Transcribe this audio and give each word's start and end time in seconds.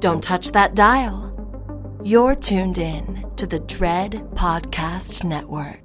Don't 0.00 0.22
touch 0.22 0.52
that 0.52 0.74
dial. 0.74 1.30
You're 2.02 2.34
tuned 2.34 2.78
in 2.78 3.24
to 3.36 3.46
the 3.46 3.60
Dread 3.60 4.12
Podcast 4.34 5.24
Network. 5.24 5.82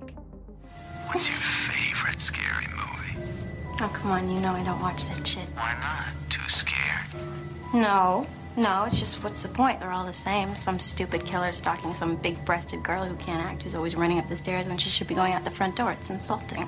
What's 1.08 1.28
your 1.28 1.38
favorite 1.38 2.22
scary 2.22 2.68
movie? 2.68 3.26
Oh, 3.80 3.90
come 3.94 4.12
on, 4.12 4.30
you 4.30 4.42
know 4.42 4.52
I 4.52 4.64
don't 4.64 4.82
watch 4.82 5.06
that 5.08 5.26
shit. 5.26 5.48
Why 5.56 5.74
not? 5.80 6.30
Too 6.30 6.48
scared? 6.50 7.06
No, 7.74 8.28
no, 8.58 8.84
it's 8.86 9.00
just 9.00 9.24
what's 9.24 9.44
the 9.44 9.50
point? 9.50 9.80
They're 9.80 9.92
all 9.92 10.06
the 10.06 10.12
same. 10.12 10.56
Some 10.56 10.80
stupid 10.80 11.24
killer 11.26 11.54
stalking 11.54 11.94
some 11.94 12.16
big 12.18 12.44
breasted 12.44 12.84
girl 12.84 13.06
who 13.06 13.16
can't 13.16 13.42
act, 13.46 13.62
who's 13.62 13.76
always 13.76 13.96
running 13.96 14.18
up 14.20 14.28
the 14.28 14.38
stairs 14.38 14.68
when 14.68 14.78
she 14.78 14.90
should 14.90 15.08
be 15.08 15.16
going 15.16 15.34
out 15.34 15.44
the 15.46 15.52
front 15.52 15.76
door. 15.76 15.92
It's 15.94 16.10
insulting. 16.10 16.68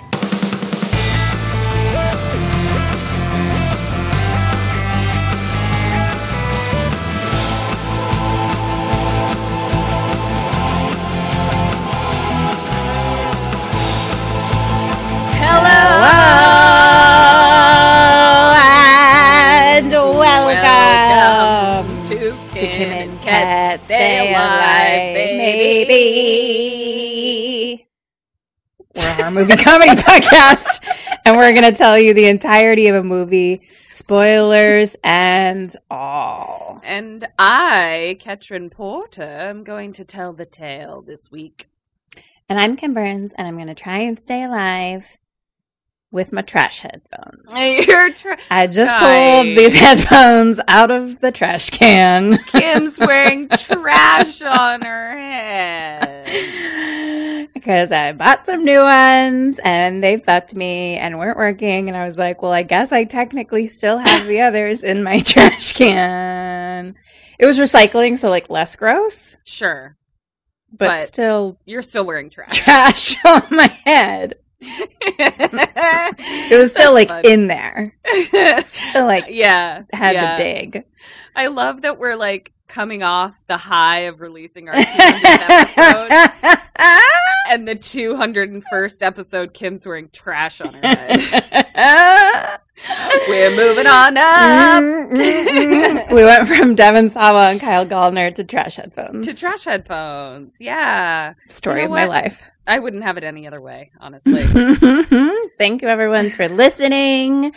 Baby. 25.85 27.71
We're 28.95 29.07
a 29.07 29.13
horror 29.13 29.31
movie 29.31 29.55
comedy 29.55 29.91
podcast, 30.01 30.85
and 31.25 31.37
we're 31.37 31.51
going 31.51 31.71
to 31.71 31.77
tell 31.77 31.97
you 31.97 32.13
the 32.13 32.27
entirety 32.27 32.87
of 32.87 32.95
a 32.95 33.03
movie, 33.03 33.61
spoilers 33.87 34.95
and 35.03 35.75
all. 35.89 36.81
And 36.83 37.27
I, 37.39 38.17
Ketrin 38.19 38.69
Porter, 38.71 39.23
am 39.23 39.63
going 39.63 39.93
to 39.93 40.03
tell 40.03 40.33
the 40.33 40.45
tale 40.45 41.01
this 41.01 41.31
week. 41.31 41.69
And 42.49 42.59
I'm 42.59 42.75
Kim 42.75 42.93
Burns, 42.93 43.33
and 43.33 43.47
I'm 43.47 43.55
going 43.55 43.67
to 43.67 43.75
try 43.75 43.99
and 43.99 44.19
stay 44.19 44.43
alive 44.43 45.17
with 46.11 46.33
my 46.33 46.41
trash 46.41 46.81
headphones. 46.81 47.45
You're 47.87 48.09
I 48.49 48.67
just 48.67 48.93
pulled 48.95 49.45
these 49.57 49.79
headphones 49.79 50.59
out 50.67 50.91
of 50.91 51.19
the 51.21 51.31
trash 51.31 51.69
can. 51.69 52.37
Kim's 52.47 52.99
wearing 52.99 53.47
trash 53.49 54.41
on 54.41 54.81
her 54.81 55.17
head. 55.17 57.49
because 57.53 57.91
I 57.91 58.11
bought 58.11 58.45
some 58.45 58.65
new 58.65 58.81
ones 58.81 59.59
and 59.63 60.03
they 60.03 60.17
fucked 60.17 60.53
me 60.53 60.97
and 60.97 61.17
weren't 61.17 61.37
working. 61.37 61.87
And 61.87 61.97
I 61.97 62.05
was 62.05 62.17
like, 62.17 62.41
well, 62.41 62.51
I 62.51 62.63
guess 62.63 62.91
I 62.91 63.05
technically 63.05 63.69
still 63.69 63.97
have 63.97 64.27
the 64.27 64.41
others 64.41 64.83
in 64.83 65.03
my 65.03 65.21
trash 65.21 65.73
can. 65.73 66.95
It 67.39 67.45
was 67.45 67.57
recycling, 67.57 68.17
so 68.17 68.29
like 68.29 68.49
less 68.49 68.75
gross, 68.75 69.37
Sure, 69.45 69.97
but, 70.71 70.87
But- 70.87 71.07
still 71.07 71.57
you're 71.65 71.81
still 71.81 72.05
wearing 72.05 72.29
trash. 72.29 72.57
trash 72.63 73.15
on 73.25 73.43
my 73.49 73.67
head. 73.85 74.35
It 74.61 76.59
was 76.59 76.71
still 76.71 76.93
like 76.93 77.09
in 77.25 77.47
there. 77.47 77.95
Still 78.63 79.05
like 79.05 79.25
yeah, 79.29 79.83
had 79.91 80.13
yeah. 80.13 80.37
to 80.37 80.43
dig. 80.43 80.85
I 81.35 81.47
love 81.47 81.81
that 81.81 81.97
we're 81.97 82.15
like 82.15 82.53
coming 82.67 83.03
off 83.03 83.35
the 83.47 83.57
high 83.57 83.99
of 83.99 84.21
releasing 84.21 84.69
our 84.69 84.75
200th 84.75 85.75
episode, 85.77 86.09
and 87.49 87.67
the 87.67 87.75
201st 87.75 89.03
episode, 89.03 89.53
Kim's 89.53 89.85
wearing 89.85 90.09
trash 90.13 90.61
on 90.61 90.75
her 90.75 90.81
head. 90.83 92.59
We're 93.27 93.55
moving 93.55 93.85
on 93.85 94.17
up 94.17 94.81
mm-hmm, 94.81 95.15
mm-hmm. 95.15 96.15
we 96.15 96.23
went 96.23 96.47
from 96.47 96.73
Devon 96.73 97.11
Sawa 97.11 97.51
and 97.51 97.59
Kyle 97.59 97.85
Gallner 97.85 98.33
to 98.33 98.43
trash 98.43 98.77
headphones. 98.77 99.27
to 99.27 99.35
trash 99.35 99.65
headphones. 99.65 100.59
Yeah, 100.59 101.35
Story 101.47 101.83
You 101.83 101.89
know 101.89 101.93
of 101.93 101.99
my 101.99 102.05
life. 102.07 102.41
I 102.71 102.79
wouldn't 102.79 103.03
have 103.03 103.17
it 103.17 103.25
any 103.25 103.45
other 103.47 103.59
way, 103.59 103.91
honestly. 103.99 104.43
Thank 105.57 105.81
you, 105.81 105.89
everyone, 105.89 106.29
for 106.29 106.47
listening. 106.47 107.51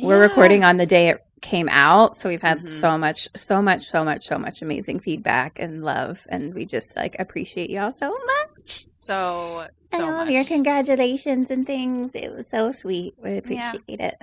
We're 0.00 0.18
recording 0.22 0.64
on 0.64 0.78
the 0.78 0.86
day 0.86 1.08
it 1.10 1.18
came 1.42 1.68
out, 1.68 2.14
so 2.16 2.30
we've 2.30 2.40
had 2.40 2.60
Mhm. 2.62 2.70
so 2.70 2.96
much, 2.96 3.28
so 3.36 3.60
much, 3.60 3.84
so 3.90 4.02
much, 4.02 4.24
so 4.26 4.38
much 4.38 4.62
amazing 4.62 5.00
feedback 5.00 5.58
and 5.58 5.84
love, 5.84 6.26
and 6.30 6.54
we 6.54 6.64
just 6.64 6.96
like 6.96 7.14
appreciate 7.18 7.68
y'all 7.68 7.90
so 7.90 8.08
much. 8.08 8.84
So, 9.04 9.66
so 9.78 9.98
and 9.98 10.02
all 10.02 10.20
of 10.20 10.26
much. 10.28 10.30
your 10.34 10.44
congratulations 10.44 11.50
and 11.50 11.66
things. 11.66 12.14
It 12.14 12.32
was 12.32 12.48
so 12.48 12.72
sweet. 12.72 13.16
We 13.22 13.36
appreciate 13.36 13.82
it. 14.00 14.14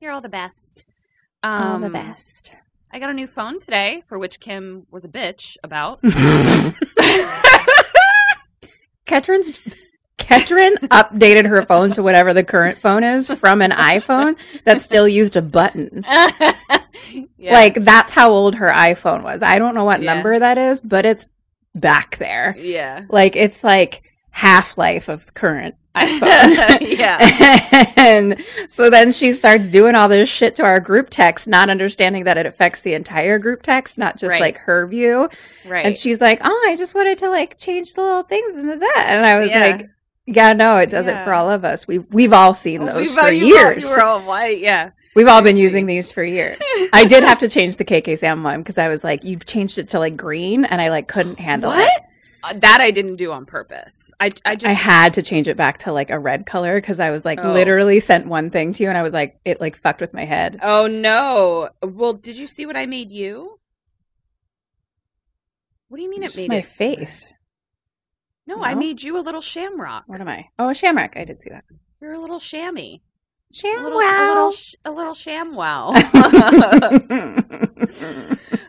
You're 0.00 0.12
all 0.12 0.22
the 0.22 0.30
best. 0.30 0.84
all 1.42 1.78
the 1.78 1.86
Um, 1.88 1.92
best. 1.92 2.54
I 2.90 2.98
got 2.98 3.10
a 3.10 3.12
new 3.12 3.26
phone 3.26 3.60
today, 3.60 4.02
for 4.08 4.18
which 4.18 4.40
Kim 4.40 4.86
was 4.90 5.04
a 5.04 5.08
bitch 5.08 5.58
about. 5.62 6.00
Ketrin's 9.08 9.60
Ketrin 10.18 10.74
updated 10.88 11.46
her 11.46 11.62
phone 11.62 11.92
to 11.92 12.02
whatever 12.02 12.34
the 12.34 12.44
current 12.44 12.78
phone 12.78 13.02
is 13.02 13.28
from 13.28 13.62
an 13.62 13.70
iPhone 13.72 14.36
that 14.64 14.82
still 14.82 15.08
used 15.08 15.36
a 15.36 15.42
button. 15.42 16.04
Yeah. 17.36 17.52
Like 17.54 17.74
that's 17.84 18.12
how 18.12 18.30
old 18.32 18.56
her 18.56 18.68
iPhone 18.70 19.22
was. 19.22 19.40
I 19.40 19.58
don't 19.60 19.74
know 19.76 19.84
what 19.84 20.02
Yeah. 20.02 20.14
number 20.14 20.36
that 20.38 20.58
is, 20.58 20.80
but 20.80 21.06
it's 21.06 21.26
back 21.74 22.16
there. 22.18 22.56
yeah. 22.58 23.04
Like 23.08 23.36
it's 23.36 23.62
like 23.62 24.02
half 24.30 24.76
life 24.76 25.08
of 25.08 25.32
current 25.32 25.76
iPhone. 26.06 26.78
yeah. 26.98 27.92
and 27.96 28.40
so 28.68 28.90
then 28.90 29.12
she 29.12 29.32
starts 29.32 29.68
doing 29.68 29.94
all 29.94 30.08
this 30.08 30.28
shit 30.28 30.54
to 30.56 30.64
our 30.64 30.80
group 30.80 31.10
text, 31.10 31.48
not 31.48 31.70
understanding 31.70 32.24
that 32.24 32.36
it 32.36 32.46
affects 32.46 32.82
the 32.82 32.94
entire 32.94 33.38
group 33.38 33.62
text, 33.62 33.98
not 33.98 34.16
just 34.16 34.32
Right. 34.32 34.40
like 34.40 34.58
her 34.58 34.86
view. 34.86 35.28
Right. 35.66 35.84
And 35.86 35.96
she's 35.96 36.20
like, 36.20 36.40
"Oh, 36.44 36.66
I 36.68 36.76
just 36.76 36.94
wanted 36.94 37.18
to 37.18 37.28
like 37.30 37.58
change 37.58 37.94
the 37.94 38.00
little 38.02 38.22
things 38.22 38.56
into 38.58 38.76
that." 38.76 39.06
And 39.08 39.26
I 39.26 39.38
was 39.38 39.50
Yeah. 39.50 39.66
like, 39.66 39.86
"Yeah, 40.26 40.52
no, 40.52 40.78
it 40.78 40.90
does 40.90 41.06
it 41.06 41.16
for 41.24 41.32
all 41.34 41.50
of 41.50 41.64
us. 41.64 41.86
We 41.86 41.98
we've 41.98 42.32
all 42.32 42.54
seen 42.54 42.82
Oh, 42.88 42.94
those 42.94 43.14
for 43.14 43.30
you 43.30 43.46
years. 43.56 43.84
You 43.84 43.90
were 43.90 44.02
all 44.02 44.20
white. 44.20 44.58
Yeah. 44.58 44.90
we've 45.14 45.28
all 45.28 45.42
been 45.42 45.56
using 45.56 45.86
these 45.86 46.10
for 46.12 46.22
years." 46.22 46.58
I 46.92 47.04
did 47.04 47.24
have 47.24 47.38
to 47.40 47.48
change 47.48 47.76
the 47.76 47.84
KK 47.84 48.16
Sam 48.18 48.42
one 48.42 48.60
because 48.60 48.78
I 48.78 48.88
was 48.88 49.02
like, 49.04 49.24
"You've 49.24 49.46
changed 49.46 49.78
it 49.78 49.88
to 49.88 49.98
like 49.98 50.16
green," 50.16 50.64
and 50.64 50.80
I 50.80 50.88
like 50.90 51.08
couldn't 51.08 51.38
handle 51.38 51.70
What? 51.70 51.86
it. 51.86 52.02
That 52.56 52.78
I 52.80 52.90
didn't 52.90 53.16
do 53.16 53.32
on 53.32 53.46
purpose. 53.46 54.12
I, 54.20 54.30
I 54.44 54.54
just 54.56 54.70
I 54.70 54.72
had 54.74 55.14
to 55.14 55.22
change 55.22 55.48
it 55.48 55.56
back 55.56 55.78
to 55.80 55.92
like 55.92 56.10
a 56.10 56.18
red 56.18 56.46
color 56.46 56.76
because 56.80 57.00
I 57.00 57.10
was 57.10 57.24
like 57.24 57.38
Oh. 57.42 57.50
literally 57.52 58.00
sent 58.00 58.26
one 58.26 58.50
thing 58.50 58.72
to 58.74 58.82
you, 58.82 58.88
and 58.88 58.98
I 58.98 59.02
was 59.02 59.12
like, 59.14 59.38
it 59.44 59.60
like 59.60 59.76
fucked 59.76 60.00
with 60.00 60.12
my 60.14 60.24
head. 60.24 60.58
Oh 60.62 60.86
no. 60.86 61.70
Well, 61.82 62.12
did 62.14 62.36
you 62.36 62.46
see 62.46 62.66
what 62.66 62.76
I 62.76 62.86
made 62.86 63.10
you? 63.10 63.58
What 65.88 65.96
do 65.98 66.02
you 66.02 66.10
mean 66.10 66.22
It's 66.22 66.36
it 66.38 66.42
made 66.42 66.48
my 66.48 66.56
it? 66.58 66.66
face. 66.66 67.26
No, 68.46 68.62
I 68.62 68.74
made 68.74 69.02
you 69.02 69.18
a 69.18 69.20
little 69.20 69.40
shamrock. 69.42 70.04
What 70.06 70.20
am 70.20 70.28
I? 70.28 70.48
Oh, 70.58 70.70
a 70.70 70.74
shamrock. 70.74 71.16
I 71.16 71.24
did 71.24 71.42
see 71.42 71.50
that. 71.50 71.64
You're 72.00 72.14
a 72.14 72.20
little 72.20 72.40
chamois. 72.40 72.98
A 73.50 73.54
Sham 73.54 73.82
little, 73.82 73.98
a 73.98 74.28
little, 74.28 74.52
sh- 74.52 74.74
a 74.84 74.90
little 74.90 75.14
shamwow. 75.14 75.94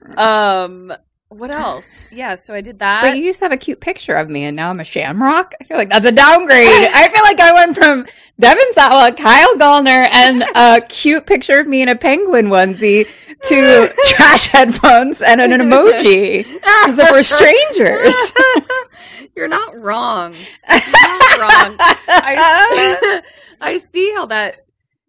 um, 0.18 0.94
what 1.30 1.52
else? 1.52 1.86
Yeah, 2.12 2.34
so 2.36 2.56
I 2.56 2.62
did 2.62 2.80
that. 2.80 3.04
But 3.04 3.16
you 3.16 3.24
used 3.24 3.40
to 3.40 3.46
have 3.46 3.52
a 3.52 3.58
cute 3.58 3.80
picture 3.80 4.16
of 4.16 4.30
me, 4.30 4.46
and 4.46 4.56
now 4.56 4.72
I'm 4.72 4.80
a 4.80 4.84
shamrock. 4.84 5.54
I 5.62 5.64
feel 5.64 5.78
like 5.78 5.90
that's 5.90 6.06
a 6.06 6.12
downgrade. 6.12 6.68
I 6.68 7.08
feel 7.08 7.24
like 7.24 7.40
I 7.40 7.54
went 7.54 7.76
from 7.76 8.08
Devon 8.40 8.74
Sawa, 8.74 9.14
Kyle 9.14 9.56
Gallner, 9.56 10.08
and 10.12 10.44
a 10.56 10.82
cute 10.88 11.28
picture 11.28 11.60
of 11.60 11.68
me 11.68 11.84
in 11.84 11.90
a 11.90 11.96
penguin 11.96 12.48
onesie 12.48 13.08
to 13.44 13.94
trash 14.06 14.48
headphones 14.48 15.22
and 15.22 15.40
an 15.40 15.52
emoji 15.52 16.46
because 16.52 16.98
we're 16.98 17.24
strangers. 17.24 18.34
You're 19.36 19.48
not 19.48 19.80
wrong. 19.80 20.34
You're 20.34 20.80
not 20.80 21.40
wrong. 21.40 21.76
I, 22.10 23.22
I 23.62 23.78
see 23.78 24.12
how 24.14 24.26
that 24.26 24.62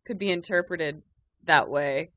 could 0.05 0.19
be 0.19 0.31
interpreted 0.31 1.03
that 1.45 1.69
way. 1.71 2.11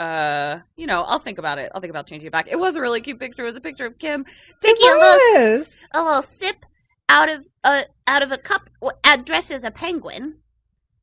Uh, 0.00 0.60
you 0.76 0.86
know, 0.86 1.02
I'll 1.02 1.18
think 1.18 1.36
about 1.36 1.58
it. 1.58 1.70
I'll 1.74 1.80
think 1.82 1.90
about 1.90 2.06
changing 2.06 2.26
it 2.26 2.32
back. 2.32 2.48
It 2.48 2.58
was 2.58 2.74
a 2.74 2.80
really 2.80 3.02
cute 3.02 3.20
picture. 3.20 3.42
It 3.42 3.48
was 3.48 3.56
a 3.56 3.60
picture 3.60 3.84
of 3.84 3.98
Kim 3.98 4.24
taking 4.62 4.88
a 4.88 4.92
little 4.92 5.64
a 5.92 6.02
little 6.02 6.22
sip 6.22 6.64
out 7.10 7.28
of 7.28 7.46
a 7.64 7.84
out 8.06 8.22
of 8.22 8.32
a 8.32 8.38
cup 8.38 8.70
uh, 8.82 9.16
dressed 9.18 9.50
as 9.50 9.62
a 9.62 9.70
penguin, 9.70 10.38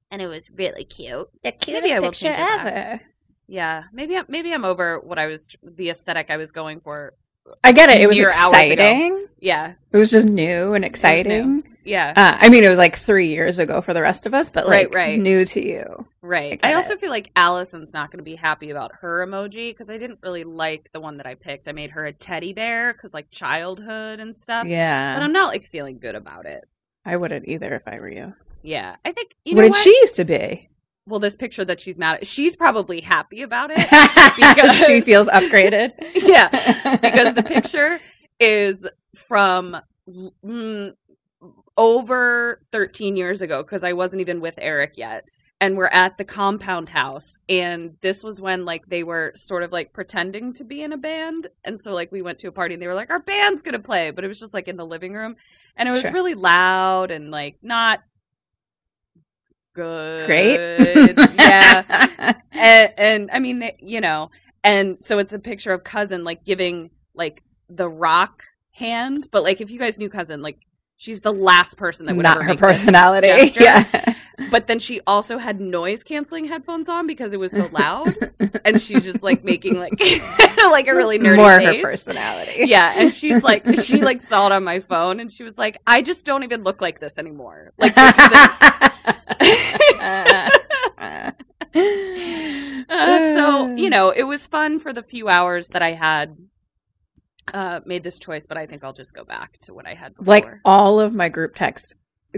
and 0.09 0.19
it 0.19 0.25
was 0.25 0.49
really 0.49 0.83
cute. 0.83 1.27
The 1.43 1.51
cutest 1.51 1.83
Maybe 1.83 1.93
I 1.93 1.99
will 1.99 2.09
picture 2.09 2.29
back. 2.29 2.65
ever. 2.65 3.01
Yeah, 3.45 3.83
maybe 3.93 4.17
I'm, 4.17 4.25
maybe 4.27 4.51
I'm 4.51 4.65
over 4.65 4.99
what 4.99 5.19
I 5.19 5.27
was 5.27 5.55
the 5.61 5.91
aesthetic 5.91 6.31
I 6.31 6.37
was 6.37 6.51
going 6.51 6.81
for. 6.81 7.13
I 7.63 7.71
get 7.71 7.89
it. 7.89 8.01
It 8.01 8.07
was 8.07 8.17
Mere 8.17 8.31
hours 8.31 8.53
ago. 8.53 8.59
exciting. 8.71 9.25
Yeah, 9.39 9.73
It 9.91 9.97
was 9.97 10.09
just 10.09 10.27
new 10.27 10.73
and 10.73 10.81
new. 10.81 10.87
exciting. 10.87 11.63
yeah, 11.85 12.11
Uh, 12.17 12.37
I 12.39 12.49
mean, 12.49 12.63
it 12.63 12.69
was 12.69 12.79
like 12.79 12.95
three 12.95 13.27
years 13.27 13.59
ago 13.59 13.81
for 13.81 13.93
the 13.93 14.01
rest 14.01 14.25
of 14.25 14.33
us, 14.33 14.49
but 14.49 14.65
like 14.67 14.87
Right, 14.93 15.09
right. 15.11 15.19
new 15.19 15.45
to 15.45 15.63
you. 15.63 16.07
right. 16.23 16.59
I 16.63 16.71
I, 16.71 16.73
also 16.73 16.97
feel 16.97 17.11
like 17.11 17.29
Allison's 17.35 17.93
not 17.93 18.09
going 18.11 18.17
to 18.17 18.23
be 18.23 18.35
happy 18.35 18.71
about 18.71 18.91
her 19.01 19.25
emoji 19.25 19.69
because 19.69 19.89
I 19.91 19.97
didn't 19.99 20.19
really 20.23 20.43
like 20.43 20.89
the 20.91 20.99
one 20.99 21.15
that 21.15 21.27
I 21.27 21.35
picked. 21.35 21.67
I 21.67 21.71
made 21.71 21.91
her 21.91 22.05
a 22.07 22.11
teddy 22.13 22.51
bear 22.53 22.93
because 22.93 23.13
like 23.13 23.29
childhood 23.29 24.19
and 24.19 24.35
stuff. 24.35 24.65
Yeah. 24.65 25.13
But 25.13 25.21
I'm 25.23 25.33
not 25.33 25.49
like 25.53 25.65
feeling 25.65 25.99
good 25.99 26.15
about 26.15 26.45
it. 26.47 26.63
I 27.05 27.15
wouldn't 27.15 27.47
either 27.47 27.73
if 27.75 27.83
I 27.87 27.99
were 27.99 28.09
you. 28.09 28.33
Yeah, 28.63 28.95
I 29.05 29.11
think 29.11 29.35
you 29.45 29.55
what 29.55 29.61
know 29.61 29.67
did 29.67 29.71
what? 29.73 29.81
she 29.83 29.89
used 29.91 30.15
to 30.15 30.25
be? 30.25 30.67
Well, 31.07 31.19
this 31.21 31.35
picture 31.37 31.63
that 31.65 31.79
she's 31.79 31.97
mad 31.97 32.17
at, 32.17 32.27
she's 32.27 32.55
probably 32.55 32.99
happy 33.01 33.41
about 33.41 33.71
it. 33.73 33.77
because 34.35 34.75
she 34.85 35.01
feels 35.01 35.27
upgraded. 35.27 35.93
yeah, 36.15 36.49
because 36.97 37.33
the 37.33 37.43
picture 37.47 37.99
is 38.39 38.85
from 39.15 39.77
mm, 40.07 40.93
over 41.77 42.61
13 42.71 43.15
years 43.15 43.41
ago 43.41 43.63
because 43.63 43.83
I 43.83 43.93
wasn't 43.93 44.21
even 44.21 44.41
with 44.41 44.55
Eric 44.57 44.93
yet. 44.97 45.25
And 45.59 45.75
we're 45.75 45.87
at 45.87 46.19
the 46.19 46.23
compound 46.25 46.89
house. 46.89 47.37
And 47.49 47.95
this 48.01 48.23
was 48.23 48.39
when 48.39 48.63
like 48.63 48.85
they 48.87 49.01
were 49.03 49.31
sort 49.35 49.63
of 49.63 49.71
like 49.71 49.91
pretending 49.91 50.53
to 50.53 50.63
be 50.63 50.83
in 50.83 50.93
a 50.93 50.97
band. 50.97 51.47
And 51.63 51.81
so 51.81 51.93
like 51.93 52.11
we 52.11 52.21
went 52.21 52.37
to 52.39 52.47
a 52.47 52.51
party 52.51 52.75
and 52.75 52.81
they 52.83 52.85
were 52.85 52.93
like, 52.93 53.09
our 53.09 53.19
band's 53.21 53.63
going 53.63 53.73
to 53.73 53.79
play. 53.79 54.11
But 54.11 54.23
it 54.23 54.27
was 54.27 54.39
just 54.39 54.53
like 54.53 54.67
in 54.67 54.77
the 54.77 54.85
living 54.85 55.13
room. 55.13 55.35
And 55.75 55.89
it 55.89 55.91
was 55.91 56.01
Sure. 56.01 56.11
really 56.11 56.35
loud 56.35 57.09
and 57.09 57.31
like 57.31 57.57
not 57.63 58.01
good. 59.77 60.25
Great. 60.25 60.57
yeah 61.37 62.33
and, 62.51 62.93
and 62.97 63.29
I 63.31 63.39
mean, 63.39 63.69
you 63.79 64.01
know, 64.01 64.31
and 64.63 64.99
so 64.99 65.19
it's 65.19 65.33
a 65.33 65.39
picture 65.39 65.71
of 65.71 65.83
cousin 65.83 66.23
like 66.23 66.43
giving 66.43 66.89
like 67.13 67.43
the 67.69 67.87
rock 67.87 68.43
hand, 68.71 69.27
but 69.31 69.43
like 69.43 69.61
if 69.61 69.71
you 69.71 69.79
guys 69.79 69.99
knew 69.99 70.09
cousin, 70.09 70.41
like 70.41 70.57
she's 70.97 71.21
the 71.21 71.31
last 71.31 71.77
person 71.77 72.07
that 72.07 72.15
would 72.15 72.23
Not 72.23 72.43
her 72.43 72.55
personality. 72.55 73.53
Yeah. 73.59 74.13
But 74.51 74.67
then 74.67 74.77
she 74.77 75.01
also 75.07 75.39
had 75.39 75.59
noise 75.59 76.03
canceling 76.03 76.45
headphones 76.45 76.87
on 76.89 77.07
because 77.07 77.33
it 77.33 77.39
was 77.39 77.51
so 77.51 77.67
loud, 77.71 78.15
and 78.63 78.79
she's 78.79 79.03
just 79.03 79.23
like 79.23 79.43
making 79.43 79.79
like 79.79 79.93
like 80.57 80.87
a 80.87 80.93
really 80.93 81.17
nerdy 81.17 81.37
More 81.37 81.57
face. 81.57 81.81
her 81.81 81.89
personality. 81.89 82.51
Yeah, 82.65 82.93
and 82.97 83.11
she's 83.11 83.43
like, 83.43 83.65
she 83.81 84.01
like 84.03 84.21
saw 84.21 84.45
it 84.45 84.51
on 84.51 84.63
my 84.63 84.79
phone, 84.79 85.19
and 85.19 85.31
she 85.31 85.43
was 85.43 85.57
like, 85.57 85.77
I 85.87 86.03
just 86.03 86.23
don't 86.25 86.43
even 86.43 86.63
look 86.63 86.81
like 86.81 86.99
this 86.99 87.17
anymore. 87.17 87.73
Like 87.79 87.95
this 87.95 88.13
Uh, 92.89 93.19
so 93.35 93.75
you 93.75 93.89
know, 93.89 94.09
it 94.09 94.23
was 94.23 94.47
fun 94.47 94.79
for 94.79 94.93
the 94.93 95.03
few 95.03 95.27
hours 95.29 95.69
that 95.69 95.81
I 95.81 95.91
had 95.91 96.35
uh, 97.53 97.81
made 97.85 98.03
this 98.03 98.19
choice, 98.19 98.45
but 98.47 98.57
I 98.57 98.65
think 98.65 98.83
I'll 98.83 98.93
just 98.93 99.13
go 99.13 99.23
back 99.23 99.57
to 99.59 99.73
what 99.73 99.85
I 99.87 99.93
had 99.93 100.15
before. 100.15 100.25
like 100.31 100.47
all 100.65 100.99
of 100.99 101.13
my 101.13 101.29
group 101.29 101.55
texts 101.55 101.95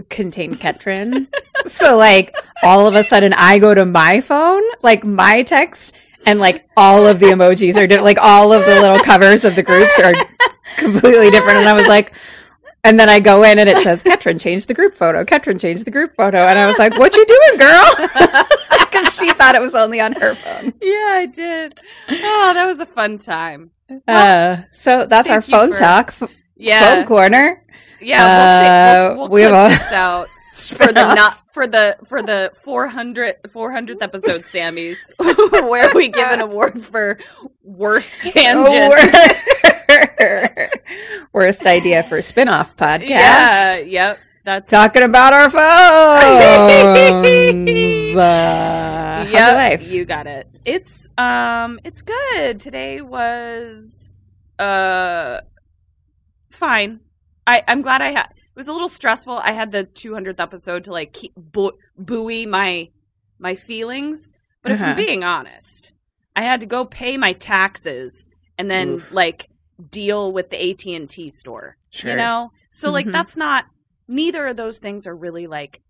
contain 0.08 0.54
Ketrin. 0.54 1.28
so 1.66 1.96
like 1.96 2.34
all 2.62 2.86
of 2.86 2.94
a 2.94 3.02
sudden 3.04 3.32
I 3.34 3.58
go 3.58 3.74
to 3.74 3.84
my 3.86 4.20
phone, 4.20 4.62
like 4.82 5.04
my 5.04 5.42
text, 5.42 5.94
and 6.26 6.38
like 6.38 6.68
all 6.76 7.06
of 7.06 7.20
the 7.20 7.26
emojis 7.26 7.76
are 7.76 7.86
different. 7.86 8.04
Like 8.04 8.18
all 8.20 8.52
of 8.52 8.64
the 8.66 8.80
little 8.80 8.98
covers 8.98 9.44
of 9.44 9.54
the 9.56 9.62
groups 9.62 9.98
are 9.98 10.12
completely 10.76 11.30
different. 11.30 11.58
And 11.58 11.68
I 11.68 11.72
was 11.72 11.88
like, 11.88 12.12
and 12.84 12.98
then 12.98 13.08
I 13.10 13.20
go 13.20 13.42
in 13.42 13.58
and 13.58 13.68
it 13.68 13.78
says 13.82 14.02
Ketrin 14.02 14.40
changed 14.40 14.68
the 14.68 14.74
group 14.74 14.94
photo. 14.94 15.24
Ketrin 15.24 15.60
changed 15.60 15.84
the 15.84 15.90
group 15.90 16.14
photo, 16.14 16.38
and 16.38 16.58
I 16.58 16.66
was 16.66 16.78
like, 16.78 16.98
"What 16.98 17.14
you 17.14 17.26
doing, 17.26 17.58
girl?" 17.58 18.44
Because 18.90 19.14
she 19.16 19.30
thought 19.32 19.54
it 19.54 19.60
was 19.60 19.74
only 19.76 20.00
on 20.00 20.12
her 20.14 20.34
phone. 20.34 20.72
yeah, 20.82 21.06
I 21.10 21.26
did. 21.32 21.78
Oh, 22.08 22.50
that 22.54 22.66
was 22.66 22.80
a 22.80 22.86
fun 22.86 23.18
time. 23.18 23.70
Uh, 24.08 24.58
so 24.68 25.06
that's 25.06 25.30
our 25.30 25.40
phone 25.40 25.70
for- 25.72 25.78
talk, 25.78 26.08
f- 26.20 26.28
Yeah, 26.56 26.96
phone 26.96 27.06
corner. 27.06 27.64
yeah. 28.00 28.24
We'll, 28.26 28.56
see, 28.56 28.66
we'll, 28.66 29.12
Uh, 29.12 29.16
we'll 29.16 29.28
we 29.28 29.42
have 29.42 29.66
a- 29.66 29.74
this 29.74 29.92
out 29.92 30.26
for 30.52 30.86
the 30.92 31.14
not 31.14 31.40
for 31.52 31.66
the 31.66 31.96
for 32.04 32.22
the 32.22 32.50
400 32.54 33.36
400th 33.44 34.02
episode 34.02 34.40
Sammys 34.42 34.96
where 35.68 35.88
we 35.94 36.08
give 36.08 36.28
an 36.28 36.40
award 36.40 36.84
for 36.84 37.18
worst 37.62 38.12
tangent. 38.34 38.94
Worst 41.32 41.66
idea 41.66 42.02
for 42.02 42.18
a 42.18 42.22
spin-off 42.22 42.76
podcast. 42.76 43.08
Yeah, 43.08 43.78
yep. 43.78 44.18
That's 44.44 44.70
Talking 44.70 45.02
about 45.02 45.32
our 45.32 45.50
phones. 45.50 45.64
Uh, 48.16 49.24
how's 49.24 49.32
Yep, 49.32 49.54
life? 49.54 49.86
you 49.90 50.04
got 50.04 50.26
it. 50.26 50.48
It's 50.64 51.08
um 51.18 51.78
it's 51.84 52.02
good. 52.02 52.60
Today 52.60 53.00
was 53.00 54.16
uh 54.58 55.40
fine. 56.50 57.00
I 57.46 57.62
I'm 57.68 57.82
glad 57.82 58.02
I 58.02 58.12
had 58.12 58.28
it 58.54 58.56
was 58.56 58.68
a 58.68 58.72
little 58.72 58.88
stressful. 58.88 59.34
I 59.38 59.52
had 59.52 59.72
the 59.72 59.84
200th 59.84 60.40
episode 60.40 60.84
to 60.84 60.92
like 60.92 61.12
keep 61.12 61.32
bu- 61.36 61.78
buoy 61.96 62.46
my 62.46 62.90
my 63.38 63.54
feelings, 63.54 64.32
but 64.62 64.72
if 64.72 64.80
Uh-huh. 64.82 64.90
I'm 64.90 64.96
being 64.96 65.24
honest, 65.24 65.94
I 66.36 66.42
had 66.42 66.60
to 66.60 66.66
go 66.66 66.84
pay 66.84 67.16
my 67.16 67.32
taxes 67.32 68.28
and 68.58 68.70
then 68.70 68.94
Oof. 68.94 69.12
like 69.12 69.48
deal 69.90 70.30
with 70.32 70.50
the 70.50 70.70
AT&T 70.70 71.30
store. 71.30 71.76
Sure. 71.88 72.10
You 72.10 72.16
know? 72.18 72.50
So 72.68 72.90
like 72.90 73.06
Mhm. 73.06 73.12
that's 73.12 73.36
not 73.36 73.64
neither 74.08 74.46
of 74.48 74.56
those 74.56 74.78
things 74.78 75.06
are 75.06 75.16
really 75.16 75.46
like 75.46 75.80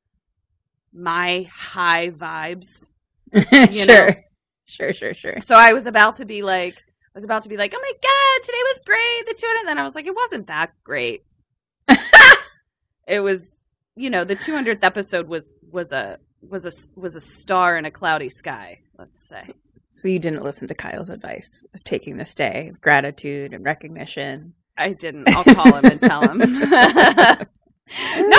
my 0.92 1.48
high 1.52 2.10
vibes. 2.10 2.90
sure. 3.72 3.86
know. 3.86 4.10
Sure, 4.64 4.92
sure, 4.92 5.14
sure. 5.14 5.40
So 5.40 5.56
I 5.56 5.72
was 5.72 5.86
about 5.86 6.16
to 6.16 6.24
be 6.24 6.42
like, 6.42 6.76
I 6.76 7.12
was 7.14 7.24
about 7.24 7.42
to 7.42 7.48
be 7.48 7.56
like, 7.56 7.74
oh 7.74 7.80
my 7.80 7.92
god, 8.00 8.44
today 8.44 8.58
was 8.72 8.82
great. 8.86 9.26
The 9.26 9.34
200. 9.40 9.66
Then 9.68 9.78
I 9.78 9.82
was 9.84 9.96
like, 9.96 10.06
it 10.06 10.14
wasn't 10.14 10.46
that 10.46 10.72
great. 10.84 11.24
It 13.10 13.20
was, 13.20 13.64
you 13.96 14.08
know, 14.08 14.24
the 14.24 14.36
200th 14.36 14.82
episode 14.82 15.28
was 15.28 15.54
was 15.70 15.92
a 15.92 16.18
was 16.40 16.64
a 16.64 16.98
was 16.98 17.16
a 17.16 17.20
star 17.20 17.76
in 17.76 17.84
a 17.84 17.90
cloudy 17.90 18.30
sky. 18.30 18.80
Let's 18.96 19.28
say. 19.28 19.40
So 19.88 20.08
you 20.08 20.20
didn't 20.20 20.44
listen 20.44 20.68
to 20.68 20.74
Kyle's 20.74 21.10
advice 21.10 21.64
of 21.74 21.82
taking 21.82 22.16
this 22.16 22.34
day 22.34 22.68
of 22.68 22.80
gratitude 22.80 23.52
and 23.52 23.64
recognition. 23.64 24.54
I 24.78 24.92
didn't. 24.92 25.28
I'll 25.28 25.44
call 25.44 25.74
him 25.74 25.84
and 25.84 26.00
tell 26.00 26.28
him. 26.28 26.38
no, 26.38 26.46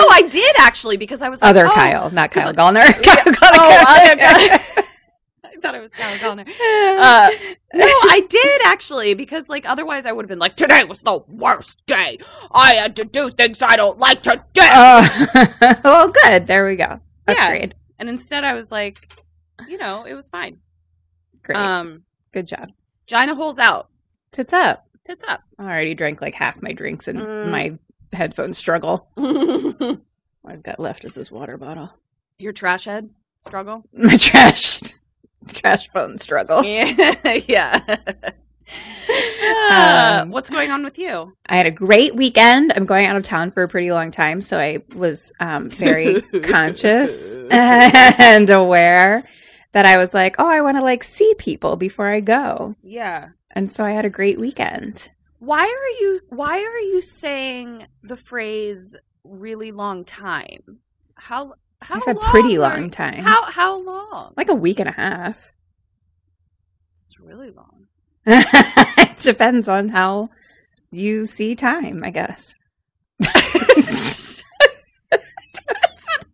I 0.10 0.28
did 0.30 0.56
actually 0.60 0.96
because 0.96 1.22
I 1.22 1.28
was 1.28 1.42
like, 1.42 1.50
Other 1.50 1.68
oh, 1.68 1.72
Kyle, 1.72 2.10
not 2.12 2.32
Kyle 2.32 2.54
Gallner. 2.54 2.86
Yeah. 3.06 3.16
Kyle 3.16 3.34
Gallner. 3.34 3.58
Oh, 3.60 3.84
other 3.88 4.16
Kyle. 4.18 4.60
I 5.64 5.68
thought 5.68 5.76
it 5.76 5.82
was 5.82 5.94
Kyle 5.94 6.18
Gallner. 6.18 6.48
Uh, 7.02 7.30
no, 7.74 7.86
I 7.86 8.22
did 8.30 8.62
actually, 8.66 9.14
because 9.14 9.48
like 9.50 9.66
otherwise 9.68 10.06
I 10.06 10.12
would 10.12 10.26
have 10.26 10.30
been 10.30 10.40
like, 10.40 10.56
today 10.56 10.84
was 10.84 11.02
the 11.02 11.20
worst 11.28 11.78
day. 11.86 12.18
I 12.52 12.74
had 12.74 12.96
to 12.98 13.06
do 13.06 13.30
things 13.30 13.62
I 13.62 13.76
don't 13.76 13.98
like 14.00 14.22
to 14.24 14.44
do. 14.54 14.62
Oh, 14.64 15.78
well, 15.84 16.10
good. 16.10 16.48
There 16.48 16.66
we 16.66 16.76
go. 16.76 17.00
Yeah. 17.28 17.34
Upgrade. 17.46 17.76
and 18.00 18.10
instead 18.10 18.44
I 18.44 18.54
was 18.54 18.72
like, 18.72 19.12
you 19.68 19.78
know, 19.78 20.04
it 20.04 20.14
was 20.14 20.30
fine. 20.30 20.58
Great. 21.44 21.58
Um, 21.58 22.04
good 22.34 22.48
job. 22.48 22.72
Gina 23.08 23.36
holes 23.36 23.58
out, 23.60 23.90
Tits 24.32 24.54
up. 24.54 24.86
tits 25.06 25.24
up. 25.28 25.42
I 25.58 25.64
already 25.64 25.94
drank 25.96 26.22
like 26.22 26.36
half 26.36 26.62
my 26.62 26.72
drinks 26.74 27.08
and 27.08 27.20
Mm. 27.20 27.50
my 27.52 27.78
headphone 28.14 28.54
struggle. 28.54 29.08
What 29.16 30.00
I've 30.46 30.64
got 30.64 30.80
left 30.80 31.06
is 31.06 31.14
this 31.16 31.32
water 31.32 31.58
bottle. 31.58 31.90
Your 32.40 32.52
trash 32.54 32.86
head 32.86 33.10
struggle. 33.42 33.84
My 33.94 34.16
trash, 34.18 34.82
trash 35.54 35.90
phone 35.90 36.18
struggle. 36.18 36.64
Yeah, 36.66 37.16
yeah. 37.48 37.98
Uh, 39.44 40.20
Um, 40.22 40.32
what's 40.32 40.50
going 40.50 40.72
on 40.72 40.84
with 40.84 40.98
you? 40.98 41.36
I 41.48 41.58
had 41.58 41.66
a 41.66 41.72
great 41.72 42.16
weekend. 42.16 42.72
I'm 42.74 42.86
going 42.86 43.06
out 43.06 43.18
of 43.18 43.24
town 43.24 43.52
for 43.52 43.64
a 43.64 43.68
pretty 43.68 43.92
long 43.92 44.12
time, 44.12 44.42
so 44.42 44.58
I 44.58 44.80
was 44.96 45.34
um, 45.42 45.70
very 45.70 46.22
conscious 46.42 47.36
and 47.52 48.50
aware 48.50 49.28
that 49.74 49.86
I 49.86 49.98
was 49.98 50.14
like, 50.14 50.36
oh, 50.40 50.48
I 50.48 50.62
want 50.62 50.78
to 50.78 50.84
like 50.84 51.04
see 51.04 51.34
people 51.38 51.76
before 51.76 52.08
I 52.08 52.22
go. 52.22 52.76
Yeah. 52.82 53.30
And 53.52 53.72
so 53.72 53.84
I 53.84 53.92
had 53.92 54.06
a 54.06 54.10
great 54.10 54.40
weekend. 54.40 55.12
Why 55.40 55.64
are 55.64 56.02
you 56.02 56.22
why 56.30 56.60
are 56.60 56.80
you 56.80 57.02
saying 57.02 57.88
the 58.04 58.16
phrase 58.16 58.96
really 59.24 59.72
long 59.72 60.06
time? 60.06 60.80
How 61.16 61.54
how 61.82 61.98
It's 61.98 62.08
a 62.08 62.16
pretty 62.16 62.58
are- 62.58 62.62
long 62.62 62.90
time. 62.90 63.24
How 63.24 63.50
how 63.50 63.80
long? 63.82 64.34
Like 64.38 64.50
a 64.50 64.56
week 64.56 64.80
and 64.80 64.90
a 64.90 64.94
half. 64.94 65.38
It's 67.06 67.20
really 67.20 67.50
long. 67.52 67.88
it 68.26 69.18
depends 69.18 69.68
on 69.68 69.90
how 69.90 70.30
you 70.92 71.26
see 71.26 71.56
time, 71.56 72.04
I 72.04 72.12
guess. 72.12 72.56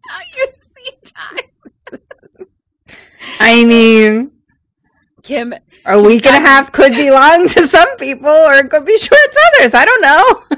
How 0.09 0.19
you 0.35 0.47
see 0.51 0.91
time? 1.03 1.99
I 3.39 3.65
mean, 3.65 4.31
Kim, 5.23 5.53
a 5.85 6.01
week 6.01 6.25
and 6.25 6.35
a 6.35 6.39
half 6.39 6.71
could 6.71 6.91
be 6.93 7.11
long 7.11 7.47
to 7.49 7.63
some 7.63 7.95
people, 7.97 8.29
or 8.29 8.53
it 8.55 8.69
could 8.69 8.85
be 8.85 8.97
short 8.97 9.19
to 9.31 9.51
others. 9.59 9.73
I 9.73 9.85
don't 9.85 10.01
know. 10.01 10.57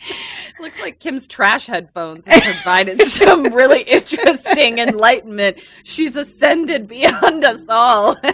looks 0.60 0.80
like 0.80 1.00
Kim's 1.00 1.26
trash 1.26 1.66
headphones 1.66 2.26
have 2.26 2.42
provided 2.42 3.02
some 3.06 3.44
really 3.52 3.82
interesting 3.82 4.78
enlightenment. 4.78 5.58
She's 5.82 6.16
ascended 6.16 6.86
beyond 6.88 7.44
us 7.44 7.68
all. 7.68 8.16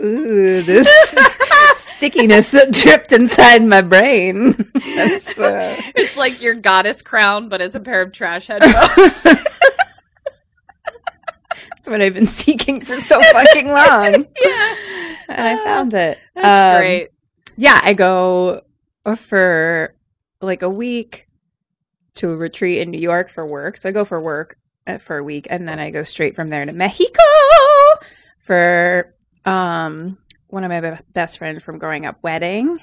Ooh, 0.00 0.62
this 0.62 0.88
stickiness 1.96 2.50
that 2.50 2.70
dripped 2.72 3.12
inside 3.12 3.64
my 3.64 3.80
brain. 3.82 4.54
Uh, 4.74 5.76
it's 5.96 6.16
like 6.16 6.40
your 6.42 6.54
goddess 6.54 7.02
crown, 7.02 7.48
but 7.48 7.60
it's 7.60 7.74
a 7.74 7.80
pair 7.80 8.02
of 8.02 8.12
trash 8.12 8.46
headphones. 8.48 9.22
that's 9.22 9.48
what 11.88 12.00
I've 12.00 12.14
been 12.14 12.26
seeking 12.26 12.80
for 12.80 12.98
so 13.00 13.20
fucking 13.22 13.68
long. 13.68 14.26
yeah. 14.42 14.74
And 15.28 15.48
I 15.48 15.64
found 15.64 15.94
it. 15.94 16.18
That's 16.34 16.76
Um, 16.76 16.80
great. 16.80 17.08
Yeah, 17.56 17.78
I 17.82 17.94
go 17.94 18.62
for 19.16 19.93
like 20.44 20.62
a 20.62 20.68
week 20.68 21.28
to 22.14 22.30
a 22.30 22.36
retreat 22.36 22.80
in 22.80 22.90
New 22.90 23.00
York 23.00 23.28
for 23.28 23.46
work. 23.46 23.76
So 23.76 23.88
I 23.88 23.92
go 23.92 24.04
for 24.04 24.20
work 24.20 24.58
uh, 24.86 24.98
for 24.98 25.18
a 25.18 25.24
week 25.24 25.46
and 25.50 25.68
then 25.68 25.78
I 25.78 25.90
go 25.90 26.02
straight 26.02 26.34
from 26.34 26.50
there 26.50 26.64
to 26.64 26.72
Mexico 26.72 27.22
for 28.38 29.14
um 29.44 30.18
one 30.48 30.64
of 30.64 30.70
my 30.70 30.80
be- 30.80 31.02
best 31.12 31.38
friends 31.38 31.62
from 31.62 31.78
growing 31.78 32.06
up 32.06 32.18
wedding. 32.22 32.78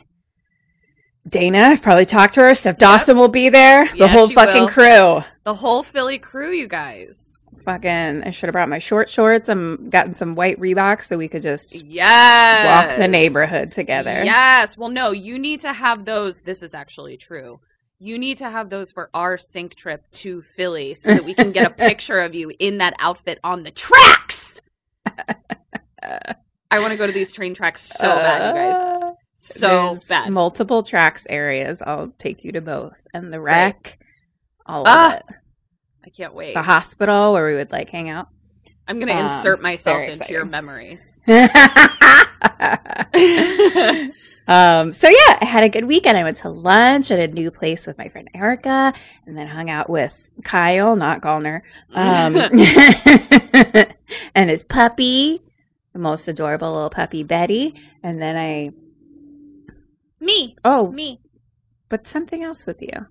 Dana, 1.27 1.59
I've 1.59 1.81
probably 1.81 2.05
talked 2.05 2.33
to 2.33 2.41
her. 2.41 2.55
Steph 2.55 2.77
Dawson 2.77 3.15
will 3.15 3.27
be 3.27 3.49
there. 3.49 3.87
The 3.95 4.07
whole 4.07 4.27
fucking 4.27 4.63
will. 4.63 4.67
crew. 4.67 5.23
The 5.43 5.53
whole 5.53 5.83
Philly 5.83 6.17
crew, 6.17 6.51
you 6.51 6.67
guys. 6.67 7.40
Fucking, 7.59 8.23
I 8.23 8.31
should 8.31 8.47
have 8.47 8.53
brought 8.53 8.69
my 8.69 8.79
short 8.79 9.07
shorts 9.09 9.47
and 9.47 9.91
gotten 9.91 10.13
some 10.15 10.33
white 10.35 10.59
Reeboks 10.59 11.03
so 11.03 11.17
we 11.17 11.27
could 11.27 11.43
just 11.43 11.83
Yes. 11.83 12.89
walk 12.89 12.97
the 12.97 13.07
neighborhood 13.07 13.71
together. 13.71 14.23
Yes. 14.23 14.75
Well, 14.77 14.89
no, 14.89 15.11
you 15.11 15.37
need 15.37 15.59
to 15.61 15.71
have 15.73 16.05
those. 16.05 16.41
This 16.41 16.63
is 16.63 16.73
actually 16.73 17.17
true. 17.17 17.59
You 17.99 18.17
need 18.17 18.37
to 18.37 18.49
have 18.49 18.71
those 18.71 18.91
for 18.91 19.11
our 19.13 19.37
sync 19.37 19.75
trip 19.75 20.09
to 20.13 20.41
Philly 20.41 20.95
so 20.95 21.13
that 21.13 21.23
we 21.23 21.35
can 21.35 21.51
get 21.51 21.67
a 21.67 21.69
picture 21.75 22.19
of 22.19 22.33
you 22.33 22.51
in 22.57 22.79
that 22.79 22.95
outfit 22.97 23.39
on 23.43 23.61
the 23.61 23.69
tracks. 23.71 24.59
I 26.71 26.79
want 26.79 26.91
to 26.93 26.97
go 26.97 27.05
to 27.05 27.13
these 27.13 27.31
train 27.31 27.53
tracks 27.53 27.81
so 27.81 28.07
bad, 28.07 28.47
you 28.55 28.61
guys. 28.61 28.75
Uh, 28.75 29.11
So 29.35 29.95
bad. 30.09 30.29
multiple 30.31 30.81
tracks 30.83 31.27
areas. 31.29 31.81
I'll 31.85 32.13
take 32.17 32.43
you 32.43 32.51
to 32.53 32.61
both. 32.61 33.05
And 33.13 33.31
the 33.31 33.39
wreck, 33.41 33.99
all 34.65 34.81
of 34.81 34.87
Ah, 34.87 35.17
it. 35.17 35.23
I 36.05 36.09
can't 36.09 36.33
wait. 36.33 36.53
The 36.53 36.63
hospital 36.63 37.33
where 37.33 37.47
we 37.47 37.55
would 37.55 37.71
like 37.71 37.89
hang 37.89 38.09
out. 38.09 38.27
I'm 38.87 38.97
going 38.97 39.07
to 39.09 39.15
Um, 39.15 39.25
insert 39.31 39.61
myself 39.61 40.01
into 40.01 40.33
your 40.33 40.45
memories. 40.45 41.21
um, 44.47 44.91
so 44.91 45.07
yeah, 45.07 45.37
I 45.39 45.45
had 45.45 45.63
a 45.63 45.69
good 45.69 45.85
weekend. 45.85 46.17
I 46.17 46.23
went 46.23 46.37
to 46.37 46.49
lunch 46.49 47.11
at 47.11 47.19
a 47.19 47.27
new 47.27 47.51
place 47.51 47.85
with 47.87 47.97
my 47.97 48.09
friend 48.09 48.29
Erica, 48.33 48.93
and 49.25 49.37
then 49.37 49.47
hung 49.47 49.69
out 49.69 49.89
with 49.89 50.31
Kyle, 50.43 50.95
not 50.95 51.21
Gallner, 51.21 51.61
um, 51.93 52.35
and 54.35 54.49
his 54.49 54.63
puppy, 54.63 55.41
the 55.93 55.99
most 55.99 56.27
adorable 56.27 56.73
little 56.73 56.89
puppy 56.89 57.23
Betty. 57.23 57.75
And 58.03 58.21
then 58.21 58.35
I 58.37 58.71
me. 60.19 60.55
oh, 60.65 60.91
Me. 60.91 61.21
but 61.89 62.07
something 62.07 62.43
else 62.43 62.65
with 62.65 62.81
you. 62.81 63.07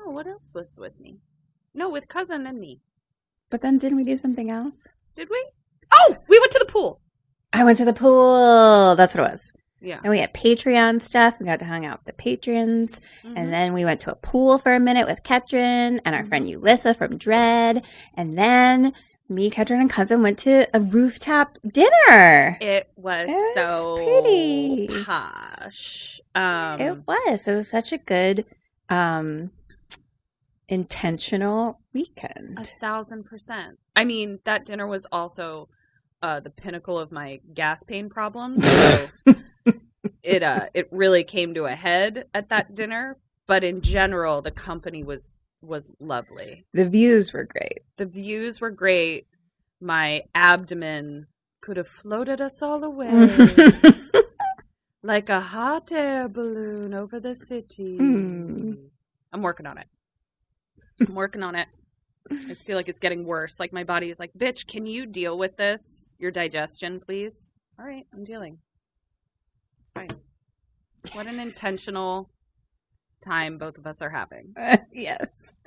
Oh, 0.00 0.10
what 0.10 0.26
else 0.26 0.52
was 0.54 0.78
with 0.78 0.98
me? 0.98 1.18
No, 1.74 1.88
with 1.88 2.08
cousin 2.08 2.46
and 2.46 2.58
me. 2.60 2.80
But 3.50 3.60
then 3.62 3.78
didn't 3.78 3.96
we 3.96 4.04
do 4.04 4.16
something 4.16 4.50
else? 4.50 4.86
Did 5.14 5.28
we? 5.30 5.44
Oh, 5.92 6.16
we 6.28 6.38
went 6.38 6.52
to 6.52 6.58
the 6.64 6.70
pool. 6.72 7.00
I 7.52 7.64
went 7.64 7.78
to 7.78 7.84
the 7.84 7.92
pool. 7.92 8.94
That's 8.96 9.14
what 9.14 9.26
it 9.26 9.30
was. 9.32 9.52
Yeah. 9.80 9.98
And 10.04 10.10
we 10.10 10.18
had 10.20 10.34
Patreon 10.34 11.00
stuff. 11.02 11.38
We 11.40 11.46
got 11.46 11.58
to 11.60 11.64
hang 11.64 11.86
out 11.86 12.00
with 12.00 12.06
the 12.06 12.12
patrons. 12.12 13.00
Mhm. 13.24 13.32
And 13.36 13.52
then 13.52 13.72
we 13.72 13.84
went 13.84 14.00
to 14.00 14.12
a 14.12 14.14
pool 14.16 14.58
for 14.58 14.74
a 14.74 14.78
minute 14.80 15.06
with 15.06 15.22
Ketrin 15.22 16.00
and 16.04 16.14
our 16.14 16.24
friend 16.24 16.46
Ulissa 16.46 16.94
from 16.94 17.16
Dread. 17.16 17.84
And 18.14 18.36
then 18.38 18.92
me, 19.28 19.48
Ketrin, 19.50 19.80
and 19.80 19.88
cousin 19.90 20.22
went 20.22 20.38
to 20.40 20.68
a 20.76 20.80
rooftop 20.80 21.56
dinner. 21.66 22.58
It 22.60 22.90
was 22.96 23.28
It 23.30 23.32
was 23.32 23.54
so 23.54 23.96
pretty. 23.96 24.88
posh. 25.04 26.20
Um, 26.34 26.80
it 26.80 27.06
was. 27.06 27.48
It 27.48 27.54
was 27.54 27.68
such 27.70 27.92
a 27.92 27.98
good, 27.98 28.44
um, 28.88 29.50
intentional 30.70 31.80
weekend. 31.92 32.58
a 32.58 32.64
thousand 32.64 33.24
percent. 33.24 33.78
I 33.94 34.04
mean, 34.04 34.38
that 34.44 34.64
dinner 34.64 34.86
was 34.86 35.06
also 35.12 35.68
uh, 36.22 36.40
the 36.40 36.50
pinnacle 36.50 36.98
of 36.98 37.12
my 37.12 37.40
gas 37.52 37.82
pain 37.82 38.08
problems. 38.08 38.66
So 38.66 39.08
it 40.22 40.42
uh, 40.42 40.68
it 40.72 40.88
really 40.90 41.24
came 41.24 41.52
to 41.54 41.64
a 41.64 41.74
head 41.74 42.24
at 42.32 42.48
that 42.48 42.74
dinner. 42.74 43.18
But 43.46 43.64
in 43.64 43.82
general, 43.82 44.40
the 44.40 44.52
company 44.52 45.02
was 45.02 45.34
was 45.60 45.90
lovely. 45.98 46.64
The 46.72 46.88
views 46.88 47.32
were 47.32 47.44
great. 47.44 47.80
The 47.96 48.06
views 48.06 48.60
were 48.60 48.70
great. 48.70 49.26
My 49.80 50.22
abdomen 50.34 51.26
could 51.60 51.76
have 51.76 51.88
floated 51.88 52.40
us 52.40 52.62
all 52.62 52.84
away. 52.84 53.28
like 55.02 55.28
a 55.28 55.40
hot 55.40 55.90
air 55.90 56.28
balloon 56.28 56.94
over 56.94 57.18
the 57.18 57.34
city. 57.34 57.96
Hmm. 57.96 58.74
I'm 59.32 59.42
working 59.42 59.66
on 59.66 59.78
it. 59.78 59.86
I'm 61.00 61.14
working 61.14 61.42
on 61.42 61.54
it. 61.54 61.68
I 62.30 62.34
just 62.46 62.66
feel 62.66 62.76
like 62.76 62.88
it's 62.88 63.00
getting 63.00 63.24
worse. 63.24 63.58
Like 63.58 63.72
my 63.72 63.84
body 63.84 64.10
is 64.10 64.18
like, 64.20 64.32
bitch, 64.36 64.66
can 64.66 64.86
you 64.86 65.06
deal 65.06 65.36
with 65.36 65.56
this? 65.56 66.14
Your 66.18 66.30
digestion, 66.30 67.00
please. 67.00 67.52
All 67.78 67.84
right, 67.84 68.06
I'm 68.12 68.24
dealing. 68.24 68.58
It's 69.82 69.90
fine. 69.92 70.10
What 71.12 71.26
an 71.26 71.40
intentional 71.40 72.30
time 73.20 73.58
both 73.58 73.78
of 73.78 73.86
us 73.86 74.02
are 74.02 74.10
having. 74.10 74.54
yes. 74.92 75.56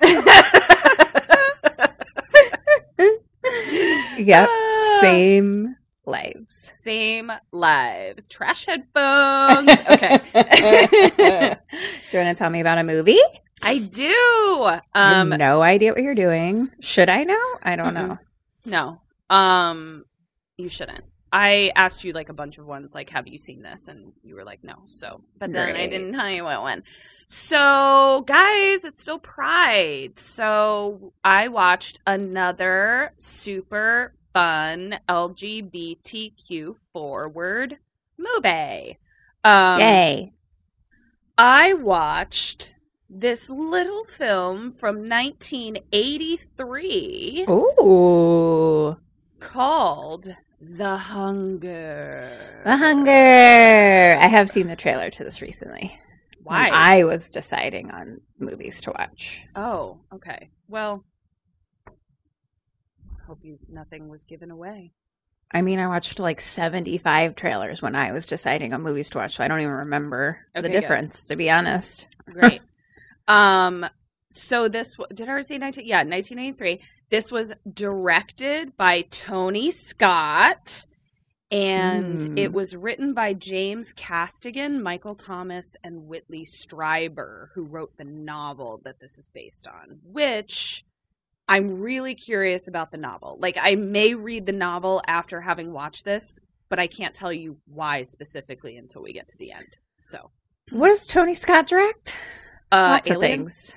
Yep. 4.18 4.48
Ah. 4.48 4.98
Same 5.00 5.76
lives. 6.06 6.54
Same 6.54 7.32
lives. 7.52 8.28
Trash 8.28 8.66
headphones. 8.66 9.70
Okay. 9.90 10.18
Do 12.10 12.16
you 12.16 12.24
want 12.24 12.36
to 12.36 12.38
tell 12.38 12.50
me 12.50 12.60
about 12.60 12.78
a 12.78 12.84
movie? 12.84 13.18
I 13.64 13.78
do. 13.78 14.80
I 15.02 15.08
have 15.10 15.18
Um 15.18 15.28
no 15.28 15.62
idea 15.62 15.92
what 15.92 16.02
you're 16.02 16.14
doing. 16.14 16.70
Should 16.80 17.08
I 17.08 17.24
know? 17.24 17.40
I 17.62 17.76
don't 17.76 17.94
Mm-mm. 17.94 17.94
know. 17.94 18.18
No. 18.64 19.00
Um 19.30 20.04
you 20.56 20.68
shouldn't. 20.68 21.04
I 21.32 21.72
asked 21.74 22.04
you 22.04 22.12
like 22.12 22.28
a 22.28 22.34
bunch 22.34 22.58
of 22.58 22.66
ones 22.66 22.94
like 22.94 23.10
have 23.10 23.26
you 23.26 23.38
seen 23.38 23.62
this 23.62 23.88
and 23.88 24.12
you 24.22 24.36
were 24.36 24.44
like 24.44 24.62
no. 24.62 24.84
So, 24.86 25.22
but 25.38 25.52
then 25.52 25.76
I 25.76 25.86
didn't 25.86 26.12
tell 26.18 26.30
you 26.30 26.44
what 26.44 26.62
one. 26.62 26.84
So, 27.26 28.22
guys, 28.26 28.84
it's 28.84 29.02
still 29.02 29.18
Pride. 29.18 30.18
So, 30.18 31.14
I 31.24 31.48
watched 31.48 31.98
another 32.06 33.14
super 33.18 34.14
fun 34.34 34.98
LGBTQ 35.08 36.76
forward 36.92 37.78
movie. 38.18 38.98
Um 39.42 39.78
Yay. 39.80 40.32
I 41.38 41.74
watched 41.74 42.73
this 43.16 43.48
little 43.48 44.02
film 44.04 44.70
from 44.72 45.08
1983 45.08 47.46
Ooh. 47.48 48.96
called 49.38 50.34
The 50.60 50.96
Hunger. 50.96 52.28
The 52.64 52.76
Hunger. 52.76 54.18
I 54.20 54.26
have 54.26 54.50
seen 54.50 54.66
the 54.66 54.74
trailer 54.76 55.10
to 55.10 55.22
this 55.24 55.40
recently. 55.40 55.96
Why? 56.42 56.68
I 56.72 57.04
was 57.04 57.30
deciding 57.30 57.90
on 57.92 58.20
movies 58.38 58.80
to 58.82 58.90
watch. 58.90 59.42
oh, 59.56 60.00
okay. 60.12 60.50
Well, 60.68 61.04
I 61.88 61.92
hope 63.26 63.38
you 63.42 63.58
nothing 63.70 64.08
was 64.08 64.24
given 64.24 64.50
away. 64.50 64.92
I 65.52 65.62
mean, 65.62 65.78
I 65.78 65.86
watched 65.86 66.18
like 66.18 66.40
75 66.40 67.36
trailers 67.36 67.80
when 67.80 67.94
I 67.94 68.10
was 68.12 68.26
deciding 68.26 68.72
on 68.74 68.82
movies 68.82 69.08
to 69.10 69.18
watch, 69.18 69.36
so 69.36 69.44
I 69.44 69.48
don't 69.48 69.60
even 69.60 69.70
remember 69.72 70.40
the 70.52 70.58
Okay, 70.60 70.68
good. 70.68 70.80
difference, 70.80 71.24
to 71.26 71.36
be 71.36 71.48
honest. 71.50 72.08
Great. 72.30 72.60
um 73.28 73.86
so 74.30 74.68
this 74.68 74.96
did 75.14 75.28
I 75.28 75.30
already 75.32 75.46
say 75.46 75.58
19 75.58 75.86
yeah, 75.86 75.98
1983. 75.98 76.80
This 77.10 77.30
was 77.30 77.52
directed 77.72 78.76
by 78.76 79.02
Tony 79.10 79.70
Scott 79.70 80.86
and 81.50 82.20
Mm. 82.20 82.38
it 82.38 82.52
was 82.52 82.74
written 82.74 83.14
by 83.14 83.32
James 83.34 83.92
Costigan, 83.92 84.82
Michael 84.82 85.14
Thomas 85.14 85.76
and 85.84 86.06
Whitley 86.08 86.44
Strieber 86.44 87.48
who 87.54 87.62
wrote 87.62 87.96
the 87.96 88.04
novel 88.04 88.80
that 88.84 88.98
this 88.98 89.18
is 89.18 89.28
based 89.28 89.68
on, 89.68 90.00
which 90.02 90.84
I'm 91.46 91.78
really 91.80 92.14
curious 92.14 92.66
about 92.66 92.90
the 92.90 92.96
novel. 92.98 93.38
Like 93.40 93.56
I 93.60 93.76
may 93.76 94.14
read 94.14 94.46
the 94.46 94.52
novel 94.52 95.00
after 95.06 95.42
having 95.42 95.72
watched 95.72 96.04
this, 96.04 96.40
but 96.70 96.80
I 96.80 96.86
can't 96.88 97.14
tell 97.14 97.32
you 97.32 97.58
why 97.66 98.02
specifically 98.02 98.76
until 98.76 99.02
we 99.02 99.12
get 99.12 99.28
to 99.28 99.38
the 99.38 99.52
end. 99.52 99.78
So, 99.96 100.30
What 100.70 100.88
does 100.88 101.06
Tony 101.06 101.34
Scott 101.34 101.66
direct? 101.68 102.16
Uh, 102.72 102.88
Lots 102.94 103.10
of 103.10 103.20
things. 103.20 103.74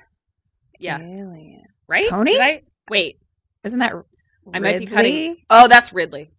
Yeah, 0.78 0.98
Alien. 1.00 1.64
right. 1.88 2.06
Tony? 2.08 2.38
I 2.38 2.62
wait? 2.90 3.18
Isn't 3.64 3.80
that 3.80 3.92
I 4.54 4.58
might 4.60 4.78
be 4.78 4.86
cutting. 4.86 5.36
Oh, 5.50 5.68
that's 5.68 5.92
Ridley. 5.92 6.30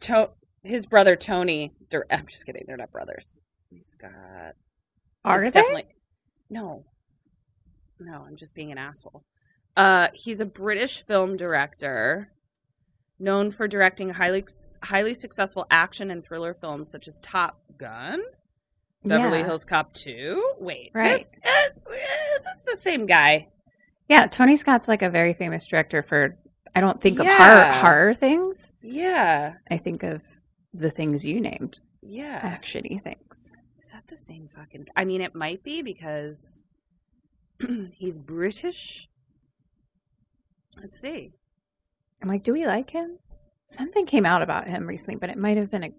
To- 0.00 0.30
his 0.62 0.86
brother 0.86 1.14
Tony. 1.16 1.72
I'm 2.10 2.26
just 2.26 2.46
kidding. 2.46 2.64
They're 2.66 2.76
not 2.76 2.90
brothers. 2.90 3.40
Scott. 3.82 4.54
Are 5.24 5.42
It's 5.42 5.52
they? 5.52 5.60
definitely 5.60 5.84
no, 6.50 6.84
no. 7.98 8.24
I'm 8.26 8.36
just 8.36 8.54
being 8.54 8.70
an 8.72 8.78
asshole. 8.78 9.24
Uh, 9.76 10.08
he's 10.14 10.40
a 10.40 10.44
British 10.46 11.02
film 11.04 11.36
director, 11.36 12.30
known 13.18 13.50
for 13.50 13.66
directing 13.66 14.10
highly 14.10 14.44
highly 14.82 15.12
successful 15.14 15.66
action 15.70 16.10
and 16.10 16.24
thriller 16.24 16.54
films 16.54 16.90
such 16.90 17.08
as 17.08 17.18
Top 17.20 17.60
Gun, 17.76 18.22
Beverly 19.04 19.38
Yeah. 19.40 19.46
Hills 19.46 19.64
Cop 19.64 19.92
Two. 19.92 20.54
Wait, 20.58 20.90
Right. 20.94 21.18
This, 21.18 21.34
uh, 21.44 21.92
is 21.92 22.44
this 22.44 22.62
the 22.72 22.76
same 22.76 23.06
guy? 23.06 23.48
Yeah, 24.08 24.26
Tony 24.26 24.56
Scott's 24.56 24.88
like 24.88 25.02
a 25.02 25.10
very 25.10 25.34
famous 25.34 25.66
director 25.66 26.02
for. 26.02 26.36
I 26.74 26.80
don't 26.80 27.00
think 27.00 27.20
of 27.20 27.26
horror, 27.26 27.62
horror 27.64 28.14
things. 28.14 28.72
Yeah, 28.82 29.54
I 29.70 29.76
think 29.76 30.02
of 30.02 30.22
the 30.72 30.90
things 30.90 31.24
you 31.24 31.40
named, 31.40 31.78
yeah. 32.02 32.40
actiony 32.40 33.00
things. 33.00 33.52
Is 33.80 33.92
that 33.92 34.08
the 34.08 34.16
same 34.16 34.48
fucking? 34.48 34.86
I 34.96 35.04
mean, 35.04 35.20
it 35.20 35.34
might 35.36 35.62
be 35.62 35.82
because 35.82 36.62
he's 37.92 38.18
British. 38.18 39.08
Let's 40.80 40.98
see. 41.00 41.32
I'm 42.20 42.28
like, 42.28 42.42
do 42.42 42.52
we 42.52 42.66
like 42.66 42.90
him? 42.90 43.18
Something 43.66 44.06
came 44.06 44.26
out 44.26 44.42
about 44.42 44.66
him 44.66 44.86
recently, 44.86 45.16
but 45.16 45.30
it 45.30 45.38
might 45.38 45.56
have 45.56 45.70
been 45.70 45.84
a 45.84 45.92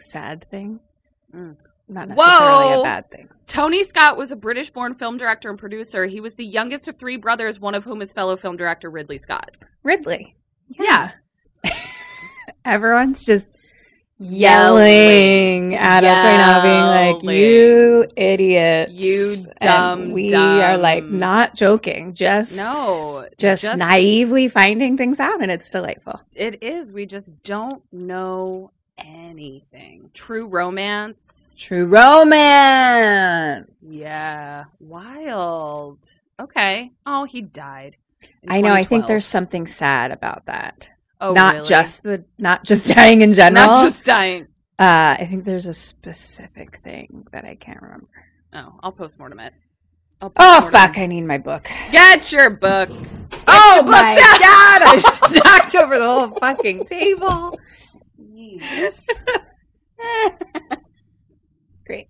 sad 0.00 0.48
thing, 0.50 0.80
Mm. 1.34 1.56
Not 1.92 2.08
necessarily 2.08 2.64
Whoa! 2.74 2.80
a 2.80 2.82
bad 2.82 3.10
thing. 3.10 3.28
Tony 3.46 3.84
Scott 3.84 4.16
was 4.16 4.32
a 4.32 4.36
British 4.36 4.70
born 4.70 4.94
film 4.94 5.18
director 5.18 5.50
and 5.50 5.58
producer. 5.58 6.06
He 6.06 6.20
was 6.20 6.34
the 6.34 6.46
youngest 6.46 6.88
of 6.88 6.96
three 6.96 7.16
brothers, 7.16 7.60
one 7.60 7.74
of 7.74 7.84
whom 7.84 8.00
is 8.02 8.12
fellow 8.12 8.36
film 8.36 8.56
director 8.56 8.88
Ridley 8.90 9.18
Scott. 9.18 9.56
Ridley. 9.82 10.34
Yeah. 10.70 11.10
Everyone's 12.64 13.24
just 13.24 13.54
Yelling. 14.18 15.72
yelling 15.72 15.74
at 15.74 16.04
us 16.04 16.16
right 16.22 16.36
now, 16.36 16.62
being 16.62 17.24
like, 17.26 17.36
"You 17.36 18.06
idiots! 18.16 18.92
You 18.92 19.34
And 19.60 19.60
dumb, 19.60 20.12
we 20.12 20.32
are 20.34 20.78
like 20.78 21.02
not 21.04 21.56
joking, 21.56 22.14
just 22.14 22.56
No. 22.56 23.26
just, 23.36 23.64
naively 23.76 24.46
finding 24.48 24.96
things 24.96 25.18
out, 25.18 25.42
and 25.42 25.50
it's 25.50 25.68
delightful. 25.70 26.20
It 26.34 26.62
is. 26.62 26.92
We 26.92 27.04
just 27.04 27.42
don't 27.42 27.82
know 27.92 28.70
anything. 28.98 30.10
True 30.14 30.46
romance. 30.46 31.56
True 31.58 31.86
romance. 31.86 33.70
Yeah. 33.80 34.64
Wild. 34.80 35.98
Okay. 36.40 36.92
Oh, 37.06 37.24
he 37.24 37.40
died. 37.40 37.96
I 38.48 38.60
know. 38.60 38.72
I 38.72 38.82
think 38.82 39.06
there's 39.06 39.26
something 39.26 39.66
sad 39.66 40.10
about 40.10 40.46
that. 40.46 40.90
oh, 41.20 41.32
not 41.32 41.54
really? 41.54 41.68
just 41.68 42.02
the 42.02 42.24
not 42.38 42.64
just 42.64 42.86
dying 42.94 43.22
in 43.22 43.34
general. 43.34 43.66
not 43.66 43.82
just 43.84 44.04
dying. 44.04 44.48
Uh, 44.78 45.16
I 45.18 45.26
think 45.28 45.44
there's 45.44 45.66
a 45.66 45.74
specific 45.74 46.78
thing 46.78 47.26
that 47.32 47.44
I 47.44 47.54
can't 47.54 47.80
remember. 47.82 48.08
Oh, 48.52 48.78
I'll 48.82 48.92
postmortem 48.92 49.40
it. 49.40 49.54
I'll 50.20 50.32
Oh 50.36 50.68
fuck! 50.70 50.98
I 50.98 51.06
need 51.06 51.22
my 51.22 51.38
book. 51.38 51.68
Get 51.90 52.30
your 52.32 52.50
book. 52.50 52.90
oh 53.48 53.74
your 53.76 53.84
my 53.84 54.14
god! 54.40 54.82
I 54.82 54.98
just 55.02 55.32
knocked 55.44 55.74
over 55.74 55.98
the 55.98 56.06
whole 56.06 56.28
fucking 56.38 56.84
table. 56.86 57.58
Great. 61.86 62.06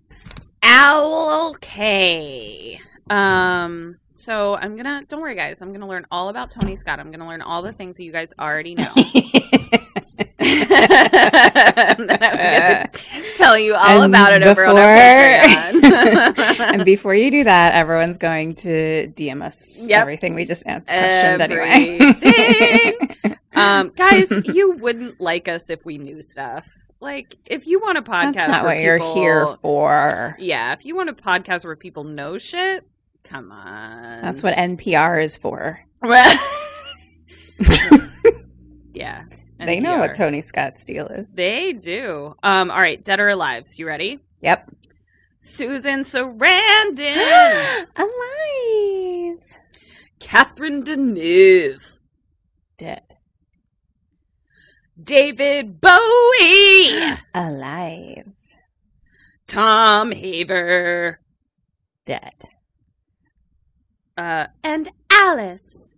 Okay. 0.65 2.79
Um. 3.09 3.97
So 4.13 4.55
I'm 4.55 4.75
gonna. 4.75 5.03
Don't 5.07 5.21
worry, 5.21 5.35
guys. 5.35 5.61
I'm 5.61 5.71
gonna 5.73 5.87
learn 5.87 6.05
all 6.11 6.29
about 6.29 6.51
Tony 6.51 6.75
Scott. 6.75 6.99
I'm 6.99 7.11
gonna 7.11 7.27
learn 7.27 7.41
all 7.41 7.61
the 7.61 7.73
things 7.73 7.97
that 7.97 8.03
you 8.03 8.11
guys 8.11 8.33
already 8.39 8.75
know. 8.75 8.91
and 10.39 12.09
then 12.09 12.19
I'm 12.21 12.37
gonna 12.37 12.89
tell 13.35 13.57
you 13.57 13.75
all 13.75 14.01
And 14.03 14.13
about 14.13 14.33
it 14.33 14.43
over 14.43 14.65
on 14.65 14.77
our 14.77 14.83
and 16.73 16.85
before 16.85 17.13
you 17.15 17.31
do 17.31 17.43
that, 17.45 17.73
everyone's 17.73 18.17
going 18.17 18.55
to 18.55 19.07
DM 19.15 19.41
us 19.43 19.85
Yep. 19.87 20.01
everything 20.01 20.35
we 20.35 20.45
just 20.45 20.65
answered 20.67 21.39
questioned 21.39 21.41
anyway. 21.41 21.97
Um, 23.55 23.89
guys, 23.95 24.31
you 24.53 24.71
wouldn't 24.71 25.19
like 25.21 25.47
us 25.47 25.69
if 25.69 25.85
we 25.85 25.97
knew 25.97 26.21
stuff. 26.21 26.67
Like, 26.99 27.35
if 27.45 27.67
you 27.67 27.79
want 27.79 27.97
a 27.97 28.01
podcast, 28.01 28.33
That's 28.33 28.51
not 28.51 28.63
where 28.63 28.75
what 28.75 28.83
you're 28.83 29.13
here 29.13 29.57
for. 29.61 30.35
Yeah, 30.39 30.71
if 30.73 30.85
you 30.85 30.95
want 30.95 31.09
a 31.09 31.13
podcast 31.13 31.65
where 31.65 31.75
people 31.75 32.05
know 32.05 32.37
shit, 32.37 32.87
come 33.23 33.51
on. 33.51 34.21
That's 34.21 34.41
what 34.41 34.55
NPR 34.55 35.21
is 35.21 35.37
for. 35.37 35.81
yeah, 38.93 39.25
They 39.59 39.79
know 39.81 39.97
what 39.99 40.15
Tony 40.15 40.41
Scott's 40.41 40.83
deal 40.85 41.07
is. 41.07 41.33
They 41.33 41.73
do. 41.73 42.35
Um, 42.41 42.71
all 42.71 42.77
right, 42.77 43.03
dead 43.03 43.19
or 43.19 43.27
alive. 43.29 43.65
You 43.77 43.85
ready? 43.85 44.19
Yep. 44.41 44.71
Susan 45.39 46.05
Sarandon, 46.05 47.85
Alive. 47.97 49.45
Catherine 50.19 50.83
Deneuve, 50.83 51.97
Dead. 52.77 53.12
David 55.03 55.81
Bowie, 55.81 57.13
Alive. 57.33 58.31
Tom 59.47 60.11
Haver, 60.11 61.19
Dead. 62.05 62.45
uh, 64.17 64.47
and 64.63 64.89
Alice. 65.11 65.95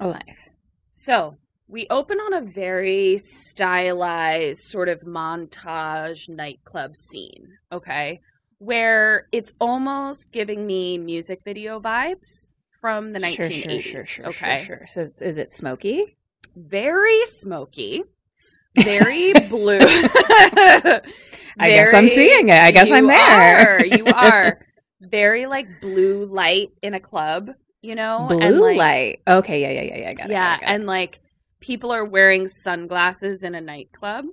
Alive. 0.00 0.50
So 0.92 1.36
we 1.68 1.86
open 1.90 2.18
on 2.18 2.32
a 2.34 2.40
very 2.40 3.18
stylized 3.18 4.60
sort 4.62 4.88
of 4.88 5.00
montage 5.00 6.28
nightclub 6.28 6.96
scene, 6.96 7.58
okay? 7.70 8.20
Where 8.58 9.26
it's 9.32 9.52
almost 9.60 10.30
giving 10.32 10.66
me 10.66 10.96
music 10.96 11.40
video 11.44 11.80
vibes 11.80 12.54
from 12.80 13.12
the 13.12 13.20
1980s. 13.20 13.34
Sure, 13.34 13.50
sure, 13.50 13.80
sure, 13.80 14.04
sure, 14.04 14.26
okay. 14.28 14.86
So 14.88 15.10
is 15.20 15.38
it 15.38 15.52
smoky? 15.52 16.16
Very 16.56 17.24
smoky, 17.26 18.02
very 18.76 19.32
blue. 19.48 19.78
I 21.58 21.68
guess 21.68 21.94
I'm 21.94 22.08
seeing 22.08 22.48
it. 22.48 22.60
I 22.60 22.70
guess 22.70 22.90
I'm 22.90 23.06
there. 23.06 23.78
Are, 23.78 23.84
you 23.84 24.06
are 24.14 24.66
very 25.00 25.46
like 25.46 25.80
blue 25.80 26.26
light 26.26 26.70
in 26.82 26.94
a 26.94 27.00
club, 27.00 27.50
you 27.82 27.94
know? 27.94 28.26
Blue 28.28 28.40
and, 28.40 28.58
like, 28.58 28.78
light. 28.78 29.20
Okay, 29.28 29.60
yeah, 29.60 29.70
yeah, 29.70 29.82
yeah, 29.82 29.98
yeah. 29.98 30.12
Got 30.14 30.30
it. 30.30 30.32
yeah, 30.32 30.48
got 30.48 30.62
it, 30.62 30.66
got 30.66 30.74
and 30.74 30.86
like 30.86 31.20
people 31.60 31.92
are 31.92 32.04
wearing 32.04 32.48
sunglasses 32.48 33.42
in 33.42 33.54
a 33.54 33.60
nightclub, 33.60 34.26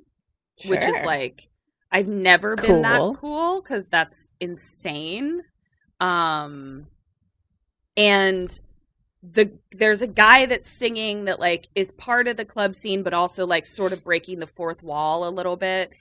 which 0.65 0.83
is 0.83 0.95
like 1.05 1.49
I've 1.91 2.07
never 2.07 2.55
been 2.55 2.81
that 2.83 2.99
Cool. 2.99 3.15
cool 3.15 3.61
because 3.61 3.87
that's 3.87 4.31
insane. 4.39 5.41
Um, 5.99 6.87
and 7.97 8.59
the 9.21 9.51
there's 9.71 10.01
a 10.01 10.07
guy 10.07 10.45
that's 10.45 10.69
singing 10.69 11.25
that 11.25 11.39
like 11.39 11.67
is 11.75 11.91
part 11.91 12.27
of 12.27 12.37
the 12.37 12.45
club 12.45 12.75
scene, 12.75 13.03
but 13.03 13.13
also 13.13 13.45
like 13.45 13.65
sort 13.65 13.91
of 13.93 14.03
breaking 14.03 14.39
the 14.39 14.47
fourth 14.47 14.81
wall 14.83 15.27
a 15.27 15.29
little 15.31 15.55
bit. 15.57 15.91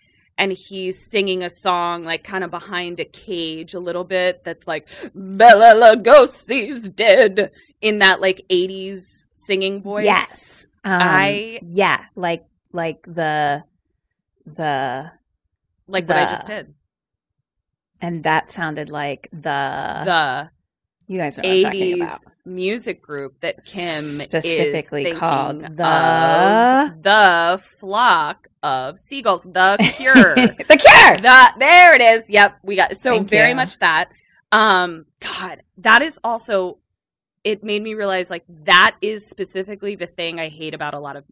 And 0.41 0.53
he's 0.53 1.11
singing 1.11 1.43
a 1.43 1.51
song 1.51 2.05
like 2.05 2.23
kind 2.23 2.45
of 2.45 2.51
behind 2.53 3.01
a 3.01 3.05
cage 3.05 3.75
a 3.75 3.81
little 3.81 4.05
bit 4.05 4.45
that's 4.45 4.69
like 4.69 4.89
Bela 5.13 5.75
Lugosi's 5.75 6.89
dead 6.89 7.51
in 7.81 7.99
that 7.99 8.21
like 8.21 8.45
80s 8.49 9.27
singing 9.33 9.83
voice. 9.83 10.05
Yes. 10.05 10.69
Um, 10.85 10.93
I- 11.03 11.59
yeah, 11.67 12.05
like 12.15 12.45
like 12.73 13.03
the 13.03 13.65
the 14.47 15.11
Like 15.89 16.07
what 16.09 16.17
I 16.19 16.27
just 16.27 16.47
did. 16.47 16.73
and 18.01 18.23
that 18.23 18.51
sounded 18.53 18.91
like 18.91 19.29
the 19.33 20.03
The 20.05 20.51
you 21.09 21.18
guys 21.18 21.37
know 21.38 21.42
talking 21.62 21.97
80s 21.97 22.03
about. 22.03 22.18
music 22.44 23.03
group 23.03 23.40
that 23.40 23.57
Kim 23.64 24.01
Specifically 24.03 25.12
called 25.12 25.61
the- 25.62 26.94
the 27.01 27.61
flock 27.62 28.47
of 28.62 28.99
seagulls, 28.99 29.42
the 29.44 29.77
cure. 29.97 30.35
the 30.35 30.77
cure. 30.77 31.16
the 31.16 31.53
there 31.59 31.94
it 31.94 32.01
is. 32.03 32.29
Yep, 32.31 32.59
we 32.62 32.77
got 32.77 32.97
so 32.97 33.12
Thank 33.16 33.29
very 33.31 33.51
you. 33.51 33.55
much 33.57 33.79
that. 33.79 34.11
Um, 34.53 35.07
God, 35.21 35.62
that 35.79 36.03
is 36.03 36.18
also. 36.23 36.79
It 37.44 37.62
made 37.64 37.83
me 37.83 37.94
realize 37.94 38.29
like 38.31 38.44
that 38.64 38.97
is 39.01 39.27
specifically 39.29 39.94
the 39.94 40.07
thing 40.07 40.38
I 40.40 40.49
hate 40.49 40.75
about 40.75 40.92
a 40.94 40.99
lot 40.99 41.16
of 41.16 41.25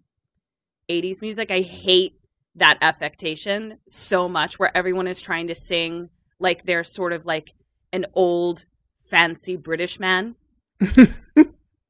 '80s 0.89 1.21
music. 1.21 1.51
I 1.51 1.61
hate 1.61 2.15
that 2.55 2.79
affectation 2.81 3.79
so 3.87 4.29
much, 4.29 4.59
where 4.59 4.75
everyone 4.77 5.07
is 5.09 5.21
trying 5.21 5.49
to 5.49 5.55
sing 5.55 6.09
like 6.39 6.63
they're 6.63 6.85
sort 6.85 7.13
of 7.13 7.27
like 7.27 7.53
an 7.93 8.07
old 8.15 8.67
fancy 9.09 9.57
British 9.57 9.99
man. 9.99 10.37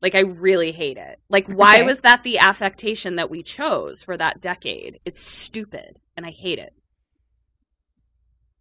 like 0.03 0.15
I 0.15 0.21
really 0.21 0.73
hate 0.73 0.97
it. 0.97 1.19
Like 1.29 1.49
why 1.49 1.77
Okay. 1.77 1.83
was 1.85 2.01
that 2.01 2.23
the 2.23 2.39
affectation 2.39 3.17
that 3.17 3.31
we 3.31 3.43
chose 3.43 4.03
for 4.03 4.17
that 4.17 4.41
decade? 4.41 5.01
It's 5.05 5.21
stupid 5.23 5.99
and 6.17 6.25
I 6.25 6.31
hate 6.31 6.59
it. 6.59 6.73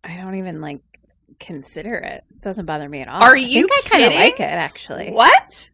I 0.04 0.18
don't 0.18 0.36
even 0.36 0.62
like 0.62 0.82
consider 1.40 1.96
it. 1.96 2.24
It 2.32 2.42
doesn't 2.42 2.66
bother 2.66 2.88
me 2.88 3.02
at 3.02 3.08
all. 3.08 3.22
Are 3.22 3.36
I 3.36 3.40
you 3.40 3.68
think 3.68 3.86
I 3.86 3.90
kind 3.90 4.04
of 4.06 4.14
like 4.14 4.40
it 4.40 4.44
actually. 4.44 5.12
What? 5.12 5.72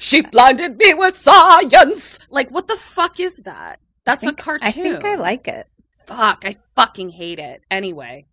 She 0.00 0.22
blinded 0.22 0.78
me 0.78 0.94
with 0.94 1.14
science. 1.14 2.18
Like, 2.30 2.50
what 2.50 2.68
the 2.68 2.76
fuck 2.76 3.20
is 3.20 3.36
that? 3.44 3.80
That's 4.04 4.24
think, 4.24 4.40
a 4.40 4.42
cartoon. 4.42 4.68
I 4.68 4.70
think 4.70 5.04
I 5.04 5.16
like 5.16 5.46
it. 5.46 5.68
Fuck, 6.06 6.44
I 6.46 6.56
fucking 6.74 7.10
hate 7.10 7.38
it. 7.38 7.62
Anyway. 7.70 8.26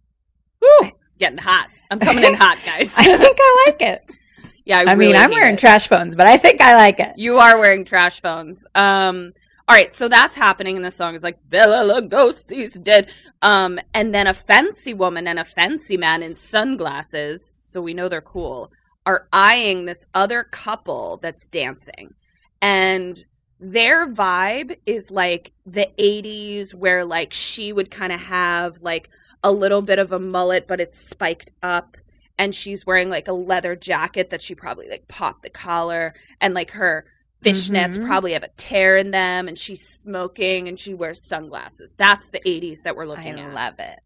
Woo! 0.62 0.91
Getting 1.22 1.38
hot. 1.38 1.70
I'm 1.92 2.00
coming 2.00 2.24
in 2.24 2.34
hot, 2.34 2.58
guys. 2.66 2.92
I 2.98 3.16
think 3.16 3.38
I 3.40 3.64
like 3.68 3.82
it. 3.84 4.10
yeah, 4.66 4.80
I, 4.80 4.82
I, 4.82 4.86
mean, 4.96 5.10
really 5.10 5.18
I'm 5.18 5.30
wearing 5.30 5.54
it. 5.54 5.60
trash 5.60 5.88
phones, 5.88 6.16
but 6.16 6.26
I 6.26 6.36
think 6.36 6.62
I 6.62 6.76
like 6.76 7.00
it. 7.00 7.14
You 7.16 7.38
are 7.38 7.60
wearing 7.60 7.86
trash 7.86 8.22
phones. 8.22 8.66
Um, 8.74 9.34
all 9.68 9.76
right, 9.76 9.94
so 9.94 10.08
that's 10.08 10.36
happening 10.36 10.78
in 10.78 10.82
the 10.82 10.90
song. 10.90 11.14
Is 11.14 11.22
like 11.22 11.38
Bela 11.48 11.88
Lugosi's 11.94 12.74
dead. 12.74 13.14
Um, 13.44 13.80
and 13.94 14.16
then 14.16 14.26
a 14.26 14.34
fancy 14.34 14.96
woman 14.96 15.28
and 15.28 15.38
a 15.38 15.46
fancy 15.46 15.96
man 15.96 16.24
in 16.24 16.34
sunglasses, 16.34 17.46
so 17.66 17.84
we 17.84 17.94
know 17.94 18.10
they're 18.10 18.22
cool, 18.22 18.72
are 19.06 19.28
eyeing 19.32 19.86
this 19.86 20.08
other 20.16 20.44
couple 20.46 21.18
that's 21.18 21.46
dancing, 21.46 22.16
and 22.64 23.24
their 23.60 24.08
vibe 24.08 24.76
is 24.88 25.12
like 25.12 25.52
the 25.68 25.88
80s 26.00 26.74
where 26.74 27.06
like 27.06 27.32
she 27.32 27.72
would 27.72 27.92
kind 27.92 28.12
of 28.12 28.20
have 28.22 28.82
like 28.82 29.12
a 29.44 29.52
little 29.52 29.82
bit 29.82 30.00
of 30.00 30.12
a 30.12 30.20
mullet 30.20 30.68
but 30.68 30.80
it's 30.80 30.98
spiked 30.98 31.52
up 31.64 31.98
and 32.38 32.54
she's 32.56 32.86
wearing 32.86 33.10
like 33.10 33.28
a 33.28 33.34
leather 33.34 33.76
jacket 33.76 34.30
that 34.30 34.42
she 34.42 34.56
probably 34.56 34.90
like 34.90 35.08
popped 35.08 35.44
the 35.44 35.50
collar 35.50 36.14
and 36.40 36.54
like 36.54 36.72
her 36.72 37.06
fishnets 37.44 37.98
Mhm. 37.98 38.06
probably 38.06 38.34
have 38.34 38.44
a 38.44 38.50
tear 38.58 38.98
in 38.98 39.10
them 39.12 39.48
and 39.48 39.58
she's 39.58 39.82
smoking 39.88 40.68
and 40.68 40.80
she 40.80 40.94
wears 40.94 41.26
sunglasses 41.28 41.92
that's 41.98 42.30
the 42.30 42.40
80s 42.46 42.84
that 42.84 42.96
we're 42.96 43.06
looking 43.08 43.40
I 43.40 43.44
at 43.48 43.54
love 43.54 43.80
it. 43.80 44.00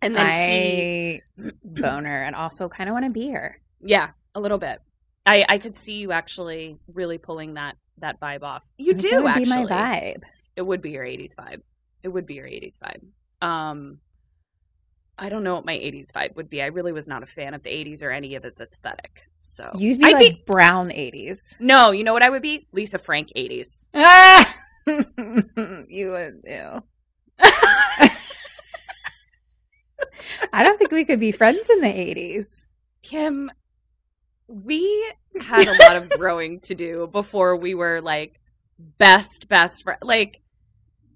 and 0.00 0.14
then 0.14 0.26
he 0.26 1.22
I 1.38 1.50
boner 1.64 2.22
and 2.22 2.36
also 2.36 2.68
kind 2.68 2.88
of 2.88 2.94
want 2.94 3.04
to 3.04 3.10
be 3.10 3.30
her. 3.30 3.60
yeah 3.80 4.10
a 4.34 4.40
little 4.40 4.58
bit 4.58 4.78
i 5.26 5.44
i 5.48 5.58
could 5.58 5.76
see 5.76 5.94
you 5.98 6.12
actually 6.12 6.78
really 6.86 7.18
pulling 7.18 7.54
that 7.54 7.76
that 7.98 8.20
vibe 8.20 8.44
off 8.44 8.62
you 8.76 8.92
I 8.92 8.96
do 8.96 9.26
actually 9.26 9.44
be 9.44 9.50
my 9.50 9.64
vibe. 9.64 10.22
it 10.54 10.62
would 10.62 10.80
be 10.80 10.90
your 10.92 11.04
80s 11.04 11.34
vibe 11.34 11.62
it 12.04 12.08
would 12.08 12.26
be 12.26 12.34
your 12.34 12.46
80s 12.46 12.78
vibe 12.78 13.44
um 13.44 13.98
i 15.18 15.28
don't 15.28 15.42
know 15.44 15.54
what 15.56 15.64
my 15.64 15.74
80s 15.76 16.12
vibe 16.12 16.36
would 16.36 16.48
be 16.48 16.62
i 16.62 16.66
really 16.66 16.92
was 16.92 17.06
not 17.08 17.22
a 17.22 17.26
fan 17.26 17.54
of 17.54 17.62
the 17.62 17.70
80s 17.70 18.02
or 18.02 18.10
any 18.10 18.34
of 18.34 18.44
its 18.44 18.60
aesthetic 18.60 19.22
so 19.38 19.70
You'd 19.74 19.98
be 19.98 20.04
I'd 20.06 20.14
like 20.14 20.46
brown 20.46 20.88
80s. 20.90 21.60
no 21.60 21.90
you 21.90 22.04
know 22.04 22.12
what 22.12 22.22
i 22.22 22.30
would 22.30 22.42
be 22.42 22.66
lisa 22.72 22.98
frank 22.98 23.30
80s 23.36 23.88
Ah! 23.94 24.54
you 24.86 26.10
would 26.12 26.40
do. 26.40 26.82
I 30.52 30.62
don't 30.64 30.78
think 30.78 30.90
we 30.92 31.04
could 31.04 31.20
be 31.20 31.32
friends 31.32 31.68
in 31.68 31.80
the 31.80 31.88
80s. 31.88 32.68
kim 33.02 33.50
we 34.46 35.12
had 35.40 35.68
a 35.68 35.76
lot 35.84 35.96
of 35.96 36.08
growing 36.18 36.58
to 36.60 36.74
do 36.74 37.06
before 37.12 37.54
we 37.56 37.74
were 37.74 38.00
like 38.00 38.40
best 38.78 39.48
best 39.48 39.82
friend 39.82 39.98
like 40.02 40.40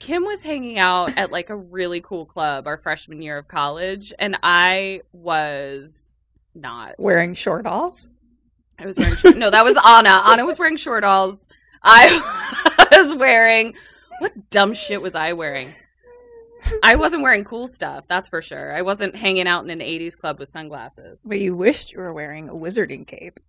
kim 0.03 0.25
was 0.25 0.43
hanging 0.43 0.79
out 0.79 1.17
at 1.17 1.31
like 1.31 1.49
a 1.49 1.57
really 1.57 2.01
cool 2.01 2.27
club 2.27 2.67
our 2.67 2.77
freshman 2.77 3.23
year 3.23 3.39
of 3.39 3.47
college 3.47 4.13
and 4.19 4.37
i 4.43 5.01
was 5.13 6.13
not 6.55 6.99
Wearing 6.99 7.35
short 7.35 7.67
alls? 7.67 8.09
I 8.79 8.87
was 8.87 8.99
wearing 8.99 9.17
short. 9.17 9.37
No, 9.37 9.51
that 9.51 9.65
was 9.65 9.77
Anna. 9.87 10.23
Anna 10.27 10.45
was 10.45 10.59
wearing 10.59 10.77
short 10.77 11.05
alls. 11.05 11.49
I 11.83 12.89
was 12.93 13.15
wearing 13.15 13.75
what 14.19 14.51
dumb 14.51 14.75
shit 14.75 15.03
was 15.03 15.15
I 15.15 15.33
wearing? 15.33 15.69
I 16.83 16.97
wasn't 16.97 17.23
wearing 17.23 17.45
cool 17.45 17.67
stuff, 17.67 18.05
that's 18.07 18.29
for 18.29 18.41
sure. 18.41 18.73
I 18.73 18.83
wasn't 18.83 19.17
hanging 19.17 19.49
out 19.49 19.65
in 19.65 19.71
an 19.71 19.81
80s 19.81 20.17
club 20.17 20.39
with 20.39 20.49
sunglasses. 20.49 21.19
But 21.25 21.41
you 21.41 21.57
wished 21.57 21.93
you 21.93 21.99
were 21.99 22.13
wearing 22.13 22.49
a 22.49 22.55
wizarding 22.55 23.07
cape. 23.07 23.41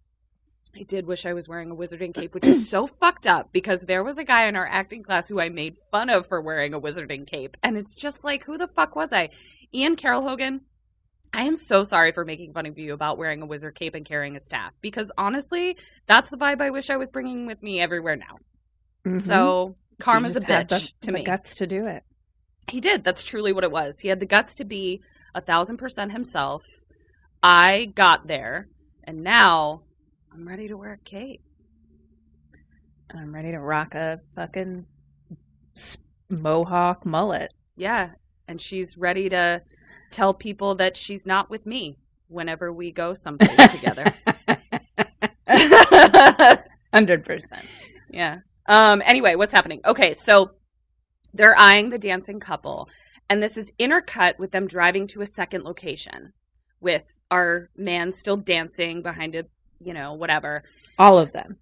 I 0.75 0.83
did 0.83 1.05
wish 1.05 1.25
I 1.25 1.33
was 1.33 1.47
wearing 1.47 1.69
a 1.69 1.75
wizarding 1.75 2.13
cape, 2.13 2.33
which 2.33 2.47
is 2.47 2.69
so 2.69 2.87
fucked 3.01 3.27
up 3.27 3.51
because 3.51 3.81
there 3.81 4.03
was 4.03 4.17
a 4.17 4.23
guy 4.23 4.47
in 4.47 4.55
our 4.55 4.65
acting 4.65 5.03
class 5.03 5.27
who 5.27 5.39
I 5.39 5.49
made 5.49 5.75
fun 5.91 6.09
of 6.09 6.25
for 6.27 6.41
wearing 6.41 6.73
a 6.73 6.81
wizarding 6.81 7.27
cape. 7.27 7.57
And 7.61 7.77
it's 7.77 7.93
just 7.93 8.23
like, 8.23 8.43
who 8.45 8.57
the 8.57 8.67
fuck 8.67 8.95
was 8.95 9.13
I? 9.13 9.29
Ian 9.73 9.95
Carroll 9.95 10.23
Hogan, 10.23 10.61
I 11.31 11.43
am 11.43 11.57
so 11.57 11.83
sorry 11.83 12.11
for 12.11 12.25
making 12.25 12.53
fun 12.53 12.65
of 12.65 12.77
you 12.77 12.93
about 12.93 13.17
wearing 13.17 13.41
a 13.41 13.45
wizard 13.45 13.75
cape 13.75 13.95
and 13.95 14.05
carrying 14.05 14.35
a 14.35 14.39
staff 14.39 14.71
because 14.81 15.11
honestly, 15.17 15.77
that's 16.05 16.29
the 16.29 16.37
vibe 16.37 16.61
I 16.61 16.69
wish 16.69 16.89
I 16.89 16.97
was 16.97 17.09
bringing 17.09 17.47
with 17.47 17.61
me 17.63 17.81
everywhere 17.81 18.15
now. 18.15 18.37
Mhm. 19.05 19.19
So 19.19 19.75
karma's 19.99 20.37
a 20.37 20.41
bitch 20.41 20.69
the, 20.69 20.79
to 21.01 21.07
the 21.07 21.11
me. 21.11 21.23
guts 21.23 21.55
to 21.55 21.67
do 21.67 21.87
it. 21.87 22.03
He 22.67 22.79
did. 22.79 23.03
That's 23.03 23.23
truly 23.23 23.51
what 23.51 23.63
it 23.63 23.71
was. 23.71 23.99
He 24.01 24.09
had 24.09 24.19
the 24.19 24.25
guts 24.27 24.55
to 24.55 24.63
be 24.63 25.01
a 25.33 25.41
thousand 25.41 25.77
percent 25.77 26.11
himself. 26.11 26.65
I 27.41 27.91
got 27.95 28.27
there, 28.27 28.69
and 29.03 29.23
now 29.23 29.81
I'm 30.33 30.47
ready 30.47 30.67
to 30.67 30.75
wear 30.75 30.93
a 30.93 30.97
cape. 30.97 31.43
And 33.09 33.19
I'm 33.19 33.33
ready 33.33 33.51
to 33.51 33.59
rock 33.59 33.93
a 33.93 34.19
fucking 34.35 34.87
mohawk 36.29 37.05
mullet. 37.05 37.53
Yeah, 37.75 38.11
and 38.47 38.59
she's 38.59 38.97
ready 38.97 39.29
to 39.29 39.61
tell 40.09 40.33
people 40.33 40.73
that 40.75 40.97
she's 40.97 41.25
not 41.27 41.51
with 41.51 41.67
me 41.67 41.99
whenever 42.29 42.73
we 42.73 42.91
go 42.91 43.13
someplace 43.13 43.75
together. 43.75 44.11
Hundred 46.93 47.23
percent. 47.23 47.65
yeah. 48.09 48.39
Um. 48.67 49.03
Anyway, 49.05 49.35
what's 49.35 49.53
happening? 49.53 49.81
Okay, 49.85 50.15
so 50.15 50.51
they're 51.31 51.57
eyeing 51.57 51.91
the 51.91 51.99
dancing 51.99 52.39
couple, 52.39 52.89
and 53.29 53.43
this 53.43 53.55
is 53.55 53.71
intercut 53.79 54.39
with 54.39 54.51
them 54.51 54.65
driving 54.65 55.05
to 55.07 55.21
a 55.21 55.27
second 55.27 55.63
location 55.63 56.33
with 56.79 57.19
our 57.29 57.69
man 57.77 58.11
still 58.11 58.37
dancing 58.37 59.01
behind 59.01 59.35
a, 59.35 59.45
you 59.85 59.93
know, 59.93 60.13
whatever. 60.13 60.63
All 60.97 61.17
of 61.17 61.31
them. 61.31 61.57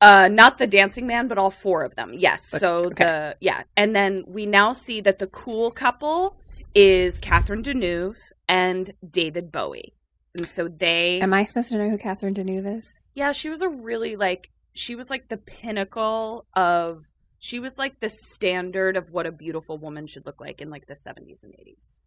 Uh, 0.00 0.28
not 0.28 0.58
the 0.58 0.66
dancing 0.66 1.06
man, 1.06 1.26
but 1.26 1.38
all 1.38 1.50
four 1.50 1.84
of 1.84 1.96
them. 1.96 2.12
Yes. 2.14 2.50
But- 2.52 2.60
so 2.60 2.84
okay. 2.84 3.04
the 3.04 3.36
yeah, 3.40 3.62
and 3.76 3.94
then 3.96 4.24
we 4.26 4.46
now 4.46 4.72
see 4.72 5.00
that 5.00 5.18
the 5.18 5.26
cool 5.26 5.70
couple 5.70 6.36
is 6.74 7.18
Catherine 7.18 7.62
Deneuve 7.62 8.18
and 8.48 8.92
David 9.08 9.50
Bowie, 9.50 9.94
and 10.36 10.48
so 10.48 10.68
they. 10.68 11.20
Am 11.20 11.34
I 11.34 11.44
supposed 11.44 11.70
to 11.70 11.78
know 11.78 11.90
who 11.90 11.98
Catherine 11.98 12.34
Deneuve 12.34 12.78
is? 12.78 12.98
yeah, 13.14 13.32
she 13.32 13.50
was 13.50 13.60
a 13.60 13.68
really 13.68 14.14
like 14.14 14.50
she 14.74 14.94
was 14.94 15.10
like 15.10 15.28
the 15.28 15.36
pinnacle 15.38 16.46
of. 16.54 17.10
She 17.40 17.60
was 17.60 17.78
like 17.78 18.00
the 18.00 18.08
standard 18.08 18.96
of 18.96 19.10
what 19.12 19.26
a 19.26 19.30
beautiful 19.30 19.78
woman 19.78 20.08
should 20.08 20.26
look 20.26 20.40
like 20.40 20.60
in 20.60 20.70
like 20.70 20.86
the 20.86 20.96
seventies 20.96 21.44
and 21.44 21.54
eighties, 21.58 22.00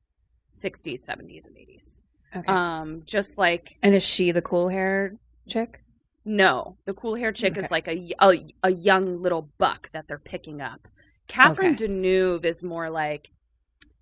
sixties, 0.54 1.04
seventies, 1.06 1.46
and 1.46 1.58
eighties. 1.58 2.04
Okay. 2.36 2.52
Um, 2.52 3.04
just 3.06 3.38
like 3.38 3.78
and 3.82 3.94
is 3.96 4.04
she 4.04 4.32
the 4.32 4.42
cool 4.42 4.70
hair 4.70 5.18
chick? 5.48 5.84
No, 6.24 6.78
the 6.86 6.94
cool 6.94 7.16
hair 7.16 7.32
chick 7.32 7.54
Okay. 7.58 7.66
is 7.66 7.72
like 7.72 7.88
a, 7.88 8.12
a 8.22 8.46
a 8.64 8.72
young 8.72 9.22
little 9.22 9.50
buck 9.58 9.90
that 9.92 10.08
they're 10.08 10.20
picking 10.20 10.62
up. 10.62 10.88
Catherine 11.28 11.76
Deneuve 11.76 12.46
is 12.46 12.62
more 12.62 12.90
like 12.90 13.32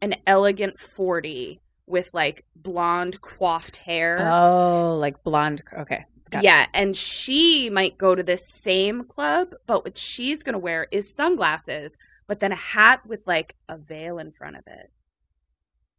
an 0.02 0.16
elegant 0.28 0.78
forty 0.80 1.62
with 1.88 2.10
like 2.14 2.46
blonde 2.56 3.22
coiffed 3.22 3.78
hair. 3.78 4.18
Oh, 4.32 4.98
like 5.00 5.24
blonde. 5.24 5.64
Okay. 5.78 6.06
got 6.30 6.44
it. 6.44 6.46
yeah, 6.46 6.66
and 6.74 6.96
she 6.96 7.70
might 7.70 7.98
go 7.98 8.16
to 8.16 8.24
this 8.24 8.48
same 8.50 9.04
club, 9.06 9.54
but 9.66 9.84
what 9.86 9.98
she's 9.98 10.44
gonna 10.44 10.60
wear 10.60 10.88
is 10.92 11.16
sunglasses, 11.16 11.98
but 12.28 12.40
then 12.42 12.52
a 12.52 12.56
hat 12.56 13.06
with 13.06 13.22
like 13.26 13.56
a 13.70 13.78
veil 13.78 14.20
in 14.20 14.32
front 14.32 14.58
of 14.58 14.64
it. 14.68 14.92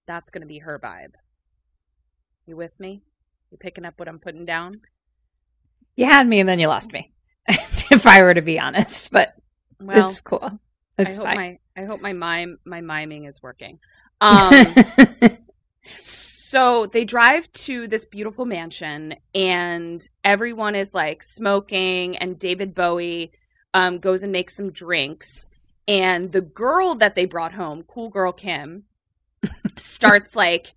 That's 0.06 0.30
gonna 0.30 0.46
be 0.46 0.58
her 0.58 0.78
vibe. 0.78 1.14
You 2.46 2.56
with 2.56 2.78
me? 2.78 3.02
You 3.50 3.56
picking 3.58 3.84
up 3.84 3.94
what 3.98 4.08
I'm 4.08 4.18
putting 4.18 4.44
down? 4.44 4.74
You 6.00 6.06
had 6.06 6.26
me 6.26 6.40
and 6.40 6.48
then 6.48 6.58
you 6.58 6.66
lost 6.66 6.94
me. 6.94 7.12
if 7.46 8.06
I 8.06 8.22
were 8.22 8.32
to 8.32 8.40
be 8.40 8.58
honest, 8.58 9.10
but 9.10 9.34
Well, 9.78 10.06
it's 10.06 10.22
cool. 10.22 10.48
It's 10.96 11.18
I 11.18 11.22
hope 11.22 11.26
fine. 11.26 11.36
my 11.36 11.58
I 11.76 11.84
hope 11.84 12.00
my 12.00 12.14
mime 12.14 12.58
my 12.64 12.80
miming 12.80 13.26
is 13.26 13.42
working. 13.42 13.78
Um, 14.22 14.52
so 16.02 16.84
they 16.84 17.04
drive 17.04 17.50
to 17.52 17.88
this 17.88 18.04
beautiful 18.04 18.44
mansion, 18.44 19.14
and 19.34 20.06
everyone 20.22 20.74
is 20.74 20.92
like 20.92 21.22
smoking, 21.22 22.18
and 22.18 22.38
David 22.38 22.74
Bowie 22.74 23.32
um, 23.72 23.98
goes 23.98 24.22
and 24.22 24.30
makes 24.30 24.54
some 24.54 24.72
drinks, 24.72 25.48
and 25.88 26.32
the 26.32 26.42
girl 26.42 26.96
that 26.96 27.14
they 27.14 27.24
brought 27.24 27.54
home, 27.54 27.82
cool 27.84 28.10
girl 28.10 28.32
Kim, 28.32 28.84
starts 29.76 30.36
like 30.36 30.74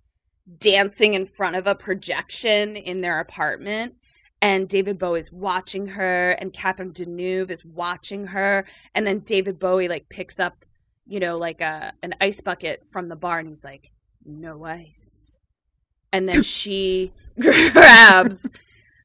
dancing 0.58 1.12
in 1.12 1.26
front 1.26 1.56
of 1.56 1.66
a 1.66 1.74
projection 1.74 2.76
in 2.76 3.02
their 3.02 3.20
apartment. 3.20 3.96
And 4.44 4.68
David 4.68 4.98
Bowie 4.98 5.20
is 5.20 5.32
watching 5.32 5.86
her, 5.86 6.32
and 6.32 6.52
Catherine 6.52 6.92
Deneuve 6.92 7.50
is 7.50 7.64
watching 7.64 8.26
her, 8.26 8.66
and 8.94 9.06
then 9.06 9.20
David 9.20 9.58
Bowie 9.58 9.88
like 9.88 10.10
picks 10.10 10.38
up, 10.38 10.66
you 11.06 11.18
know, 11.18 11.38
like 11.38 11.62
a 11.62 11.94
an 12.02 12.14
ice 12.20 12.42
bucket 12.42 12.82
from 12.86 13.08
the 13.08 13.16
bar, 13.16 13.38
and 13.38 13.48
he's 13.48 13.64
like, 13.64 13.90
"No 14.22 14.66
ice," 14.66 15.38
and 16.12 16.28
then 16.28 16.42
she 16.58 17.14
grabs 17.40 18.46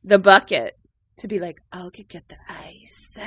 the 0.03 0.19
bucket 0.19 0.77
to 1.15 1.29
be 1.29 1.39
like, 1.39 1.61
"I'll 1.71 1.89
go 1.89 2.03
get 2.05 2.27
the 2.27 2.35
ice," 2.49 3.17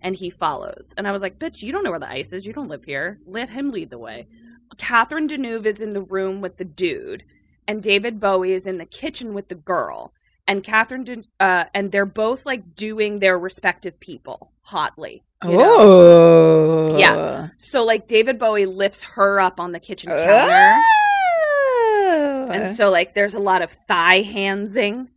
and 0.00 0.14
he 0.14 0.30
follows. 0.30 0.94
And 0.96 1.08
I 1.08 1.12
was 1.12 1.22
like, 1.22 1.40
"Bitch, 1.40 1.60
you 1.60 1.72
don't 1.72 1.82
know 1.82 1.90
where 1.90 1.98
the 1.98 2.08
ice 2.08 2.32
is. 2.32 2.46
You 2.46 2.52
don't 2.52 2.68
live 2.68 2.84
here. 2.84 3.18
Let 3.26 3.48
him 3.48 3.72
lead 3.72 3.90
the 3.90 3.98
way." 3.98 4.28
Catherine 4.78 5.26
Deneuve 5.26 5.66
is 5.66 5.80
in 5.80 5.92
the 5.92 6.02
room 6.02 6.40
with 6.40 6.58
the 6.58 6.64
dude, 6.64 7.24
and 7.66 7.82
David 7.82 8.20
Bowie 8.20 8.52
is 8.52 8.64
in 8.64 8.78
the 8.78 8.86
kitchen 8.86 9.34
with 9.34 9.48
the 9.48 9.56
girl, 9.56 10.14
and 10.48 10.62
Catherine, 10.62 11.04
Den- 11.04 11.24
uh, 11.40 11.64
and 11.74 11.92
they're 11.92 12.06
both 12.06 12.44
like 12.46 12.74
doing 12.74 13.18
their 13.20 13.38
respective 13.38 13.98
people 14.00 14.52
hotly. 14.62 15.22
you 15.44 15.50
know? 15.56 15.76
Oh. 15.78 16.96
Yeah. 16.98 17.48
So 17.56 17.84
like 17.84 18.06
David 18.06 18.38
Bowie 18.38 18.66
lifts 18.66 19.02
her 19.02 19.40
up 19.40 19.58
on 19.60 19.72
the 19.72 19.80
kitchen 19.80 20.10
Uh, 20.10 20.16
counter, 20.16 20.82
Oh. 22.04 22.48
and 22.52 22.74
so 22.76 22.90
like 22.90 23.14
there's 23.14 23.34
a 23.34 23.38
lot 23.40 23.62
of 23.62 23.70
thigh 23.88 24.22
handsing. 24.22 25.08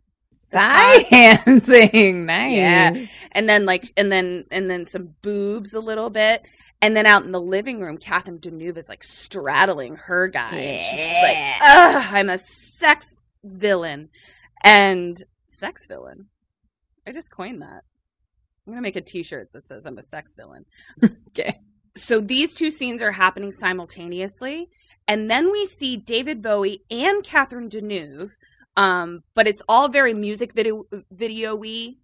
Thigh 0.50 1.04
handsing. 1.10 2.24
Nice. 2.26 2.52
Yeah. 2.56 2.94
and 3.32 3.48
then 3.48 3.66
like 3.66 3.92
and 3.96 4.10
then 4.10 4.44
and 4.50 4.70
then 4.70 4.84
some 4.86 5.14
boobs 5.22 5.74
a 5.74 5.80
little 5.80 6.08
bit 6.10 6.42
and 6.80 6.96
then 6.96 7.04
out 7.06 7.24
in 7.24 7.32
the 7.32 7.40
living 7.40 7.80
room 7.80 7.98
catherine 7.98 8.38
deneuve 8.38 8.76
is 8.78 8.88
like 8.88 9.02
straddling 9.02 9.96
her 9.96 10.28
guy 10.28 10.50
and 10.54 10.80
she's 10.82 11.22
like 11.22 11.36
ugh 11.62 12.04
i'm 12.12 12.28
a 12.30 12.38
sex 12.38 13.14
villain 13.42 14.08
and 14.62 15.22
sex 15.48 15.86
villain. 15.86 16.28
I 17.06 17.12
just 17.12 17.30
coined 17.30 17.62
that. 17.62 17.84
I'm 18.66 18.72
gonna 18.72 18.82
make 18.82 18.96
a 18.96 19.00
t-shirt 19.00 19.50
that 19.52 19.68
says 19.68 19.86
i'm 19.86 19.98
a 19.98 20.02
sex 20.02 20.34
villain. 20.34 20.64
Okay. 21.28 21.60
so 21.94 22.20
these 22.20 22.54
two 22.54 22.70
scenes 22.70 23.02
are 23.02 23.12
happening 23.12 23.52
simultaneously 23.52 24.68
and 25.06 25.30
then 25.30 25.52
we 25.52 25.66
see 25.66 25.96
david 25.96 26.42
bowie 26.42 26.82
and 26.90 27.22
catherine 27.22 27.68
deneuve 27.68 28.30
um, 28.76 29.22
but 29.34 29.46
it's 29.46 29.62
all 29.68 29.88
very 29.88 30.14
music 30.14 30.52
video 30.52 30.84
video-y 31.10 31.94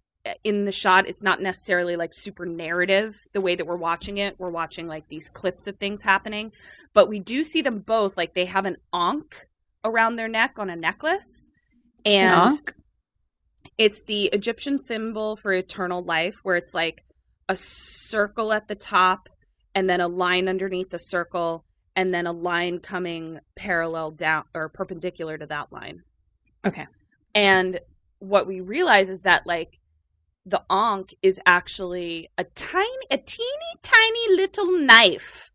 in 0.43 0.65
the 0.65 0.71
shot. 0.71 1.07
It's 1.07 1.23
not 1.23 1.41
necessarily 1.41 1.95
like 1.95 2.13
super 2.13 2.45
narrative 2.45 3.15
the 3.33 3.41
way 3.41 3.55
that 3.55 3.65
we're 3.65 3.75
watching 3.75 4.17
it. 4.17 4.39
We're 4.39 4.49
watching 4.49 4.87
like 4.87 5.07
these 5.07 5.29
clips 5.29 5.67
of 5.67 5.77
things 5.77 6.01
happening. 6.01 6.51
But 6.93 7.09
we 7.09 7.19
do 7.19 7.43
see 7.43 7.61
them 7.61 7.79
both 7.79 8.17
like 8.17 8.33
they 8.33 8.45
have 8.45 8.65
an 8.65 8.77
ankh 8.93 9.47
around 9.83 10.15
their 10.15 10.29
neck 10.29 10.55
on 10.57 10.69
a 10.69 10.75
necklace 10.75 11.51
and 12.05 12.59
it's 13.77 14.03
the 14.03 14.25
egyptian 14.33 14.81
symbol 14.81 15.35
for 15.35 15.51
eternal 15.53 16.03
life 16.03 16.35
where 16.43 16.55
it's 16.55 16.73
like 16.73 17.03
a 17.49 17.55
circle 17.55 18.51
at 18.53 18.67
the 18.67 18.75
top 18.75 19.29
and 19.75 19.89
then 19.89 19.99
a 20.01 20.07
line 20.07 20.47
underneath 20.47 20.89
the 20.89 20.97
circle 20.99 21.65
and 21.95 22.13
then 22.13 22.25
a 22.27 22.31
line 22.31 22.79
coming 22.79 23.39
parallel 23.55 24.11
down 24.11 24.43
or 24.53 24.69
perpendicular 24.69 25.37
to 25.37 25.45
that 25.47 25.71
line 25.71 26.03
Okay. 26.65 26.87
and 27.35 27.79
what 28.19 28.47
we 28.47 28.61
realize 28.61 29.09
is 29.09 29.21
that 29.23 29.45
like 29.45 29.79
the 30.45 30.61
ankh 30.69 31.13
is 31.21 31.39
actually 31.45 32.29
a 32.37 32.43
tiny 32.43 33.05
a 33.11 33.17
teeny 33.17 33.73
tiny 33.81 34.35
little 34.35 34.77
knife 34.79 35.51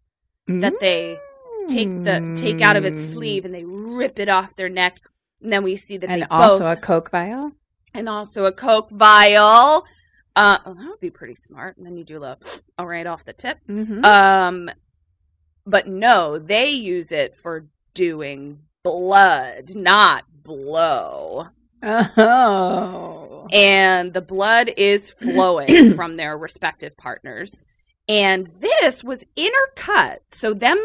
that 0.46 0.80
they 0.80 1.18
take 1.68 1.88
the 2.04 2.32
take 2.34 2.62
out 2.62 2.76
of 2.76 2.84
its 2.84 3.00
Mm. 3.00 3.12
sleeve 3.12 3.44
and 3.44 3.54
they 3.54 3.64
rip 3.64 4.18
it 4.18 4.28
off 4.30 4.56
their 4.56 4.70
neck 4.70 4.98
and 5.42 5.53
then 5.53 5.62
we 5.62 5.77
see 5.77 5.96
that 5.98 6.11
And 6.11 6.27
also 6.31 6.59
both 6.64 6.79
a 6.79 6.81
Coke 6.81 7.11
vial. 7.11 7.53
and 7.94 8.09
also 8.09 8.44
a 8.44 8.53
coke 8.53 8.90
vial 8.90 9.85
uh 10.37 10.59
oh, 10.66 10.74
that 10.74 10.88
would 10.88 11.01
be 11.01 11.11
pretty 11.11 11.35
smart 11.35 11.77
and 11.77 11.87
then 11.87 11.96
you 11.96 12.05
do 12.05 12.18
a 12.18 12.20
little 12.20 12.38
all 12.79 12.87
right 12.87 13.07
off 13.07 13.24
the 13.24 13.33
tip 13.33 13.59
Mm-hmm. 13.68 14.05
um 14.05 14.70
but 15.66 15.87
no 15.88 16.38
they 16.38 16.68
use 16.70 17.11
it 17.12 17.35
for 17.37 17.66
doing 17.94 18.61
blood 18.85 19.74
not 19.74 20.24
blow 20.42 21.48
oh. 21.83 23.46
and 23.53 24.12
the 24.14 24.20
blood 24.22 24.70
is 24.77 25.11
flowing 25.18 25.92
from 25.94 26.16
their 26.16 26.37
respective 26.37 26.96
partners. 26.96 27.66
And 28.09 28.51
this 28.59 29.05
was 29.05 29.24
intercut. 29.37 30.18
So 30.31 30.55
them 30.55 30.79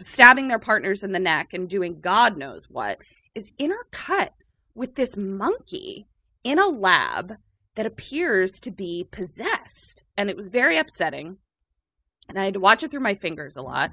stabbing 0.00 0.48
their 0.48 0.58
partners 0.58 1.02
in 1.02 1.12
the 1.12 1.18
neck 1.18 1.52
and 1.52 1.68
doing 1.68 2.00
God 2.00 2.36
knows 2.36 2.68
what 2.68 2.98
is 3.34 3.52
intercut 3.60 4.30
with 4.74 4.94
this 4.94 5.16
monkey 5.16 6.06
in 6.42 6.58
a 6.58 6.68
lab 6.68 7.34
that 7.76 7.86
appears 7.86 8.60
to 8.60 8.70
be 8.70 9.06
possessed. 9.10 10.04
And 10.16 10.30
it 10.30 10.36
was 10.36 10.48
very 10.48 10.78
upsetting. 10.78 11.38
And 12.28 12.38
I 12.38 12.44
had 12.44 12.54
to 12.54 12.60
watch 12.60 12.82
it 12.82 12.90
through 12.90 13.00
my 13.00 13.14
fingers 13.14 13.56
a 13.56 13.62
lot. 13.62 13.92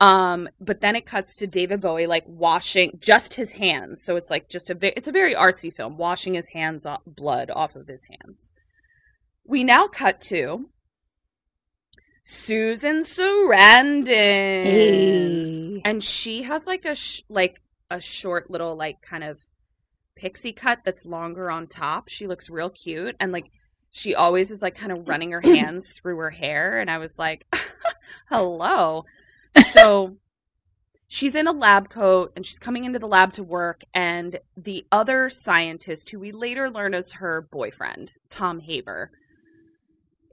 Um, 0.00 0.48
but 0.58 0.80
then 0.80 0.96
it 0.96 1.04
cuts 1.04 1.36
to 1.36 1.46
David 1.46 1.80
Bowie 1.80 2.06
like 2.06 2.24
washing 2.26 2.98
just 3.00 3.34
his 3.34 3.52
hands. 3.52 4.02
So 4.02 4.16
it's 4.16 4.30
like 4.30 4.48
just 4.48 4.70
a 4.70 4.74
ve- 4.74 4.94
it's 4.96 5.08
a 5.08 5.12
very 5.12 5.34
artsy 5.34 5.72
film, 5.72 5.98
washing 5.98 6.34
his 6.34 6.48
hands 6.48 6.86
off 6.86 7.02
blood 7.06 7.50
off 7.54 7.76
of 7.76 7.86
his 7.86 8.06
hands. 8.06 8.50
We 9.44 9.62
now 9.62 9.86
cut 9.86 10.20
to 10.22 10.70
Susan 12.32 13.00
Sarandon, 13.00 14.06
Hey. 14.06 15.82
and 15.84 16.02
she 16.02 16.44
has 16.44 16.64
like 16.64 16.84
a 16.84 16.94
sh- 16.94 17.22
like 17.28 17.60
a 17.90 18.00
short 18.00 18.50
little 18.50 18.76
like 18.76 19.02
kind 19.02 19.24
of 19.24 19.40
pixie 20.14 20.52
cut 20.52 20.84
that's 20.84 21.04
longer 21.04 21.50
on 21.50 21.66
top. 21.66 22.08
She 22.08 22.28
looks 22.28 22.48
real 22.48 22.70
cute, 22.70 23.16
and 23.18 23.32
like 23.32 23.50
she 23.90 24.14
always 24.14 24.52
is 24.52 24.62
like 24.62 24.76
kind 24.76 24.92
of 24.92 25.08
running 25.08 25.32
her 25.32 25.40
hands 25.44 25.92
through 25.92 26.18
her 26.18 26.30
hair, 26.30 26.78
and 26.78 26.88
I 26.88 26.98
was 26.98 27.18
like, 27.18 27.46
"Hello." 28.28 29.06
So 29.72 30.16
she's 31.08 31.34
in 31.34 31.48
a 31.48 31.52
lab 31.52 31.90
coat 31.90 32.32
and 32.36 32.46
she's 32.46 32.60
coming 32.60 32.84
into 32.84 33.00
the 33.00 33.08
lab 33.08 33.32
to 33.32 33.42
work 33.42 33.82
and 33.92 34.38
the 34.56 34.86
other 34.92 35.28
scientist 35.28 36.08
who 36.10 36.20
we 36.20 36.30
later 36.30 36.70
learn 36.70 36.94
is 36.94 37.14
her 37.14 37.42
boyfriend 37.50 38.14
tom 38.30 38.60
haver 38.60 39.10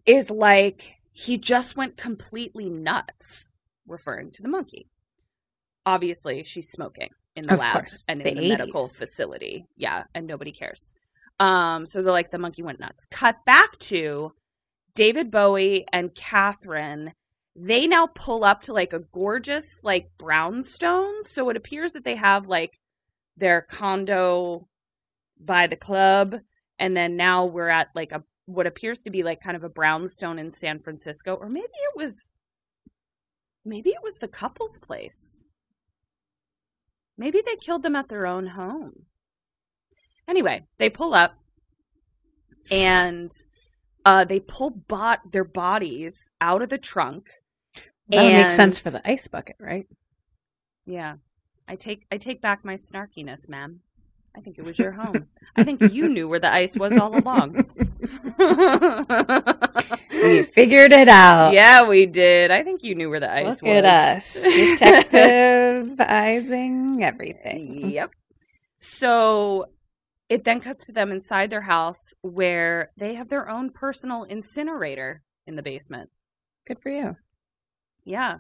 is 0.06 0.30
like 0.30 0.97
he 1.18 1.36
just 1.36 1.76
went 1.76 1.98
completely 1.98 2.70
nuts 2.70 3.50
referring 3.88 4.30
to 4.30 4.44
the 4.44 4.48
monkey. 4.48 4.88
Obviously 5.84 6.44
she's 6.44 6.70
smoking 6.70 7.10
in 7.36 7.48
the 7.48 7.54
Of 7.54 7.60
lab 7.60 7.74
course, 7.74 8.06
and 8.08 8.22
in 8.22 8.36
the 8.36 8.42
the, 8.42 8.50
medical 8.50 8.88
facility. 8.88 9.66
Yeah 9.76 10.04
and 10.14 10.28
nobody 10.28 10.52
cares. 10.52 10.94
Um 11.40 11.88
so 11.88 12.04
they're 12.04 12.12
like 12.12 12.30
the 12.30 12.38
monkey 12.38 12.62
went 12.62 12.80
nuts. 12.80 13.08
Cut 13.10 13.44
back 13.48 13.80
to 13.80 14.34
david 14.94 15.32
bowie 15.32 15.86
and 15.92 16.14
catherine. 16.14 17.14
They 17.56 17.88
now 17.88 18.08
pull 18.14 18.44
up 18.44 18.62
to 18.64 18.74
like 18.74 18.94
a 18.94 19.00
gorgeous 19.00 19.80
like 19.82 20.12
brownstone. 20.20 21.24
So 21.24 21.50
it 21.50 21.58
appears 21.58 21.94
that 21.94 22.04
they 22.04 22.16
have 22.16 22.46
like 22.46 22.80
their 23.38 23.64
condo 23.64 24.68
by 25.40 25.66
the 25.66 25.76
club. 25.76 26.36
And 26.78 26.96
then 26.96 27.18
now 27.18 27.46
we're 27.46 27.70
at 27.70 27.88
like 27.96 28.12
a 28.12 28.24
what 28.48 28.66
appears 28.68 29.04
to 29.04 29.12
be 29.12 29.24
like 29.24 29.42
kind 29.42 29.56
of 29.58 29.64
a 29.64 29.70
brownstone 29.70 30.40
in 30.40 30.52
san 30.52 30.80
francisco 30.80 31.36
or 31.36 31.50
maybe 31.50 31.68
it 31.68 31.96
was 31.96 32.32
maybe 33.66 33.92
it 33.92 34.02
was 34.04 34.18
the 34.20 34.28
couple's 34.28 34.80
place 34.80 35.46
maybe 37.18 37.42
they 37.46 37.56
killed 37.58 37.84
them 37.84 37.96
at 37.96 38.10
their 38.10 38.26
own 38.26 38.48
home 38.48 39.06
anyway 40.28 40.64
they 40.80 40.90
pull 40.90 41.14
up 41.14 41.38
and 42.72 43.32
uh 44.06 44.24
they 44.26 44.40
pull 44.40 44.70
bot 44.70 45.32
their 45.32 45.46
bodies 45.46 46.32
out 46.42 46.62
of 46.62 46.70
the 46.70 46.78
trunk 46.78 47.30
That 48.10 48.24
would 48.24 48.34
make 48.34 48.50
sense 48.52 48.80
for 48.80 48.90
the 48.90 49.02
ice 49.10 49.28
bucket, 49.28 49.58
right? 49.60 49.88
yeah. 50.86 51.16
I 51.68 51.76
take 51.76 52.06
I 52.12 52.18
take 52.18 52.42
back 52.42 52.64
my 52.64 52.76
snarkiness, 52.76 53.50
ma'am. 53.50 53.82
I 54.36 54.42
think 54.42 54.60
it 54.60 54.66
was 54.66 54.78
your 54.78 54.92
home. 54.92 55.28
I 55.56 55.64
think 55.64 55.82
you 55.94 56.10
knew 56.10 56.28
where 56.28 56.40
the 56.40 56.52
ice 56.54 56.76
was 56.78 56.96
all 56.98 57.18
along. 57.18 57.66
We 60.24 60.44
figured 60.54 60.92
it 60.92 61.08
out. 61.08 61.54
yeah, 61.54 61.88
we 61.88 62.06
did. 62.06 62.52
I 62.52 62.64
think 62.64 62.84
you 62.84 62.96
knew 62.96 63.10
where 63.10 63.20
the 63.20 63.32
ice 63.32 63.62
Look 63.62 63.64
was. 63.64 63.72
at 63.72 63.86
us, 63.86 64.46
detectiveizing 64.46 67.02
everything. 67.02 67.90
yep. 67.92 68.10
So 68.76 69.66
it 70.30 70.44
then 70.44 70.60
cuts 70.60 70.86
to 70.88 70.92
them 70.92 71.12
inside 71.12 71.50
their 71.50 71.62
house 71.62 72.14
where 72.22 72.92
they 72.98 73.16
have 73.16 73.30
their 73.30 73.50
own 73.50 73.70
personal 73.72 74.24
incinerator 74.24 75.24
in 75.46 75.56
the 75.56 75.64
basement. 75.64 76.10
Good 76.66 76.80
for 76.82 76.90
you. 76.90 77.16
Yeah. 78.04 78.40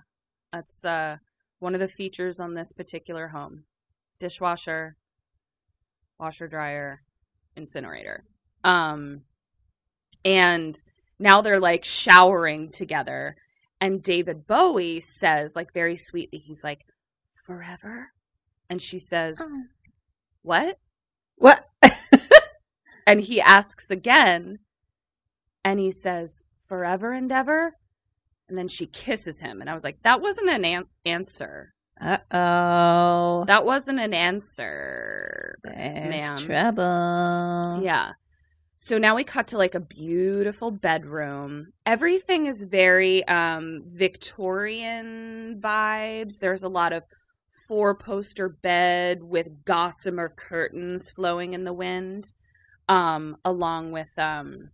That's 0.51 0.83
uh 0.85 1.17
one 1.59 1.73
of 1.73 1.79
the 1.79 1.87
features 1.87 2.39
on 2.39 2.53
this 2.55 2.71
particular 2.71 3.29
home. 3.29 3.63
Dishwasher, 4.19 4.97
washer 6.19 6.47
dryer, 6.47 7.01
incinerator. 7.55 8.23
Um 8.63 9.21
and 10.25 10.81
now 11.19 11.41
they're 11.41 11.59
like 11.59 11.85
showering 11.85 12.69
together 12.71 13.35
and 13.79 14.01
David 14.03 14.47
Bowie 14.47 14.99
says 14.99 15.55
like 15.55 15.73
very 15.73 15.95
sweetly 15.95 16.39
he's 16.39 16.63
like 16.63 16.85
forever 17.45 18.07
and 18.69 18.81
she 18.81 18.99
says 18.99 19.39
Oh. 19.41 19.63
what? 20.41 20.79
What? 21.35 21.65
And 23.05 23.21
he 23.21 23.39
asks 23.39 23.89
again 23.89 24.59
and 25.63 25.79
he 25.79 25.91
says 25.91 26.43
forever 26.67 27.13
and 27.13 27.31
ever 27.31 27.75
and 28.49 28.57
then 28.57 28.67
she 28.67 28.85
kisses 28.85 29.39
him 29.39 29.61
and 29.61 29.69
I 29.69 29.73
was 29.73 29.85
like 29.85 30.01
that 30.03 30.19
wasn't 30.19 30.49
an 30.49 30.65
an- 30.65 30.87
answer. 31.05 31.73
Uh 31.99 32.17
oh. 32.31 33.43
That 33.47 33.65
wasn't 33.65 33.99
an 33.99 34.13
answer. 34.13 35.57
There's 35.63 36.21
ma'am. 36.21 36.37
trouble. 36.45 37.83
Yeah. 37.83 38.11
So 38.75 38.99
now 38.99 39.15
we 39.15 39.23
cut 39.23 39.47
to 39.47 39.57
like 39.57 39.73
a 39.73 39.79
beautiful 39.79 40.69
bedroom. 40.69 41.73
Everything 41.85 42.45
is 42.45 42.63
very 42.63 43.27
um 43.27 43.83
Victorian 43.87 45.59
vibes. 45.59 46.37
There's 46.39 46.63
a 46.63 46.69
lot 46.69 46.93
of 46.93 47.03
four 47.67 47.95
poster 47.95 48.49
bed 48.49 49.23
with 49.23 49.65
gossamer 49.65 50.29
curtains 50.29 51.11
flowing 51.11 51.53
in 51.53 51.65
the 51.65 51.73
wind, 51.73 52.33
um, 52.87 53.37
along 53.43 53.91
with 53.91 54.17
um, 54.17 54.69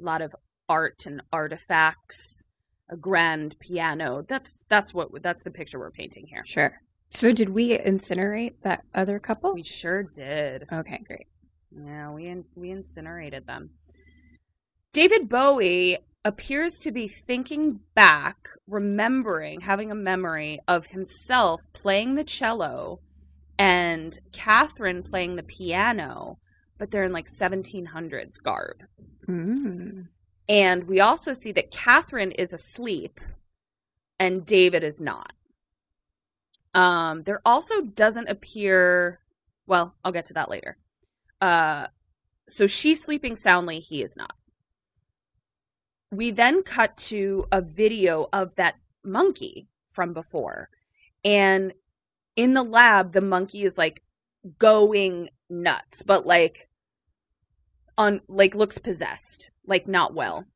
a 0.00 0.02
lot 0.02 0.22
of 0.22 0.34
art 0.68 1.04
and 1.06 1.22
artifacts, 1.32 2.44
a 2.92 2.96
grand 2.96 3.58
piano. 3.58 4.22
That's 4.28 4.62
that's 4.68 4.94
what 4.94 5.22
that's 5.22 5.42
the 5.42 5.50
picture 5.50 5.78
we're 5.78 5.90
painting 5.90 6.26
here. 6.28 6.44
Sure. 6.44 6.80
So 7.08 7.32
did 7.32 7.48
we 7.48 7.76
incinerate 7.76 8.54
that 8.62 8.84
other 8.94 9.18
couple? 9.18 9.54
We 9.54 9.62
sure 9.62 10.02
did. 10.02 10.66
Okay, 10.72 11.02
great. 11.06 11.26
Yeah, 11.74 12.10
we 12.10 12.26
in, 12.26 12.44
we 12.54 12.70
incinerated 12.70 13.46
them. 13.46 13.70
David 14.92 15.28
Bowie 15.28 15.98
appears 16.24 16.78
to 16.80 16.92
be 16.92 17.08
thinking 17.08 17.80
back, 17.94 18.48
remembering, 18.66 19.62
having 19.62 19.90
a 19.90 19.94
memory 19.94 20.60
of 20.68 20.86
himself 20.86 21.62
playing 21.72 22.14
the 22.14 22.24
cello 22.24 23.00
and 23.58 24.18
Catherine 24.32 25.02
playing 25.02 25.36
the 25.36 25.42
piano, 25.42 26.38
but 26.78 26.90
they're 26.90 27.04
in 27.04 27.12
like 27.12 27.26
1700s 27.26 28.42
garb. 28.42 28.84
Mm. 29.28 30.08
And 30.52 30.84
we 30.84 31.00
also 31.00 31.32
see 31.32 31.50
that 31.52 31.70
Catherine 31.70 32.30
is 32.30 32.52
asleep 32.52 33.20
and 34.20 34.44
David 34.44 34.84
is 34.84 35.00
not. 35.00 35.32
Um, 36.74 37.22
there 37.22 37.40
also 37.46 37.80
doesn't 37.80 38.28
appear, 38.28 39.20
well, 39.66 39.94
I'll 40.04 40.12
get 40.12 40.26
to 40.26 40.34
that 40.34 40.50
later. 40.50 40.76
Uh, 41.40 41.86
so 42.46 42.66
she's 42.66 43.02
sleeping 43.02 43.34
soundly, 43.34 43.80
he 43.80 44.02
is 44.02 44.14
not. 44.14 44.34
We 46.10 46.30
then 46.30 46.62
cut 46.62 46.98
to 47.08 47.46
a 47.50 47.62
video 47.62 48.28
of 48.30 48.54
that 48.56 48.74
monkey 49.02 49.68
from 49.88 50.12
before. 50.12 50.68
And 51.24 51.72
in 52.36 52.52
the 52.52 52.62
lab, 52.62 53.12
the 53.12 53.22
monkey 53.22 53.62
is 53.62 53.78
like 53.78 54.02
going 54.58 55.30
nuts, 55.48 56.02
but 56.02 56.26
like 56.26 56.68
on 57.96 58.20
like 58.28 58.54
looks 58.54 58.76
possessed, 58.76 59.51
like 59.66 59.86
not 59.86 60.14
well. 60.14 60.46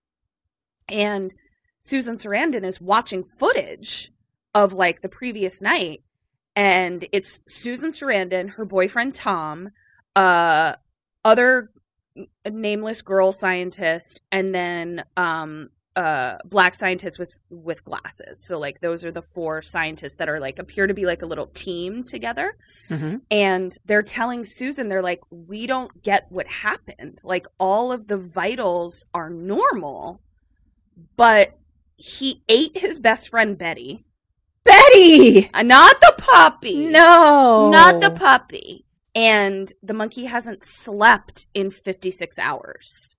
And 0.88 1.34
Susan 1.78 2.16
Sarandon 2.16 2.64
is 2.64 2.80
watching 2.80 3.24
footage 3.24 4.10
of 4.54 4.72
like 4.72 5.02
the 5.02 5.08
previous 5.08 5.60
night 5.60 6.02
and 6.54 7.06
it's 7.12 7.40
Susan 7.46 7.90
Sarandon, 7.90 8.50
her 8.50 8.64
boyfriend 8.64 9.14
Tom, 9.14 9.70
uh 10.14 10.74
other 11.24 11.70
nameless 12.50 13.02
girl 13.02 13.32
scientist 13.32 14.22
and 14.32 14.54
then 14.54 15.04
um 15.16 15.70
uh 15.96 16.36
black 16.44 16.74
scientist 16.74 17.18
with 17.18 17.36
with 17.50 17.82
glasses. 17.84 18.44
So 18.46 18.58
like 18.58 18.80
those 18.80 19.04
are 19.04 19.10
the 19.10 19.22
four 19.22 19.62
scientists 19.62 20.14
that 20.16 20.28
are 20.28 20.38
like 20.38 20.58
appear 20.58 20.86
to 20.86 20.94
be 20.94 21.06
like 21.06 21.22
a 21.22 21.26
little 21.26 21.46
team 21.48 22.04
together 22.04 22.56
Mm-hmm. 22.90 23.16
and 23.32 23.76
they're 23.84 24.02
telling 24.04 24.44
Susan, 24.44 24.86
they're 24.88 25.02
like, 25.02 25.20
we 25.30 25.66
don't 25.66 26.02
get 26.04 26.26
what 26.28 26.46
happened. 26.46 27.18
Like, 27.24 27.48
all 27.58 27.90
of 27.90 28.06
the 28.06 28.16
vitals 28.16 29.04
are 29.12 29.28
normal, 29.28 30.20
but 31.16 31.58
he 31.96 32.42
ate 32.48 32.78
his 32.78 33.00
best 33.00 33.28
friend 33.28 33.58
Betty. 33.58 34.04
Betty! 34.62 35.50
Uh, 35.52 35.62
Not 35.62 36.00
the 36.00 36.14
puppy. 36.16 36.86
No. 36.86 37.68
Not 37.70 38.00
the 38.00 38.10
puppy. 38.12 38.84
And 39.16 39.72
the 39.82 39.94
monkey 39.94 40.26
hasn't 40.26 40.62
slept 40.62 41.46
in 41.54 41.72
56 41.72 42.38
hours. 42.38 43.15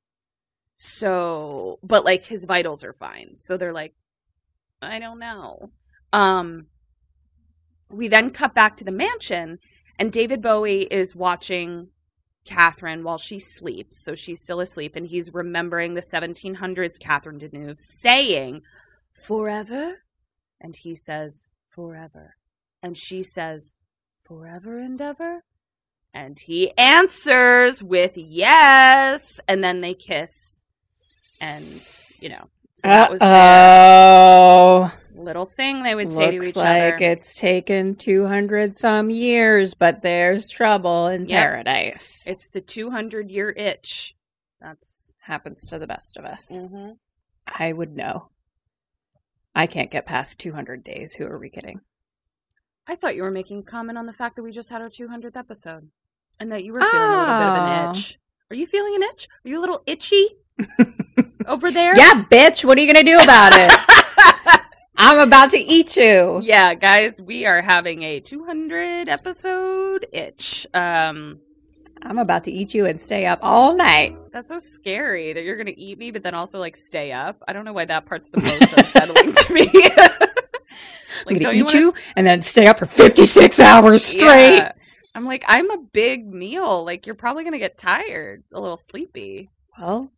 So, 0.78 1.80
but 1.82 2.06
like 2.06 2.26
his 2.26 2.46
vitals 2.46 2.84
are 2.84 2.94
fine. 2.94 3.36
So 3.38 3.58
they're 3.58 3.74
like, 3.74 3.96
I 4.82 5.00
don't 5.00 5.20
know. 5.20 5.72
Um, 6.13 6.68
we 7.90 8.08
then 8.08 8.30
cut 8.30 8.54
back 8.54 8.78
to 8.78 8.84
the 8.84 8.92
mansion, 8.92 9.58
and 9.98 10.12
David 10.12 10.42
Bowie 10.42 10.84
is 10.84 11.16
watching 11.16 11.90
Catherine 12.46 13.04
while 13.04 13.18
she 13.18 13.40
sleeps. 13.40 14.04
So 14.04 14.13
she's 14.13 14.42
still 14.42 14.60
asleep, 14.60 14.96
and 14.96 15.08
he's 15.08 15.34
remembering 15.34 15.96
the 15.96 16.02
1700s 16.02 17.00
Catherine 17.00 17.40
Deneuve 17.40 17.80
saying, 17.80 18.62
Forever? 19.12 20.04
And 20.62 20.76
he 20.76 20.96
says, 20.96 21.50
Forever. 21.70 22.36
And 22.84 22.96
she 22.96 23.24
says, 23.24 23.76
Forever 24.22 24.78
and 24.78 25.02
ever? 25.02 25.44
And 26.13 26.38
he 26.38 26.72
answers 26.78 27.82
with 27.82 28.16
yes. 28.16 29.40
And 29.48 29.63
then 29.63 29.82
they 29.82 29.96
kiss. 29.96 30.63
And, 31.41 31.65
you 32.19 32.30
know, 32.30 32.50
so 32.76 32.88
that 32.88 33.12
was 33.12 33.21
Oh. 33.21 34.91
little 35.15 35.45
thing 35.45 35.84
they 35.84 35.95
would 35.95 36.12
say 36.12 36.38
to 36.38 36.43
each 36.45 36.56
like 36.56 36.65
other. 36.67 36.91
Like 36.91 37.02
it's 37.02 37.36
taken 37.36 37.95
200 37.95 38.76
some 38.76 39.10
years, 39.10 39.73
but 39.73 40.02
there's 40.02 40.50
trouble 40.50 41.08
in 41.08 41.28
Yep. 41.28 41.39
paradise. 41.43 42.23
It's 42.28 42.50
the 42.50 42.62
200 42.62 43.30
year 43.32 43.54
itch. 43.56 44.15
That's. 44.62 45.13
happens 45.21 45.67
to 45.67 45.78
the 45.78 45.86
best 45.88 46.15
of 46.15 46.23
us. 46.23 46.54
Mhm. 46.54 46.97
I 47.45 47.73
would 47.73 47.93
know. 47.97 48.30
I 49.54 49.67
can't 49.67 49.91
get 49.91 50.06
past 50.06 50.39
200 50.39 50.86
days. 50.86 51.15
Who 51.15 51.26
are 51.28 51.38
we 51.38 51.50
kidding? 51.50 51.82
I 52.88 52.95
thought 52.95 53.17
you 53.17 53.23
were 53.23 53.32
making 53.32 53.60
a 53.60 53.63
comment 53.63 53.97
on 53.97 54.06
the 54.06 54.13
fact 54.13 54.38
that 54.38 54.43
we 54.43 54.52
just 54.54 54.69
had 54.69 54.82
our 54.82 54.88
200th 54.89 55.36
episode 55.36 55.91
and 56.39 56.50
that 56.54 56.63
you 56.63 56.71
were 56.71 56.80
feeling 56.80 56.95
a 56.95 57.19
little 57.19 57.26
bit 57.39 57.47
of 57.50 57.56
an 57.58 57.88
Oh. 57.88 57.91
itch. 57.91 58.17
Are 58.50 58.56
you 58.56 58.65
feeling 58.65 58.95
an 58.95 59.04
itch? 59.04 59.28
Are 59.43 59.50
you 59.50 59.60
a 59.60 59.62
little 59.62 59.84
itchy 59.86 60.38
over 61.48 61.72
there? 61.72 61.98
Yeah, 61.98 62.24
bitch. 62.30 62.65
What 62.65 62.78
are 62.78 62.82
you 62.82 62.91
going 62.91 63.06
to 63.06 63.12
do 63.12 63.20
about 63.20 63.54
it? 63.54 63.72
I'm 65.00 65.20
about 65.20 65.52
to 65.52 65.60
eat 65.60 65.96
you. 65.96 66.41
yeah, 66.43 66.74
guys, 66.74 67.22
we 67.22 67.46
are 67.46 67.62
having 67.62 68.02
a 68.02 68.20
200 68.20 69.08
episode 69.08 70.08
itch. 70.12 70.65
Um, 70.74 71.39
I'm 72.02 72.17
about 72.17 72.43
to 72.46 72.52
eat 72.52 72.74
you 72.74 72.86
and 72.86 73.00
stay 73.00 73.26
up 73.26 73.39
all 73.41 73.76
night. 73.76 74.17
that's 74.32 74.50
so 74.50 74.60
scary 74.60 75.34
that 75.34 75.43
you're 75.43 75.56
going 75.56 75.67
to 75.67 75.80
eat 75.80 75.98
me, 75.98 76.12
but 76.12 76.24
then 76.24 76.34
also 76.34 76.60
like 76.60 76.76
stay 76.76 77.12
up. 77.12 77.41
I 77.48 77.54
don't 77.54 77.65
know 77.65 77.74
why 77.74 77.86
that 77.86 78.06
part's 78.06 78.30
the 78.30 78.39
most 78.39 78.74
unsettling 78.74 79.34
to 79.34 79.54
me. 79.54 79.70
I'm 79.98 81.26
like, 81.26 81.41
going 81.41 81.41
to 81.41 81.56
you 81.56 81.62
eat 81.62 81.65
wanna 81.65 81.80
you 81.80 81.93
and 82.15 82.26
then 82.26 82.41
stay 82.41 82.67
up 82.67 82.80
for 82.80 82.86
56 82.86 83.60
hours 83.60 84.04
straight. 84.04 84.58
Yeah. 84.58 84.72
I'm 85.15 85.26
like, 85.26 85.43
I'm 85.48 85.70
a 85.72 85.78
big 85.78 86.28
meal. 86.32 86.86
Like, 86.86 87.06
you're 87.06 87.15
probably 87.15 87.43
going 87.43 87.54
to 87.54 87.60
get 87.60 87.78
tired, 87.78 88.43
a 88.54 88.60
little 88.60 88.78
sleepy. 88.78 89.50
Well, 89.80 90.12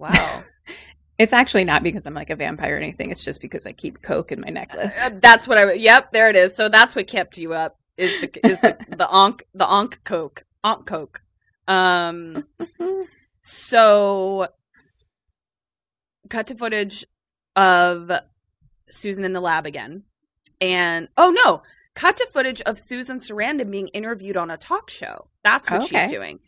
Wow. 0.00 0.42
it's 1.18 1.32
actually 1.32 1.64
not 1.64 1.82
because 1.82 2.06
I'm 2.06 2.14
like 2.14 2.30
a 2.30 2.36
vampire 2.36 2.74
or 2.74 2.78
anything. 2.78 3.10
It's 3.10 3.24
just 3.24 3.40
because 3.40 3.66
I 3.66 3.72
keep 3.72 4.02
Coke 4.02 4.32
in 4.32 4.40
my 4.40 4.48
necklace. 4.48 4.94
Uh, 5.04 5.10
that's 5.20 5.46
what 5.46 5.58
I. 5.58 5.74
Yep, 5.74 6.12
there 6.12 6.28
it 6.30 6.36
is. 6.36 6.56
So 6.56 6.68
that's 6.68 6.96
what 6.96 7.06
kept 7.06 7.38
you 7.38 7.52
up. 7.52 7.76
Is 7.96 8.20
the 8.20 8.46
is 8.46 8.60
the, 8.62 8.76
the 8.88 9.06
onk 9.06 9.42
the 9.54 9.66
onk 9.66 9.98
coke 10.04 10.44
onk 10.64 10.86
coke. 10.86 11.22
Um. 11.68 12.44
So, 13.42 14.48
cut 16.28 16.46
to 16.48 16.54
footage 16.54 17.06
of 17.56 18.12
Susan 18.90 19.24
in 19.24 19.32
the 19.32 19.40
lab 19.40 19.64
again, 19.64 20.04
and 20.60 21.08
oh 21.16 21.30
no, 21.44 21.62
cut 21.94 22.18
to 22.18 22.26
footage 22.32 22.60
of 22.62 22.78
Susan 22.78 23.18
Sarandon 23.18 23.70
being 23.70 23.88
interviewed 23.88 24.36
on 24.36 24.50
a 24.50 24.58
talk 24.58 24.90
show. 24.90 25.28
That's 25.42 25.70
what 25.70 25.84
Okay. 25.84 26.02
she's 26.02 26.10
doing, 26.10 26.40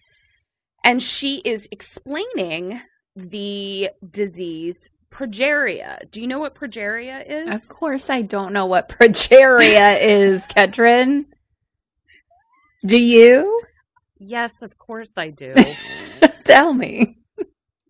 and 0.84 1.02
she 1.02 1.38
is 1.46 1.66
explaining 1.72 2.82
the 3.16 3.90
disease 4.10 4.90
progeria. 5.10 6.10
Do 6.10 6.20
you 6.20 6.26
know 6.26 6.38
what 6.38 6.54
progeria 6.54 7.22
is? 7.26 7.54
Of 7.70 7.76
course, 7.76 8.08
I 8.10 8.22
don't 8.22 8.52
know 8.52 8.66
what 8.66 8.88
progeria 8.98 9.98
is, 10.00 10.46
Ketrin. 10.46 11.26
Do 12.84 12.98
you? 12.98 13.62
Yes, 14.18 14.62
of 14.62 14.78
course 14.78 15.12
I 15.16 15.30
do. 15.30 15.54
Tell 16.44 16.72
me. 16.74 17.18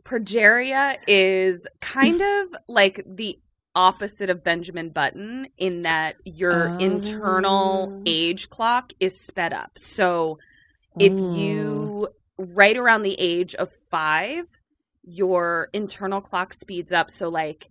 progeria 0.04 0.96
is 1.06 1.66
kind 1.80 2.20
of 2.22 2.48
like 2.68 3.02
the 3.06 3.38
opposite 3.74 4.28
of 4.28 4.44
Benjamin 4.44 4.90
Button 4.90 5.48
in 5.56 5.82
that 5.82 6.16
your 6.24 6.76
internal 6.78 7.88
Oh. 7.90 8.02
age 8.04 8.50
clock 8.50 8.92
is 9.00 9.24
sped 9.24 9.54
up. 9.54 9.78
So 9.78 10.38
if 10.98 11.12
you 11.12 12.08
right 12.36 12.76
around 12.76 13.02
the 13.02 13.16
age 13.18 13.54
of 13.54 13.70
5 13.90 14.44
your 15.04 15.68
internal 15.72 16.20
clock 16.20 16.52
speeds 16.52 16.92
up 16.92 17.10
so 17.10 17.28
like 17.28 17.68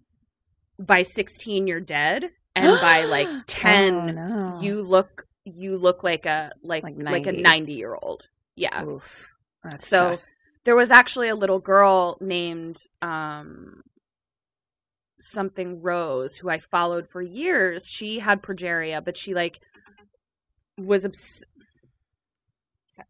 by 0.79 1.01
16 1.03 1.67
you're 1.67 1.79
dead 1.79 2.29
and 2.55 2.77
by 2.81 3.05
like 3.05 3.27
10 3.47 3.93
Oh, 3.93 4.05
no. 4.11 4.59
you 4.61 4.81
look 4.81 5.25
you 5.45 5.77
look 5.77 6.03
like 6.03 6.25
a 6.25 6.51
like 6.63 6.83
Like 6.83 6.95
like, 6.97 7.25
a 7.27 7.31
90. 7.31 7.41
90 7.41 7.73
year 7.73 7.95
old 8.01 8.29
yeah 8.55 8.83
Oof. 8.83 9.33
That's 9.63 9.87
so 9.87 10.19
there 10.65 10.75
was 10.75 10.91
actually 10.91 11.29
a 11.29 11.35
little 11.35 11.59
girl 11.59 12.17
named 12.21 12.77
um 13.01 13.81
something 15.19 15.81
Rose 15.81 16.35
who 16.37 16.49
I 16.49 16.57
followed 16.57 17.07
for 17.07 17.21
years. 17.21 17.87
She 17.87 18.19
had 18.19 18.41
progeria, 18.41 19.03
but 19.05 19.15
she 19.15 19.35
like 19.35 19.59
was 20.79 21.05
obs- 21.05 21.45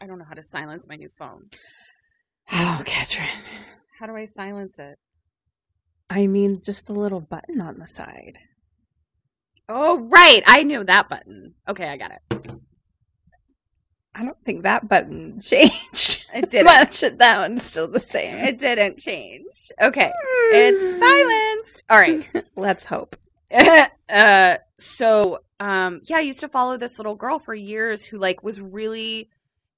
I 0.02 0.08
don't 0.08 0.20
know 0.20 0.26
how 0.26 0.34
to 0.36 0.44
silence 0.44 0.88
my 0.88 0.96
new 0.96 1.10
phone. 1.18 1.50
Oh, 2.54 2.82
Ketrin. 2.86 3.30
How 4.02 4.08
do 4.08 4.16
I 4.16 4.26
silence 4.26 4.80
it? 4.80 4.98
I 6.10 6.26
mean, 6.26 6.60
just 6.60 6.88
the 6.88 6.94
little 6.94 7.22
button 7.22 7.62
on 7.62 7.78
the 7.78 7.86
side. 7.86 8.40
Oh, 9.70 10.00
right. 10.00 10.42
I 10.48 10.64
knew 10.64 10.84
that 10.84 11.08
button. 11.08 11.54
Okay, 11.68 11.88
I 11.88 11.98
got 11.98 12.12
it. 12.12 12.52
I 14.16 14.26
don't 14.26 14.44
think 14.44 14.64
that 14.64 14.90
button 14.90 15.40
changed. 15.40 16.26
It 16.34 16.50
didn't. 16.50 16.66
Much. 16.66 17.02
That 17.02 17.38
one's 17.42 17.64
still 17.64 17.88
the 17.88 18.00
same. 18.00 18.44
It 18.44 18.58
didn't 18.58 18.98
change. 18.98 19.46
Okay. 19.80 20.12
It's 20.52 21.00
silenced. 21.00 21.84
All 21.88 22.00
right. 22.00 22.46
Let's 22.56 22.88
hope. 22.88 23.16
uh 24.10 24.56
so 24.80 25.44
um 25.60 26.02
yeah, 26.06 26.18
I 26.18 26.22
used 26.22 26.40
to 26.40 26.48
follow 26.48 26.76
this 26.76 26.98
little 26.98 27.16
girl 27.16 27.38
for 27.38 27.54
years 27.54 28.04
who 28.04 28.18
like 28.18 28.44
was 28.44 28.60
really 28.60 29.30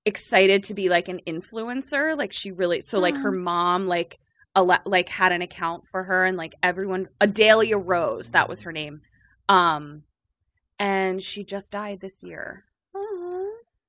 excited 0.05 0.63
to 0.63 0.73
be 0.73 0.89
like 0.89 1.07
an 1.07 1.21
influencer. 1.25 2.17
Like 2.17 2.33
she 2.33 2.51
really 2.51 2.81
so 2.81 2.99
like 2.99 3.17
her 3.17 3.31
mom 3.31 3.87
like 3.87 4.19
a 4.55 4.63
like 4.63 5.09
had 5.09 5.31
an 5.31 5.41
account 5.41 5.87
for 5.87 6.03
her 6.03 6.25
and 6.25 6.37
like 6.37 6.55
everyone 6.61 7.07
Adalia 7.19 7.77
Rose, 7.77 8.31
that 8.31 8.49
was 8.49 8.63
her 8.63 8.71
name. 8.71 9.01
Um 9.49 10.03
and 10.79 11.21
she 11.21 11.43
just 11.43 11.71
died 11.71 12.01
this 12.01 12.23
year. 12.23 12.65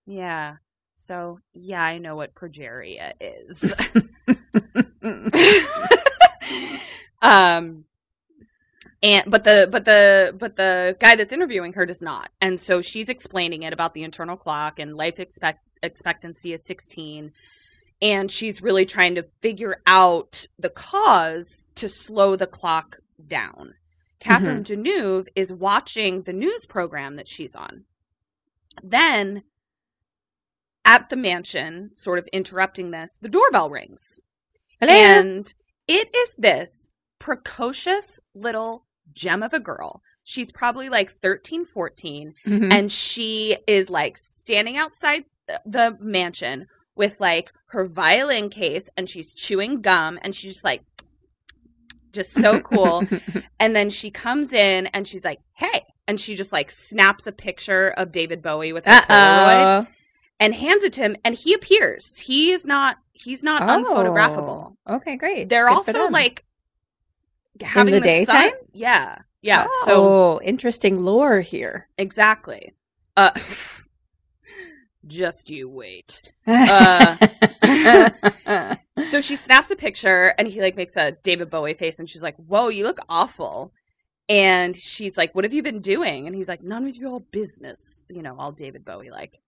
Yeah. 0.07 0.57
So 0.95 1.41
yeah, 1.53 1.83
I 1.83 1.99
know 1.99 2.17
what 2.17 2.35
progeria 2.35 3.13
is. 3.21 3.73
um 7.23 7.85
and 9.03 9.31
but 9.31 9.45
the 9.45 9.69
but 9.71 9.85
the 9.85 10.35
but 10.39 10.57
the 10.57 10.97
guy 11.01 11.17
that's 11.17 11.33
interviewing 11.33 11.73
her 11.75 11.85
does 11.85 12.01
not 12.01 12.31
and 12.41 12.61
so 12.61 12.81
she's 12.81 13.09
explaining 13.09 13.63
it 13.63 13.73
about 13.73 13.95
the 13.95 14.03
internal 14.03 14.37
clock 14.37 14.79
and 14.79 14.97
life 14.97 15.19
expect 15.19 15.61
expectancy 15.85 16.53
is 16.53 16.65
16 16.65 17.33
and 18.03 18.31
she's 18.31 18.61
really 18.63 18.85
trying 18.85 19.15
to 19.15 19.27
figure 19.41 19.77
out 19.87 20.47
the 20.59 20.69
cause 20.69 21.67
to 21.77 21.89
slow 21.89 22.37
the 22.37 22.47
clock 22.47 22.99
down. 23.27 23.75
Catherine 24.21 24.65
deneuve 24.65 25.29
is 25.37 25.53
watching 25.53 26.23
the 26.23 26.33
news 26.33 26.67
program 26.67 27.17
that 27.17 27.29
she's 27.29 27.55
on. 27.55 27.85
Then 28.83 29.45
at 30.85 31.09
the 31.09 31.17
mansion 31.17 31.91
sort 31.95 32.19
of 32.19 32.27
interrupting 32.33 32.91
this 32.91 33.19
the 33.23 33.29
doorbell 33.29 33.71
rings. 33.71 34.21
And 34.81 35.55
it 35.89 36.15
is 36.15 36.35
this 36.37 36.91
precocious 37.19 38.21
little 38.35 38.85
gem 39.13 39.43
of 39.43 39.53
a 39.55 39.61
girl. 39.61 40.03
She's 40.25 40.51
probably 40.51 40.89
like 40.89 41.11
13, 41.11 41.65
14, 41.65 42.35
Mhm. 42.47 42.73
and 42.73 42.91
she 42.91 43.57
is 43.67 43.89
like 43.91 44.17
standing 44.17 44.77
outside 44.77 45.25
the 45.65 45.97
mansion 46.01 46.67
with 46.97 47.19
like 47.21 47.53
her 47.67 47.85
violin 47.87 48.49
case 48.51 48.89
and 48.97 49.09
she's 49.09 49.35
chewing 49.35 49.81
gum 49.81 50.19
and 50.23 50.35
she's 50.35 50.53
just 50.55 50.65
like, 50.65 50.83
just 52.13 52.33
so 52.33 52.61
cool. 52.61 53.03
and 53.61 53.75
then 53.75 53.91
she 53.91 54.11
comes 54.11 54.53
in 54.53 54.87
and 54.89 55.07
she's 55.07 55.25
like, 55.25 55.41
hey. 55.55 55.83
And 56.07 56.21
she 56.21 56.37
just 56.37 56.53
like 56.53 56.71
snaps 56.71 57.27
a 57.27 57.33
picture 57.33 57.89
of 57.89 58.13
David 58.13 58.43
Bowie 58.43 58.73
with 58.73 58.87
a 58.87 58.91
Polaroid 58.91 59.87
and 60.39 60.55
hands 60.55 60.85
it 60.85 60.93
to 60.95 61.01
him 61.01 61.17
and 61.25 61.35
he 61.35 61.55
appears. 61.55 62.19
He's 62.19 62.67
not 62.67 62.99
he's 63.13 63.43
not 63.43 63.63
unphotographable. 63.63 64.77
Oh, 64.87 64.97
Okay, 64.97 65.17
great. 65.17 65.49
They're 65.49 65.69
Good 65.69 65.75
also 65.75 66.09
like 66.11 66.45
having 67.61 67.95
the 67.95 68.01
the, 68.01 68.25
sun. 68.27 68.35
daytime? 68.37 68.53
Yeah. 68.73 69.19
Yeah. 69.41 69.67
So 69.85 70.05
oh, 70.07 70.41
interesting 70.45 70.99
lore 70.99 71.41
here. 71.41 71.89
exactly. 71.99 72.73
Uh 73.17 73.31
just 75.07 75.51
you 75.51 75.69
wait. 75.69 76.33
Uh, 76.47 77.17
So 79.09 79.21
she 79.21 79.37
snaps 79.37 79.71
a 79.71 79.77
picture 79.77 80.35
and 80.39 80.47
he 80.49 80.61
like 80.61 80.77
makes 80.77 80.97
a 80.97 81.13
David 81.23 81.51
Bowie 81.51 81.75
face 81.75 81.99
and 81.99 82.09
she's 82.09 82.23
like, 82.23 82.37
Whoa, 82.37 82.69
you 82.69 82.85
look 82.85 82.99
awful. 83.09 83.73
And 84.29 84.77
she's 84.77 85.17
like, 85.17 85.35
What 85.35 85.45
have 85.45 85.53
you 85.53 85.63
been 85.63 85.81
doing? 85.81 86.27
And 86.27 86.35
he's 86.35 86.49
like, 86.49 86.63
None 86.63 86.87
of 86.87 86.97
your 86.97 87.21
business. 87.21 88.05
You 88.09 88.23
know, 88.23 88.37
all 88.39 88.53
David 88.53 88.85
Bowie 88.85 89.11
like. 89.11 89.41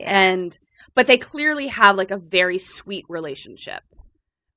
And 0.00 0.58
but 0.94 1.06
they 1.06 1.16
clearly 1.18 1.68
have 1.68 1.96
like 1.96 2.10
a 2.10 2.18
very 2.18 2.58
sweet 2.58 3.06
relationship. 3.08 3.82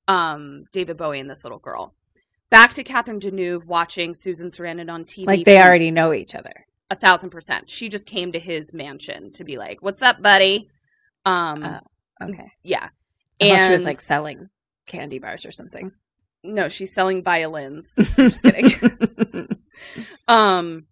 Um, 0.06 0.64
David 0.72 0.96
Bowie 0.96 1.20
and 1.20 1.30
this 1.30 1.44
little 1.44 1.58
girl. 1.58 1.94
Back 2.50 2.74
to 2.74 2.84
Catherine 2.84 3.20
Deneuve 3.20 3.64
watching 3.66 4.14
Susan 4.14 4.50
Sarandon 4.50 4.90
on 4.90 5.04
TV. 5.04 5.26
like 5.26 5.44
they 5.44 5.60
already 5.60 5.90
know 5.90 6.12
each 6.12 6.34
other. 6.34 6.66
A 6.90 6.94
thousand 6.96 7.30
percent. 7.30 7.68
She 7.70 7.88
just 7.88 8.06
came 8.06 8.32
to 8.32 8.38
his 8.38 8.72
mansion 8.72 9.30
to 9.32 9.44
be 9.44 9.56
like, 9.58 9.82
"What's 9.82 10.02
up, 10.02 10.22
buddy?" 10.22 10.68
Um, 11.24 11.62
Oh, 11.64 11.80
Okay. 12.28 12.50
yeah, 12.62 12.88
And 13.40 13.66
she 13.66 13.72
was 13.72 13.84
like 13.84 14.00
selling 14.00 14.48
candy 14.86 15.18
bars 15.18 15.44
or 15.46 15.52
something. 15.52 15.92
no, 16.42 16.68
she's 16.68 16.92
selling 16.92 17.22
violins. 17.22 17.94
Just 18.16 18.42
kidding. 18.42 19.48
um, 20.28 20.86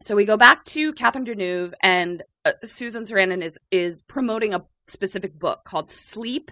so 0.00 0.14
we 0.14 0.24
go 0.24 0.36
back 0.36 0.64
to 0.66 0.92
Catherine 0.92 1.24
Deneuve, 1.24 1.72
and 1.80 2.22
uh, 2.44 2.52
Susan 2.64 3.04
Sarandon 3.04 3.42
is 3.42 3.58
is 3.70 4.02
promoting 4.02 4.54
a 4.54 4.64
specific 4.86 5.38
book 5.38 5.64
called 5.64 5.90
Sleep 5.90 6.50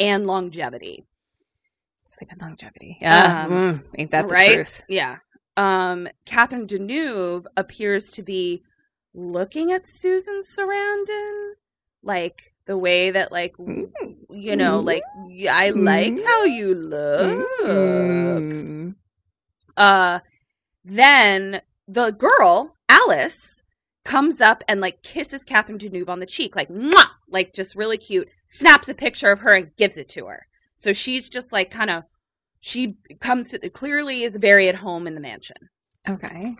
and 0.00 0.26
Longevity. 0.26 1.06
Sleep 2.04 2.30
and 2.32 2.40
longevity. 2.40 2.98
Yeah. 3.00 3.44
Um, 3.44 3.50
Mm, 3.50 3.84
ain't 3.96 4.10
that 4.10 4.26
the 4.28 4.34
right? 4.34 4.54
truth? 4.56 4.82
Yeah. 4.88 5.18
Um, 5.56 6.08
Catherine 6.24 6.66
Deneuve 6.66 7.44
appears 7.56 8.10
to 8.12 8.22
be 8.22 8.62
looking 9.14 9.70
at 9.72 9.86
Susan 9.86 10.40
Sarandon 10.42 11.52
like 12.02 12.54
the 12.66 12.78
way 12.78 13.10
that 13.10 13.32
like 13.32 13.56
w- 13.56 13.90
you 14.30 14.56
know 14.56 14.80
like 14.80 15.02
I 15.50 15.70
like 15.70 16.24
how 16.24 16.44
you 16.44 16.74
look. 16.74 17.46
Mm. 17.62 18.94
Uh 19.76 20.20
then 20.84 21.62
the 21.86 22.10
girl, 22.10 22.76
Alice, 22.88 23.62
comes 24.04 24.40
up 24.40 24.64
and 24.66 24.80
like 24.80 25.02
kisses 25.02 25.44
Catherine 25.44 25.78
Deneuve 25.78 26.08
on 26.08 26.20
the 26.20 26.26
cheek, 26.26 26.56
like 26.56 26.68
Mwah! 26.68 27.08
like 27.28 27.52
just 27.52 27.74
really 27.74 27.98
cute, 27.98 28.28
snaps 28.46 28.88
a 28.88 28.94
picture 28.94 29.30
of 29.30 29.40
her 29.40 29.54
and 29.54 29.76
gives 29.76 29.96
it 29.96 30.08
to 30.10 30.26
her. 30.26 30.46
So 30.76 30.92
she's 30.92 31.28
just 31.28 31.52
like 31.52 31.70
kind 31.70 31.90
of 31.90 32.04
she 32.64 32.94
comes 33.20 33.50
to 33.50 33.58
clearly 33.70 34.22
is 34.22 34.36
very 34.36 34.68
at 34.68 34.76
home 34.76 35.06
in 35.08 35.14
the 35.16 35.20
mansion. 35.20 35.56
Okay. 36.08 36.56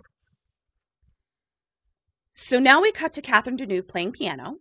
So 2.30 2.58
now 2.58 2.82
we 2.82 2.90
cut 2.92 3.14
to 3.14 3.22
Catherine 3.22 3.56
Deneuve 3.56 3.86
playing 3.88 4.12
piano, 4.12 4.56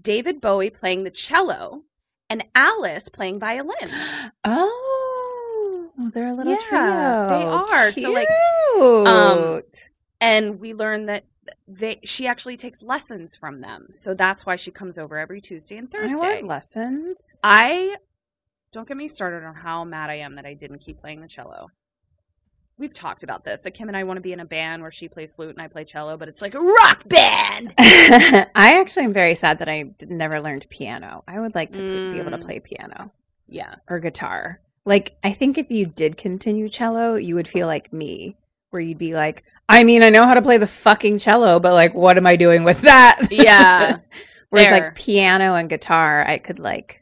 David 0.00 0.40
Bowie 0.40 0.70
playing 0.70 1.04
the 1.04 1.10
cello, 1.10 1.82
and 2.30 2.42
Alice 2.54 3.08
playing 3.08 3.38
violin. 3.38 3.90
Oh, 4.44 6.10
they're 6.14 6.28
a 6.28 6.34
little 6.34 6.52
Yeah, 6.54 6.58
trio. 6.68 7.28
they 7.28 7.44
are. 7.44 7.92
So, 7.92 8.10
like, 8.12 8.28
Cute. 8.74 9.06
um, 9.06 9.62
And 10.22 10.58
we 10.58 10.72
learn 10.72 11.04
that 11.06 11.26
they 11.68 12.00
she 12.04 12.26
actually 12.26 12.56
takes 12.56 12.82
lessons 12.82 13.36
from 13.36 13.60
them. 13.60 13.88
So 13.90 14.14
that's 14.14 14.46
why 14.46 14.56
she 14.56 14.70
comes 14.70 14.96
over 14.98 15.18
every 15.18 15.40
Tuesday 15.42 15.76
and 15.76 15.88
I 15.94 15.98
Thursday. 15.98 16.16
want 16.16 16.46
lessons. 16.46 17.18
I 17.44 17.96
don't 18.72 18.88
get 18.88 18.96
me 18.96 19.08
started 19.08 19.44
on 19.44 19.54
how 19.54 19.84
mad 19.84 20.10
I 20.10 20.16
am 20.16 20.36
that 20.36 20.46
I 20.46 20.54
didn't 20.54 20.78
keep 20.78 21.00
playing 21.00 21.20
the 21.20 21.28
cello. 21.28 21.68
We've 22.78 22.92
talked 22.94 23.22
about 23.22 23.44
this. 23.44 23.60
That 23.60 23.72
Kim 23.72 23.88
and 23.88 23.96
I 23.96 24.04
want 24.04 24.16
to 24.16 24.22
be 24.22 24.32
in 24.32 24.40
a 24.40 24.46
band 24.46 24.80
where 24.82 24.90
she 24.90 25.08
plays 25.08 25.34
flute 25.34 25.50
and 25.50 25.60
I 25.60 25.68
play 25.68 25.84
cello, 25.84 26.16
but 26.16 26.28
it's 26.28 26.40
like 26.42 26.54
a 26.54 26.60
rock 26.60 27.06
band. 27.06 27.74
I 27.78 28.80
actually 28.80 29.04
am 29.04 29.12
very 29.12 29.34
sad 29.34 29.58
that 29.58 29.68
I 29.68 29.90
never 30.08 30.40
learned 30.40 30.66
piano. 30.70 31.22
I 31.28 31.38
would 31.38 31.54
like 31.54 31.72
to 31.74 31.78
p- 31.80 32.12
be 32.12 32.18
able 32.18 32.30
to 32.32 32.38
Mm. 32.38 32.44
play 32.44 32.60
piano 32.60 33.12
Yeah. 33.46 33.74
or 33.88 34.00
guitar. 34.00 34.60
Like, 34.84 35.16
I 35.22 35.32
think 35.32 35.58
if 35.58 35.70
you 35.70 35.86
did 35.86 36.16
continue 36.16 36.68
cello, 36.68 37.14
you 37.14 37.34
would 37.36 37.46
feel 37.46 37.66
like 37.68 37.92
me, 37.92 38.36
where 38.70 38.80
you'd 38.82 38.98
be 38.98 39.14
like, 39.14 39.44
I 39.68 39.84
mean, 39.84 40.02
I 40.02 40.08
know 40.10 40.26
how 40.26 40.34
to 40.34 40.42
play 40.42 40.56
the 40.56 40.66
fucking 40.66 41.18
cello, 41.18 41.60
but 41.60 41.74
like, 41.74 41.94
what 41.94 42.16
am 42.16 42.26
I 42.26 42.36
doing 42.36 42.64
with 42.64 42.80
that? 42.80 43.18
Yeah. 43.30 43.98
Whereas, 44.50 44.68
Fair. 44.70 44.80
like, 44.80 44.94
piano 44.96 45.54
and 45.54 45.68
guitar, 45.68 46.26
I 46.26 46.38
could 46.38 46.58
like 46.58 47.01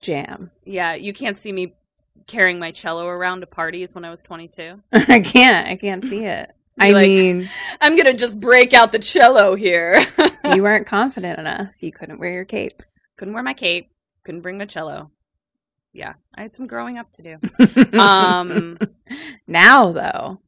jam. 0.00 0.50
Yeah. 0.64 0.94
You 0.94 1.12
can't 1.12 1.38
see 1.38 1.52
me 1.52 1.74
carrying 2.26 2.58
my 2.58 2.70
cello 2.70 3.06
around 3.06 3.40
to 3.40 3.46
parties 3.46 3.94
when 3.94 4.04
I 4.04 4.10
was 4.10 4.22
22. 4.22 4.82
I 4.92 5.20
can't. 5.20 5.68
I 5.68 5.76
can't 5.76 6.04
see 6.04 6.24
it. 6.24 6.50
I 6.80 6.92
like, 6.92 7.08
mean, 7.08 7.48
I'm 7.80 7.96
going 7.96 8.06
to 8.06 8.14
just 8.14 8.38
break 8.38 8.72
out 8.72 8.92
the 8.92 8.98
cello 8.98 9.54
here. 9.54 10.00
you 10.54 10.62
weren't 10.62 10.86
confident 10.86 11.38
enough. 11.38 11.82
You 11.82 11.90
couldn't 11.90 12.20
wear 12.20 12.32
your 12.32 12.44
cape. 12.44 12.82
couldn't 13.16 13.34
wear 13.34 13.42
my 13.42 13.54
cape. 13.54 13.90
Couldn't 14.24 14.42
bring 14.42 14.58
my 14.58 14.66
cello. 14.66 15.10
Yeah. 15.92 16.14
I 16.34 16.42
had 16.42 16.54
some 16.54 16.66
growing 16.66 16.98
up 16.98 17.10
to 17.12 17.22
do. 17.22 17.98
Um, 17.98 18.78
now, 19.46 19.90
though, 19.92 20.40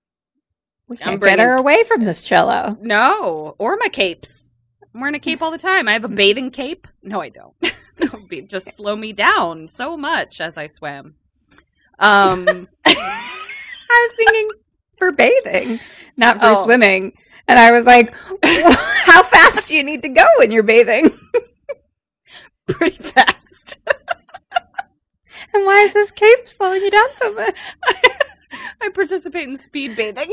we 0.87 0.97
I'm 0.99 1.03
can't 1.03 1.23
get 1.23 1.39
her 1.39 1.55
away 1.55 1.83
from 1.85 2.05
this 2.05 2.23
cello. 2.23 2.77
No, 2.81 3.57
or 3.59 3.77
my 3.77 3.89
capes. 3.89 4.51
I'm 4.95 5.01
wearing 5.01 5.15
a 5.15 5.21
cape 5.21 5.41
all 5.41 5.51
the 5.51 5.59
time. 5.59 5.89
I 5.89 5.93
have 5.93 6.05
a 6.05 6.09
bathing 6.09 6.51
cape. 6.51 6.87
No, 7.03 7.21
I 7.21 7.29
don't. 7.29 7.55
That 8.01 8.13
would 8.21 8.29
be 8.29 8.43
just 8.43 8.73
slow 8.75 8.97
me 8.97 9.13
down 9.13 9.69
so 9.69 9.97
much 9.97 10.41
as 10.41 10.57
I 10.57 10.67
swam. 10.67 11.15
Um, 11.99 12.69
I 12.87 14.09
was 14.09 14.13
thinking 14.17 14.51
for 14.99 15.13
bathing, 15.13 15.81
not 16.17 16.37
for 16.41 16.47
Oh. 16.47 16.65
swimming. 16.65 17.13
And 17.49 17.59
I 17.59 17.73
was 17.73 17.85
like, 17.85 18.15
how 18.45 19.23
fast 19.25 19.69
do 19.69 19.77
you 19.77 19.83
need 19.83 20.03
to 20.03 20.09
go 20.09 20.25
when 20.39 20.51
you're 20.53 20.63
bathing? 20.63 21.11
pretty 22.67 22.97
fast. 23.03 23.79
And 25.53 25.65
why 25.67 25.81
is 25.81 25.93
this 25.93 26.13
cape 26.13 26.47
slowing 26.47 26.81
you 26.83 26.91
down 26.93 27.09
so 27.17 27.35
much? 27.35 27.77
I 28.81 28.89
participate 28.91 29.49
in 29.49 29.57
speed 29.59 29.97
bathing. 29.97 30.33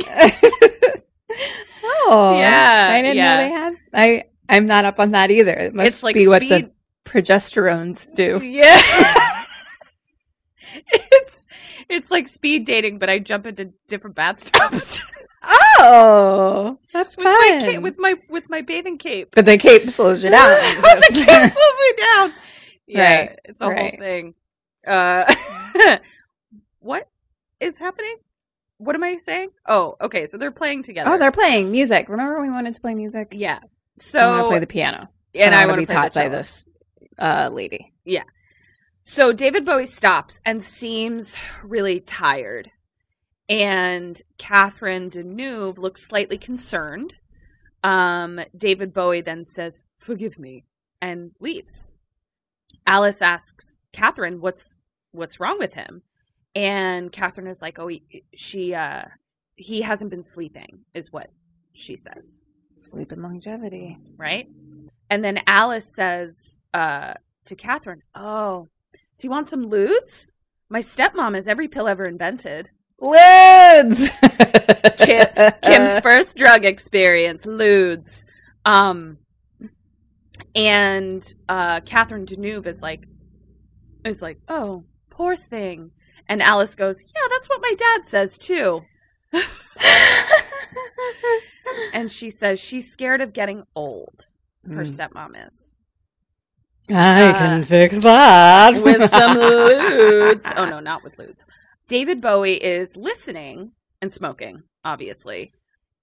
Oh, 2.09 2.37
Yeah, 2.39 2.89
I 2.91 3.01
didn't 3.01 3.17
yeah. 3.17 3.35
know 3.35 3.41
they 3.41 3.49
had. 3.49 3.73
I 3.93 4.23
I'm 4.49 4.65
not 4.67 4.85
up 4.85 4.99
on 4.99 5.11
that 5.11 5.31
either. 5.31 5.53
It 5.53 5.73
must 5.73 5.87
It's 5.87 6.03
like 6.03 6.13
be 6.15 6.27
what 6.27 6.39
the 6.41 6.47
speed- 6.49 6.71
progesterones 7.07 8.13
do. 8.13 8.39
Yeah. 8.43 8.79
it's 10.91 11.47
it's 11.89 12.11
like 12.11 12.27
speed 12.27 12.65
dating, 12.65 12.99
but 12.99 13.09
I 13.09 13.19
jump 13.19 13.47
into 13.47 13.71
different 13.87 14.15
bathtubs 14.15 15.01
Oh, 15.79 16.79
that's 16.91 17.15
with 17.15 17.23
my 17.25 17.59
fun. 17.71 17.81
with 17.81 17.97
my 17.99 18.15
with 18.29 18.49
my 18.49 18.61
bathing 18.61 18.97
cape. 18.97 19.29
but 19.35 19.45
the 19.45 19.57
cape 19.57 19.89
slows 19.89 20.23
you 20.23 20.29
down. 20.29 20.49
But 20.81 20.99
the 20.99 21.23
cape 21.25 21.51
slows 21.51 21.79
me 21.81 22.03
down. 22.13 22.33
Yeah, 22.87 23.19
Right, 23.19 23.39
it's 23.45 23.61
a 23.61 23.67
right. 23.69 23.91
whole 23.91 23.99
thing. 23.99 24.33
Uh, 24.85 25.33
what 26.79 27.07
is 27.59 27.79
happening? 27.79 28.15
What 28.77 28.95
am 28.95 29.03
I 29.03 29.17
saying? 29.17 29.49
Oh, 29.67 29.95
okay. 30.01 30.25
So 30.25 30.37
they're 30.37 30.51
playing 30.51 30.83
together. 30.83 31.09
oh, 31.11 31.17
they're 31.17 31.31
playing 31.31 31.71
music. 31.71 32.09
Remember 32.09 32.41
we 32.41 32.49
wanted 32.49 32.75
to 32.75 32.81
play 32.81 32.95
music? 32.95 33.29
yeah. 33.31 33.59
So 33.99 34.43
to 34.43 34.47
play 34.49 34.59
the 34.59 34.67
piano, 34.67 35.09
and 35.33 35.55
I, 35.55 35.65
want 35.65 35.81
to 35.81 35.87
be 35.87 35.91
taught 35.91 36.13
by 36.13 36.29
this 36.29 36.63
uh, 37.19 37.49
lady. 37.51 37.93
Yeah. 38.05 38.23
So 39.01 39.31
David 39.31 39.63
Bowie 39.65 39.85
stops 39.85 40.39
and 40.45 40.63
seems 40.63 41.37
really 41.63 41.99
tired. 41.99 42.71
And 43.49 44.21
Catherine 44.37 45.09
Deneuve 45.09 45.77
looks 45.77 46.03
slightly 46.03 46.37
concerned. 46.37 47.19
Um, 47.83 48.41
David 48.57 48.93
Bowie 48.93 49.21
then 49.21 49.45
says, 49.45 49.83
Forgive 49.97 50.37
me, 50.37 50.65
and 51.01 51.31
leaves. 51.39 51.93
Alice 52.85 53.21
asks 53.21 53.77
Catherine, 53.93 54.41
What's 54.41 54.75
what's 55.11 55.39
wrong 55.39 55.57
with 55.57 55.75
him? 55.75 56.01
And 56.53 57.11
Catherine 57.11 57.47
is 57.47 57.61
like, 57.61 57.79
Oh, 57.79 57.87
he, 57.87 58.03
she 58.35 58.73
uh 58.73 59.03
he 59.55 59.81
hasn't 59.83 60.11
been 60.11 60.23
sleeping, 60.23 60.81
is 60.93 61.13
what 61.13 61.31
she 61.71 61.95
says 61.95 62.41
Sleep 62.79 63.11
and 63.11 63.23
longevity. 63.23 63.97
right? 64.17 64.47
And 65.09 65.23
then 65.23 65.41
Alice 65.47 65.93
says 65.93 66.57
uh, 66.73 67.13
to 67.45 67.55
Catherine, 67.55 68.03
"Oh, 68.13 68.67
so 69.13 69.25
you 69.25 69.29
want 69.29 69.47
some 69.47 69.69
ludes? 69.69 70.31
My 70.69 70.79
stepmom 70.79 71.35
has 71.35 71.47
every 71.47 71.67
pill 71.67 71.87
ever 71.87 72.05
invented. 72.05 72.69
Lids. 72.99 74.09
Kim, 74.97 75.27
Kim's 75.61 75.99
first 76.03 76.35
drug 76.35 76.65
experience, 76.65 77.45
ludes." 77.45 78.25
Um, 78.65 79.19
and 80.55 81.33
uh, 81.47 81.81
Catherine 81.81 82.25
Deneuve 82.25 82.67
is 82.67 82.81
like, 82.81 83.07
is 84.03 84.21
like, 84.21 84.39
"Oh, 84.47 84.83
poor 85.09 85.35
thing." 85.35 85.91
And 86.27 86.41
Alice 86.41 86.75
goes, 86.75 87.03
"Yeah, 87.03 87.27
that's 87.29 87.47
what 87.47 87.61
my 87.61 87.73
dad 87.77 88.05
says 88.05 88.37
too." 88.37 88.83
and 91.93 92.09
she 92.11 92.29
says 92.29 92.59
she's 92.59 92.91
scared 92.91 93.21
of 93.21 93.33
getting 93.33 93.63
old. 93.75 94.27
Her 94.67 94.83
Mm. 94.83 94.97
stepmom 94.97 95.47
is. 95.47 95.73
I 96.89 97.29
Uh, 97.29 97.33
can 97.37 97.63
fix 97.63 97.99
that 97.99 98.81
with 98.83 99.09
some 99.09 99.37
ludes. 99.37 100.51
Oh 100.55 100.65
no, 100.65 100.79
not 100.79 101.03
with 101.03 101.17
ludes. 101.17 101.47
David 101.87 102.21
Bowie 102.21 102.61
is 102.63 102.95
listening 102.97 103.71
and 104.01 104.13
smoking, 104.13 104.63
obviously, 104.85 105.53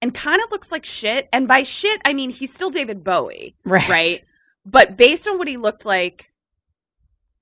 and 0.01 0.13
kind 0.13 0.41
of 0.43 0.51
looks 0.51 0.71
like 0.71 0.85
shit. 0.85 1.27
And 1.33 1.47
by 1.47 1.63
shit, 1.63 2.01
I 2.05 2.13
mean 2.13 2.29
he's 2.31 2.53
still 2.53 2.69
David 2.69 3.03
Bowie, 3.03 3.55
Right. 3.65 3.89
right? 3.89 4.21
But 4.65 4.97
based 4.97 5.27
on 5.27 5.37
what 5.37 5.47
he 5.47 5.57
looked 5.57 5.85
like 5.85 6.31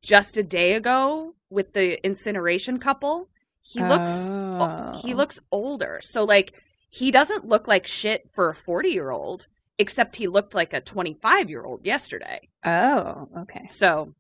just 0.02 0.36
a 0.38 0.44
day 0.44 0.74
ago 0.74 1.36
with 1.50 1.74
the 1.74 2.04
incineration 2.06 2.78
couple, 2.80 3.30
he 3.62 3.82
looks 3.82 4.12
Oh. 4.32 4.92
he 5.02 5.14
looks 5.14 5.40
older. 5.52 6.00
So 6.02 6.24
like 6.24 6.62
he 6.90 7.12
doesn't 7.12 7.46
look 7.46 7.68
like 7.68 7.88
shit 7.88 8.30
for 8.32 8.50
a 8.50 8.54
40-year-old, 8.54 9.48
except 9.80 10.18
he 10.18 10.28
looked 10.28 10.54
like 10.56 10.74
a 10.74 10.82
25-year-old 10.82 11.86
yesterday. 11.86 12.48
Oh, 12.66 13.28
okay. 13.40 13.66
So, 13.68 14.14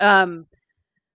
um, 0.00 0.46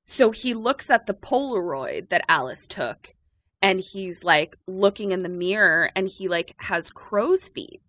so 0.04 0.32
he 0.32 0.54
looks 0.54 0.90
at 0.90 1.06
the 1.06 1.14
Polaroid 1.14 2.10
that 2.10 2.26
Alice 2.28 2.68
took, 2.68 3.16
and 3.62 3.80
he's 3.80 4.24
like 4.24 4.56
looking 4.68 5.12
in 5.12 5.24
the 5.24 5.30
mirror, 5.30 5.92
and 5.96 6.08
he 6.08 6.28
like 6.28 6.56
has 6.58 6.90
crow's 6.90 7.48
feet. 7.50 7.82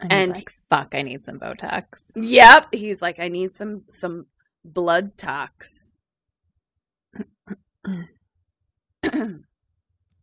And, 0.00 0.12
he's 0.12 0.26
And- 0.28 0.34
like, 0.36 0.52
fuck, 0.70 0.94
I 0.94 1.02
need 1.02 1.24
some 1.24 1.38
Botox. 1.38 2.04
Yep, 2.16 2.74
he's 2.74 3.00
like, 3.02 3.18
I 3.18 3.28
need 3.28 3.54
some 3.54 3.84
some 3.88 4.26
blood 4.64 5.16
tox. 5.18 5.92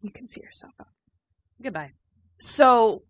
You 0.01 0.11
can 0.13 0.27
see 0.27 0.41
yourself 0.41 0.73
up. 0.79 0.89
Goodbye. 1.61 1.91
So, 2.39 3.01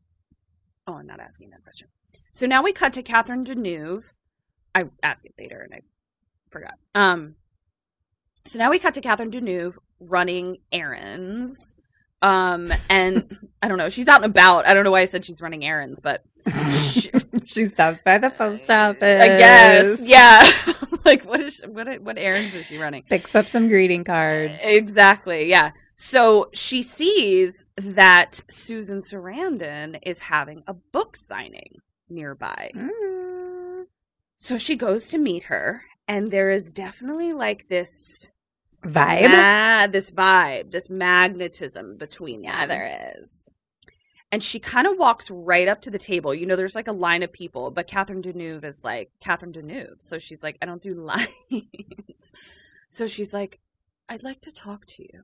oh, 0.88 0.96
I'm 0.96 1.08
not 1.08 1.20
asking 1.20 1.50
that 1.52 1.64
question. 1.64 1.90
So 2.32 2.48
now 2.48 2.64
we 2.64 2.74
cut 2.74 2.94
to 2.94 3.04
Catherine 3.04 3.44
Deneuve. 3.44 4.06
I 4.74 4.86
asked 5.04 5.26
it 5.26 5.34
later 5.38 5.62
and 5.62 5.74
I 5.74 5.82
forgot. 6.50 6.76
Um, 6.96 7.36
so 8.46 8.58
now 8.60 8.70
we 8.70 8.80
cut 8.80 8.94
to 8.94 9.02
Catherine 9.02 9.32
Deneuve 9.32 9.76
running 10.00 10.58
errands. 10.72 11.76
Um, 12.22 12.72
and 12.90 13.38
I 13.62 13.68
don't 13.68 13.78
know, 13.78 13.90
she's 13.90 14.08
out 14.08 14.24
and 14.24 14.32
about. 14.32 14.68
I 14.68 14.74
don't 14.74 14.84
know 14.84 14.92
why 14.92 15.02
I 15.02 15.06
said 15.06 15.26
she's 15.26 15.42
running 15.42 15.66
errands, 15.66 16.00
but 16.00 16.24
she, 16.72 17.12
she 17.46 17.66
stops 17.66 18.02
by 18.02 18.18
the 18.18 18.30
post 18.30 18.70
office. 18.70 19.22
I 19.22 19.28
guess, 19.28 20.06
yeah. 20.06 20.50
like, 21.06 21.26
what 21.26 21.42
is 21.42 21.56
she, 21.56 21.68
what 21.68 22.02
what 22.02 22.18
errands 22.18 22.56
is 22.56 22.66
she 22.66 22.78
running? 22.78 23.04
Picks 23.04 23.36
up 23.36 23.48
some 23.48 23.68
greeting 23.68 24.04
cards. 24.04 24.54
Exactly. 24.64 25.50
Yeah. 25.50 25.72
So 26.00 26.50
she 26.54 26.84
sees 26.84 27.66
that 27.76 28.42
Susan 28.50 29.00
Sarandon 29.02 29.98
is 30.04 30.20
having 30.20 30.64
a 30.68 30.74
book 30.76 31.16
signing 31.16 31.78
nearby. 32.08 32.72
Mm. 32.76 33.86
So 34.36 34.60
she 34.60 34.76
goes 34.76 35.10
to 35.10 35.18
meet 35.18 35.46
her, 35.46 35.86
and 36.08 36.30
there 36.30 36.52
is 36.52 36.72
definitely 36.72 37.34
like 37.34 37.68
this 37.68 38.30
Vibe. 38.84 39.32
ma- 39.32 39.88
this 39.88 40.12
vibe, 40.12 40.72
this 40.72 40.88
magnetism 40.88 41.98
between 41.98 42.42
them. 42.44 42.52
yeah, 42.52 42.66
there 42.68 43.14
is. 43.20 43.50
And 44.32 44.44
she 44.44 44.60
kind 44.60 44.86
of 44.86 44.98
walks 45.00 45.32
right 45.32 45.68
up 45.68 45.82
to 45.82 45.90
the 45.90 45.98
table. 45.98 46.32
You 46.34 46.46
know, 46.46 46.56
there's 46.56 46.76
like 46.76 46.88
a 46.88 46.92
line 46.94 47.24
of 47.24 47.34
people, 47.34 47.72
but 47.72 47.88
Catherine 47.88 48.22
Deneuve 48.22 48.66
is 48.66 48.84
like 48.84 49.10
Catherine 49.20 49.54
Deneuve. 49.54 50.00
So 50.02 50.20
she's 50.20 50.44
like, 50.44 50.58
I 50.62 50.68
don't 50.68 50.82
do 50.82 50.94
lines. 51.52 52.34
so 52.88 53.08
she's 53.08 53.34
like, 53.34 53.60
I'd 54.08 54.24
like 54.24 54.42
to 54.42 54.52
talk 54.52 54.86
to 54.88 55.04
you. 55.04 55.24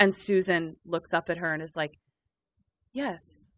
And 0.00 0.14
Susan 0.14 0.76
looks 0.84 1.14
up 1.14 1.30
at 1.30 1.38
her 1.38 1.52
and 1.54 1.62
is 1.62 1.76
like, 1.76 1.98
Yes, 2.92 3.52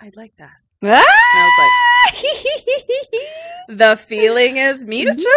I'd 0.00 0.16
like 0.16 0.32
that. 0.38 0.52
And 0.82 0.90
I 0.92 1.50
was 1.50 2.18
like, 3.68 3.78
The 3.78 3.96
feeling 3.96 4.56
is 4.56 4.84
mutual. 4.84 5.24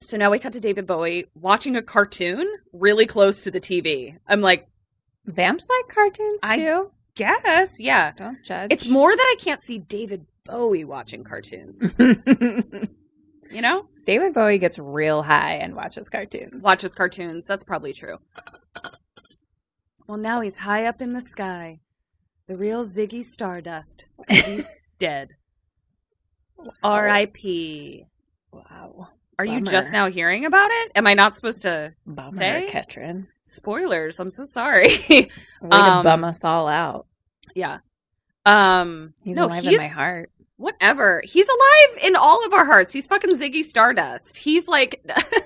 So 0.00 0.16
now 0.16 0.32
we 0.32 0.40
cut 0.40 0.52
to 0.54 0.60
David 0.60 0.84
Bowie 0.84 1.26
watching 1.36 1.76
a 1.76 1.80
cartoon 1.82 2.50
really 2.72 3.06
close 3.06 3.42
to 3.42 3.52
the 3.52 3.60
TV. 3.60 4.18
I'm 4.26 4.40
like, 4.40 4.66
Vamps 5.26 5.68
like 5.68 5.94
cartoons 5.94 6.40
I- 6.42 6.56
too. 6.56 6.90
guess, 7.14 7.78
yeah. 7.78 8.10
Don't 8.16 8.42
judge. 8.44 8.72
It's 8.72 8.84
more 8.88 9.14
that 9.14 9.22
I 9.22 9.36
can't 9.40 9.62
see 9.62 9.78
David 9.78 10.26
Bowie 10.44 10.84
watching 10.84 11.22
cartoons. 11.22 11.96
you 12.00 13.60
know? 13.62 13.86
David 14.04 14.34
Bowie 14.34 14.58
gets 14.58 14.78
real 14.78 15.22
high 15.22 15.54
and 15.54 15.74
watches 15.74 16.08
cartoons. 16.08 16.64
Watches 16.64 16.92
cartoons. 16.94 17.46
That's 17.46 17.64
probably 17.64 17.92
true. 17.92 18.18
Well, 20.08 20.18
now 20.18 20.40
he's 20.40 20.58
high 20.58 20.86
up 20.86 21.00
in 21.00 21.12
the 21.12 21.20
sky. 21.20 21.80
The 22.48 22.56
real 22.56 22.84
Ziggy 22.84 23.24
Stardust. 23.24 24.08
He's 24.28 24.68
dead. 24.98 25.30
R.I.P. 26.82 28.06
Wow. 28.52 29.08
Are 29.38 29.44
you 29.46 29.60
just 29.62 29.92
now 29.92 30.08
hearing 30.10 30.44
about 30.44 30.70
it? 30.70 30.92
Am 30.94 31.06
I 31.06 31.14
not 31.14 31.34
supposed 31.34 31.62
to? 31.62 31.94
Bummer, 32.06 32.30
Say? 32.36 32.68
Ketrin. 32.70 33.26
Spoilers. 33.42 34.20
I'm 34.20 34.30
so 34.30 34.44
sorry. 34.44 34.88
Way 35.08 35.30
Um, 35.70 36.02
to 36.04 36.08
bum 36.08 36.24
us 36.24 36.44
all 36.44 36.68
out. 36.68 37.06
yeah. 37.54 37.78
Um. 38.44 39.14
He's 39.22 39.36
no, 39.36 39.46
alive 39.46 39.62
he's 39.62 39.74
in 39.74 39.78
my 39.78 39.86
heart. 39.88 40.30
Whatever. 40.62 41.22
He's 41.24 41.48
alive 41.48 41.98
in 42.04 42.16
all 42.16 42.46
of 42.46 42.52
our 42.54 42.64
hearts. 42.64 42.92
He's 42.92 43.06
fucking 43.06 43.36
Ziggy 43.38 43.64
Stardust. 43.64 44.36
He's 44.36 44.68
like, 44.68 45.04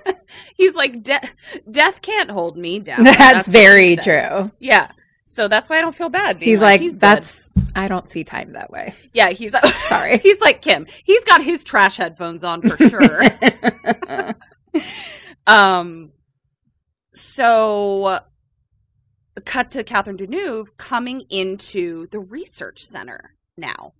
he's 0.55 0.75
like, 0.75 1.03
de- 1.03 1.29
death 1.71 2.03
can't 2.03 2.31
hold 2.31 2.57
me 2.57 2.79
down. 2.79 3.05
That's, 3.05 3.49
what 3.49 3.53
very 3.53 3.97
true. 3.97 4.51
Yeah. 4.61 4.91
So 5.29 5.49
that's 5.49 5.69
why 5.69 5.79
I 5.79 5.81
don't 5.81 5.95
feel 5.95 6.09
bad. 6.09 6.41
He's 6.41 6.63
like, 6.63 6.81
he's 6.81 6.93
dead. 6.99 7.01
that's. 7.01 7.51
I 7.75 7.89
don't 7.89 8.09
see 8.09 8.23
time 8.23 8.53
that 8.53 8.71
way. 8.71 8.95
yeah. 9.13 9.31
He's 9.31 9.57
Sorry. 9.75 10.19
He's 10.19 10.41
like 10.41 10.63
Kim. 10.63 10.87
He's 11.03 11.25
got 11.25 11.43
his 11.43 11.65
trash 11.65 11.97
headphones 11.97 12.45
on 12.45 12.63
for 12.63 12.77
sure. 12.89 13.23
um. 15.49 16.13
So, 17.13 18.21
cut 19.45 19.73
to 19.73 19.83
Catherine 19.83 20.19
Deneuve 20.19 20.69
coming 20.77 21.23
into 21.29 22.07
the 22.09 22.21
research 22.21 22.85
center 22.85 23.35
now, 23.57 23.95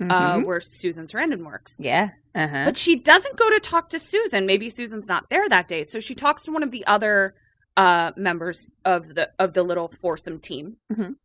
uh, 0.00 0.36
Mhm. 0.38 0.44
where 0.44 0.60
Susan 0.60 1.06
Sarandon 1.06 1.44
works. 1.44 1.76
yeah. 1.78 2.10
Uh 2.34 2.48
huh. 2.48 2.62
But 2.64 2.76
she 2.76 2.96
doesn't 2.96 3.36
go 3.36 3.48
to 3.50 3.60
talk 3.60 3.88
to 3.90 3.98
Susan. 3.98 4.44
Maybe 4.44 4.68
Susan's 4.68 5.06
not 5.06 5.30
there 5.30 5.48
that 5.48 5.68
day. 5.68 5.84
So 5.84 6.00
she 6.00 6.14
talks 6.16 6.42
to 6.44 6.50
one 6.52 6.62
of 6.64 6.70
the 6.72 6.84
other 6.86 7.34
uh 7.76 8.12
members 8.16 8.72
of 8.84 9.14
the 9.14 9.30
of 9.38 9.54
the 9.54 9.62
little 9.62 9.88
foursome 9.88 10.38
team. 10.40 10.76
Mhm. 10.92 11.16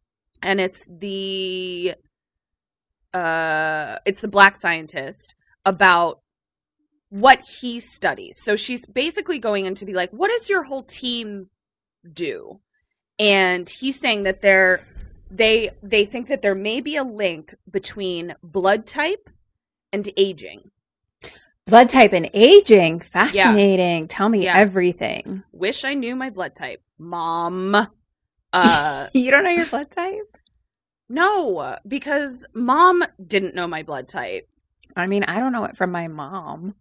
and 0.41 0.61
it's 0.61 0.85
the 0.89 1.95
uh 3.13 3.97
it's 4.05 4.21
the 4.21 4.27
black 4.27 4.55
scientist 4.57 5.35
about 5.65 6.21
what 7.09 7.41
he 7.59 7.79
studies. 7.79 8.37
So 8.41 8.55
she's 8.55 8.85
basically 8.85 9.39
going 9.39 9.65
in 9.65 9.73
to 9.75 9.85
be 9.85 9.93
like, 9.93 10.11
what 10.11 10.29
does 10.29 10.47
your 10.47 10.63
whole 10.63 10.83
team 10.83 11.49
do? 12.13 12.59
And 13.17 13.67
he's 13.67 13.99
saying 13.99 14.23
that 14.23 14.41
they're 14.41 14.85
they 15.31 15.69
they 15.83 16.05
think 16.05 16.27
that 16.27 16.41
there 16.41 16.55
may 16.55 16.81
be 16.81 16.95
a 16.95 17.03
link 17.03 17.55
between 17.69 18.35
blood 18.43 18.85
type 18.85 19.29
and 19.93 20.07
aging. 20.17 20.71
Blood 21.65 21.89
type 21.89 22.13
and 22.13 22.29
aging. 22.33 22.99
Fascinating. 22.99 24.07
Tell 24.07 24.29
me 24.29 24.43
Yeah. 24.45 24.57
everything. 24.57 25.43
Wish 25.51 25.83
I 25.83 25.93
knew 25.93 26.15
my 26.15 26.29
blood 26.29 26.55
type, 26.55 26.81
mom. 26.97 27.87
Uh 28.51 29.07
You 29.13 29.29
don't 29.29 29.43
know 29.43 29.51
your 29.51 29.67
blood 29.67 29.91
type? 29.91 30.35
no, 31.07 31.77
because 31.87 32.45
mom 32.55 33.03
didn't 33.23 33.53
know 33.53 33.67
my 33.67 33.83
blood 33.83 34.07
type. 34.07 34.49
I 34.95 35.05
mean, 35.05 35.23
I 35.23 35.39
don't 35.39 35.51
know 35.51 35.65
it 35.65 35.77
from 35.77 35.91
my 35.91 36.07
mom. 36.07 36.73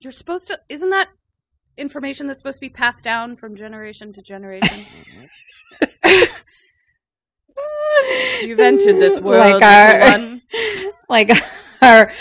You're 0.00 0.10
supposed 0.12 0.48
to 0.48 0.58
isn't 0.68 0.90
that 0.90 1.08
information 1.76 2.26
that's 2.26 2.40
supposed 2.40 2.56
to 2.56 2.60
be 2.62 2.68
passed 2.68 3.04
down 3.04 3.36
from 3.36 3.54
generation 3.54 4.12
to 4.14 4.22
generation? 4.22 4.76
You've 8.42 8.60
entered 8.60 8.96
this 8.96 9.20
world, 9.20 9.60
like 9.60 9.62
our, 9.62 10.40
like 11.08 11.30
our, 11.82 12.12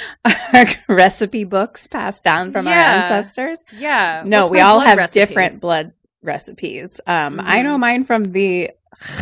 our 0.53 0.65
recipe 0.88 1.43
books 1.43 1.88
passed 1.88 2.23
down 2.23 2.51
from 2.51 2.67
our 2.67 2.73
ancestors. 2.73 3.65
Yeah. 3.77 4.23
No, 4.25 4.41
What's 4.43 4.51
we 4.51 4.59
all 4.61 4.79
have 4.79 4.97
recipe? 4.97 5.19
different 5.19 5.59
blood 5.59 5.93
recipes. 6.21 6.99
Um, 7.05 7.39
I 7.43 7.61
know 7.61 7.77
Mhm. 7.77 7.81
mine 7.81 8.03
from 8.05 8.23
the 8.31 8.71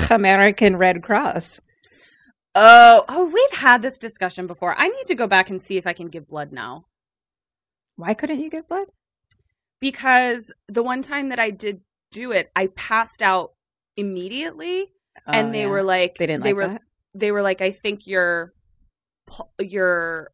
American 0.10 0.78
Red 0.78 1.02
Cross. 1.04 1.60
Oh, 2.56 3.04
oh, 3.10 3.26
we've 3.26 3.60
had 3.60 3.82
this 3.82 3.98
discussion 3.98 4.46
before. 4.46 4.76
I 4.78 4.88
need 4.88 5.08
to 5.08 5.16
go 5.16 5.26
back 5.28 5.50
and 5.50 5.60
see 5.62 5.78
if 5.78 5.88
I 5.88 5.94
can 5.94 6.08
give 6.08 6.28
blood 6.28 6.52
now. 6.52 6.86
Why 7.96 8.14
couldn't 8.14 8.40
you 8.42 8.50
give 8.50 8.68
blood? 8.68 8.88
Because 9.80 10.54
the 10.68 10.84
one 10.84 11.02
time 11.02 11.30
that 11.30 11.40
I 11.40 11.50
did 11.50 11.82
do 12.12 12.32
it, 12.32 12.52
I 12.56 12.68
passed 12.68 13.22
out 13.22 13.54
immediately 13.98 14.92
and 15.28 15.50
Oh, 15.50 15.52
they 15.52 15.62
yeah. 15.62 15.68
were 15.68 15.84
like 15.84 16.16
they 16.18 16.28
didn't 16.28 16.44
they 16.44 16.50
like 16.54 16.56
were 16.56 16.68
that. 16.74 16.82
they 17.14 17.32
were 17.32 17.42
like 17.42 17.62
I 17.62 17.72
think 17.72 18.06
your 18.08 18.54
your 19.60 20.32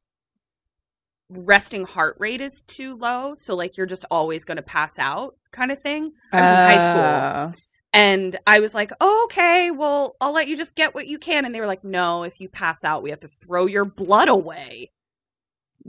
resting 1.30 1.86
heart 1.86 2.16
rate 2.20 2.42
is 2.42 2.64
too 2.64 2.96
low, 2.98 3.34
so 3.36 3.56
like 3.56 3.78
you're 3.78 3.86
just 3.86 4.06
always 4.10 4.46
going 4.46 4.58
to 4.58 4.64
pass 4.64 4.98
out 4.98 5.36
kind 5.52 5.72
of 5.72 5.82
thing. 5.82 6.12
I 6.32 6.40
was 6.42 6.50
in 6.50 6.56
high 6.56 6.88
school. 6.88 7.56
Oh. 7.56 7.64
And 7.92 8.38
I 8.46 8.60
was 8.60 8.76
like, 8.76 8.92
oh, 9.02 9.24
okay, 9.26 9.72
well, 9.72 10.16
I'll 10.22 10.32
let 10.32 10.48
you 10.48 10.56
just 10.56 10.76
get 10.76 10.94
what 10.94 11.08
you 11.08 11.18
can. 11.18 11.44
And 11.44 11.56
they 11.56 11.60
were 11.60 11.66
like, 11.66 11.84
no, 11.84 12.22
if 12.22 12.40
you 12.40 12.48
pass 12.48 12.84
out, 12.84 13.02
we 13.02 13.10
have 13.10 13.20
to 13.22 13.28
throw 13.28 13.66
your 13.66 13.84
blood 13.84 14.28
away. 14.30 14.92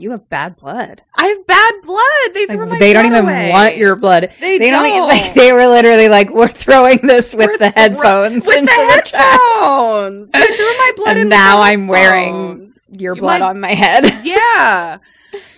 You 0.01 0.11
have 0.11 0.27
bad 0.29 0.55
blood. 0.57 1.03
I 1.15 1.27
have 1.27 1.45
bad 1.45 1.73
blood. 1.83 2.33
They 2.33 2.47
Like, 2.47 2.57
threw 2.57 2.65
my 2.65 2.79
they 2.79 2.91
don't 2.91 3.05
even 3.05 3.23
away. 3.25 3.51
want 3.51 3.77
your 3.77 3.95
blood. 3.95 4.31
They, 4.39 4.57
They 4.57 4.71
don't. 4.71 4.83
don't. 4.83 5.07
like 5.07 5.33
they 5.35 5.53
were 5.53 5.67
literally 5.67 6.09
like, 6.09 6.31
we're 6.31 6.47
throwing 6.47 6.97
this 7.05 7.35
with 7.35 7.47
We're 7.51 7.57
the 7.59 7.69
headphones 7.69 8.47
with 8.47 8.57
into 8.57 8.71
the 8.73 9.01
the 9.11 9.17
headphones. 9.17 10.31
They 10.31 10.45
threw 10.47 10.65
my 10.65 10.91
blood 10.97 11.15
in 11.17 11.21
And 11.21 11.29
now 11.29 11.57
the 11.57 11.63
I'm 11.63 11.87
wearing 11.87 12.67
your 12.91 13.15
You 13.15 13.21
blood 13.21 13.41
might- 13.41 13.49
on 13.49 13.59
my 13.59 13.73
head. 13.73 14.05
Yeah. 14.25 14.97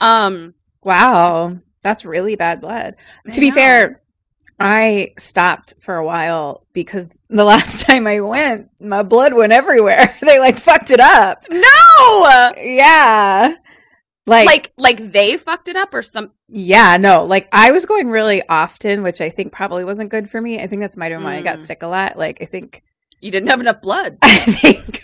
Um. 0.02 0.54
wow, 0.84 1.58
that's 1.82 2.04
really 2.06 2.36
bad 2.36 2.60
blood. 2.62 2.96
I 3.26 3.32
to 3.32 3.40
be 3.40 3.50
know. 3.50 3.56
fair, 3.56 4.02
I 4.60 5.14
stopped 5.18 5.74
for 5.80 5.96
a 5.96 6.06
while 6.06 6.66
because 6.74 7.18
the 7.30 7.44
last 7.54 7.86
time 7.86 8.06
I 8.08 8.20
went, 8.20 8.70
my 8.82 9.04
blood 9.04 9.34
went 9.34 9.52
everywhere. 9.54 10.16
they 10.22 10.40
like 10.40 10.58
fucked 10.58 10.92
it 10.92 11.00
up. 11.00 11.44
no, 11.50 12.52
Yeah. 12.58 13.56
Like, 14.26 14.46
like 14.46 14.72
like 14.78 15.12
they 15.12 15.36
fucked 15.38 15.68
it 15.68 15.76
up 15.76 15.94
or 15.94 16.02
some. 16.02 16.32
yeah, 16.48 16.96
no, 16.98 17.26
like 17.26 17.50
I 17.52 17.72
was 17.72 17.86
going 17.86 18.10
really 18.10 18.42
often, 18.48 19.04
which 19.04 19.20
I 19.20 19.30
think 19.30 19.52
probably 19.52 19.84
wasn't 19.84 20.10
good 20.12 20.30
for 20.30 20.40
me. 20.40 20.62
I 20.62 20.68
think 20.68 20.80
that's 20.82 20.96
might 20.96 21.12
have 21.12 21.20
been 21.20 21.26
why 21.26 21.36
I 21.36 21.42
got 21.42 21.60
Mm. 21.60 21.64
sick 21.66 21.84
a 21.84 21.88
lot. 21.88 22.18
Like, 22.18 22.42
I 22.42 22.46
think 22.46 22.84
You 23.20 23.32
didn't 23.32 23.50
have 23.50 23.60
enough 23.60 23.82
blood. 23.82 24.18
I 24.22 24.38
think 24.40 25.02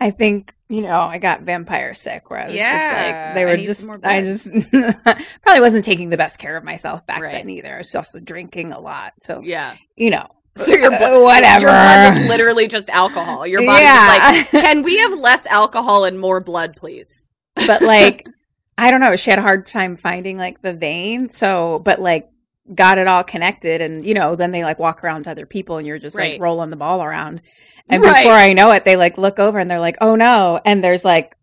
I 0.00 0.10
think 0.10 0.54
you 0.68 0.82
know 0.82 1.00
I 1.00 1.16
got 1.16 1.40
vampire 1.42 1.94
sick 1.94 2.28
where 2.28 2.40
I 2.40 2.46
was 2.50 2.54
just 2.56 2.84
like 2.90 3.34
they 3.34 3.44
were 3.46 3.56
need 3.56 3.64
just 3.64 3.88
I 4.04 4.20
just 4.22 4.50
probably 5.42 5.60
wasn't 5.60 5.84
taking 5.86 6.10
the 6.10 6.18
best 6.18 6.38
care 6.38 6.56
of 6.58 6.64
myself 6.64 7.06
back 7.06 7.22
Right. 7.22 7.32
then 7.32 7.48
either. 7.48 7.74
I 7.74 7.78
was 7.78 7.94
also 7.94 8.20
drinking 8.20 8.72
a 8.72 8.78
lot, 8.80 9.14
so 9.20 9.40
Yeah. 9.42 9.74
you 9.96 10.10
know. 10.10 10.26
So 10.56 10.74
your 10.74 10.92
uh, 10.92 10.98
blood, 10.98 11.22
whatever. 11.22 11.60
Your 11.62 11.70
blood 11.70 12.18
was 12.18 12.28
literally 12.28 12.66
just 12.68 12.90
alcohol. 12.90 13.46
Your 13.46 13.64
body 13.64 13.82
Yeah. 13.84 14.34
like, 14.42 14.48
"Can 14.50 14.82
we 14.82 14.98
have 14.98 15.18
less 15.18 15.46
alcohol 15.46 16.04
and 16.04 16.18
more 16.20 16.40
blood, 16.40 16.74
please?" 16.76 17.27
But 17.66 17.82
like 17.82 18.26
I 18.76 18.90
don't 18.90 19.00
know. 19.00 19.16
She 19.16 19.30
had 19.30 19.38
a 19.38 19.42
hard 19.42 19.66
time 19.66 19.96
finding 19.96 20.38
like 20.38 20.62
the 20.62 20.72
vein, 20.72 21.28
so 21.28 21.80
but 21.80 22.00
like 22.00 22.30
got 22.74 22.98
it 22.98 23.06
all 23.06 23.24
connected, 23.24 23.80
and 23.80 24.06
you 24.06 24.14
know 24.14 24.34
then 24.36 24.50
they 24.52 24.62
like 24.64 24.78
walk 24.78 25.02
around 25.02 25.24
to 25.24 25.30
other 25.30 25.46
people, 25.46 25.78
and 25.78 25.86
you're 25.86 25.98
just 25.98 26.16
Right. 26.16 26.32
like 26.34 26.40
rolling 26.40 26.70
the 26.70 26.76
ball 26.76 27.02
around. 27.02 27.42
And 27.88 28.02
Right. 28.02 28.22
before 28.22 28.34
I 28.36 28.52
know 28.52 28.70
it, 28.72 28.84
they 28.84 28.96
like 28.96 29.16
look 29.18 29.38
over 29.38 29.58
and 29.58 29.70
they're 29.70 29.80
like, 29.80 29.96
"Oh 30.00 30.14
no!" 30.14 30.60
And 30.64 30.84
there's 30.84 31.04
like 31.04 31.34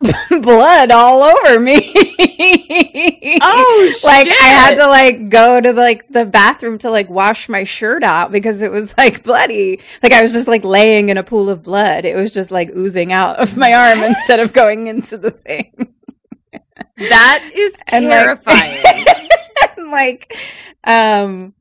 blood 0.30 0.90
all 0.90 1.22
over 1.22 1.60
me. 1.60 1.92
Oh, 2.22 3.92
like 4.04 4.28
I 4.28 4.44
had 4.44 4.74
to 4.76 4.86
like 4.86 5.28
go 5.28 5.60
to 5.60 5.72
like 5.72 6.08
the 6.08 6.26
bathroom 6.26 6.78
to 6.78 6.90
like 6.90 7.08
wash 7.10 7.48
my 7.48 7.64
shirt 7.64 8.02
out 8.02 8.32
because 8.32 8.62
it 8.62 8.70
was 8.70 8.94
like 8.98 9.22
bloody. 9.22 9.80
Like 10.02 10.12
I 10.12 10.22
was 10.22 10.32
just 10.32 10.48
like 10.48 10.64
laying 10.64 11.08
in 11.08 11.16
a 11.18 11.22
pool 11.22 11.48
of 11.50 11.62
blood. 11.62 12.04
It 12.04 12.16
was 12.16 12.32
just 12.32 12.50
like 12.50 12.70
oozing 12.76 13.12
out 13.12 13.38
of 13.38 13.56
my 13.56 13.72
arm 13.72 14.02
instead 14.02 14.40
of 14.40 14.52
going 14.52 14.86
into 14.86 15.16
the 15.18 15.30
thing. 15.30 15.94
That 16.96 17.50
is 17.54 17.74
And, 17.92 18.06
like- 18.06 18.44
terrifying. 18.44 18.84
And, 19.76 19.90
like 19.90 20.34
um 20.84 21.54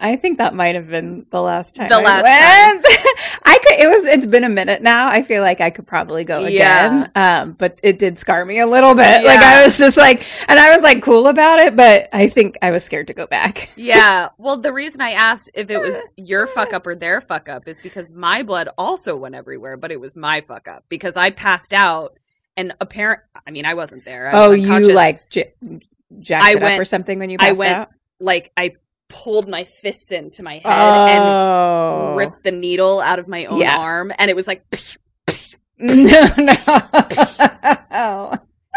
I 0.00 0.16
think 0.16 0.38
that 0.38 0.54
might 0.54 0.74
have 0.74 0.88
been 0.88 1.26
the 1.30 1.40
last 1.40 1.76
time. 1.76 1.88
The 1.88 1.96
I 1.96 2.02
last 2.02 2.22
went. 2.22 2.86
I 3.44 3.58
could. 3.58 3.80
It 3.80 3.88
was. 3.88 4.06
It's 4.06 4.26
been 4.26 4.44
a 4.44 4.48
minute 4.48 4.82
now. 4.82 5.08
I 5.08 5.22
feel 5.22 5.42
like 5.42 5.60
I 5.60 5.70
could 5.70 5.86
probably 5.86 6.24
go 6.24 6.44
again. 6.44 7.10
Um, 7.14 7.52
but 7.52 7.78
it 7.82 7.98
did 7.98 8.18
scar 8.18 8.44
me 8.44 8.58
a 8.60 8.66
little 8.66 8.94
bit. 8.94 9.24
Like 9.24 9.40
I 9.40 9.64
was 9.64 9.78
just 9.78 9.96
like, 9.96 10.24
and 10.48 10.58
I 10.58 10.72
was 10.72 10.82
like 10.82 11.02
cool 11.02 11.26
about 11.28 11.58
it, 11.60 11.76
but 11.76 12.08
I 12.12 12.28
think 12.28 12.56
I 12.62 12.70
was 12.70 12.84
scared 12.84 13.06
to 13.08 13.14
go 13.14 13.26
back. 13.26 13.70
yeah. 13.76 14.30
Well, 14.38 14.56
the 14.56 14.72
reason 14.72 15.00
I 15.00 15.12
asked 15.12 15.50
if 15.54 15.70
it 15.70 15.80
was 15.80 15.94
your 16.16 16.46
fuck 16.46 16.72
up 16.72 16.86
or 16.86 16.94
their 16.94 17.20
fuck 17.20 17.48
up 17.48 17.68
is 17.68 17.80
because 17.80 18.08
my 18.08 18.42
blood 18.42 18.68
also 18.78 19.16
went 19.16 19.34
everywhere, 19.34 19.76
but 19.76 19.92
it 19.92 20.00
was 20.00 20.16
my 20.16 20.40
fuck 20.40 20.68
up 20.68 20.84
because 20.88 21.16
I 21.16 21.30
passed 21.30 21.72
out 21.72 22.18
and 22.56 22.74
apparent. 22.80 23.20
I 23.46 23.50
mean, 23.50 23.66
I 23.66 23.74
wasn't 23.74 24.04
there. 24.04 24.28
I 24.28 24.44
oh, 24.44 24.50
was 24.50 24.60
you 24.60 24.92
like 24.94 25.28
j- 25.30 25.52
jacked 26.20 26.44
I 26.44 26.54
went- 26.54 26.74
up 26.74 26.80
or 26.80 26.84
something 26.84 27.18
when 27.18 27.30
you 27.30 27.36
I 27.40 27.48
passed 27.48 27.58
went 27.58 27.72
out? 27.72 27.88
like 28.20 28.52
I 28.56 28.74
pulled 29.08 29.48
my 29.48 29.64
fists 29.64 30.10
into 30.10 30.42
my 30.42 30.54
head 30.58 30.94
and 31.08 31.24
Oh, 31.28 32.14
ripped 32.16 32.42
the 32.44 32.50
needle 32.52 33.00
out 33.00 33.18
of 33.18 33.28
my 33.28 33.44
own 33.46 33.58
Yeah. 33.60 33.78
arm, 33.78 34.12
and 34.18 34.30
it 34.30 34.36
was 34.36 34.46
like, 34.46 34.64
no, 35.78 35.94
no. 36.38 36.54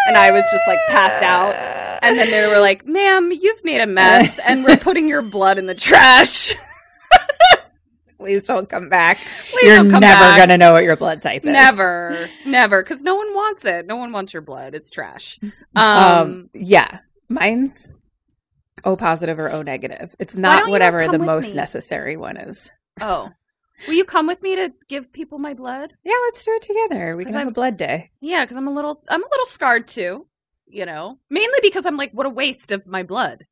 and 0.07 0.17
I 0.17 0.31
was 0.31 0.43
just 0.51 0.67
like 0.67 0.79
passed 0.89 1.23
out. 1.23 1.55
And 2.01 2.17
then 2.17 2.29
they 2.31 2.47
were 2.47 2.59
like, 2.59 2.85
"Ma'am, 2.85 3.31
you've 3.31 3.63
made 3.63 3.81
a 3.81 3.87
mess, 3.87 4.39
and 4.47 4.63
we're 4.63 4.77
putting 4.77 5.07
your 5.07 5.21
blood 5.21 5.57
in 5.57 5.65
the 5.65 5.75
trash. 5.75 6.53
Please 8.17 8.45
don't 8.45 8.67
come 8.67 8.89
back. 8.89 9.17
Please 9.49 9.65
You're 9.67 9.77
don't 9.77 9.89
come 9.91 10.01
never 10.01 10.19
back." 10.19 10.37
gonna 10.39 10.57
know 10.57 10.73
what 10.73 10.83
your 10.83 10.97
blood 10.97 11.21
type 11.21 11.45
is. 11.45 11.53
Never, 11.53 12.29
never, 12.45 12.83
because 12.83 13.01
no 13.01 13.15
one 13.15 13.33
wants 13.33 13.63
it. 13.63 13.85
No 13.87 13.95
one 13.95 14.11
wants 14.11 14.33
your 14.33 14.41
blood. 14.41 14.75
It's 14.75 14.89
trash. 14.89 15.39
Um, 15.75 15.83
Um, 15.85 16.49
yeah, 16.53 16.99
mine's 17.29 17.93
O 18.83 18.95
positive 18.95 19.39
or 19.39 19.51
O 19.51 19.61
negative. 19.61 20.15
It's 20.19 20.35
don't 20.35 20.69
whatever 20.69 21.07
the 21.07 21.19
most 21.19 21.49
me? 21.49 21.55
necessary 21.55 22.17
one 22.17 22.37
is. 22.37 22.71
oh, 23.01 23.29
will 23.87 23.93
you 23.93 24.05
come 24.05 24.27
with 24.27 24.41
me 24.41 24.55
to 24.55 24.73
give 24.87 25.11
people 25.11 25.39
my 25.39 25.53
blood? 25.53 25.93
Yeah, 26.03 26.15
let's 26.25 26.43
do 26.43 26.51
it 26.51 26.61
together. 26.61 27.15
We 27.15 27.25
can 27.25 27.33
have 27.33 27.39
I'm- 27.39 27.47
a 27.49 27.51
blood 27.51 27.77
day. 27.77 28.11
Yeah, 28.21 28.43
because 28.43 28.57
I'm 28.57 28.67
a 28.67 28.73
little, 28.73 29.03
I'm 29.09 29.23
a 29.23 29.29
little 29.29 29.45
scarred 29.45 29.87
too. 29.87 30.25
You 30.71 30.85
know, 30.85 31.17
mainly 31.31 31.57
because 31.63 31.87
I'm 31.87 31.97
like, 31.97 32.11
what 32.11 32.27
a 32.27 32.29
waste 32.29 32.71
of 32.71 32.85
my 32.85 33.01
blood. 33.01 33.47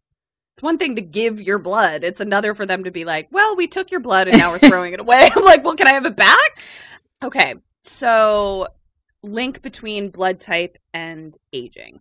It's 0.54 0.62
one 0.64 0.78
thing 0.78 0.96
to 0.96 1.02
give 1.02 1.42
your 1.42 1.58
blood. 1.60 2.04
It's 2.04 2.20
another 2.20 2.54
for 2.54 2.66
them 2.66 2.84
to 2.84 2.92
be 2.92 3.06
like, 3.06 3.28
well, 3.32 3.56
we 3.56 3.68
took 3.68 3.90
your 3.92 4.00
blood 4.00 4.28
and 4.28 4.38
now 4.38 4.52
we're 4.52 4.60
throwing 4.60 4.94
it 4.94 5.00
away. 5.00 5.30
I'm 5.36 5.44
like, 5.44 5.64
well, 5.64 5.76
can 5.76 5.88
I 5.88 5.94
have 5.94 6.06
it 6.06 6.16
back? 6.16 6.62
Okay, 7.24 7.56
so 7.84 8.68
link 9.24 9.62
between 9.64 10.10
blood 10.10 10.40
type 10.40 10.78
and 10.94 11.36
aging. 11.54 12.00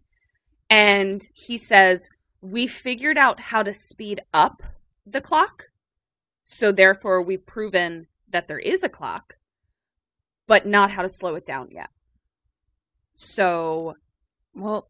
And 0.68 1.22
he 1.34 1.56
says, 1.58 2.08
we 2.50 2.66
figured 2.66 3.18
out 3.18 3.40
how 3.40 3.62
to 3.62 3.72
speed 3.72 4.20
up 4.32 4.62
the 5.04 5.20
clock. 5.20 5.70
So 6.42 6.70
therefore, 6.70 7.20
we've 7.20 7.44
proven 7.44 8.06
that 8.28 8.46
there 8.46 8.58
is 8.58 8.82
a 8.82 8.88
clock, 8.88 9.36
but 10.46 10.66
not 10.66 10.92
how 10.92 11.02
to 11.02 11.08
slow 11.08 11.34
it 11.34 11.44
down 11.44 11.68
yet. 11.70 11.90
So 13.14 13.96
Well, 14.54 14.88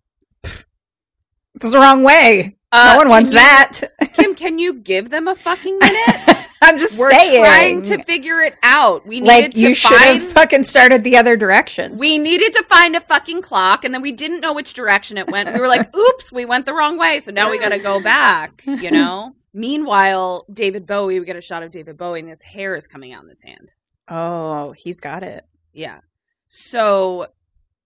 It's 1.56 1.70
the 1.70 1.78
wrong 1.78 2.02
way. 2.02 2.56
Uh, 2.72 2.92
no 2.92 2.98
one 2.98 3.08
wants 3.08 3.30
you- 3.30 3.36
that. 3.38 3.80
Kim, 4.14 4.34
can 4.34 4.58
you 4.58 4.74
give 4.74 5.10
them 5.10 5.28
a 5.28 5.34
fucking 5.34 5.78
minute? 5.78 6.46
I'm 6.62 6.78
just 6.78 6.94
saying. 6.94 7.00
We're 7.00 7.10
saying. 7.12 7.44
trying 7.44 7.82
to 7.98 8.04
figure 8.04 8.40
it 8.40 8.56
out. 8.62 9.06
We 9.06 9.20
needed 9.20 9.26
like 9.28 9.50
to 9.52 9.60
you 9.60 9.74
should 9.74 9.96
find. 9.96 10.20
have 10.20 10.32
fucking 10.32 10.64
started 10.64 11.04
the 11.04 11.16
other 11.16 11.36
direction. 11.36 11.96
we 11.98 12.18
needed 12.18 12.52
to 12.54 12.64
find 12.64 12.96
a 12.96 13.00
fucking 13.00 13.42
clock, 13.42 13.84
and 13.84 13.94
then 13.94 14.02
we 14.02 14.12
didn't 14.12 14.40
know 14.40 14.52
which 14.52 14.72
direction 14.72 15.16
it 15.18 15.28
went. 15.30 15.52
We 15.52 15.60
were 15.60 15.68
like, 15.68 15.94
"Oops, 15.94 16.32
we 16.32 16.44
went 16.44 16.66
the 16.66 16.74
wrong 16.74 16.98
way." 16.98 17.20
So 17.20 17.30
now 17.30 17.50
we 17.50 17.58
got 17.58 17.68
to 17.70 17.78
go 17.78 18.02
back. 18.02 18.62
You 18.66 18.90
know. 18.90 19.34
Meanwhile, 19.54 20.44
David 20.52 20.86
Bowie, 20.86 21.18
we 21.20 21.24
get 21.24 21.36
a 21.36 21.40
shot 21.40 21.62
of 21.62 21.70
David 21.70 21.96
Bowie, 21.96 22.20
and 22.20 22.28
his 22.28 22.42
hair 22.42 22.74
is 22.74 22.86
coming 22.88 23.12
out 23.14 23.22
in 23.22 23.28
his 23.30 23.42
hand. 23.42 23.72
Oh, 24.08 24.72
he's 24.72 24.98
got 25.00 25.22
it. 25.22 25.44
Yeah. 25.72 26.00
So 26.48 27.28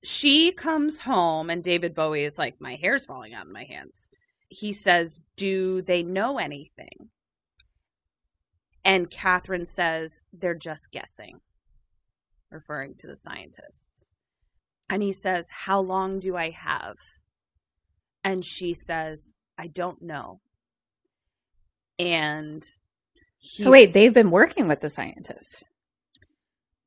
she 0.03 0.53
comes 0.53 1.01
home 1.01 1.51
and 1.51 1.63
David 1.63 1.95
Bowie 1.95 2.25
is 2.25 2.39
like, 2.39 2.61
My 2.61 2.77
hair's 2.77 3.05
falling 3.05 3.35
out 3.35 3.47
in 3.47 3.53
my 3.53 3.65
hands. 3.65 4.11
He 4.49 4.73
says, 4.73 5.21
Do 5.37 5.83
they 5.83 6.03
know 6.03 6.39
anything? 6.39 7.11
And 8.85 9.11
Catherine 9.11 9.67
says, 9.67 10.23
They're 10.33 10.55
just 10.55 10.91
guessing, 10.91 11.41
referring 12.51 12.95
to 12.97 13.07
the 13.07 13.17
scientists. 13.17 14.11
And 14.89 15.03
he 15.03 15.13
says, 15.13 15.49
How 15.51 15.81
long 15.81 16.19
do 16.19 16.37
I 16.37 16.51
have? 16.51 16.97
And 18.25 18.45
she 18.45 18.75
says, 18.75 19.35
I 19.59 19.67
don't 19.67 20.03
know. 20.03 20.41
And 21.99 22.65
So 23.41 23.71
wait, 23.71 23.93
they've 23.93 24.13
been 24.13 24.31
working 24.31 24.67
with 24.67 24.81
the 24.81 24.89
scientists. 24.89 25.65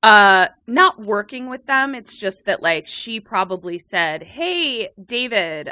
Uh 0.04 0.48
not 0.68 1.00
working 1.02 1.50
with 1.50 1.66
them 1.66 1.96
it's 1.96 2.18
just 2.20 2.46
that 2.46 2.62
like 2.62 2.88
she 2.88 3.20
probably 3.20 3.78
said 3.80 4.22
hey 4.22 4.90
david 5.04 5.70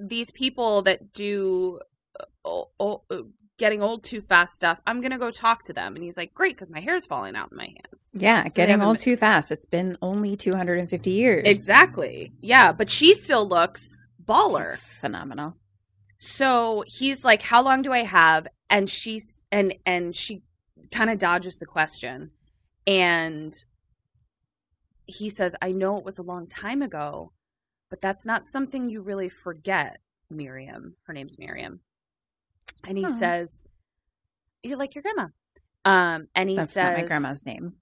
these 0.00 0.30
people 0.30 0.82
that 0.82 1.12
do 1.12 1.78
uh, 2.18 2.24
o- 2.44 2.70
o- 2.80 3.02
uh, 3.10 3.22
getting 3.58 3.82
old 3.82 4.02
too 4.04 4.20
fast 4.20 4.54
stuff 4.54 4.80
i'm 4.86 5.00
gonna 5.00 5.18
go 5.18 5.30
talk 5.30 5.62
to 5.64 5.72
them 5.72 5.94
and 5.96 6.04
he's 6.04 6.16
like 6.16 6.32
great 6.32 6.54
because 6.54 6.70
my 6.70 6.80
hair's 6.80 7.06
falling 7.06 7.36
out 7.36 7.50
in 7.52 7.56
my 7.58 7.66
hands 7.66 8.10
Yeah, 8.14 8.44
So 8.44 8.54
getting 8.56 8.80
old 8.80 8.98
too 8.98 9.16
fast. 9.16 9.50
It's 9.52 9.66
been 9.66 9.98
only 10.00 10.36
250 10.36 11.10
years. 11.10 11.46
exactly 11.46 12.32
yeah 12.40 12.72
but 12.72 12.88
she 12.88 13.14
still 13.14 13.46
looks 13.46 14.00
baller 14.24 14.78
Phenomenal. 15.00 15.56
so 16.18 16.84
he's 16.86 17.24
like 17.24 17.42
how 17.42 17.62
long 17.62 17.82
do 17.82 17.92
i 17.92 18.04
have 18.04 18.46
and 18.70 18.88
she's 18.88 19.42
and 19.52 19.74
and 19.84 20.14
she 20.16 20.42
kind 20.90 21.10
of 21.10 21.18
dodges 21.18 21.56
the 21.58 21.66
question 21.66 22.30
and 22.86 23.52
he 25.12 25.28
says 25.28 25.54
i 25.62 25.70
know 25.72 25.96
it 25.98 26.04
was 26.04 26.18
a 26.18 26.22
long 26.22 26.46
time 26.46 26.82
ago 26.82 27.32
but 27.90 28.00
that's 28.00 28.24
not 28.26 28.46
something 28.46 28.88
you 28.88 29.00
really 29.00 29.28
forget 29.28 29.98
miriam 30.30 30.96
her 31.06 31.12
name's 31.12 31.38
miriam 31.38 31.80
and 32.86 32.96
he 32.98 33.04
Aw. 33.04 33.08
says 33.08 33.64
you're 34.62 34.78
like 34.78 34.94
your 34.94 35.02
grandma 35.02 35.28
um 35.84 36.28
and 36.34 36.48
he 36.48 36.56
That's 36.56 36.72
says 36.72 36.98
my 37.00 37.06
grandma's 37.06 37.44
name. 37.44 37.74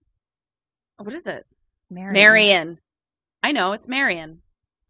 what 0.99 1.15
is 1.15 1.27
it 1.27 1.47
Marion. 1.91 2.13
marion 2.15 2.79
i 3.43 3.53
know 3.53 3.73
it's 3.73 3.89
marion 3.89 4.43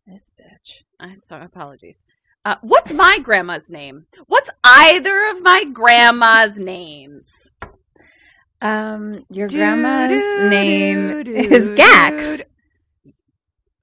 This 0.07 0.31
bitch. 0.39 0.83
I 0.99 1.15
so 1.15 1.37
apologies. 1.41 2.05
Uh, 2.45 2.57
what's 2.63 2.93
my 2.93 3.19
grandma's 3.23 3.71
name? 3.71 4.07
What's 4.27 4.51
either 4.65 5.31
of 5.31 5.43
my 5.43 5.65
grandma's 5.73 6.59
names? 6.59 7.53
Um, 8.63 9.25
your 9.31 9.49
Do, 9.49 9.57
grandma's 9.57 10.11
do, 10.11 10.51
name 10.51 11.09
do, 11.09 11.25
do, 11.25 11.33
is 11.35 11.69
Gax. 11.71 12.39
do. 13.05 13.13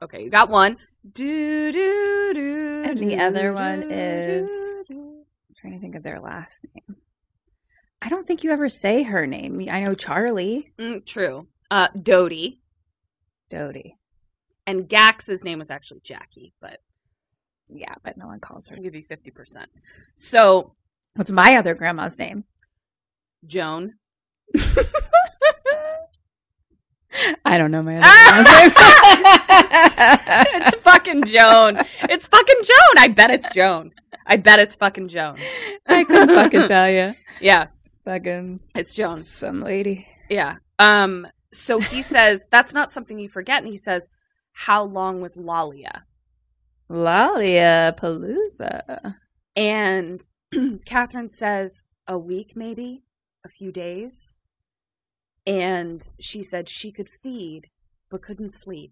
Okay, 0.04 0.24
you 0.24 0.30
got 0.30 0.50
one. 0.50 0.78
Do, 1.14 1.72
do, 1.72 2.34
do, 2.34 2.84
And 2.86 2.98
the 2.98 3.16
do, 3.16 3.22
other 3.22 3.54
one 3.54 3.92
is- 3.92 4.48
do, 4.88 4.94
do. 4.94 5.00
I'm 5.50 5.56
trying 5.56 5.74
to 5.74 5.80
think 5.80 5.96
of 5.96 6.04
their 6.04 6.20
last 6.20 6.64
name. 6.76 6.98
I 8.02 8.10
don't 8.10 8.28
think 8.28 8.44
you 8.44 8.52
ever 8.52 8.70
say 8.70 9.02
her 9.04 9.26
name. 9.26 9.68
I 9.72 9.80
know 9.82 9.96
Charlie. 9.96 10.72
Mm, 10.78 11.04
true. 11.06 11.48
Uh, 11.72 11.88
Dodie 12.00 12.62
Dodie. 13.50 13.98
and 14.68 14.88
Gax's 14.88 15.44
name 15.44 15.58
was 15.60 15.72
actually 15.72 16.02
Jackie, 16.02 16.54
but 16.62 16.80
Yeah, 17.70 17.96
but 18.04 18.16
no 18.18 18.28
one 18.28 18.40
calls 18.40 18.70
her. 18.70 18.76
I'll 18.76 18.84
give 18.84 18.94
you 18.96 19.02
fifty 19.04 19.32
percent. 19.32 19.70
So 20.16 20.76
What's 21.16 21.32
my 21.32 21.56
other 21.58 21.74
grandma's 21.74 22.20
name? 22.20 22.44
Joan. 23.48 23.96
I 27.46 27.58
don't 27.58 27.72
know 27.72 27.82
my 27.82 27.96
other 27.96 28.04
it's 30.58 30.76
fucking 30.78 31.24
Joan. 31.26 31.78
It's 32.10 32.28
fucking 32.28 32.62
Joan. 32.64 32.98
I 33.00 33.08
bet 33.08 33.32
it's 33.32 33.50
Joan. 33.54 33.92
I 34.26 34.38
bet 34.38 34.60
it's 34.60 34.76
fucking 34.76 35.08
Joan. 35.08 35.38
I 35.88 36.04
couldn't 36.04 36.36
fucking 36.36 36.68
tell 36.68 36.90
you. 36.90 37.14
Yeah, 37.42 37.68
Fucking 38.06 38.60
it's 38.76 38.94
Joan. 38.96 39.18
some 39.18 39.62
lady. 39.62 40.08
Yeah. 40.30 40.58
Um. 40.80 41.28
So 41.52 41.80
he 41.80 42.02
says 42.02 42.46
that's 42.52 42.74
not 42.74 42.92
something 42.94 43.18
you 43.20 43.30
forget, 43.30 43.64
and 43.64 43.72
he 43.72 43.78
says, 43.78 44.10
"How 44.52 44.84
long 44.84 45.22
was 45.22 45.36
Lollia?" 45.36 46.04
Lalia 46.90 47.96
Palooza. 47.98 49.16
And 49.56 50.26
Catherine 50.86 51.30
says, 51.30 51.84
"A 52.08 52.18
week, 52.18 52.54
maybe, 52.56 53.04
a 53.46 53.50
few 53.50 53.72
days." 53.72 54.37
And 55.48 56.08
she 56.20 56.44
said 56.44 56.68
she 56.68 56.92
could 56.92 57.08
feed, 57.08 57.70
but 58.12 58.22
couldn't 58.22 58.52
sleep. 58.52 58.92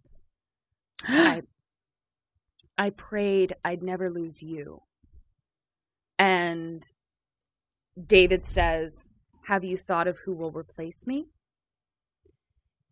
I, 1.07 1.43
I 2.77 2.89
prayed 2.89 3.55
I'd 3.63 3.83
never 3.83 4.09
lose 4.09 4.41
you. 4.41 4.83
And 6.17 6.89
David 8.01 8.45
says, 8.45 9.09
Have 9.47 9.65
you 9.65 9.77
thought 9.77 10.07
of 10.07 10.19
who 10.19 10.33
will 10.33 10.51
replace 10.51 11.05
me? 11.05 11.27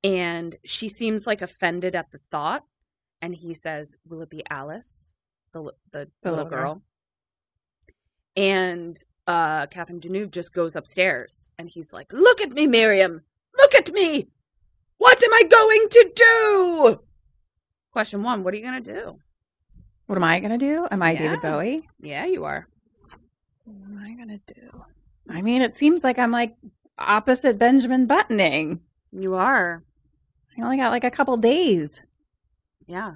And 0.04 0.58
she 0.66 0.90
seems 0.90 1.26
like 1.26 1.42
offended 1.42 1.96
at 1.96 2.12
the 2.12 2.20
thought. 2.30 2.66
And 3.22 3.36
he 3.36 3.54
says, 3.54 3.98
Will 4.06 4.22
it 4.22 4.30
be 4.30 4.44
Alice, 4.50 5.14
the, 5.54 5.72
the, 5.92 6.10
The 6.22 6.32
little 6.32 6.46
girl. 6.46 6.82
And 8.36 8.98
uh, 9.26 9.68
Catherine 9.68 10.02
Deneuve 10.02 10.32
just 10.32 10.54
goes 10.54 10.76
upstairs 10.76 11.52
and 11.58 11.70
he's 11.70 11.94
like, 11.94 12.12
Look 12.12 12.42
at 12.42 12.52
me, 12.52 12.68
Miriam! 12.68 13.22
Look 13.74 13.88
at 13.88 13.94
me! 13.94 14.28
What 15.00 15.24
am 15.24 15.34
I 15.34 15.44
going 15.50 15.88
to 15.90 16.12
do? 16.16 17.00
Question 17.92 18.22
one 18.22 18.44
What 18.44 18.54
are 18.54 18.58
you 18.58 18.64
going 18.64 18.84
to 18.84 18.94
do? 18.94 19.20
What 20.06 20.18
am 20.18 20.24
I 20.24 20.40
gonna 20.42 20.58
do? 20.58 20.86
Am 20.92 21.02
I 21.02 21.12
Yeah. 21.14 21.20
David 21.20 21.42
Bowie? 21.42 21.90
Yeah, 22.02 22.26
you 22.26 22.44
are. 22.44 22.68
What 23.64 23.76
am 23.86 23.98
I 23.98 24.14
gonna 24.16 24.40
do? 24.46 24.84
I 25.30 25.42
mean, 25.42 25.62
it 25.62 25.74
seems 25.74 26.04
like 26.04 26.20
I'm 26.20 26.30
like 26.30 26.56
opposite 27.00 27.58
Benjamin 27.58 28.06
Buttoning. 28.06 28.82
You 29.14 29.36
are. 29.36 29.82
I 30.58 30.62
only 30.62 30.76
got 30.78 30.92
like 30.92 31.06
a 31.06 31.10
couple 31.10 31.38
days. 31.38 32.04
Yeah. 32.86 33.14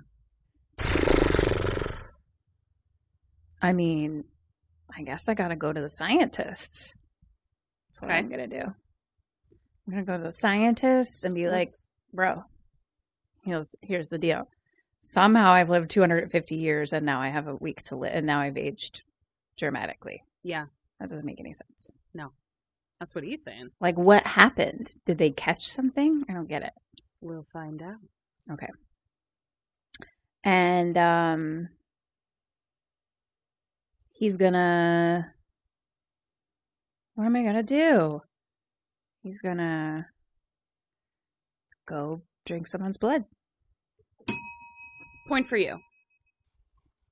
I 3.61 3.73
mean, 3.73 4.23
I 4.95 5.03
guess 5.03 5.27
I 5.27 5.33
gotta 5.33 5.57
go 5.57 5.73
to 5.73 5.81
the 5.81 5.89
scientists. 5.89 6.95
That's 7.89 8.01
what 8.01 8.11
Okay. 8.11 8.17
I'm 8.17 8.29
gonna 8.29 8.47
do. 8.47 8.73
I'm 9.87 9.93
gonna 9.93 10.05
go 10.05 10.17
to 10.17 10.23
the 10.23 10.31
scientists 10.31 11.23
and 11.23 11.33
be 11.33 11.49
like, 11.49 11.69
bro, 12.13 12.43
here's 13.43 13.69
here's 13.81 14.09
the 14.09 14.17
deal. 14.17 14.49
Somehow 14.99 15.51
I've 15.51 15.69
lived 15.69 15.89
250 15.89 16.55
years 16.55 16.91
and 16.91 17.05
now 17.05 17.21
I 17.21 17.29
have 17.29 17.47
a 17.47 17.55
week 17.55 17.83
to 17.83 17.95
live, 17.95 18.13
and 18.13 18.25
now 18.25 18.41
I've 18.41 18.57
aged 18.57 19.03
dramatically. 19.57 20.23
Yeah. 20.43 20.65
That 20.99 21.09
doesn't 21.09 21.25
make 21.25 21.39
any 21.39 21.53
sense. 21.53 21.91
No, 22.13 22.31
that's 22.99 23.13
what 23.13 23.23
he's 23.23 23.43
saying. 23.43 23.69
Like, 23.79 23.97
what 23.97 24.25
happened? 24.25 24.95
Did 25.05 25.17
they 25.19 25.29
catch 25.29 25.67
something? 25.67 26.25
I 26.27 26.33
don't 26.33 26.49
get 26.49 26.63
it. 26.63 26.73
We'll 27.21 27.45
find 27.53 27.81
out. 27.81 27.97
Okay. 28.51 28.69
And 30.43 30.97
um, 30.97 31.69
he's 34.11 34.37
gonna. 34.37 35.33
What 37.15 37.25
am 37.25 37.35
I 37.35 37.43
gonna 37.43 37.63
do? 37.63 38.21
He's 39.27 39.41
gonna 39.41 40.07
go 41.85 42.21
drink 42.45 42.65
someone's 42.65 42.95
blood. 42.95 43.25
Point 45.27 45.47
for 45.47 45.57
you. 45.57 45.79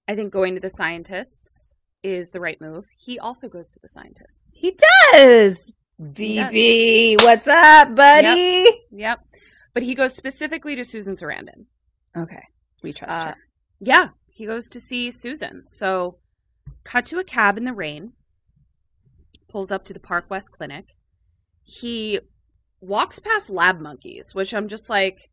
I 0.07 0.15
think 0.15 0.31
going 0.31 0.55
to 0.55 0.61
the 0.61 0.69
scientists 0.69 1.73
is 2.03 2.29
the 2.29 2.39
right 2.39 2.61
move. 2.61 2.85
He 2.97 3.19
also 3.19 3.49
goes 3.49 3.69
to 3.71 3.81
the 3.81 3.89
scientists. 3.89 4.55
He 4.57 4.77
does. 5.11 5.75
DB, 6.01 7.21
what's 7.21 7.49
up, 7.49 7.93
buddy? 7.95 8.65
Yep. 8.91 9.19
But 9.73 9.83
he 9.83 9.93
goes 9.93 10.15
specifically 10.15 10.73
to 10.77 10.85
Susan 10.85 11.17
Sarandon. 11.17 11.65
Okay, 12.15 12.43
we 12.81 12.93
trust 12.93 13.11
Uh, 13.13 13.25
her. 13.31 13.35
Yeah, 13.81 14.07
he 14.29 14.45
goes 14.45 14.69
to 14.69 14.79
see 14.79 15.11
Susan. 15.11 15.65
So, 15.65 16.19
cut 16.85 17.03
to 17.07 17.19
a 17.19 17.25
cab 17.25 17.57
in 17.57 17.65
the 17.65 17.73
rain, 17.73 18.13
pulls 19.49 19.69
up 19.69 19.83
to 19.83 19.93
the 19.93 19.99
Park 19.99 20.29
West 20.29 20.53
Clinic. 20.53 20.94
He 21.65 22.19
walks 22.79 23.19
past 23.19 23.49
lab 23.49 23.79
monkeys, 23.79 24.33
which 24.33 24.53
I'm 24.53 24.67
just 24.67 24.89
like, 24.89 25.29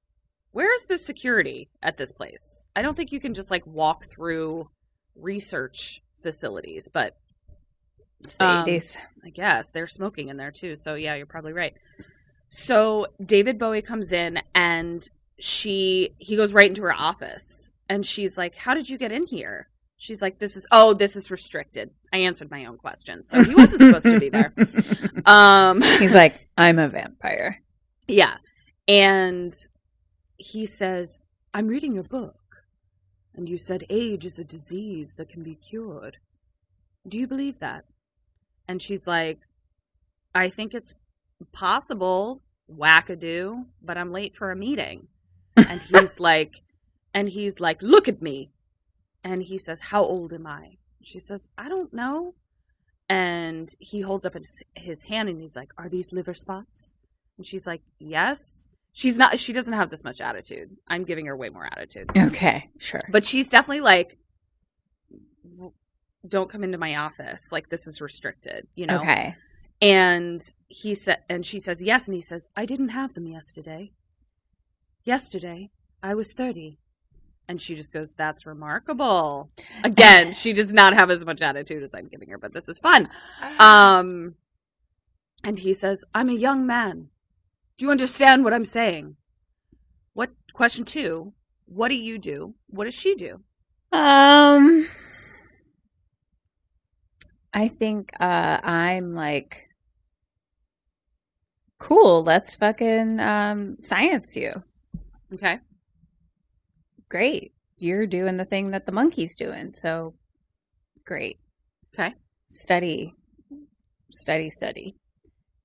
where's 0.51 0.85
the 0.85 0.99
security 0.99 1.69
at 1.83 1.99
this 1.99 2.11
place? 2.13 2.67
I 2.75 2.83
don't 2.83 2.97
think 2.97 3.13
you 3.13 3.21
can 3.21 3.35
just 3.35 3.51
like 3.51 3.67
walk 3.67 4.07
through 4.07 4.71
research 5.15 6.03
facilities, 6.23 6.89
but 6.93 7.17
Um, 8.41 8.65
80s. 8.67 8.97
I 9.25 9.31
guess 9.31 9.71
they're 9.71 9.87
smoking 9.87 10.29
in 10.29 10.37
there 10.39 10.51
too. 10.51 10.75
So 10.77 10.95
yeah, 10.95 11.15
you're 11.15 11.27
probably 11.27 11.53
right. 11.53 11.75
So 12.49 13.07
David 13.25 13.59
Bowie 13.59 13.83
comes 13.83 14.13
in 14.13 14.41
and 14.55 15.09
she 15.39 16.15
he 16.19 16.37
goes 16.37 16.53
right 16.53 16.69
into 16.69 16.83
her 16.83 16.95
office 16.95 17.73
and 17.89 18.07
she's 18.07 18.39
like, 18.39 18.55
"How 18.57 18.75
did 18.75 18.89
you 18.89 18.97
get 18.97 19.13
in 19.13 19.27
here?" 19.27 19.69
She's 20.03 20.21
like, 20.21 20.41
"This 20.41 20.57
is 20.57 20.67
oh, 20.73 20.95
this 20.95 21.15
is 21.15 21.31
restricted." 21.31 21.91
I 22.13 22.17
answered 22.19 22.51
my 22.51 22.65
own 22.65 22.77
question, 22.77 23.25
so 23.25 23.45
he 23.45 23.55
wasn't 23.55 23.83
supposed 23.83 24.07
to 24.07 24.19
be 24.19 24.31
there. 24.31 24.53
Um, 25.27 25.81
He's 26.01 26.13
like, 26.13 26.49
I'm 26.59 26.81
a 26.81 26.89
vampire. 26.89 27.63
yeah, 28.09 28.39
and 28.89 29.55
he 30.39 30.67
says, 30.67 31.21
"I'm 31.55 31.69
reading 31.69 31.95
your 31.95 32.03
book, 32.03 32.65
and 33.33 33.49
you 33.49 33.57
said 33.59 33.85
age 33.89 34.25
is 34.27 34.41
a 34.41 34.45
disease 34.45 35.15
that 35.19 35.29
can 35.29 35.45
be 35.45 35.55
cured. 35.55 36.17
Do 37.07 37.17
you 37.17 37.29
believe 37.29 37.61
that?" 37.61 37.85
And 38.67 38.83
she's 38.83 39.07
like, 39.07 39.39
"I 40.35 40.51
think 40.51 40.75
it's 40.75 40.97
possible, 41.53 42.43
wackadoo, 42.69 43.67
but 43.81 43.97
I'm 43.97 44.11
late 44.11 44.35
for 44.35 44.51
a 44.51 44.57
meeting." 44.57 45.07
And 45.57 45.81
he's 45.81 46.19
like, 46.31 46.55
and 47.15 47.29
he's 47.29 47.61
like, 47.61 47.81
"Look 47.83 48.09
at 48.09 48.21
me," 48.21 48.51
and 49.25 49.43
he 49.43 49.59
says, 49.59 49.81
"How 49.81 50.03
old 50.03 50.33
am 50.33 50.47
I?" 50.47 50.77
She 51.03 51.19
says, 51.19 51.51
"I 51.59 51.69
don't 51.69 51.93
know." 51.93 52.35
And 53.09 53.69
he 53.81 54.01
holds 54.01 54.25
up 54.25 54.35
his, 54.35 54.63
his 54.75 55.05
hand 55.05 55.29
and 55.29 55.41
he's 55.41 55.57
like, 55.57 55.73
"Are 55.77 55.89
these 55.89 56.13
liver 56.13 56.35
spots?" 56.35 56.95
And 57.37 57.47
she's 57.47 57.67
like, 57.67 57.83
"Yes." 57.99 58.67
She's 58.95 59.17
not. 59.17 59.39
She 59.39 59.53
doesn't 59.53 59.73
have 59.73 59.89
this 59.91 60.05
much 60.05 60.21
attitude. 60.21 60.77
I'm 60.87 61.05
giving 61.05 61.27
her 61.27 61.37
way 61.37 61.49
more 61.49 61.65
attitude, 61.65 62.11
Okay, 62.17 62.69
sure. 62.79 63.01
but 63.11 63.25
she's 63.25 63.49
definitely 63.49 63.81
like, 63.81 64.19
"Don't 66.29 66.51
come 66.51 66.63
into 66.63 66.77
my 66.79 66.97
office. 66.97 67.51
Like 67.51 67.69
this 67.71 67.87
is 67.87 68.01
restricted." 68.01 68.69
You 68.75 68.87
know. 68.87 69.01
Okay. 69.01 69.35
And 69.81 70.41
he 70.69 70.95
said, 70.95 71.25
and 71.29 71.45
she 71.45 71.59
says, 71.59 71.83
yes. 71.83 72.07
And 72.07 72.15
he 72.15 72.21
says, 72.21 72.47
I 72.55 72.65
didn't 72.67 72.91
have 72.91 73.15
them 73.15 73.27
yesterday. 73.27 73.91
Yesterday, 75.03 75.71
I 76.01 76.15
was 76.15 76.33
30. 76.33 76.79
And 77.49 77.61
she 77.61 77.75
just 77.75 77.93
goes, 77.93 78.13
that's 78.13 78.47
remarkable. 78.47 79.51
Again, 79.85 80.33
she 80.33 80.53
does 80.53 80.73
not 80.73 80.95
have 80.95 81.11
as 81.11 81.25
much 81.25 81.43
attitude 81.43 81.83
as 81.83 81.95
I'm 81.95 82.09
giving 82.09 82.31
her, 82.31 82.39
but 82.39 82.55
this 82.55 82.69
is 82.69 82.79
fun. 82.79 83.09
Um, 83.59 84.37
and 85.45 85.59
he 85.59 85.73
says, 85.73 86.05
I'm 86.15 86.29
a 86.29 86.35
young 86.35 86.67
man. 86.67 87.09
Do 87.77 87.85
you 87.85 87.91
understand 87.91 88.45
what 88.45 88.55
I'm 88.55 88.65
saying? 88.65 89.17
What, 90.15 90.31
question 90.53 90.85
two, 90.85 91.33
what 91.67 91.89
do 91.89 91.97
you 91.97 92.19
do? 92.19 92.55
What 92.69 92.85
does 92.85 92.95
she 92.95 93.15
do? 93.15 93.43
Um, 93.91 94.89
I 97.53 97.69
think 97.69 98.13
uh, 98.19 98.61
I'm 98.63 99.15
like, 99.15 99.69
cool. 101.79 102.23
Let's 102.23 102.55
fucking 102.55 103.21
um, 103.21 103.77
science 103.79 104.37
you. 104.37 104.63
Okay. 105.35 105.59
Great. 107.13 107.53
You're 107.77 108.07
doing 108.07 108.39
the 108.39 108.45
thing 108.47 108.71
that 108.71 108.87
the 108.87 108.93
monkey's 108.93 109.37
doing. 109.37 109.75
So 109.75 110.15
great. 111.05 111.39
Okay. 111.93 112.15
Study, 112.49 113.15
study, 114.11 114.49
study, 114.49 114.97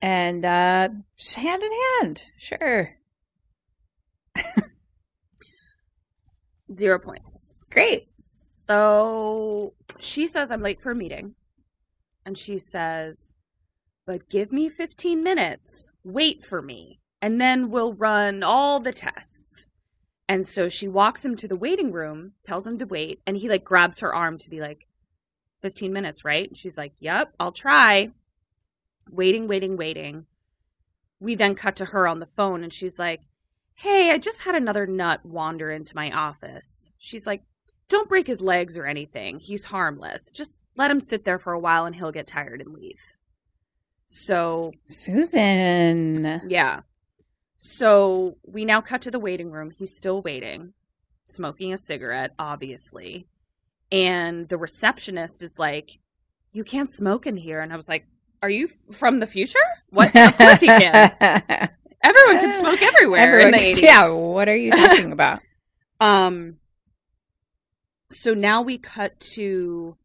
and 0.02 0.44
uh, 0.44 0.90
hand 1.38 1.64
in 1.64 1.72
hand. 2.02 2.24
Sure. 2.38 2.98
Zero 6.76 7.00
points. 7.00 7.70
Great. 7.74 8.02
So 8.02 9.74
she 10.00 10.28
says 10.28 10.52
I'm 10.52 10.62
late 10.62 10.82
for 10.82 10.92
a 10.92 10.96
meeting. 10.96 11.36
And 12.26 12.38
she 12.38 12.58
says, 12.58 13.36
but 14.06 14.30
give 14.30 14.52
me 14.52 14.68
15 14.68 15.24
minutes. 15.24 15.92
Wait 16.04 16.44
for 16.44 16.62
me. 16.62 17.00
And 17.22 17.40
then 17.40 17.70
we'll 17.70 17.94
run 17.94 18.44
all 18.44 18.82
the 18.82 18.92
tests. 18.92 19.70
And 20.30 20.46
so 20.46 20.68
she 20.68 20.88
walks 20.88 21.24
him 21.24 21.36
to 21.38 21.48
the 21.48 21.56
waiting 21.56 21.92
room, 21.92 22.34
tells 22.44 22.68
him 22.68 22.78
to 22.80 22.86
wait, 22.86 23.22
and 23.26 23.38
he 23.38 23.48
like 23.48 23.64
grabs 23.64 24.02
her 24.02 24.14
arm 24.14 24.38
to 24.40 24.50
be 24.50 24.60
like, 24.60 24.88
15 25.62 25.92
minutes, 25.92 26.24
right? 26.24 26.50
And 26.50 26.58
she's 26.58 26.78
like, 26.78 26.94
Yep, 27.00 27.34
I'll 27.40 27.52
try. 27.52 28.12
Waiting, 29.10 29.48
waiting, 29.48 29.78
waiting. 29.78 30.26
We 31.20 31.36
then 31.36 31.56
cut 31.56 31.76
to 31.78 31.86
her 31.86 32.08
on 32.08 32.20
the 32.20 32.26
phone 32.26 32.64
and 32.64 32.74
she's 32.74 33.00
like, 33.00 33.22
Hey, 33.76 34.12
I 34.12 34.18
just 34.18 34.42
had 34.42 34.56
another 34.56 34.86
nut 34.86 35.26
wander 35.26 35.72
into 35.72 35.96
my 35.96 36.12
office. 36.12 36.92
She's 36.98 37.26
like, 37.26 37.44
Don't 37.88 38.10
break 38.10 38.28
his 38.28 38.42
legs 38.42 38.78
or 38.78 38.86
anything. 38.86 39.40
He's 39.40 39.66
harmless. 39.66 40.32
Just 40.32 40.64
let 40.76 40.92
him 40.92 41.00
sit 41.00 41.26
there 41.26 41.40
for 41.40 41.54
a 41.54 41.60
while 41.60 41.86
and 41.86 41.96
he'll 41.96 42.12
get 42.12 42.28
tired 42.28 42.62
and 42.62 42.74
leave. 42.74 43.02
So, 44.06 44.72
Susan. 44.86 46.42
yeah. 46.48 46.82
So 47.58 48.38
we 48.46 48.66
now 48.66 48.82
cut 48.82 49.02
to 49.04 49.12
the 49.12 49.20
waiting 49.20 49.52
room. 49.52 49.72
He's 49.72 49.96
still 49.96 50.22
waiting, 50.22 50.74
smoking 51.26 51.74
a 51.74 51.78
cigarette, 51.78 52.34
obviously. 52.38 53.28
And 53.92 54.48
the 54.50 54.58
receptionist 54.58 55.42
is 55.42 55.58
like, 55.58 56.00
You 56.52 56.64
can't 56.64 56.92
smoke 56.94 57.26
in 57.26 57.38
here. 57.38 57.60
And 57.62 57.74
I 57.74 57.76
was 57.76 57.88
like, 57.90 58.06
Are 58.44 58.50
you 58.50 58.68
from 58.92 59.20
the 59.20 59.28
future? 59.28 59.60
What? 59.90 60.16
Of 60.16 60.38
course 60.38 60.62
he 60.62 60.68
can. 60.68 61.12
Everyone 62.04 62.40
can 62.40 62.60
smoke 62.60 62.82
everywhere 62.82 63.40
in 63.40 63.52
the 63.52 63.58
can- 63.58 63.74
80s. 63.76 63.82
Yeah, 63.82 64.10
what 64.12 64.48
are 64.48 64.56
you 64.56 64.72
talking 64.72 65.12
about? 65.12 65.40
Um 66.00 66.58
so 68.12 68.36
now 68.36 68.62
we 68.62 68.78
cut 68.78 69.20
to 69.34 69.98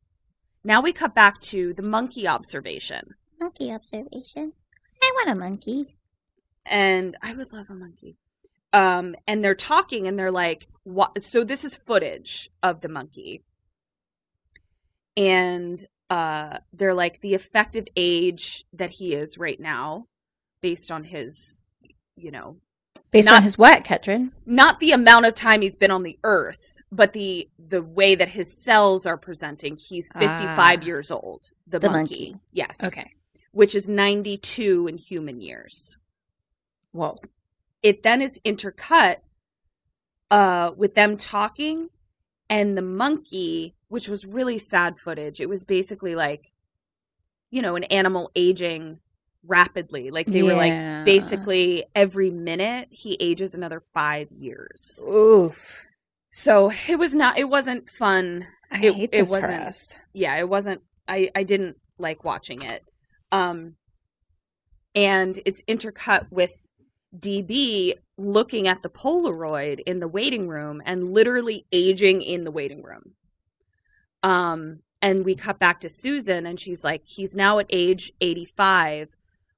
now 0.64 0.80
we 0.80 0.90
cut 0.94 1.14
back 1.14 1.38
to 1.40 1.74
the 1.74 1.82
monkey 1.82 2.26
observation. 2.26 3.14
Monkey 3.38 3.70
observation. 3.70 4.55
I 5.03 5.11
want 5.16 5.28
a 5.30 5.34
monkey. 5.34 5.98
And 6.66 7.16
I 7.22 7.34
would 7.34 7.52
love 7.52 7.66
a 7.70 7.74
monkey. 7.74 8.16
Um 8.72 9.14
and 9.26 9.44
they're 9.44 9.54
talking 9.54 10.06
and 10.06 10.18
they're 10.18 10.30
like 10.30 10.66
what 10.84 11.22
so 11.22 11.44
this 11.44 11.64
is 11.64 11.76
footage 11.76 12.48
of 12.62 12.80
the 12.80 12.88
monkey. 12.88 13.42
And 15.16 15.84
uh 16.10 16.58
they're 16.72 16.94
like 16.94 17.20
the 17.20 17.34
effective 17.34 17.86
age 17.96 18.64
that 18.72 18.90
he 18.90 19.14
is 19.14 19.38
right 19.38 19.58
now 19.60 20.06
based 20.60 20.90
on 20.90 21.04
his 21.04 21.60
you 22.16 22.30
know 22.30 22.56
Based 23.10 23.26
Not- 23.26 23.36
on 23.36 23.42
his 23.42 23.58
what, 23.58 23.84
Ketrin? 23.84 24.30
not 24.46 24.80
the 24.80 24.92
amount 24.92 25.26
of 25.26 25.34
time 25.34 25.60
he's 25.60 25.76
been 25.76 25.90
on 25.90 26.02
the 26.02 26.18
earth 26.24 26.74
but 26.90 27.12
the 27.12 27.48
the 27.58 27.82
way 27.82 28.14
that 28.14 28.28
his 28.28 28.56
cells 28.64 29.04
are 29.06 29.16
presenting 29.18 29.76
he's 29.76 30.08
55 30.18 30.56
Ah. 30.58 30.84
years 30.84 31.10
old 31.10 31.50
the, 31.66 31.78
The 31.78 31.90
monkey. 31.90 32.30
monkey. 32.32 32.40
yes 32.52 32.82
Okay. 32.82 33.12
which 33.52 33.74
is 33.74 33.86
92 33.88 34.86
in 34.88 34.96
human 34.98 35.40
years 35.42 35.96
Whoa. 36.93 37.16
it 37.82 38.03
then 38.03 38.20
is 38.22 38.38
intercut 38.45 39.16
uh 40.30 40.72
with 40.76 40.95
them 40.95 41.16
talking 41.16 41.88
and 42.49 42.76
the 42.76 42.82
monkey 42.82 43.74
which 43.88 44.09
was 44.09 44.24
really 44.24 44.59
sad 44.59 44.99
footage 44.99 45.40
it 45.40 45.49
was 45.49 45.64
basically 45.64 46.14
like 46.14 46.53
you 47.51 47.61
know 47.62 47.76
an 47.76 47.84
animal 47.84 48.30
aging 48.36 48.99
rapidly 49.47 50.11
like 50.11 50.26
they 50.26 50.43
were 50.43 50.55
like 50.55 51.05
basically 51.05 51.84
every 51.95 52.30
minute 52.30 52.88
he 52.90 53.16
ages 53.20 53.55
another 53.55 53.80
5 53.93 54.28
years 54.38 55.05
Oof. 55.09 55.84
so 56.30 56.70
it 56.88 56.99
was 56.99 57.14
not 57.14 57.36
it 57.38 57.49
wasn't 57.49 57.90
fun 57.90 58.47
I 58.70 58.78
It- 58.86 58.95
hate 58.95 59.12
this 59.12 59.30
for 59.34 59.40
wasn't- 59.40 59.62
us. 59.64 59.97
yeah 60.12 60.36
it 60.36 60.49
wasn't 60.49 60.80
i 61.09 61.28
i 61.34 61.43
didn't 61.43 61.76
like 61.99 62.22
watching 62.24 62.62
it 62.62 62.82
um 63.32 63.74
and 64.95 65.40
it's 65.45 65.62
intercut 65.62 66.26
with 66.30 66.53
db 67.18 67.94
looking 68.16 68.68
at 68.68 68.82
the 68.82 68.88
polaroid 68.88 69.80
in 69.80 70.00
the 70.00 70.08
waiting 70.08 70.48
room 70.48 70.80
and 70.84 71.12
literally 71.12 71.66
aging 71.72 72.22
in 72.22 72.44
the 72.44 72.50
waiting 72.50 72.82
room. 72.82 73.12
Um 74.22 74.80
and 75.00 75.24
we 75.24 75.34
cut 75.34 75.58
back 75.58 75.80
to 75.80 75.88
susan 75.88 76.46
and 76.46 76.58
she's 76.58 76.84
like 76.84 77.02
he's 77.04 77.34
now 77.34 77.58
at 77.58 77.66
age 77.70 78.12
85 78.20 79.16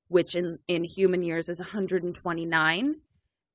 which 0.09 0.35
in 0.35 0.59
in 0.69 0.85
human 0.85 1.23
years 1.23 1.49
is 1.49 1.61
129 1.61 3.01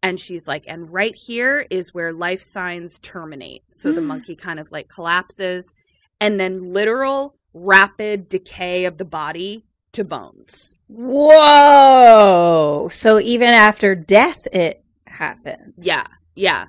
and 0.02 0.20
she's 0.20 0.48
like 0.48 0.64
and 0.68 0.92
right 0.92 1.16
here 1.16 1.66
is 1.70 1.94
where 1.94 2.14
life 2.14 2.42
signs 2.42 3.00
terminate. 3.00 3.64
So 3.68 3.92
the 3.92 4.02
monkey 4.02 4.36
kind 4.36 4.60
of 4.60 4.72
like 4.72 4.88
collapses 4.88 5.76
and 6.22 6.40
then 6.40 6.74
literal 6.74 7.36
rapid 7.54 8.30
decay 8.30 8.86
of 8.86 8.98
the 8.98 9.06
body 9.06 9.66
to 9.94 10.04
bones. 10.04 10.76
Whoa. 10.88 12.90
So 12.92 13.20
even 13.20 13.50
after 13.50 13.96
death, 13.96 14.48
it 14.52 14.84
happens. 15.06 15.74
Yeah, 15.78 16.06
yeah. 16.36 16.66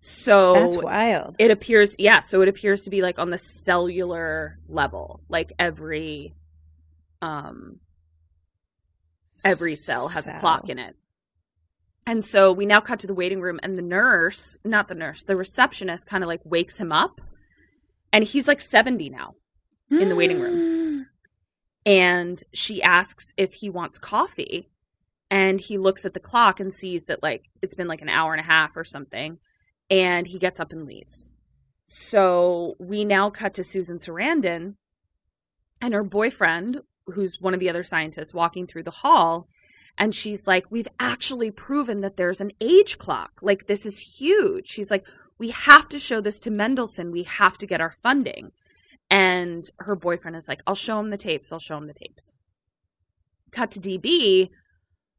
So 0.00 0.54
That's 0.54 0.78
wild. 0.78 1.36
it 1.38 1.50
appears, 1.50 1.94
yeah. 1.98 2.20
So 2.20 2.40
it 2.42 2.48
appears 2.48 2.82
to 2.82 2.90
be 2.90 3.02
like 3.02 3.18
on 3.18 3.30
the 3.30 3.38
cellular 3.38 4.58
level, 4.68 5.20
like 5.28 5.52
every, 5.58 6.34
um, 7.20 7.80
every 9.44 9.74
cell 9.74 10.08
has 10.08 10.26
a 10.26 10.34
clock 10.34 10.68
in 10.68 10.78
it. 10.78 10.96
And 12.06 12.24
so 12.24 12.52
we 12.52 12.64
now 12.64 12.80
cut 12.80 12.98
to 13.00 13.06
the 13.06 13.14
waiting 13.14 13.42
room, 13.42 13.60
and 13.62 13.78
the 13.78 13.82
nurse, 13.82 14.58
not 14.64 14.88
the 14.88 14.94
nurse, 14.94 15.22
the 15.22 15.36
receptionist 15.36 16.06
kind 16.06 16.24
of 16.24 16.28
like 16.28 16.40
wakes 16.44 16.80
him 16.80 16.92
up. 16.92 17.20
And 18.12 18.24
he's 18.24 18.48
like 18.48 18.60
70 18.60 19.10
now. 19.10 19.34
in 19.90 20.08
the 20.08 20.16
waiting 20.16 20.40
room. 20.40 20.70
And 21.86 22.42
she 22.52 22.82
asks 22.82 23.32
if 23.36 23.54
he 23.54 23.70
wants 23.70 23.98
coffee. 23.98 24.68
And 25.30 25.60
he 25.60 25.78
looks 25.78 26.04
at 26.04 26.12
the 26.12 26.20
clock 26.20 26.58
and 26.58 26.74
sees 26.74 27.04
that 27.04 27.22
like 27.22 27.44
it's 27.62 27.74
been 27.74 27.86
like 27.86 28.02
an 28.02 28.08
hour 28.08 28.32
and 28.32 28.40
a 28.40 28.44
half 28.44 28.76
or 28.76 28.84
something. 28.84 29.38
And 29.88 30.26
he 30.26 30.38
gets 30.38 30.60
up 30.60 30.72
and 30.72 30.86
leaves. 30.86 31.34
So 31.84 32.76
we 32.78 33.04
now 33.04 33.30
cut 33.30 33.54
to 33.54 33.64
Susan 33.64 33.98
Sarandon 33.98 34.74
and 35.80 35.94
her 35.94 36.04
boyfriend, 36.04 36.82
who's 37.06 37.40
one 37.40 37.54
of 37.54 37.60
the 37.60 37.70
other 37.70 37.82
scientists, 37.82 38.34
walking 38.34 38.66
through 38.66 38.84
the 38.84 38.90
hall. 38.90 39.48
And 39.98 40.14
she's 40.14 40.46
like, 40.46 40.70
We've 40.70 40.88
actually 40.98 41.50
proven 41.50 42.00
that 42.00 42.16
there's 42.16 42.40
an 42.40 42.52
age 42.60 42.98
clock. 42.98 43.40
Like, 43.42 43.66
this 43.66 43.84
is 43.84 44.18
huge. 44.18 44.68
She's 44.68 44.90
like, 44.90 45.06
We 45.38 45.50
have 45.50 45.88
to 45.88 45.98
show 45.98 46.20
this 46.20 46.40
to 46.40 46.50
Mendelssohn. 46.50 47.10
We 47.10 47.24
have 47.24 47.58
to 47.58 47.66
get 47.66 47.80
our 47.80 47.90
funding. 47.90 48.52
And 49.10 49.64
her 49.80 49.96
boyfriend 49.96 50.36
is 50.36 50.46
like, 50.46 50.62
I'll 50.66 50.74
show 50.76 50.98
him 51.00 51.10
the 51.10 51.18
tapes. 51.18 51.52
I'll 51.52 51.58
show 51.58 51.76
him 51.76 51.88
the 51.88 51.94
tapes. 51.94 52.34
Cut 53.50 53.72
to 53.72 53.80
DB 53.80 54.50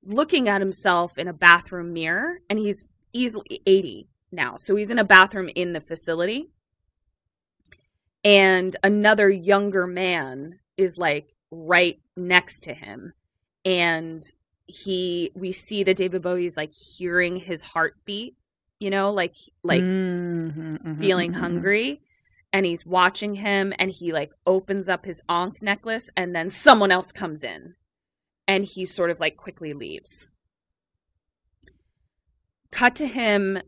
looking 0.03 0.47
at 0.49 0.61
himself 0.61 1.17
in 1.17 1.27
a 1.27 1.33
bathroom 1.33 1.93
mirror, 1.93 2.39
and 2.49 2.57
he's 2.57 2.87
easily 3.13 3.61
80 3.65 4.07
now. 4.31 4.55
So 4.57 4.75
he's 4.75 4.89
in 4.89 4.97
a 4.99 5.03
bathroom 5.03 5.49
in 5.53 5.73
the 5.73 5.81
facility. 5.81 6.49
And 8.23 8.75
another 8.83 9.29
younger 9.29 9.87
man 9.87 10.59
is 10.77 10.97
like 10.97 11.33
right 11.49 11.99
next 12.15 12.61
to 12.61 12.73
him. 12.73 13.13
And 13.65 14.23
he 14.67 15.31
we 15.35 15.51
see 15.51 15.83
that 15.83 15.97
David 15.97 16.21
Bowie's 16.21 16.55
like 16.55 16.71
hearing 16.73 17.35
his 17.35 17.63
heartbeat, 17.63 18.35
you 18.79 18.89
know, 18.89 19.11
like 19.11 19.35
like 19.63 19.81
Mhm, 19.81 20.81
mhm, 20.81 20.99
feeling 20.99 21.33
mhm. 21.33 21.39
hungry 21.39 22.01
and 22.53 22.65
he's 22.65 22.85
watching 22.85 23.35
him 23.35 23.73
and 23.79 23.91
he 23.91 24.11
like 24.11 24.31
opens 24.45 24.89
up 24.89 25.05
his 25.05 25.21
ankh 25.29 25.61
necklace 25.61 26.09
and 26.15 26.35
then 26.35 26.49
someone 26.49 26.91
else 26.91 27.11
comes 27.11 27.43
in 27.43 27.75
and 28.47 28.65
he 28.65 28.85
sort 28.85 29.09
of 29.09 29.19
like 29.19 29.37
quickly 29.37 29.73
leaves 29.73 30.29
cut 32.71 32.95
to 32.95 33.07
him 33.07 33.59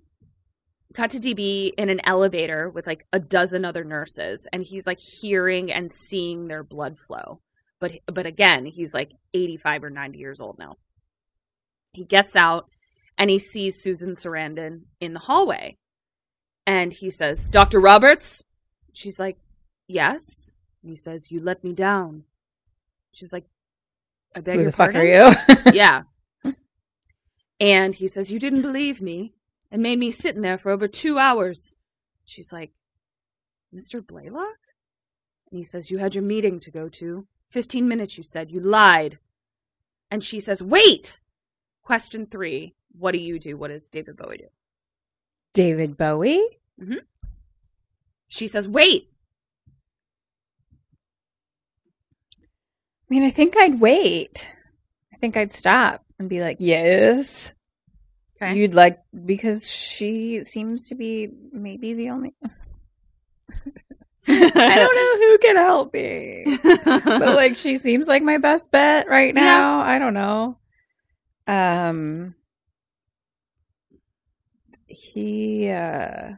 cut 0.94 1.10
to 1.10 1.20
db 1.20 1.72
in 1.78 1.90
an 1.90 2.02
elevator 2.06 2.70
with 2.70 2.86
like 2.86 3.06
a 3.12 3.20
dozen 3.20 3.66
other 3.66 3.84
nurses 3.84 4.48
and 4.54 4.64
he's 4.64 4.88
like 4.88 5.00
hearing 5.00 5.72
and 5.72 5.92
seeing 5.92 6.48
their 6.48 6.64
blood 6.64 6.98
flow 6.98 7.40
but 7.80 7.94
but 8.06 8.26
again 8.26 8.66
he's 8.66 8.94
like 8.94 9.14
85 9.34 9.86
or 9.86 9.90
90 9.90 10.18
years 10.20 10.40
old 10.40 10.58
now 10.60 10.76
he 11.94 12.06
gets 12.06 12.36
out 12.36 12.70
and 13.18 13.30
he 13.30 13.40
sees 13.40 13.82
susan 13.82 14.16
sarandon 14.16 14.82
in 15.00 15.14
the 15.14 15.20
hallway 15.20 15.78
and 16.66 16.94
he 16.94 17.10
says, 17.10 17.46
Dr. 17.46 17.80
Roberts? 17.80 18.44
She's 18.94 19.20
like, 19.20 19.38
Yes. 19.88 20.52
And 20.82 20.90
he 20.90 20.96
says, 20.96 21.32
You 21.32 21.42
let 21.42 21.64
me 21.64 21.74
down. 21.74 22.24
She's 23.12 23.34
like, 23.34 23.46
I 24.36 24.40
beg 24.40 24.56
Who 24.56 24.62
your 24.62 24.72
the 24.72 24.78
fuck 24.78 24.94
pardon? 24.94 25.02
are 25.02 25.30
you? 25.30 25.74
yeah. 25.74 26.04
And 27.60 27.96
he 27.96 28.08
says, 28.08 28.32
You 28.32 28.40
didn't 28.40 28.62
believe 28.62 29.02
me 29.02 29.34
and 29.72 29.82
made 29.82 30.00
me 30.00 30.12
sitting 30.12 30.42
there 30.42 30.58
for 30.58 30.72
over 30.72 30.88
two 30.88 31.18
hours. 31.18 31.76
She's 32.26 32.52
like, 32.52 32.72
Mr. 33.74 34.06
Blaylock? 34.06 34.58
And 35.52 35.58
he 35.60 35.64
says, 35.64 35.90
You 35.92 36.00
had 36.00 36.16
your 36.16 36.24
meeting 36.24 36.60
to 36.62 36.72
go 36.72 36.90
to. 36.90 37.28
Fifteen 37.50 37.88
minutes, 37.88 38.18
you 38.18 38.24
said. 38.24 38.52
You 38.52 38.60
lied. 38.60 39.20
And 40.10 40.24
she 40.24 40.40
says, 40.40 40.62
Wait! 40.64 41.20
Question 41.84 42.26
three 42.26 42.74
What 42.92 43.12
do 43.12 43.20
you 43.20 43.40
do? 43.40 43.56
What 43.56 43.70
does 43.70 43.88
David 43.90 44.18
Bowie 44.18 44.38
do? 44.38 44.48
David 45.54 45.96
Bowie? 45.98 46.44
Mm-hmm. 46.82 46.98
She 48.34 48.48
says, 48.48 48.68
Wait! 48.68 49.10
I 52.42 53.06
mean, 53.08 53.22
I 53.22 53.30
think 53.30 53.56
I'd 53.56 53.80
wait. 53.80 54.50
I 55.14 55.18
think 55.18 55.38
I'd 55.38 55.54
stop 55.54 56.04
and 56.18 56.30
be 56.30 56.42
like, 56.42 56.58
yes. 56.60 57.54
Okay. 58.42 58.56
You'd 58.56 58.74
like, 58.74 58.98
because 59.24 59.70
she 59.70 60.44
seems 60.46 60.88
to 60.88 60.96
be 60.96 61.30
maybe 61.52 61.94
the 61.94 62.10
only. 62.10 62.34
I 64.28 64.76
don't 64.78 64.96
know 64.96 65.18
who 65.18 65.38
can 65.38 65.56
help 65.56 65.94
me. 65.94 66.58
but 66.64 67.36
like, 67.36 67.56
she 67.56 67.78
seems 67.78 68.08
like 68.08 68.24
my 68.24 68.40
best 68.40 68.72
bet 68.72 69.08
right 69.08 69.36
now. 69.36 69.82
I 69.82 70.00
don't 70.00 70.16
know. 70.16 70.58
Um, 71.46 72.34
he, 74.88 75.70
uh, 75.70 76.32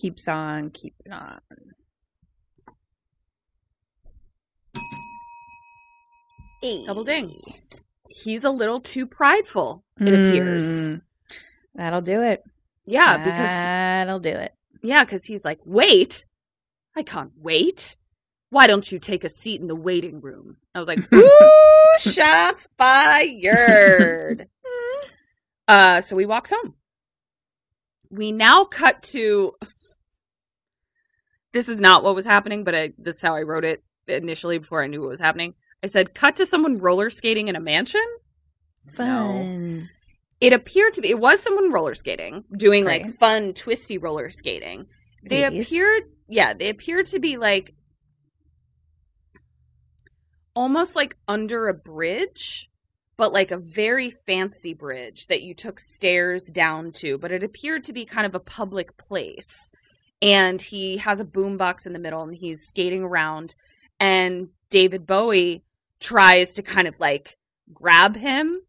keeps 0.00 0.28
on 0.28 0.70
keeping 0.70 1.12
on. 1.12 1.40
Double 6.86 7.04
ding. 7.04 7.40
He's 8.08 8.44
a 8.44 8.50
little 8.50 8.80
too 8.80 9.06
prideful, 9.06 9.82
it 9.98 10.08
appears. 10.08 10.64
Mm, 10.94 11.02
That'll 11.74 12.00
do 12.02 12.22
it. 12.22 12.42
Yeah, 12.84 13.16
because 13.18 13.48
that'll 13.48 14.18
do 14.20 14.30
it. 14.30 14.54
yeah, 14.82 15.04
because 15.04 15.24
he's 15.24 15.44
like, 15.44 15.60
wait, 15.64 16.26
I 16.96 17.02
can't 17.02 17.30
wait. 17.36 17.96
Why 18.50 18.66
don't 18.66 18.90
you 18.90 18.98
take 18.98 19.22
a 19.22 19.28
seat 19.28 19.60
in 19.60 19.68
the 19.68 19.76
waiting 19.76 20.20
room? 20.20 20.56
I 20.74 20.80
was 20.80 20.88
like, 20.88 20.98
ooh, 21.14 21.98
shots 22.00 22.68
fired. 22.76 24.48
uh, 25.68 26.00
so 26.00 26.18
he 26.18 26.26
walks 26.26 26.50
home. 26.50 26.74
We 28.10 28.32
now 28.32 28.64
cut 28.64 29.02
to. 29.04 29.54
This 31.52 31.68
is 31.68 31.80
not 31.80 32.04
what 32.04 32.14
was 32.14 32.26
happening, 32.26 32.64
but 32.64 32.74
I, 32.74 32.92
this 32.98 33.16
is 33.16 33.22
how 33.22 33.34
I 33.34 33.42
wrote 33.42 33.64
it 33.64 33.82
initially 34.06 34.58
before 34.58 34.82
I 34.82 34.86
knew 34.86 35.00
what 35.00 35.10
was 35.10 35.20
happening. 35.20 35.54
I 35.82 35.86
said, 35.86 36.14
cut 36.14 36.36
to 36.36 36.46
someone 36.46 36.78
roller 36.78 37.10
skating 37.10 37.48
in 37.48 37.56
a 37.56 37.60
mansion. 37.60 38.04
Fun. 38.92 39.88
It 40.40 40.52
appeared 40.52 40.94
to 40.94 41.00
be, 41.00 41.10
it 41.10 41.18
was 41.18 41.42
someone 41.42 41.72
roller 41.72 41.94
skating, 41.94 42.44
doing 42.56 42.84
like 42.84 43.06
fun, 43.18 43.52
twisty 43.52 43.98
roller 43.98 44.30
skating. 44.30 44.86
They 45.22 45.48
Please. 45.48 45.66
appeared, 45.66 46.02
yeah, 46.28 46.54
they 46.54 46.68
appeared 46.68 47.06
to 47.06 47.18
be 47.18 47.36
like 47.36 47.74
almost 50.54 50.96
like 50.96 51.16
under 51.28 51.68
a 51.68 51.74
bridge, 51.74 52.70
but 53.16 53.32
like 53.32 53.50
a 53.50 53.58
very 53.58 54.08
fancy 54.08 54.72
bridge 54.72 55.26
that 55.26 55.42
you 55.42 55.54
took 55.54 55.78
stairs 55.78 56.46
down 56.46 56.92
to. 56.92 57.18
But 57.18 57.32
it 57.32 57.42
appeared 57.42 57.84
to 57.84 57.92
be 57.92 58.06
kind 58.06 58.26
of 58.26 58.34
a 58.34 58.40
public 58.40 58.96
place. 58.96 59.72
And 60.22 60.60
he 60.60 60.98
has 60.98 61.20
a 61.20 61.24
boombox 61.24 61.86
in 61.86 61.92
the 61.92 61.98
middle 61.98 62.22
and 62.22 62.34
he's 62.34 62.66
skating 62.66 63.02
around. 63.02 63.54
And 63.98 64.48
David 64.68 65.06
Bowie 65.06 65.64
tries 65.98 66.54
to 66.54 66.62
kind 66.62 66.86
of 66.86 66.98
like 67.00 67.38
grab 67.72 68.16
him 68.16 68.60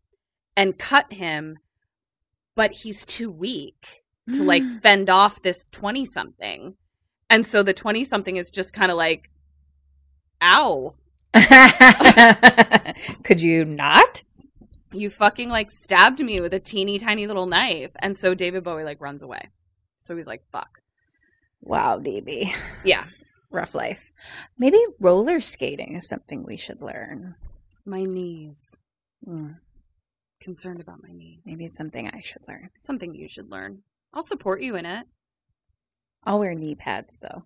and 0.56 0.78
cut 0.78 1.12
him, 1.14 1.60
but 2.56 2.72
he's 2.72 3.06
too 3.06 3.30
weak 3.30 4.04
to 4.34 4.44
like 4.44 4.64
mm. 4.64 4.82
fend 4.82 5.10
off 5.10 5.42
this 5.42 5.68
20 5.72 6.06
something. 6.06 6.76
And 7.30 7.46
so 7.46 7.64
the 7.64 7.74
20 7.74 8.04
something 8.04 8.38
is 8.38 8.52
just 8.52 8.74
kind 8.74 8.92
of 8.92 8.98
like, 8.98 9.30
ow, 10.42 10.96
Could 13.24 13.42
you 13.42 13.64
not? 13.64 14.24
you 14.94 15.10
fucking 15.10 15.50
like 15.50 15.72
stabbed 15.72 16.20
me 16.20 16.42
with 16.42 16.54
a 16.54 16.60
teeny 16.60 17.00
tiny 17.00 17.28
little 17.28 17.46
knife. 17.46 17.92
And 18.00 18.18
so 18.18 18.34
David 18.34 18.64
Bowie 18.64 18.84
like 18.84 19.02
runs 19.02 19.24
away. 19.24 19.50
So 19.98 20.16
he's 20.16 20.28
like, 20.28 20.44
fuck. 20.52 20.82
Wow, 21.62 22.00
DB. 22.00 22.54
Yeah. 22.84 23.06
Rough 23.52 23.76
life. 23.76 24.12
Maybe 24.58 24.80
roller 25.00 25.42
skating 25.42 25.96
is 25.96 26.08
something 26.08 26.44
we 26.44 26.58
should 26.58 26.82
learn. 26.82 27.36
My 27.86 28.04
knees. 28.04 28.78
Mm, 29.28 29.58
Concerned 30.40 30.80
about 30.82 31.04
my 31.04 31.12
knees. 31.14 31.42
Maybe 31.46 31.66
it's 31.66 31.78
something 31.78 32.10
I 32.10 32.22
should 32.22 32.48
learn. 32.48 32.70
something 32.80 33.14
you 33.14 33.28
should 33.28 33.52
learn. 33.52 33.84
I'll 34.14 34.22
support 34.24 34.62
you 34.62 34.76
in 34.76 34.86
it. 34.86 35.06
I'll 36.24 36.40
wear 36.40 36.54
knee 36.56 36.76
pads 36.76 37.20
though. 37.20 37.44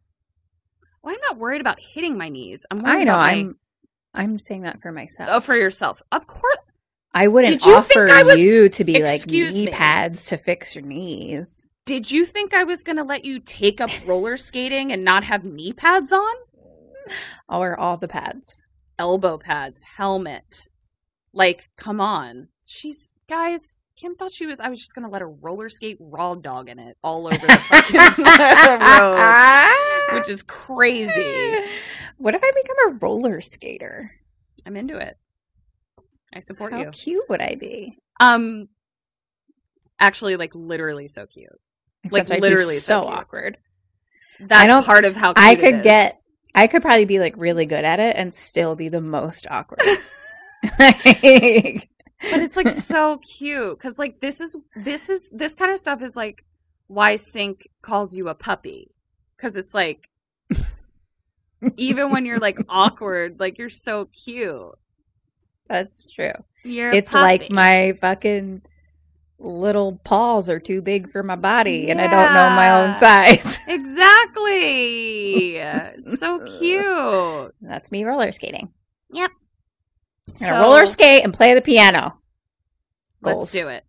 Well, 1.03 1.13
I'm 1.13 1.21
not 1.21 1.37
worried 1.37 1.61
about 1.61 1.79
hitting 1.79 2.17
my 2.17 2.29
knees. 2.29 2.65
I'm 2.71 2.81
worried 2.83 3.01
I 3.01 3.03
know. 3.03 3.11
about 3.13 3.19
my- 3.21 3.31
I'm. 3.31 3.55
I'm 4.13 4.39
saying 4.39 4.61
that 4.61 4.81
for 4.81 4.91
myself. 4.93 5.29
Oh, 5.31 5.39
for 5.41 5.55
yourself. 5.55 6.01
Of 6.11 6.25
course. 6.25 6.57
I 7.13 7.27
wouldn't 7.27 7.51
Did 7.59 7.65
you 7.65 7.81
think 7.81 8.09
I 8.09 8.23
was- 8.23 8.37
you 8.39 8.69
to 8.69 8.83
be 8.85 9.03
like 9.03 9.25
knee 9.27 9.65
me. 9.65 9.71
pads 9.71 10.25
to 10.27 10.37
fix 10.37 10.75
your 10.75 10.85
knees. 10.85 11.65
Did 11.85 12.09
you 12.11 12.25
think 12.25 12.55
I 12.55 12.63
was 12.63 12.83
going 12.83 12.95
to 12.95 13.03
let 13.03 13.25
you 13.25 13.39
take 13.39 13.79
up 13.79 13.91
roller 14.07 14.37
skating 14.37 14.91
and 14.91 15.03
not 15.03 15.23
have 15.23 15.43
knee 15.43 15.71
pads 15.71 16.11
on? 16.11 16.35
Wear 17.47 17.79
all 17.79 17.97
the 17.97 18.07
pads. 18.07 18.63
Elbow 18.97 19.37
pads, 19.37 19.83
helmet. 19.83 20.67
Like, 21.31 21.69
come 21.77 22.01
on. 22.01 22.47
She's, 22.65 23.11
guys, 23.29 23.77
Kim 23.95 24.15
thought 24.15 24.31
she 24.31 24.47
was, 24.47 24.59
I 24.59 24.69
was 24.69 24.79
just 24.79 24.95
going 24.95 25.05
to 25.05 25.11
let 25.11 25.21
her 25.21 25.29
roller 25.29 25.69
skate 25.69 25.97
raw 25.99 26.33
dog 26.33 26.69
in 26.69 26.79
it 26.79 26.97
all 27.03 27.27
over 27.27 27.37
the 27.37 27.53
fucking 27.53 27.95
road, 30.09 30.19
which 30.19 30.29
is 30.29 30.41
crazy. 30.41 31.69
What 32.17 32.33
if 32.33 32.41
I 32.43 32.51
become 32.63 32.77
a 32.87 32.97
roller 32.97 33.41
skater? 33.41 34.11
I'm 34.65 34.75
into 34.75 34.97
it. 34.97 35.17
I 36.33 36.39
support 36.39 36.71
How 36.73 36.79
you. 36.79 36.85
How 36.85 36.91
cute 36.91 37.29
would 37.29 37.41
I 37.41 37.55
be? 37.55 37.99
Um, 38.19 38.69
actually, 39.99 40.35
like, 40.35 40.55
literally 40.55 41.07
so 41.07 41.27
cute. 41.27 41.59
Like, 42.09 42.23
Except 42.23 42.31
I'd 42.31 42.41
literally 42.41 42.75
so 42.75 43.03
so 43.03 43.07
awkward. 43.07 43.57
That's 44.39 44.85
part 44.85 45.05
of 45.05 45.15
how 45.15 45.33
I 45.35 45.55
could 45.55 45.83
get 45.83 46.15
I 46.53 46.67
could 46.67 46.81
probably 46.81 47.05
be 47.05 47.19
like 47.19 47.35
really 47.37 47.65
good 47.65 47.83
at 47.83 47.99
it 47.99 48.15
and 48.15 48.33
still 48.33 48.75
be 48.75 48.89
the 48.89 49.01
most 49.01 49.47
awkward. 49.49 49.81
Like, 50.79 51.89
but 52.31 52.39
it's 52.39 52.55
like 52.55 52.69
so 52.69 53.17
cute 53.17 53.77
because 53.77 53.99
like 53.99 54.19
this 54.19 54.41
is 54.41 54.57
this 54.75 55.09
is 55.09 55.29
this 55.31 55.53
kind 55.53 55.71
of 55.71 55.77
stuff 55.77 56.01
is 56.01 56.15
like 56.15 56.43
why 56.87 57.17
Sync 57.17 57.67
calls 57.83 58.15
you 58.15 58.29
a 58.29 58.33
puppy 58.33 58.89
because 59.35 59.57
it's 59.57 59.75
like 59.75 60.09
even 61.77 62.11
when 62.11 62.25
you're 62.25 62.39
like 62.39 62.59
awkward, 62.69 63.39
like 63.39 63.57
you're 63.57 63.69
so 63.69 64.05
cute. 64.05 64.73
that's 65.67 66.05
true. 66.07 66.33
You're 66.63 66.91
it's 66.91 67.13
like 67.13 67.51
my 67.51 67.93
fucking 67.93 68.63
little 69.37 69.99
paws 70.03 70.49
are 70.49 70.59
too 70.59 70.81
big 70.81 71.11
for 71.11 71.21
my 71.23 71.35
body 71.35 71.89
and 71.89 71.99
I 71.99 72.07
don't 72.07 72.33
know 72.33 72.49
my 72.49 72.71
own 72.81 72.95
size. 72.95 73.59
Exactly. 73.67 75.61
So 76.17 76.39
cute. 76.59 77.55
That's 77.61 77.91
me 77.91 78.03
roller 78.03 78.31
skating. 78.31 78.71
Yep. 79.11 79.31
I'm 80.27 80.49
gonna 80.49 80.61
roller 80.61 80.85
skate 80.85 81.23
and 81.23 81.33
play 81.33 81.53
the 81.53 81.61
piano. 81.61 82.19
Let's 83.21 83.51
do 83.51 83.69
it. 83.69 83.85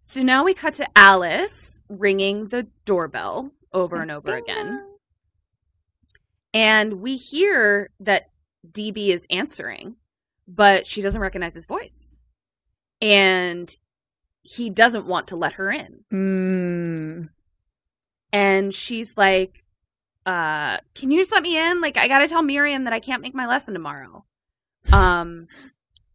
So 0.00 0.22
now 0.22 0.44
we 0.44 0.54
cut 0.54 0.74
to 0.74 0.86
Alice 0.96 1.82
ringing 1.88 2.48
the 2.48 2.68
doorbell 2.84 3.52
over 3.72 4.00
and 4.00 4.10
over 4.10 4.36
again. 4.36 4.84
And 6.54 6.94
we 6.94 7.16
hear 7.16 7.90
that 8.00 8.30
DB 8.70 9.08
is 9.08 9.26
answering, 9.30 9.96
but 10.46 10.86
she 10.86 11.02
doesn't 11.02 11.20
recognize 11.20 11.54
his 11.54 11.66
voice. 11.66 12.18
And 13.00 13.76
he 14.42 14.70
doesn't 14.70 15.06
want 15.06 15.28
to 15.28 15.36
let 15.36 15.54
her 15.54 15.70
in. 15.70 16.04
Mm. 16.12 17.28
And 18.32 18.74
she's 18.74 19.16
like, 19.16 19.64
uh, 20.26 20.78
can 20.94 21.10
you 21.10 21.20
just 21.20 21.32
let 21.32 21.42
me 21.42 21.56
in? 21.58 21.80
Like, 21.80 21.96
I 21.96 22.08
gotta 22.08 22.28
tell 22.28 22.42
Miriam 22.42 22.84
that 22.84 22.92
I 22.92 23.00
can't 23.00 23.22
make 23.22 23.34
my 23.34 23.46
lesson 23.46 23.74
tomorrow. 23.74 24.24
Um, 24.92 25.48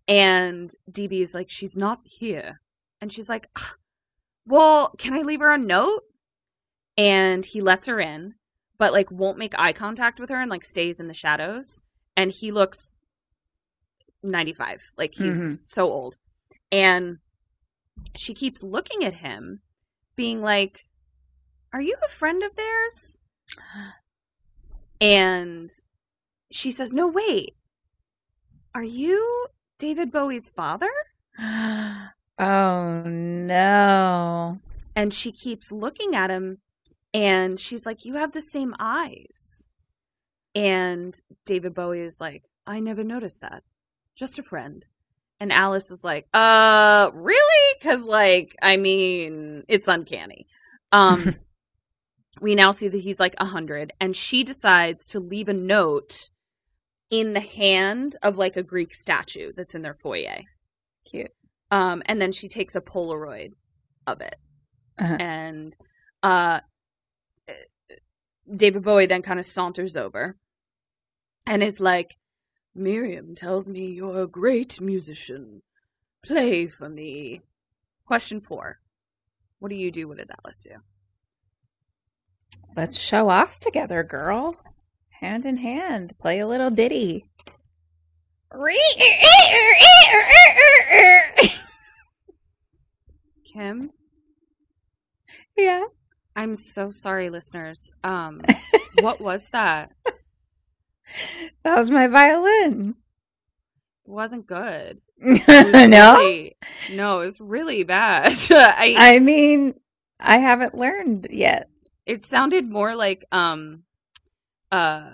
and 0.07 0.73
DB's 0.91 1.33
like, 1.35 1.49
she's 1.49 1.77
not 1.77 1.99
here. 2.05 2.59
And 3.01 3.11
she's 3.11 3.29
like, 3.29 3.47
well, 4.47 4.93
can 4.97 5.13
I 5.13 5.21
leave 5.21 5.41
her 5.41 5.51
a 5.51 5.57
note? 5.59 6.01
And 6.97 7.45
he 7.45 7.61
lets 7.61 7.85
her 7.85 7.99
in, 7.99 8.33
but 8.79 8.91
like 8.93 9.11
won't 9.11 9.37
make 9.37 9.53
eye 9.59 9.73
contact 9.73 10.19
with 10.19 10.29
her 10.31 10.41
and 10.41 10.49
like 10.49 10.63
stays 10.63 10.99
in 10.99 11.07
the 11.07 11.13
shadows. 11.13 11.83
And 12.17 12.31
he 12.31 12.51
looks 12.51 12.93
95. 14.23 14.91
Like 14.97 15.13
he's 15.13 15.37
Mhm. 15.37 15.65
so 15.65 15.91
old. 15.91 16.17
And 16.71 17.19
she 18.15 18.33
keeps 18.33 18.63
looking 18.63 19.03
at 19.03 19.15
him, 19.15 19.61
being 20.15 20.41
like, 20.41 20.87
Are 21.71 21.81
you 21.81 21.95
a 22.05 22.09
friend 22.09 22.43
of 22.43 22.55
theirs? 22.55 23.19
And 25.01 25.69
she 26.51 26.71
says, 26.71 26.93
No, 26.93 27.07
wait. 27.07 27.55
Are 28.75 28.83
you 28.83 29.47
David 29.77 30.11
Bowie's 30.11 30.49
father? 30.49 30.91
Oh 32.39 33.03
no. 33.03 34.59
And 34.95 35.13
she 35.13 35.31
keeps 35.31 35.71
looking 35.71 36.15
at 36.15 36.31
him 36.31 36.59
and 37.13 37.59
she's 37.59 37.85
like, 37.85 38.05
You 38.05 38.15
have 38.15 38.31
the 38.31 38.41
same 38.41 38.73
eyes. 38.79 39.67
And 40.55 41.19
David 41.45 41.73
Bowie 41.73 42.01
is 42.01 42.19
like, 42.21 42.43
I 42.65 42.79
never 42.79 43.03
noticed 43.03 43.41
that. 43.41 43.63
Just 44.15 44.39
a 44.39 44.43
friend. 44.43 44.85
And 45.43 45.51
Alice 45.51 45.91
is 45.91 46.05
like, 46.05 46.25
Uh, 46.33 47.11
really? 47.13 47.75
Because, 47.77 48.05
like, 48.05 48.55
I 48.61 48.77
mean, 48.77 49.65
it's 49.67 49.89
uncanny. 49.89 50.47
Um, 50.93 51.35
we 52.41 52.55
now 52.55 52.71
see 52.71 52.87
that 52.87 52.97
he's 53.01 53.19
like 53.19 53.35
a 53.39 53.45
hundred, 53.45 53.91
and 53.99 54.15
she 54.15 54.45
decides 54.45 55.09
to 55.09 55.19
leave 55.19 55.49
a 55.49 55.53
note 55.53 56.29
in 57.09 57.33
the 57.33 57.41
hand 57.41 58.15
of 58.23 58.37
like 58.37 58.55
a 58.55 58.63
Greek 58.63 58.93
statue 58.93 59.51
that's 59.53 59.75
in 59.75 59.81
their 59.81 59.93
foyer. 59.93 60.43
Cute. 61.03 61.31
Um, 61.71 62.01
and 62.05 62.21
then 62.21 62.31
she 62.31 62.47
takes 62.47 62.73
a 62.75 62.81
Polaroid 62.81 63.51
of 64.07 64.21
it, 64.21 64.35
Uh-huh. 64.97 65.17
and 65.19 65.75
uh, 66.23 66.61
David 68.49 68.83
Bowie 68.83 69.07
then 69.07 69.21
kind 69.23 69.41
of 69.41 69.45
saunters 69.45 69.97
over, 69.97 70.37
and 71.45 71.61
is 71.61 71.81
like, 71.81 72.15
"Miriam 72.75 73.35
tells 73.35 73.67
me 73.69 73.91
you're 73.91 74.21
a 74.23 74.27
great 74.27 74.81
musician. 74.81 75.61
Play 76.25 76.67
for 76.67 76.89
me." 76.89 77.41
Question 78.05 78.41
four: 78.41 78.79
What 79.59 79.69
do 79.69 79.75
you 79.75 79.91
do? 79.91 80.07
What 80.07 80.17
does 80.17 80.31
Alice 80.43 80.63
do? 80.63 80.75
Let's 82.75 82.99
show 82.99 83.29
off 83.29 83.59
together, 83.59 84.03
girl. 84.03 84.55
Hand 85.21 85.45
in 85.45 85.57
hand. 85.57 86.17
Play 86.19 86.39
a 86.39 86.47
little 86.47 86.69
ditty. 86.69 87.25
Kim, 93.53 93.91
Yeah. 95.55 95.83
I'm 96.35 96.55
so 96.55 96.89
sorry, 96.89 97.29
listeners. 97.29 97.91
Um, 98.03 98.41
what 99.01 99.21
was 99.21 99.49
that? 99.49 99.91
That 101.63 101.77
was 101.77 101.89
my 101.89 102.07
violin. 102.07 102.95
It 104.05 104.11
wasn't 104.11 104.45
good. 104.47 105.01
It 105.17 105.89
no? 105.89 106.17
really- 106.17 106.57
no, 106.91 107.21
it 107.21 107.25
was 107.25 107.39
really 107.41 107.83
bad. 107.83 108.33
I, 108.51 108.95
I 108.97 109.19
mean, 109.19 109.75
I 110.19 110.37
haven't 110.37 110.75
learned 110.75 111.27
yet. 111.29 111.69
it 112.05 112.25
sounded 112.25 112.69
more 112.69 112.95
like 112.95 113.23
um, 113.31 113.83
uh, 114.71 115.11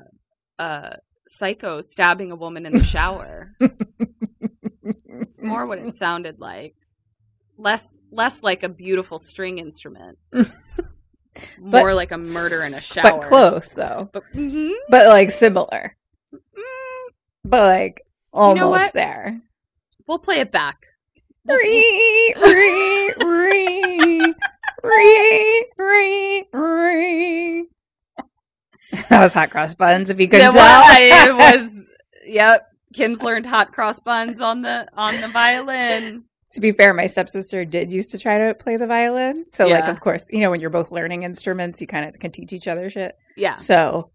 uh, 0.57 0.91
psycho 1.27 1.81
stabbing 1.81 2.31
a 2.31 2.35
woman 2.35 2.65
in 2.65 2.73
the 2.73 2.83
shower. 2.83 3.53
it's 5.21 5.41
more 5.41 5.65
what 5.67 5.77
it 5.79 5.93
sounded 5.95 6.39
like. 6.39 6.75
Less, 7.57 7.99
less 8.11 8.41
like 8.41 8.63
a 8.63 8.69
beautiful 8.69 9.19
string 9.19 9.57
instrument. 9.59 10.17
More 11.59 11.93
like 11.93 12.11
a 12.11 12.17
murder 12.17 12.61
in 12.63 12.73
a 12.73 12.81
shower. 12.81 13.03
But 13.03 13.21
close, 13.21 13.73
though. 13.73 14.09
But 14.11 14.23
mhm. 14.33 14.73
But 14.89 15.07
like 15.07 15.31
similar. 15.31 15.95
Mm, 16.33 17.11
But 17.45 17.61
like 17.65 18.01
almost 18.33 18.93
know 18.95 19.01
there. 19.01 19.41
we'll 20.07 20.19
play 20.19 20.39
it 20.39 20.51
back. 20.51 20.85
Ree, 21.47 22.33
ree, 22.43 23.13
ree, 23.19 24.33
ree, 24.83 25.65
ree, 25.77 26.45
ree. 26.53 27.65
That 29.09 29.21
was 29.23 29.33
hot 29.33 29.51
cross 29.51 29.73
buns, 29.75 30.09
if 30.09 30.19
you 30.19 30.27
couldn't 30.27 30.49
It 30.49 30.51
tell. 30.53 30.81
was, 30.81 30.97
it 30.99 31.35
was. 31.35 31.87
Yep. 32.25 32.65
Kim's 32.93 33.21
learned 33.21 33.45
hot 33.45 33.71
cross 33.71 33.99
buns 33.99 34.41
on 34.41 34.61
the 34.63 34.87
on 34.95 35.19
the 35.21 35.27
violin. 35.29 36.23
To 36.51 36.61
be 36.61 36.71
fair, 36.71 36.93
my 36.93 37.07
stepsister 37.07 37.63
did 37.63 37.91
used 37.91 38.11
to 38.11 38.17
try 38.17 38.47
to 38.47 38.55
play 38.55 38.77
the 38.77 38.87
violin. 38.87 39.45
So, 39.49 39.67
like, 39.67 39.87
of 39.87 39.99
course, 39.99 40.27
you 40.31 40.39
know, 40.39 40.49
when 40.49 40.61
you're 40.61 40.69
both 40.69 40.91
learning 40.91 41.23
instruments, 41.23 41.79
you 41.79 41.87
kind 41.87 42.07
of 42.07 42.19
can 42.19 42.31
teach 42.31 42.53
each 42.53 42.67
other 42.67 42.89
shit. 42.89 43.17
Yeah. 43.35 43.55
So, 43.55 44.11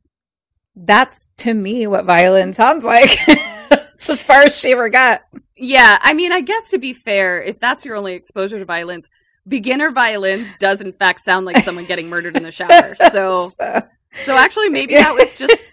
that's 0.77 1.29
to 1.39 1.55
me 1.55 1.87
what 1.87 2.05
violin 2.05 2.53
sounds 2.53 2.85
like. 2.85 3.11
it's 3.29 4.11
as 4.11 4.21
far 4.21 4.43
as 4.43 4.59
she 4.59 4.73
ever 4.73 4.89
got. 4.89 5.23
Yeah. 5.57 5.99
I 6.03 6.15
mean, 6.15 6.33
I 6.33 6.41
guess 6.41 6.71
to 6.71 6.79
be 6.79 6.93
fair, 6.93 7.41
if 7.41 7.61
that's 7.61 7.85
your 7.85 7.97
only 7.97 8.15
exposure 8.15 8.59
to 8.59 8.65
violins, 8.65 9.09
beginner 9.47 9.91
violins 9.91 10.49
does 10.59 10.81
in 10.81 10.93
fact 10.93 11.21
sound 11.21 11.47
like 11.47 11.59
someone 11.59 11.85
getting 11.87 12.09
murdered 12.09 12.37
in 12.37 12.43
the 12.43 12.53
shower. 12.53 12.97
So 13.13 13.51
So, 13.51 13.83
so 14.25 14.37
actually 14.37 14.71
maybe 14.71 14.95
that 14.95 15.13
was 15.13 15.39
just 15.39 15.73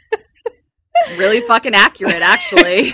really 1.18 1.42
fucking 1.42 1.74
accurate, 1.74 2.22
actually. 2.22 2.94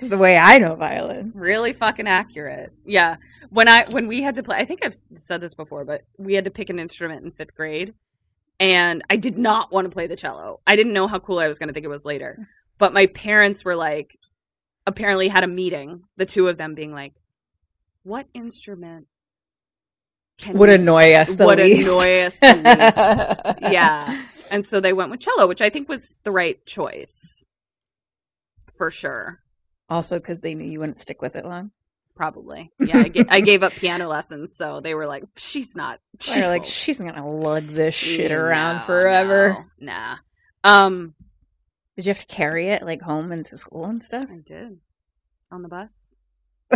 It's 0.00 0.08
the 0.10 0.18
way 0.18 0.36
I 0.36 0.58
know 0.58 0.74
violin. 0.74 1.32
really 1.34 1.72
fucking 1.72 2.06
accurate. 2.08 2.72
Yeah. 2.84 3.16
When 3.50 3.68
I 3.68 3.84
when 3.90 4.06
we 4.08 4.22
had 4.22 4.34
to 4.36 4.42
play 4.42 4.56
I 4.58 4.64
think 4.64 4.84
I've 4.84 4.94
said 5.14 5.40
this 5.40 5.54
before, 5.54 5.84
but 5.84 6.02
we 6.18 6.34
had 6.34 6.44
to 6.44 6.50
pick 6.50 6.70
an 6.70 6.78
instrument 6.78 7.24
in 7.24 7.32
5th 7.32 7.54
grade 7.54 7.94
and 8.58 9.02
I 9.08 9.16
did 9.16 9.38
not 9.38 9.72
want 9.72 9.86
to 9.86 9.90
play 9.90 10.06
the 10.06 10.16
cello. 10.16 10.60
I 10.66 10.76
didn't 10.76 10.92
know 10.92 11.06
how 11.06 11.18
cool 11.18 11.38
I 11.38 11.48
was 11.48 11.58
going 11.58 11.68
to 11.68 11.72
think 11.72 11.84
it 11.84 11.88
was 11.88 12.04
later. 12.04 12.48
But 12.78 12.92
my 12.92 13.06
parents 13.06 13.64
were 13.64 13.76
like 13.76 14.16
apparently 14.86 15.28
had 15.28 15.44
a 15.44 15.48
meeting, 15.48 16.02
the 16.16 16.26
two 16.26 16.48
of 16.48 16.56
them 16.58 16.74
being 16.74 16.92
like 16.92 17.14
what 18.02 18.26
instrument 18.34 19.06
can 20.38 20.56
Would 20.56 20.70
annoy 20.70 21.12
us 21.12 21.34
the 21.34 21.44
would 21.44 21.58
least." 21.58 21.86
annoy 21.86 22.20
us 22.22 22.38
the 22.38 22.54
least. 23.54 23.58
yeah. 23.72 24.22
And 24.50 24.64
so 24.64 24.80
they 24.80 24.92
went 24.94 25.10
with 25.10 25.20
cello, 25.20 25.46
which 25.46 25.60
I 25.60 25.68
think 25.68 25.88
was 25.88 26.16
the 26.24 26.32
right 26.32 26.64
choice. 26.66 27.42
For 28.72 28.90
sure. 28.90 29.40
Also, 29.90 30.18
because 30.18 30.40
they 30.40 30.54
knew 30.54 30.64
you 30.70 30.78
wouldn't 30.80 31.00
stick 31.00 31.20
with 31.20 31.34
it 31.36 31.44
long. 31.44 31.72
Probably. 32.14 32.70
Yeah, 32.78 32.98
I, 32.98 33.08
ga- 33.08 33.24
I 33.28 33.40
gave 33.40 33.62
up 33.62 33.72
piano 33.72 34.06
lessons, 34.06 34.54
so 34.54 34.80
they 34.80 34.94
were 34.94 35.06
like, 35.06 35.24
"She's 35.36 35.74
not." 35.74 36.00
She 36.20 36.38
They're 36.40 36.48
like, 36.48 36.62
won't." 36.62 36.70
she's 36.72 36.98
gonna 36.98 37.26
lug 37.28 37.66
this 37.66 37.94
shit 37.94 38.30
No, 38.30 38.36
around 38.38 38.84
forever. 38.84 39.66
no, 39.80 39.92
Nah. 39.92 40.16
Um, 40.62 41.14
Did 41.96 42.06
you 42.06 42.10
have 42.10 42.18
to 42.20 42.26
carry 42.26 42.66
it 42.68 42.82
like 42.82 43.00
home 43.02 43.32
and 43.32 43.44
to 43.46 43.56
school 43.56 43.86
and 43.86 44.02
stuff? 44.02 44.26
I 44.30 44.36
did 44.38 44.78
on 45.50 45.62
the 45.62 45.68
bus. 45.68 46.14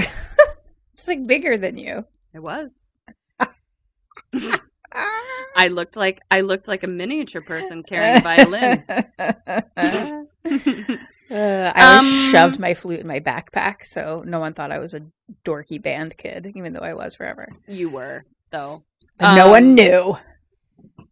It's 0.97 1.09
like 1.09 1.27
bigger 1.27 1.59
than 1.59 1.77
you. 1.77 2.07
It 2.33 2.39
was. 2.41 2.95
I 5.55 5.69
looked 5.69 5.97
like 5.97 6.23
I 6.31 6.41
looked 6.41 6.67
like 6.67 6.83
a 6.83 6.87
miniature 6.87 7.43
person 7.43 7.83
carrying 7.83 8.17
a 8.17 8.21
violin. 8.21 8.83
Uh, 11.31 11.73
I 11.75 11.99
Um, 11.99 12.05
shoved 12.07 12.59
my 12.59 12.75
flute 12.75 13.01
in 13.01 13.07
my 13.07 13.19
backpack, 13.21 13.85
so 13.87 14.23
no 14.27 14.41
one 14.41 14.53
thought 14.55 14.71
I 14.71 14.79
was 14.79 14.93
a 14.95 15.01
dorky 15.45 15.81
band 15.81 16.17
kid, 16.19 16.53
even 16.55 16.73
though 16.75 16.81
I 16.81 16.95
was 16.95 17.15
forever. 17.15 17.49
you 17.67 17.89
were 17.91 18.25
though. 18.51 18.83
And 19.19 19.37
no 19.37 19.47
Um, 19.47 19.51
one 19.51 19.75
knew. 19.75 20.17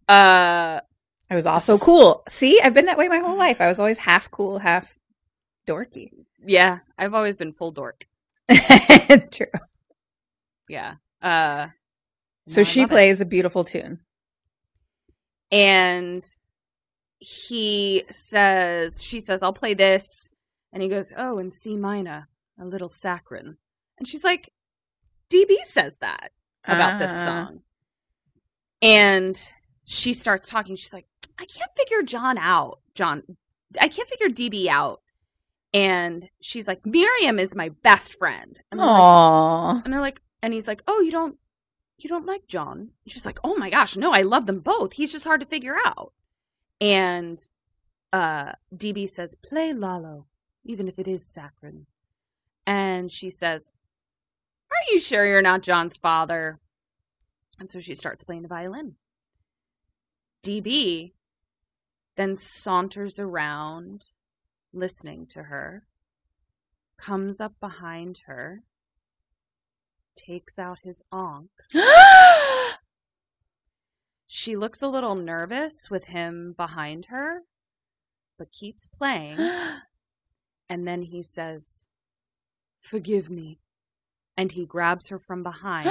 Uh, 0.08 0.80
I 1.30 1.34
was 1.34 1.46
also 1.46 1.78
cool. 1.78 2.22
See, 2.28 2.60
I've 2.60 2.74
been 2.74 2.86
that 2.86 2.98
way 2.98 3.08
my 3.08 3.18
whole 3.18 3.36
life. 3.38 3.60
I 3.60 3.66
was 3.68 3.80
always 3.80 3.98
half 3.98 4.30
cool, 4.30 4.58
half 4.58 4.98
dorky. 5.66 6.10
yeah, 6.44 6.80
I've 6.98 7.14
always 7.14 7.36
been 7.38 7.52
full 7.52 7.70
dork. 7.70 8.06
True. 9.30 9.46
Yeah. 10.68 10.96
Uh, 11.22 11.68
So 12.46 12.60
no, 12.60 12.64
she 12.64 12.80
love 12.80 12.90
it. 12.90 12.94
plays 12.94 13.20
a 13.20 13.24
beautiful 13.24 13.64
tune. 13.64 14.00
and 15.50 16.24
he 17.24 18.02
says 18.10 19.00
she 19.02 19.20
says 19.20 19.42
i'll 19.42 19.52
play 19.52 19.74
this 19.74 20.32
and 20.72 20.82
he 20.82 20.88
goes 20.88 21.12
oh 21.16 21.38
in 21.38 21.50
c 21.50 21.76
minor 21.76 22.28
a 22.60 22.64
little 22.64 22.88
saccharine 22.88 23.56
and 23.98 24.08
she's 24.08 24.24
like 24.24 24.50
db 25.32 25.54
says 25.64 25.96
that 26.00 26.32
about 26.64 26.98
this 26.98 27.10
Ah. 27.12 27.24
song 27.24 27.60
and 28.80 29.48
she 29.84 30.12
starts 30.12 30.48
talking 30.48 30.76
she's 30.76 30.92
like 30.92 31.06
i 31.38 31.44
can't 31.44 31.70
figure 31.76 32.02
john 32.02 32.38
out 32.38 32.80
john 32.94 33.22
i 33.80 33.88
can't 33.88 34.08
figure 34.08 34.28
db 34.28 34.66
out 34.66 35.00
and 35.72 36.28
she's 36.40 36.66
like 36.68 36.84
miriam 36.84 37.38
is 37.38 37.54
my 37.54 37.68
best 37.82 38.14
friend 38.18 38.58
and 38.70 38.80
they're 38.80 38.86
like, 38.86 39.00
Aww. 39.00 39.84
and 39.84 39.92
they're 39.92 40.00
like, 40.00 40.20
and 40.42 40.52
he's 40.52 40.66
like, 40.68 40.82
oh, 40.88 41.00
you 41.00 41.10
don't, 41.12 41.38
you 41.98 42.08
don't 42.10 42.26
like 42.26 42.48
John? 42.48 42.78
And 42.78 42.90
she's 43.06 43.24
like, 43.24 43.38
oh 43.44 43.56
my 43.56 43.70
gosh, 43.70 43.96
no, 43.96 44.12
I 44.12 44.22
love 44.22 44.46
them 44.46 44.58
both. 44.58 44.94
He's 44.94 45.12
just 45.12 45.24
hard 45.24 45.40
to 45.40 45.46
figure 45.46 45.76
out. 45.86 46.12
And 46.82 47.38
uh, 48.12 48.54
DB 48.74 49.08
says, 49.08 49.36
play 49.36 49.72
Lalo, 49.72 50.26
even 50.64 50.88
if 50.88 50.98
it 50.98 51.06
is 51.06 51.24
saccharine. 51.24 51.86
And 52.66 53.10
she 53.12 53.30
says, 53.30 53.72
are 54.72 54.92
you 54.92 54.98
sure 54.98 55.24
you're 55.24 55.42
not 55.42 55.62
John's 55.62 55.96
father? 55.96 56.58
And 57.60 57.70
so 57.70 57.78
she 57.78 57.94
starts 57.94 58.24
playing 58.24 58.42
the 58.42 58.48
violin. 58.48 58.96
DB 60.42 61.12
then 62.16 62.34
saunters 62.34 63.20
around, 63.20 64.06
listening 64.72 65.26
to 65.26 65.44
her, 65.44 65.84
comes 66.98 67.40
up 67.40 67.54
behind 67.60 68.22
her, 68.26 68.64
takes 70.16 70.58
out 70.58 70.80
his 70.82 71.04
ankh. 71.12 71.48
She 74.42 74.56
looks 74.56 74.82
a 74.82 74.88
little 74.88 75.14
nervous 75.14 75.88
with 75.88 76.06
him 76.06 76.54
behind 76.56 77.06
her, 77.06 77.42
but 78.36 78.50
keeps 78.50 78.88
playing. 78.88 79.38
And 80.68 80.88
then 80.88 81.02
he 81.02 81.22
says, 81.22 81.86
Forgive 82.80 83.28
me. 83.28 83.58
And 84.38 84.50
he 84.50 84.64
grabs 84.64 85.10
her 85.10 85.18
from 85.18 85.42
behind 85.42 85.90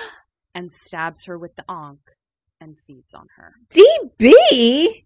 and 0.54 0.72
stabs 0.72 1.26
her 1.26 1.38
with 1.38 1.54
the 1.54 1.64
ankh 1.70 2.16
and 2.60 2.76
feeds 2.88 3.14
on 3.14 3.28
her. 3.36 3.54
DB? 3.70 5.04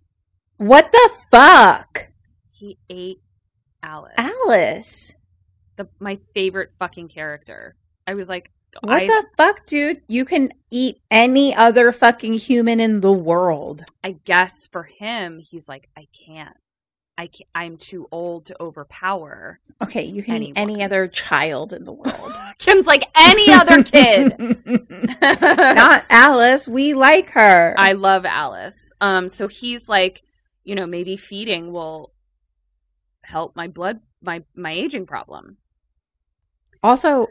What 0.57 0.91
the 0.91 1.11
fuck? 1.31 2.09
He 2.51 2.79
ate 2.89 3.21
Alice. 3.83 4.15
Alice. 4.17 5.15
The, 5.77 5.87
my 5.99 6.19
favorite 6.33 6.71
fucking 6.79 7.09
character. 7.09 7.77
I 8.07 8.15
was 8.15 8.31
like, 8.31 8.51
What 8.81 9.03
I, 9.03 9.07
the 9.07 9.27
fuck, 9.37 9.67
dude? 9.67 10.03
You 10.07 10.25
can 10.25 10.53
eat 10.71 11.01
any 11.11 11.55
other 11.55 11.93
fucking 11.93 12.35
human 12.35 12.81
in 12.81 13.01
the 13.01 13.13
world. 13.13 13.85
I 14.05 14.13
guess 14.25 14.69
for 14.69 14.85
him, 14.85 15.39
he's 15.39 15.69
like, 15.69 15.89
I 15.97 16.07
can't. 16.13 16.57
I 17.19 17.27
can't, 17.27 17.49
I'm 17.55 17.77
too 17.77 18.09
old 18.11 18.47
to 18.47 18.57
overpower. 18.63 19.61
Okay, 19.83 20.05
you 20.05 20.23
can 20.23 20.43
eat 20.43 20.53
any 20.57 20.83
other 20.83 21.07
child 21.07 21.75
in 21.75 21.85
the 21.85 21.93
world. 21.93 22.33
Kim's 22.59 22.87
like 22.87 23.11
any 23.15 23.53
other 23.53 23.83
kid. 23.83 24.39
Not 25.21 26.07
Alice. 26.09 26.67
We 26.67 26.95
like 26.95 27.31
her. 27.31 27.75
I 27.77 27.93
love 27.93 28.25
Alice. 28.25 28.95
Um, 29.03 29.29
so 29.29 29.49
he's 29.49 29.87
like, 29.87 30.23
you 30.65 30.75
know, 30.75 30.87
maybe 30.87 31.17
feeding 31.19 31.73
will 31.73 32.13
help 33.23 33.55
my 33.55 33.69
blood, 33.69 34.01
my 34.23 34.43
my 34.55 34.73
aging 34.73 35.07
problem. 35.07 35.59
also 36.83 37.27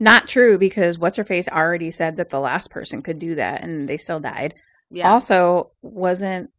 not 0.00 0.26
true 0.26 0.58
because 0.58 0.98
what's 0.98 1.16
her 1.18 1.24
face 1.24 1.46
already 1.48 1.90
said 1.92 2.16
that 2.16 2.30
the 2.30 2.40
last 2.40 2.70
person 2.70 3.02
could 3.02 3.18
do 3.20 3.34
that 3.36 3.62
and 3.62 3.88
they 3.88 3.96
still 3.96 4.18
died. 4.18 4.54
Yeah, 4.90 5.12
Also, 5.12 5.70
wasn't 5.82 6.50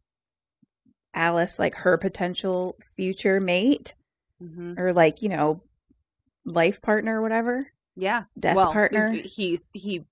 Alice 1.14 1.58
like 1.58 1.74
her 1.74 1.98
potential 1.98 2.76
future 2.96 3.40
mate 3.40 3.94
Mhm. 4.42 4.78
or 4.78 4.92
like, 4.94 5.20
you 5.22 5.28
know, 5.28 5.62
life 6.44 6.80
partner 6.80 7.18
or 7.18 7.22
whatever? 7.22 7.68
yeah. 7.94 8.24
Death 8.38 8.56
well, 8.56 8.72
partner? 8.72 9.10
He 9.10 9.58
he 9.74 10.04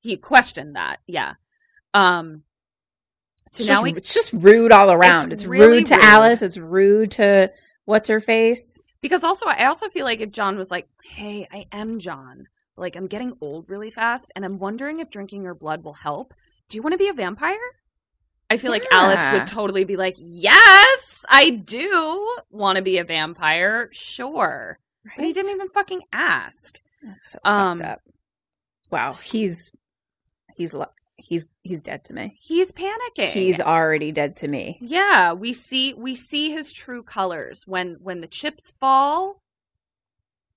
he 0.00 0.16
questioned 0.16 0.74
that. 0.76 0.98
Yeah. 1.06 1.34
Um. 1.94 2.42
So 3.50 3.60
It's 3.62 3.68
now 3.68 3.74
just, 3.74 3.82
we 3.84 3.92
it's 3.92 4.14
just 4.14 4.32
rude 4.32 4.72
all 4.72 4.90
around. 4.90 5.32
It's, 5.32 5.44
really 5.44 5.78
rude 5.78 5.86
to 5.86 5.94
rude. 5.96 6.04
Alice. 6.04 6.42
It's 6.42 6.58
rude 6.58 7.10
to 7.12 7.52
what's 7.84 8.08
her 8.08 8.20
face. 8.20 8.80
because 9.00 9.22
also 9.24 9.46
I 9.46 9.66
also 9.66 9.88
feel 9.88 10.04
like 10.04 10.20
if 10.20 10.30
John 10.30 10.56
was 10.56 10.70
like, 10.70 10.88
"Hey, 11.04 11.46
I 11.52 11.66
am 11.72 11.98
John. 12.00 12.48
Like 12.80 12.96
I'm 12.96 13.06
getting 13.06 13.34
old 13.40 13.68
really 13.70 13.90
fast, 13.90 14.32
and 14.34 14.44
I'm 14.44 14.58
wondering 14.58 14.98
if 14.98 15.10
drinking 15.10 15.42
your 15.44 15.54
blood 15.54 15.84
will 15.84 15.92
help. 15.92 16.34
Do 16.68 16.76
you 16.76 16.82
want 16.82 16.94
to 16.94 16.98
be 16.98 17.08
a 17.08 17.12
vampire?" 17.14 17.56
I 18.52 18.56
feel 18.56 18.72
like 18.72 18.84
Alice 18.90 19.28
would 19.32 19.46
totally 19.46 19.84
be 19.84 19.96
like, 19.96 20.16
"Yes, 20.18 21.24
I 21.28 21.50
do 21.50 22.36
want 22.50 22.76
to 22.76 22.82
be 22.82 22.98
a 22.98 23.04
vampire. 23.04 23.88
Sure." 23.92 24.78
But 25.16 25.24
he 25.24 25.32
didn't 25.32 25.52
even 25.52 25.68
fucking 25.68 26.02
ask. 26.12 26.80
That's 27.02 27.30
so 27.32 27.38
Um, 27.44 27.78
fucked 27.78 27.90
up. 27.90 28.00
Wow, 28.90 29.12
he's 29.12 29.72
he's 30.56 30.74
lo- 30.74 30.92
he's 31.16 31.48
he's 31.62 31.80
dead 31.80 32.04
to 32.06 32.12
me. 32.14 32.36
He's 32.40 32.72
panicking. 32.72 33.30
He's 33.30 33.60
already 33.60 34.10
dead 34.10 34.36
to 34.38 34.48
me. 34.48 34.78
Yeah, 34.80 35.32
we 35.32 35.52
see 35.52 35.94
we 35.94 36.14
see 36.14 36.50
his 36.50 36.72
true 36.72 37.02
colors 37.02 37.64
when 37.66 37.98
when 38.00 38.20
the 38.20 38.26
chips 38.26 38.74
fall. 38.80 39.42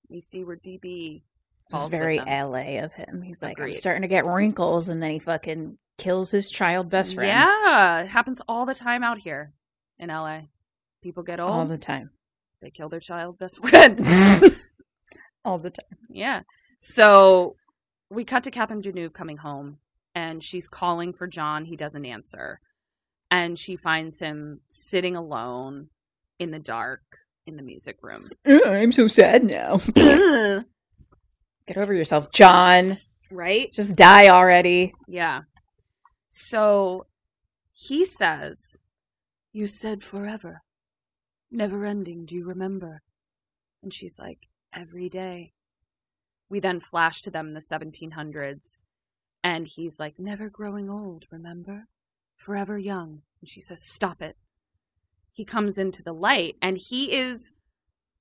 We 0.08 0.20
see 0.20 0.42
where 0.44 0.56
DB 0.56 1.22
This 1.70 1.82
is 1.82 1.86
very. 1.86 2.18
LA 2.18 2.82
of 2.84 2.92
him. 2.92 3.22
He's 3.22 3.42
like, 3.42 3.60
I'm 3.60 3.72
starting 3.72 4.02
to 4.02 4.08
get 4.08 4.26
wrinkles, 4.26 4.88
and 4.88 5.02
then 5.02 5.10
he 5.10 5.18
fucking 5.18 5.78
kills 5.98 6.30
his 6.30 6.50
child 6.50 6.90
best 6.90 7.14
friend. 7.14 7.28
Yeah, 7.28 8.00
it 8.00 8.08
happens 8.08 8.42
all 8.48 8.66
the 8.66 8.74
time 8.74 9.02
out 9.02 9.18
here 9.18 9.52
in 9.98 10.08
LA. 10.08 10.42
People 11.02 11.22
get 11.22 11.40
old, 11.40 11.52
all 11.52 11.64
the 11.66 11.78
time, 11.78 12.10
they 12.60 12.70
kill 12.70 12.88
their 12.88 13.00
child 13.00 13.38
best 13.38 13.66
friend. 13.68 14.00
all 15.44 15.58
the 15.58 15.70
time. 15.70 15.98
yeah. 16.08 16.42
So 16.78 17.56
we 18.10 18.24
cut 18.24 18.44
to 18.44 18.50
Catherine 18.50 18.82
Deneuve 18.82 19.12
coming 19.12 19.38
home, 19.38 19.78
and 20.14 20.42
she's 20.42 20.68
calling 20.68 21.12
for 21.12 21.26
John. 21.26 21.64
He 21.64 21.76
doesn't 21.76 22.04
answer, 22.04 22.60
and 23.30 23.58
she 23.58 23.76
finds 23.76 24.18
him 24.18 24.60
sitting 24.68 25.16
alone 25.16 25.88
in 26.38 26.50
the 26.50 26.58
dark 26.58 27.02
in 27.46 27.56
the 27.56 27.62
music 27.62 27.98
room. 28.02 28.28
Uh, 28.46 28.60
I'm 28.64 28.92
so 28.92 29.06
sad 29.06 29.44
now. 29.44 29.80
Get 31.66 31.76
over 31.78 31.94
yourself, 31.94 32.30
John. 32.32 32.98
right? 33.30 33.72
Just 33.72 33.96
die 33.96 34.28
already. 34.28 34.92
Yeah. 35.08 35.42
So 36.28 37.06
he 37.72 38.04
says, 38.04 38.78
You 39.52 39.66
said 39.66 40.02
forever. 40.02 40.62
Never 41.50 41.84
ending, 41.86 42.26
do 42.26 42.34
you 42.34 42.44
remember? 42.44 43.02
And 43.82 43.92
she's 43.92 44.18
like, 44.18 44.48
Every 44.74 45.08
day. 45.08 45.52
We 46.50 46.60
then 46.60 46.80
flash 46.80 47.20
to 47.22 47.30
them 47.30 47.48
in 47.48 47.54
the 47.54 47.60
1700s, 47.60 48.82
and 49.42 49.66
he's 49.66 49.98
like, 49.98 50.18
Never 50.18 50.50
growing 50.50 50.90
old, 50.90 51.24
remember? 51.30 51.86
Forever 52.36 52.78
young. 52.78 53.22
And 53.40 53.48
she 53.48 53.60
says, 53.60 53.82
Stop 53.82 54.20
it. 54.20 54.36
He 55.32 55.44
comes 55.44 55.78
into 55.78 56.02
the 56.02 56.12
light, 56.12 56.56
and 56.60 56.76
he 56.78 57.12
is 57.12 57.50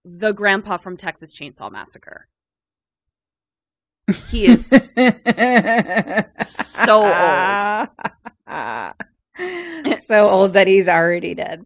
the 0.06 0.32
grandpa 0.32 0.78
from 0.78 0.98
Texas 0.98 1.34
Chainsaw 1.38 1.72
Massacre. 1.72 2.28
He 4.30 4.46
is 4.46 4.68
so 6.46 7.04
old. 7.04 7.90
so 10.00 10.20
old 10.30 10.54
that 10.54 10.68
he's 10.68 10.88
already 10.88 11.34
dead. 11.34 11.66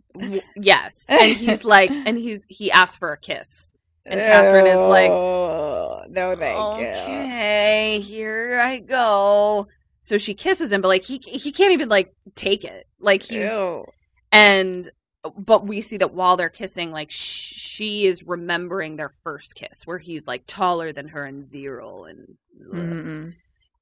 Yes 0.56 1.06
and 1.10 1.36
he's 1.36 1.64
like 1.66 1.92
and 1.92 2.18
he's 2.18 2.46
he 2.50 2.72
asked 2.72 2.98
for 3.00 3.12
a 3.12 3.18
kiss 3.18 3.74
and 4.06 4.20
catherine 4.20 4.68
is 4.68 4.78
like 4.78 5.12
Oh, 5.12 6.04
no, 6.10 6.36
thank 6.36 6.58
you. 6.80 6.86
okay 6.88 8.00
here 8.00 8.58
i 8.62 8.80
go 8.80 9.68
so 10.00 10.18
she 10.18 10.34
kisses 10.34 10.72
him 10.72 10.82
but 10.82 10.88
like 10.88 11.04
he 11.04 11.20
he 11.26 11.52
can't 11.52 11.74
even 11.74 11.90
like 11.90 12.14
take 12.36 12.64
it 12.64 12.88
like 13.00 13.24
he's 13.24 13.44
Ew. 13.46 13.86
and 14.32 14.90
but 15.32 15.66
we 15.66 15.82
see 15.82 15.98
that 15.98 16.14
while 16.14 16.38
they're 16.38 16.50
kissing 16.50 16.92
like 16.92 17.12
sh- 17.12 17.54
she 17.56 18.06
is 18.06 18.24
remembering 18.24 18.96
their 18.96 19.10
first 19.10 19.56
kiss 19.56 19.86
where 19.86 19.98
he's 19.98 20.28
like 20.28 20.44
taller 20.48 20.92
than 20.92 21.10
her 21.10 21.26
and 21.26 21.46
virile 21.46 22.06
and 22.06 22.38
Mm-mm. 22.74 23.34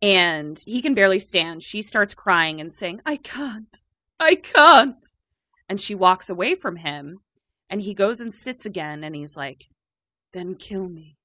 and 0.01 0.63
he 0.65 0.81
can 0.81 0.93
barely 0.93 1.19
stand. 1.19 1.63
She 1.63 1.81
starts 1.81 2.13
crying 2.13 2.59
and 2.59 2.73
saying, 2.73 3.01
I 3.05 3.17
can't. 3.17 3.81
I 4.19 4.35
can't. 4.35 5.05
And 5.67 5.79
she 5.79 5.95
walks 5.95 6.29
away 6.29 6.55
from 6.55 6.77
him 6.77 7.19
and 7.69 7.81
he 7.81 7.93
goes 7.93 8.19
and 8.19 8.33
sits 8.33 8.65
again 8.65 9.03
and 9.03 9.15
he's 9.15 9.35
like, 9.35 9.69
Then 10.33 10.55
kill 10.55 10.87
me. 10.87 11.17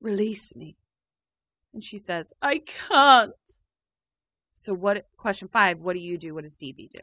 Release 0.00 0.54
me. 0.56 0.76
And 1.72 1.82
she 1.82 1.98
says, 1.98 2.32
I 2.42 2.58
can't. 2.58 3.32
So 4.52 4.74
what 4.74 5.06
question 5.16 5.48
five, 5.48 5.80
what 5.80 5.94
do 5.94 6.00
you 6.00 6.18
do? 6.18 6.34
What 6.34 6.44
does 6.44 6.58
DB 6.58 6.88
do? 6.88 7.00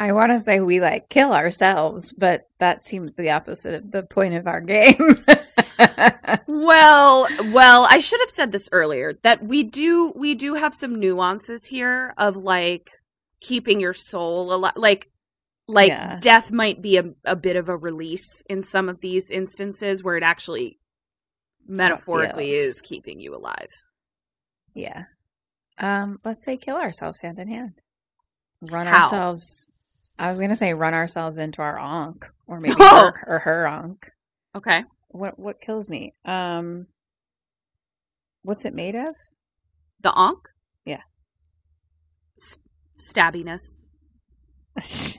I 0.00 0.12
want 0.12 0.32
to 0.32 0.38
say 0.38 0.58
we 0.60 0.80
like 0.80 1.08
kill 1.10 1.32
ourselves, 1.34 2.12
but 2.14 2.48
that 2.58 2.82
seems 2.82 3.14
the 3.14 3.30
opposite 3.30 3.74
of 3.74 3.90
the 3.92 4.02
point 4.02 4.34
of 4.34 4.46
our 4.48 4.60
game. 4.60 4.96
Well, 6.46 7.26
well, 7.52 7.86
I 7.88 8.00
should 8.00 8.20
have 8.20 8.30
said 8.30 8.52
this 8.52 8.68
earlier 8.70 9.14
that 9.22 9.42
we 9.42 9.62
do 9.62 10.12
we 10.14 10.34
do 10.34 10.54
have 10.54 10.74
some 10.74 11.00
nuances 11.00 11.66
here 11.66 12.12
of 12.18 12.36
like 12.36 12.90
keeping 13.40 13.80
your 13.80 13.94
soul 13.94 14.52
alive 14.52 14.74
like 14.76 15.10
like 15.66 15.88
Yeah. 15.88 16.18
death 16.20 16.50
might 16.52 16.82
be 16.82 16.98
a, 16.98 17.04
a 17.24 17.34
bit 17.34 17.56
of 17.56 17.68
a 17.68 17.76
release 17.76 18.42
in 18.48 18.62
some 18.62 18.88
of 18.88 19.00
these 19.00 19.30
instances 19.30 20.02
where 20.04 20.16
it 20.16 20.22
actually 20.22 20.78
metaphorically 21.66 22.50
is 22.50 22.80
keeping 22.82 23.20
you 23.20 23.34
alive. 23.36 23.70
yeah. 24.74 25.04
Um, 25.78 26.18
let's 26.24 26.44
say 26.44 26.56
kill 26.58 26.76
ourselves 26.76 27.20
hand 27.20 27.38
in 27.38 27.48
hand. 27.48 27.80
Run 28.60 28.86
How? 28.86 29.04
ourselves. 29.04 29.70
I 30.20 30.28
was 30.28 30.38
gonna 30.38 30.54
say 30.54 30.74
run 30.74 30.92
ourselves 30.94 31.38
into 31.38 31.62
our 31.62 31.78
ankh, 31.78 32.28
or 32.46 32.60
maybe 32.60 32.74
her, 32.78 33.24
or 33.26 33.38
her 33.40 33.66
ankh. 33.66 34.10
Okay. 34.54 34.84
What 35.08 35.38
what 35.38 35.60
kills 35.60 35.88
me? 35.88 36.14
Um, 36.24 36.86
what's 38.42 38.64
it 38.64 38.74
made 38.74 38.94
of? 38.94 39.16
The 40.02 40.12
ankh? 40.16 40.48
Yeah. 40.84 41.00
S- 42.38 42.60
stabbiness. 42.96 43.86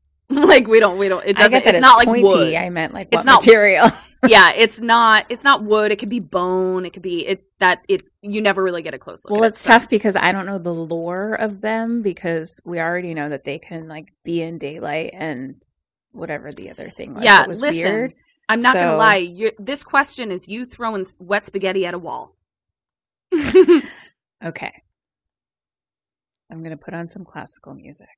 like 0.30 0.66
we 0.68 0.80
don't 0.80 0.96
we 0.98 1.08
don't 1.08 1.24
it 1.26 1.36
doesn't 1.36 1.66
it's, 1.66 1.80
not 1.80 1.96
like 1.98 2.06
pointy. 2.06 2.22
wood. 2.22 2.54
I 2.54 2.70
meant 2.70 2.94
like 2.94 3.08
It's 3.12 3.18
what 3.18 3.26
not- 3.26 3.42
material. 3.44 3.88
Yeah, 4.26 4.52
it's 4.52 4.80
not 4.80 5.26
it's 5.28 5.44
not 5.44 5.62
wood, 5.62 5.92
it 5.92 5.98
could 5.98 6.08
be 6.08 6.20
bone, 6.20 6.84
it 6.84 6.92
could 6.92 7.02
be 7.02 7.26
it 7.26 7.44
that 7.58 7.84
it 7.88 8.02
you 8.22 8.40
never 8.40 8.62
really 8.62 8.82
get 8.82 8.94
a 8.94 8.98
close 8.98 9.24
look 9.24 9.32
well, 9.32 9.44
at 9.44 9.46
it, 9.46 9.48
it's 9.50 9.62
so- 9.62 9.70
tough 9.70 9.88
because 9.88 10.16
I 10.16 10.32
don't 10.32 10.46
know 10.46 10.58
the 10.58 10.74
lore 10.74 11.34
of 11.34 11.60
them 11.60 12.02
because 12.02 12.60
we 12.64 12.80
already 12.80 13.14
know 13.14 13.28
that 13.28 13.44
they 13.44 13.58
can 13.58 13.88
like 13.88 14.12
be 14.24 14.42
in 14.42 14.58
daylight 14.58 15.10
and 15.14 15.62
whatever 16.12 16.50
the 16.50 16.70
other 16.70 16.90
thing 16.90 17.14
was. 17.14 17.24
Yeah, 17.24 17.46
was 17.46 17.60
listen, 17.60 17.82
weird. 17.82 18.14
I'm 18.48 18.60
not 18.60 18.74
gonna 18.74 18.96
lie. 18.96 19.16
You, 19.16 19.52
this 19.58 19.84
question 19.84 20.32
is 20.32 20.48
you 20.48 20.66
throwing 20.66 21.06
wet 21.18 21.46
spaghetti 21.46 21.86
at 21.86 21.94
a 21.94 21.98
wall. 21.98 22.36
Okay. 24.44 24.72
I'm 26.50 26.62
going 26.62 26.76
to 26.76 26.82
put 26.82 26.94
on 26.94 27.08
some 27.08 27.24
classical 27.24 27.74
music. 27.74 28.08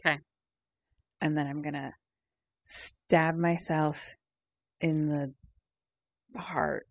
Okay. 0.00 0.18
And 1.20 1.38
then 1.38 1.46
I'm 1.46 1.62
going 1.62 1.74
to 1.74 1.94
stab 2.64 3.36
myself 3.36 4.16
in 4.82 5.08
the 5.08 5.32
heart 6.38 6.86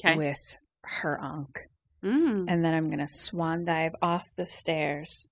Okay. 0.00 0.16
with 0.16 0.58
her 0.82 1.18
ankh. 1.20 1.68
Mm. 2.02 2.44
And 2.48 2.64
then 2.64 2.74
I'm 2.74 2.86
going 2.88 2.98
to 2.98 3.08
swan 3.08 3.64
dive 3.64 3.94
off 4.02 4.30
the 4.36 4.46
stairs 4.46 5.26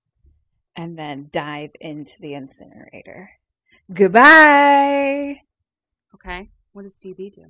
and 0.75 0.97
then 0.97 1.29
dive 1.31 1.71
into 1.79 2.19
the 2.19 2.33
incinerator. 2.33 3.29
Goodbye. 3.93 5.41
Okay. 6.15 6.49
What 6.71 6.81
does 6.83 6.99
DB 6.99 7.31
do? 7.31 7.45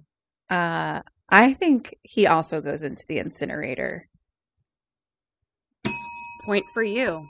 Uh, 0.53 1.01
I 1.29 1.53
think 1.53 1.95
he 2.03 2.27
also 2.27 2.59
goes 2.59 2.83
into 2.83 3.05
the 3.07 3.19
incinerator. 3.19 4.09
Point 6.45 6.65
for 6.73 6.83
you. 6.83 7.25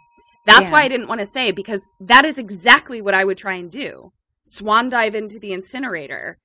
That's 0.47 0.67
Yeah. 0.67 0.71
why 0.71 0.81
I 0.83 0.87
didn't 0.87 1.07
want 1.07 1.19
to 1.19 1.25
say 1.25 1.51
because 1.51 1.85
that 1.99 2.25
is 2.25 2.39
exactly 2.39 3.01
what 3.01 3.13
I 3.13 3.23
would 3.23 3.37
try 3.37 3.53
and 3.53 3.71
do. 3.71 4.11
Swan 4.41 4.89
dive 4.89 5.13
into 5.15 5.37
the 5.39 5.53
incinerator. 5.53 6.39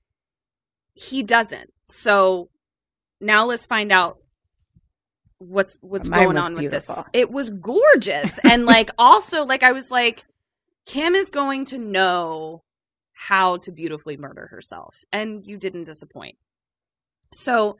He 0.99 1.23
doesn't. 1.23 1.71
So 1.85 2.51
now 3.21 3.47
let's 3.47 3.67
find 3.67 3.93
out 3.93 4.19
what's 5.39 5.79
what's 5.81 6.11
Mine 6.11 6.25
going 6.25 6.39
on 6.39 6.55
with 6.55 6.71
this. 6.71 6.91
It 7.13 7.31
was 7.31 7.51
gorgeous. 7.51 8.39
and 8.43 8.67
like 8.67 8.91
also 8.99 9.45
like 9.45 9.63
I 9.63 9.73
was 9.73 9.91
like 9.91 10.25
Kim 10.87 11.15
is 11.15 11.31
going 11.31 11.67
to 11.67 11.79
know 11.79 12.63
how 13.13 13.59
to 13.59 13.73
beautifully 13.73 14.17
murder 14.17 14.49
herself 14.49 15.05
and 15.13 15.47
you 15.47 15.57
didn't 15.57 15.85
disappoint. 15.85 16.37
So 17.33 17.77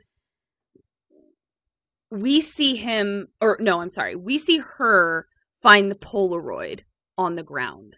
we 2.11 2.41
see 2.41 2.75
him 2.75 3.27
or 3.41 3.57
no, 3.59 3.81
I'm 3.81 3.89
sorry. 3.89 4.15
We 4.15 4.37
see 4.37 4.61
her 4.77 5.27
find 5.61 5.91
the 5.91 5.95
Polaroid 5.95 6.81
on 7.17 7.35
the 7.35 7.43
ground 7.43 7.97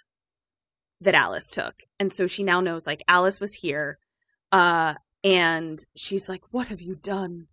that 0.99 1.15
Alice 1.15 1.51
took. 1.51 1.75
And 1.99 2.11
so 2.11 2.25
she 2.27 2.43
now 2.43 2.59
knows 2.59 2.87
like 2.87 3.03
Alice 3.07 3.39
was 3.39 3.53
here. 3.55 3.99
Uh 4.51 4.95
and 5.23 5.83
she's 5.95 6.27
like, 6.29 6.43
"What 6.51 6.67
have 6.67 6.81
you 6.81 6.95
done?" 6.95 7.47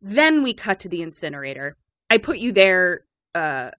Then 0.00 0.42
we 0.42 0.54
cut 0.54 0.80
to 0.80 0.88
the 0.88 1.02
incinerator. 1.02 1.76
I 2.10 2.18
put 2.18 2.38
you 2.38 2.52
there 2.52 3.04
uh 3.34 3.70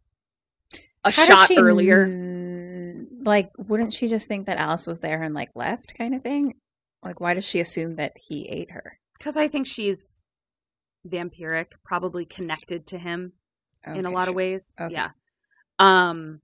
a 1.04 1.12
How 1.12 1.26
shot 1.26 1.52
earlier. 1.58 2.04
n- 2.06 3.08
Like, 3.24 3.52
wouldn't 3.58 3.94
she 3.94 4.08
just 4.08 4.28
think 4.28 4.48
that 4.48 4.58
Alice 4.58 4.88
was 4.88 5.00
there 5.00 5.22
and 5.22 5.34
like 5.36 5.50
left, 5.56 5.96
kind 5.96 6.16
of 6.16 6.24
thing? 6.24 6.56
Like, 7.04 7.20
why 7.20 7.34
does 7.36 7.46
she 7.46 7.60
assume 7.60 7.96
that 7.98 8.18
he 8.18 8.48
ate 8.50 8.72
her? 8.72 9.00
Because 9.18 9.38
I 9.38 9.48
think 9.48 9.68
she's 9.68 10.24
vampiric, 11.08 11.68
probably 11.84 12.26
connected 12.26 12.88
to 12.88 12.98
him 12.98 13.34
in 13.86 14.06
a 14.06 14.10
Okay, 14.10 14.16
lot 14.16 14.28
of 14.28 14.36
ways. 14.36 14.74
Okay. 14.80 14.94
Yeah. 14.94 15.10
Um 15.80 16.42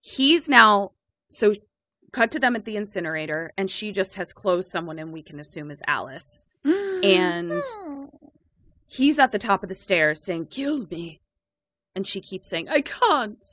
he's 0.00 0.48
now 0.48 0.92
so 1.30 1.54
cut 2.12 2.30
to 2.32 2.38
them 2.40 2.56
at 2.56 2.64
the 2.64 2.76
incinerator 2.76 3.52
and 3.56 3.70
she 3.70 3.92
just 3.92 4.14
has 4.16 4.32
closed 4.32 4.68
someone 4.68 4.98
and 4.98 5.12
we 5.12 5.22
can 5.22 5.38
assume 5.40 5.70
is 5.70 5.82
Alice. 5.86 6.46
And 7.04 7.62
he's 8.86 9.18
at 9.18 9.32
the 9.32 9.38
top 9.38 9.62
of 9.62 9.68
the 9.68 9.74
stairs 9.74 10.24
saying, 10.24 10.46
Kill 10.46 10.86
me. 10.90 11.20
And 11.94 12.06
she 12.06 12.20
keeps 12.20 12.48
saying, 12.48 12.68
I 12.68 12.80
can't. 12.80 13.44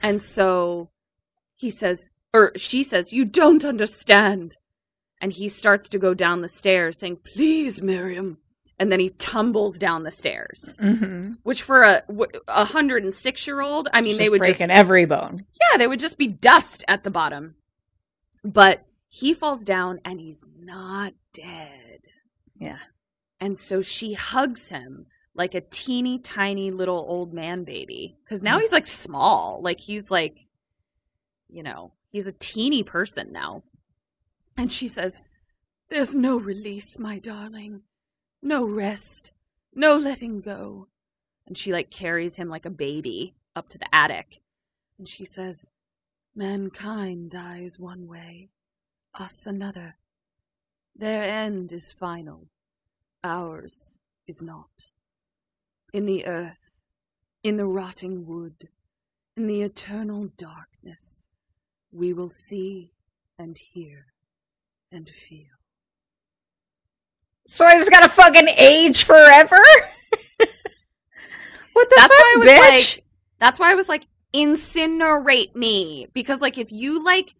And 0.00 0.20
so 0.20 0.90
he 1.54 1.70
says, 1.70 2.08
or 2.34 2.52
she 2.56 2.82
says, 2.82 3.12
You 3.12 3.24
don't 3.24 3.64
understand. 3.64 4.56
And 5.20 5.32
he 5.32 5.48
starts 5.48 5.88
to 5.90 5.98
go 5.98 6.14
down 6.14 6.40
the 6.40 6.48
stairs 6.48 6.98
saying, 6.98 7.18
Please, 7.24 7.80
Miriam. 7.80 8.38
And 8.80 8.90
then 8.90 8.98
he 8.98 9.10
tumbles 9.10 9.78
down 9.78 10.02
the 10.02 10.10
stairs, 10.10 10.76
Mhm. 10.80 11.36
which 11.44 11.62
for 11.62 11.82
a 11.82 12.02
106 12.08 13.46
year 13.46 13.60
old, 13.60 13.88
I 13.92 14.00
mean, 14.00 14.16
they 14.16 14.28
would 14.28 14.40
just 14.42 14.58
breaking 14.58 14.74
every 14.74 15.04
bone. 15.04 15.46
yeah, 15.60 15.76
they 15.78 15.86
would 15.86 16.00
just 16.00 16.18
be 16.18 16.26
dust 16.26 16.82
at 16.88 17.04
the 17.04 17.10
bottom. 17.10 17.54
But 18.44 18.84
he 19.08 19.34
falls 19.34 19.64
down 19.64 20.00
and 20.04 20.20
he's 20.20 20.44
not 20.58 21.14
dead. 21.32 22.08
Yeah. 22.58 22.78
And 23.40 23.58
so 23.58 23.82
she 23.82 24.14
hugs 24.14 24.68
him 24.70 25.06
like 25.34 25.54
a 25.54 25.60
teeny 25.60 26.18
tiny 26.18 26.70
little 26.70 27.04
old 27.08 27.32
man 27.32 27.64
baby. 27.64 28.16
Because 28.24 28.42
now 28.42 28.58
mm. 28.58 28.62
he's 28.62 28.72
like 28.72 28.86
small. 28.86 29.60
Like 29.62 29.80
he's 29.80 30.10
like, 30.10 30.46
you 31.48 31.62
know, 31.62 31.92
he's 32.10 32.26
a 32.26 32.32
teeny 32.32 32.82
person 32.82 33.32
now. 33.32 33.62
And 34.56 34.70
she 34.70 34.88
says, 34.88 35.22
There's 35.88 36.14
no 36.14 36.38
release, 36.38 36.98
my 36.98 37.18
darling. 37.18 37.82
No 38.42 38.64
rest. 38.66 39.32
No 39.74 39.96
letting 39.96 40.40
go. 40.40 40.88
And 41.46 41.56
she 41.56 41.72
like 41.72 41.90
carries 41.90 42.36
him 42.36 42.48
like 42.48 42.66
a 42.66 42.70
baby 42.70 43.34
up 43.56 43.68
to 43.70 43.78
the 43.78 43.94
attic. 43.94 44.40
And 44.98 45.08
she 45.08 45.24
says, 45.24 45.70
Mankind 46.34 47.30
dies 47.30 47.78
one 47.78 48.06
way, 48.06 48.48
us 49.14 49.46
another. 49.46 49.96
Their 50.96 51.22
end 51.22 51.72
is 51.72 51.92
final. 51.92 52.48
Ours 53.22 53.98
is 54.26 54.40
not. 54.40 54.90
In 55.92 56.06
the 56.06 56.26
earth, 56.26 56.80
in 57.42 57.58
the 57.58 57.66
rotting 57.66 58.26
wood, 58.26 58.68
in 59.36 59.46
the 59.46 59.62
eternal 59.62 60.28
darkness, 60.38 61.28
we 61.90 62.14
will 62.14 62.30
see 62.30 62.92
and 63.38 63.58
hear 63.58 64.06
and 64.90 65.10
feel. 65.10 65.46
So 67.46 67.66
I 67.66 67.76
just 67.76 67.90
gotta 67.90 68.08
fucking 68.08 68.48
age 68.56 69.04
forever? 69.04 69.56
what 71.74 71.90
the 71.90 71.96
That's 71.96 72.14
fuck, 72.14 72.24
why 72.24 72.34
I 72.34 72.38
was 72.38 72.48
bitch? 72.48 72.96
like, 72.96 73.04
that's 73.38 73.60
why 73.60 73.70
I 73.70 73.74
was 73.74 73.88
like, 73.88 74.06
incinerate 74.34 75.54
me. 75.54 76.06
Because, 76.12 76.40
like, 76.40 76.58
if 76.58 76.72
you, 76.72 77.04
like, 77.04 77.34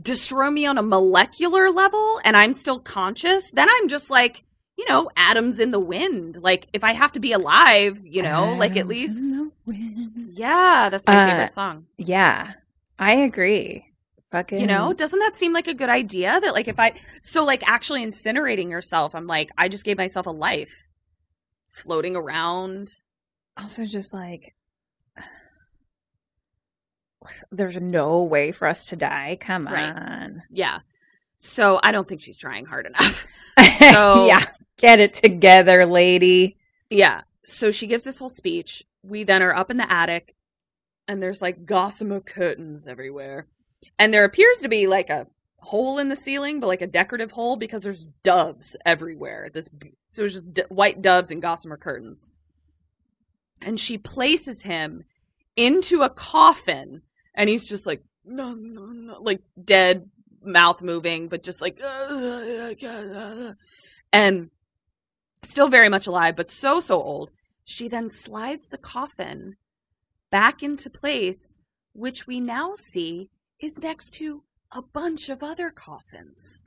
destroy 0.00 0.50
me 0.50 0.66
on 0.66 0.78
a 0.78 0.82
molecular 0.82 1.70
level 1.70 2.20
and 2.24 2.36
I'm 2.36 2.52
still 2.52 2.78
conscious, 2.78 3.50
then 3.50 3.68
I'm 3.70 3.88
just 3.88 4.10
like, 4.10 4.44
you 4.78 4.88
know, 4.88 5.10
atoms 5.16 5.58
in 5.58 5.70
the 5.70 5.80
wind. 5.80 6.38
Like, 6.40 6.66
if 6.72 6.82
I 6.82 6.92
have 6.92 7.12
to 7.12 7.20
be 7.20 7.32
alive, 7.32 8.00
you 8.04 8.22
know, 8.22 8.54
like, 8.58 8.76
at 8.76 8.88
least. 8.88 9.18
in 9.18 9.30
the 9.36 9.50
wind. 9.66 10.30
Yeah, 10.32 10.88
that's 10.90 11.06
my 11.06 11.14
Uh, 11.24 11.30
favorite 11.30 11.52
song. 11.52 11.86
Yeah, 11.98 12.52
I 12.98 13.12
agree. 13.12 13.86
Fucking, 14.30 14.60
You 14.60 14.66
know, 14.66 14.94
doesn't 14.94 15.18
that 15.18 15.36
seem 15.36 15.52
like 15.52 15.66
a 15.68 15.74
good 15.74 15.90
idea? 15.90 16.40
That, 16.40 16.54
like, 16.54 16.66
if 16.66 16.80
I. 16.80 16.94
So, 17.20 17.44
like, 17.44 17.62
actually 17.68 18.02
incinerating 18.04 18.70
yourself, 18.70 19.14
I'm 19.14 19.26
like, 19.26 19.50
I 19.58 19.68
just 19.68 19.84
gave 19.84 19.98
myself 19.98 20.26
a 20.26 20.30
life. 20.30 20.74
floating 21.68 22.16
around. 22.16 22.94
Also, 23.56 23.84
just 23.86 24.12
like, 24.14 24.54
there's 27.50 27.80
no 27.80 28.22
way 28.22 28.52
for 28.52 28.66
us 28.68 28.86
to 28.86 28.96
die. 28.96 29.36
Come 29.40 29.66
Right. 29.66 29.92
on. 29.94 30.42
Yeah. 30.50 30.80
So 31.36 31.80
I 31.82 31.92
don't 31.92 32.06
think 32.08 32.20
she's 32.22 32.38
trying 32.38 32.66
hard 32.66 32.86
enough. 32.86 33.26
So- 33.78 34.26
yeah, 34.26 34.44
get 34.78 34.98
it 35.00 35.12
together, 35.14 35.84
lady. 35.86 36.56
Yeah. 36.88 37.22
So 37.44 37.70
she 37.70 37.86
gives 37.86 38.04
this 38.04 38.18
whole 38.18 38.28
speech. 38.30 38.82
We 39.02 39.24
then 39.24 39.42
are 39.42 39.54
up 39.54 39.70
in 39.70 39.76
the 39.76 39.90
attic, 39.92 40.34
and 41.08 41.22
there's 41.22 41.42
like 41.42 41.66
gossamer 41.66 42.20
curtains 42.20 42.86
everywhere. 42.86 43.46
And 43.98 44.12
there 44.14 44.24
appears 44.24 44.58
to 44.60 44.68
be 44.68 44.86
like 44.86 45.10
a 45.10 45.26
hole 45.58 45.98
in 45.98 46.08
the 46.08 46.16
ceiling, 46.16 46.60
but 46.60 46.66
like 46.68 46.80
a 46.82 46.86
decorative 46.86 47.32
hole 47.32 47.56
because 47.56 47.82
there's 47.82 48.04
doves 48.22 48.76
everywhere. 48.86 49.50
This 49.52 49.68
so 50.08 50.24
it's 50.24 50.32
just 50.34 50.54
d- 50.54 50.62
white 50.68 51.02
doves 51.02 51.30
and 51.30 51.42
gossamer 51.42 51.76
curtains. 51.76 52.30
And 53.60 53.78
she 53.78 53.98
places 53.98 54.62
him 54.62 55.04
into 55.56 56.02
a 56.02 56.10
coffin, 56.10 57.02
and 57.34 57.48
he's 57.48 57.68
just 57.68 57.86
like 57.86 58.02
no, 58.24 58.54
no, 58.54 58.86
no, 58.86 59.20
like 59.20 59.40
dead, 59.62 60.08
mouth 60.42 60.82
moving, 60.82 61.28
but 61.28 61.42
just 61.42 61.60
like 61.60 61.80
and 64.12 64.50
still 65.42 65.68
very 65.68 65.88
much 65.88 66.06
alive, 66.06 66.36
but 66.36 66.50
so, 66.50 66.80
so 66.80 67.02
old. 67.02 67.32
She 67.64 67.88
then 67.88 68.08
slides 68.10 68.68
the 68.68 68.78
coffin 68.78 69.56
back 70.30 70.62
into 70.62 70.90
place, 70.90 71.58
which 71.92 72.26
we 72.26 72.40
now 72.40 72.74
see 72.74 73.30
is 73.60 73.78
next 73.80 74.12
to 74.14 74.42
a 74.70 74.82
bunch 74.82 75.28
of 75.28 75.42
other 75.42 75.70
coffins. 75.70 76.62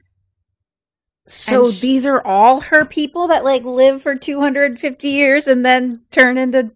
So 1.28 1.66
And 1.66 1.74
sh- 1.74 1.80
these 1.80 2.06
are 2.06 2.26
all 2.26 2.62
her 2.62 2.86
people 2.86 3.28
that 3.28 3.44
like 3.44 3.64
live 3.64 4.02
for 4.02 4.16
250 4.16 5.08
years 5.08 5.48
and 5.48 5.66
then 5.66 6.02
turn 6.12 6.38
into 6.38 6.72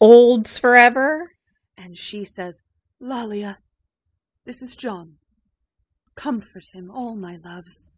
olds 0.00 0.58
forever? 0.58 1.32
And 1.76 1.96
she 1.96 2.24
says, 2.24 2.62
Lollia, 3.06 3.58
this 4.44 4.60
is 4.62 4.74
John. 4.74 5.14
Comfort 6.16 6.64
him, 6.72 6.90
all 6.90 7.14
my 7.14 7.38
loves. 7.44 7.92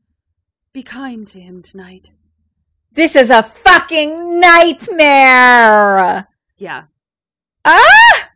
Be 0.75 0.83
kind 0.83 1.27
to 1.29 1.41
him 1.41 1.63
tonight. 1.63 2.13
This 2.93 3.17
is 3.17 3.31
a 3.31 3.43
fucking 3.43 4.39
nightmare. 4.39 6.29
Yeah. 6.59 6.85
Ah! 7.65 8.29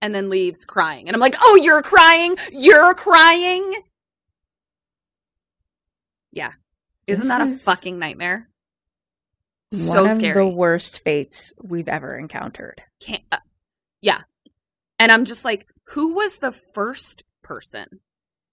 And 0.00 0.14
then 0.14 0.30
leaves 0.30 0.64
crying. 0.64 1.08
And 1.08 1.14
I'm 1.14 1.20
like, 1.20 1.36
oh, 1.40 1.56
you're 1.56 1.82
crying? 1.82 2.36
You're 2.52 2.94
crying? 2.94 3.74
Yeah. 6.32 6.52
Isn't 7.06 7.28
This 7.28 7.36
that 7.36 7.46
a 7.46 7.50
fucking 7.50 7.98
nightmare? 7.98 8.48
So 9.72 10.02
One 10.02 10.12
of 10.12 10.16
scary. 10.16 10.42
the 10.42 10.48
worst 10.48 11.00
fates 11.04 11.52
we've 11.62 11.88
ever 11.88 12.16
encountered. 12.16 12.80
Can't, 13.00 13.22
uh, 13.30 13.38
yeah. 14.00 14.22
And 14.98 15.12
I'm 15.12 15.26
just 15.26 15.44
like, 15.44 15.66
who 15.88 16.14
was 16.14 16.38
the 16.38 16.52
first 16.52 17.22
person 17.42 18.00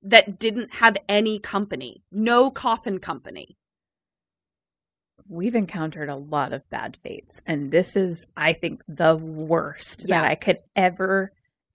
that 0.01 0.39
didn't 0.39 0.75
have 0.75 0.97
any 1.07 1.39
company? 1.39 2.03
No 2.11 2.49
coffin 2.51 2.99
company. 2.99 3.57
We've 5.27 5.55
encountered 5.55 6.09
a 6.09 6.15
lot 6.15 6.51
of 6.51 6.69
bad 6.69 6.97
fates, 7.03 7.41
and 7.45 7.71
this 7.71 7.95
is, 7.95 8.27
I 8.35 8.51
think, 8.53 8.83
the 8.87 9.15
worst 9.15 10.05
Yeah. 10.07 10.21
that 10.21 10.29
I 10.31 10.35
could 10.35 10.57
ever 10.75 11.31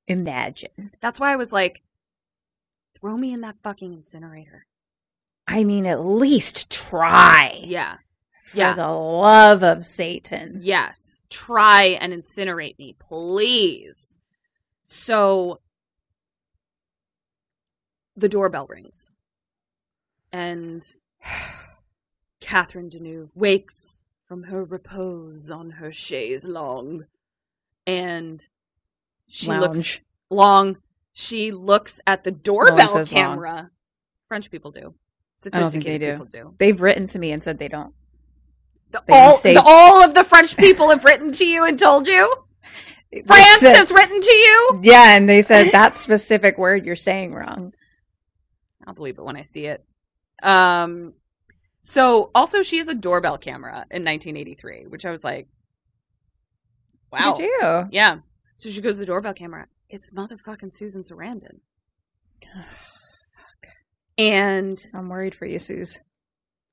imagine. 0.07 0.93
That's 1.01 1.19
why 1.19 1.33
I 1.33 1.37
was 1.37 1.53
like, 1.53 1.83
throw 3.01 3.17
me 3.17 3.33
in 3.33 3.41
that 3.43 3.57
fucking 3.63 3.95
incinerator. 3.95 4.67
I 5.49 5.65
mean, 5.65 5.87
at 5.87 6.01
least 6.01 6.71
try. 6.71 7.61
Yeah. 7.65 7.99
For 8.43 8.59
Yeah. 8.59 8.75
the 8.75 8.89
love 8.89 9.63
of 9.63 9.85
Satan. 9.85 10.59
Yes. 10.61 11.23
Try 11.31 11.85
and 12.01 12.13
incinerate 12.13 12.79
me, 12.79 12.95
please. 12.99 14.19
So 14.89 15.61
the 18.17 18.29
doorbell 18.29 18.67
rings. 18.69 19.11
And 20.33 20.87
Catherine 22.41 22.89
Deneuve 22.89 23.31
wakes 23.35 24.03
from 24.27 24.45
her 24.45 24.65
repose 24.65 25.51
on 25.51 25.71
her 25.73 25.91
chaise 25.93 26.45
longue. 26.45 27.07
And 27.87 28.47
she 29.29 29.49
looks 29.53 30.01
long. 30.31 30.77
She 31.13 31.51
looks 31.51 32.01
at 32.07 32.23
the 32.23 32.31
doorbell 32.31 32.95
long. 32.95 33.05
camera. 33.05 33.71
French 34.29 34.51
people 34.53 34.71
do. 34.71 34.95
I 35.53 35.61
don't 35.61 35.71
think 35.71 35.85
they 35.85 35.99
Sophisticated 35.99 36.19
do. 36.31 36.39
do. 36.45 36.55
They've 36.59 36.81
written 36.81 37.07
to 37.09 37.19
me 37.19 37.33
and 37.33 37.43
said 37.43 37.59
they 37.59 37.69
don't. 37.69 37.93
The- 38.93 39.03
They 39.09 39.15
all, 39.15 39.37
say- 39.37 39.55
the- 39.55 39.63
all 39.65 40.03
of 40.05 40.15
the 40.15 40.23
French 40.25 40.57
people 40.57 40.91
have 40.91 41.05
written 41.05 41.33
to 41.33 41.45
you 41.45 41.65
and 41.65 41.77
told 41.79 42.07
you? 42.07 42.33
France 43.27 43.61
said- 43.61 43.77
has 43.77 43.93
written 43.93 44.21
to 44.21 44.33
you? 44.33 44.81
Yeah, 44.83 45.17
and 45.17 45.29
they 45.29 45.43
said 45.43 45.71
that 45.73 45.97
specific 45.97 46.59
word 46.59 46.85
you're 46.85 46.97
saying 46.97 47.33
wrong. 47.35 47.73
I'll 48.87 48.95
believe 48.95 49.19
it 49.19 49.25
when 49.25 49.37
I 49.37 49.43
see 49.43 49.67
it. 49.67 49.85
Um, 50.43 51.15
so 51.81 52.31
also 52.35 52.63
she 52.63 52.79
has 52.79 52.89
a 52.89 52.95
doorbell 52.95 53.39
camera 53.39 53.87
in 53.91 54.05
1983, 54.05 54.87
which 54.87 55.05
I 55.07 55.11
was 55.11 55.25
like, 55.25 55.49
wow. 57.11 57.35
Did 57.35 57.45
you? 57.45 57.89
Yeah. 57.91 58.19
So 58.57 58.69
she 58.71 58.81
goes 58.81 58.95
to 58.95 59.01
the 59.01 59.07
doorbell 59.07 59.35
camera. 59.35 59.67
It's 59.89 60.11
motherfucking 60.11 60.75
Susan 60.75 61.03
Sarandon. 61.05 61.61
And 64.19 64.85
I'm 64.95 65.11
worried 65.11 65.35
for 65.35 65.45
you, 65.45 65.59
Suze. 65.59 66.01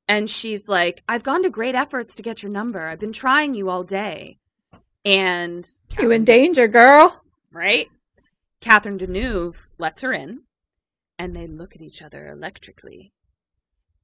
and 0.07 0.29
she's 0.29 0.69
like, 0.69 1.03
I've 1.09 1.23
gone 1.23 1.43
to 1.43 1.49
great 1.49 1.75
efforts 1.75 2.15
to 2.15 2.23
get 2.23 2.41
your 2.41 2.51
number. 2.51 2.87
I've 2.87 2.99
been 3.01 3.11
trying 3.11 3.53
you 3.53 3.69
all 3.69 3.83
day. 3.83 4.37
And 5.05 5.67
You 5.99 6.11
in 6.11 6.23
danger, 6.23 6.67
girl. 6.67 7.21
right? 7.51 7.89
Catherine 8.61 8.97
Deneuve 8.97 9.55
lets 9.77 10.01
her 10.01 10.13
in, 10.13 10.43
and 11.19 11.35
they 11.35 11.47
look 11.47 11.75
at 11.75 11.81
each 11.81 12.01
other 12.01 12.29
electrically. 12.29 13.11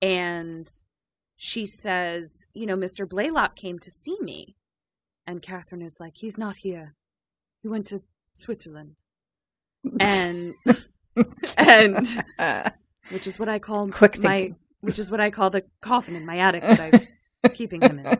And 0.01 0.69
she 1.37 1.65
says, 1.65 2.47
You 2.53 2.65
know, 2.65 2.75
Mr. 2.75 3.07
Blaylock 3.07 3.55
came 3.55 3.79
to 3.79 3.91
see 3.91 4.17
me. 4.21 4.55
And 5.25 5.41
Catherine 5.41 5.81
is 5.81 5.99
like, 5.99 6.17
He's 6.17 6.37
not 6.37 6.57
here. 6.57 6.95
He 7.61 7.67
went 7.69 7.87
to 7.87 8.01
Switzerland. 8.33 8.95
And, 9.99 10.53
and, 11.57 12.05
which 13.11 13.27
is 13.27 13.39
what 13.39 13.47
I 13.47 13.59
call 13.59 13.87
Quick 13.89 14.19
my, 14.19 14.37
thinking. 14.37 14.55
which 14.81 14.99
is 14.99 15.09
what 15.09 15.21
I 15.21 15.29
call 15.29 15.49
the 15.49 15.63
coffin 15.81 16.15
in 16.15 16.25
my 16.25 16.37
attic 16.39 16.63
that 16.63 16.79
I'm 17.43 17.51
keeping 17.53 17.81
him 17.81 17.99
in. 17.99 18.17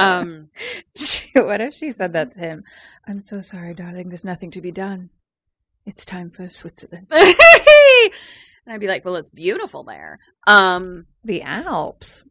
Um, 0.00 0.48
She- 0.96 1.38
what 1.38 1.60
if 1.60 1.74
she 1.74 1.92
said 1.92 2.12
that 2.14 2.32
to 2.32 2.38
him? 2.40 2.64
I'm 3.06 3.20
so 3.20 3.40
sorry, 3.40 3.74
darling. 3.74 4.08
There's 4.08 4.24
nothing 4.24 4.50
to 4.52 4.60
be 4.60 4.72
done. 4.72 5.10
It's 5.86 6.04
time 6.04 6.30
for 6.30 6.46
Switzerland. 6.48 7.06
and 7.12 8.12
I'd 8.68 8.80
be 8.80 8.86
like, 8.88 9.04
well, 9.04 9.16
it's 9.16 9.30
beautiful 9.30 9.82
there. 9.82 10.18
Um, 10.46 11.06
The 11.24 11.42
Alps. 11.42 12.26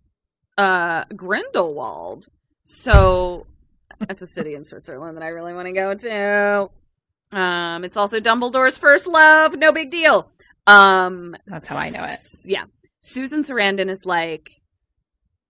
uh, 0.57 1.05
Grindelwald. 1.15 2.27
So 2.63 3.47
that's 3.99 4.21
a 4.21 4.27
city 4.27 4.53
in 4.55 4.63
Switzerland 4.63 5.17
that 5.17 5.23
I 5.23 5.29
really 5.29 5.53
want 5.53 5.67
to 5.67 5.71
go 5.73 5.93
to. 5.95 6.69
Um, 7.37 7.83
it's 7.83 7.97
also 7.97 8.19
Dumbledore's 8.19 8.77
first 8.77 9.07
love. 9.07 9.57
No 9.57 9.71
big 9.71 9.89
deal. 9.91 10.29
Um, 10.67 11.35
That's 11.47 11.67
how 11.67 11.77
I 11.77 11.89
know 11.89 12.03
it. 12.05 12.19
Yeah. 12.45 12.65
Susan 12.99 13.43
Sarandon 13.43 13.89
is 13.89 14.05
like, 14.05 14.51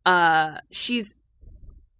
uh, 0.06 0.60
she's 0.72 1.20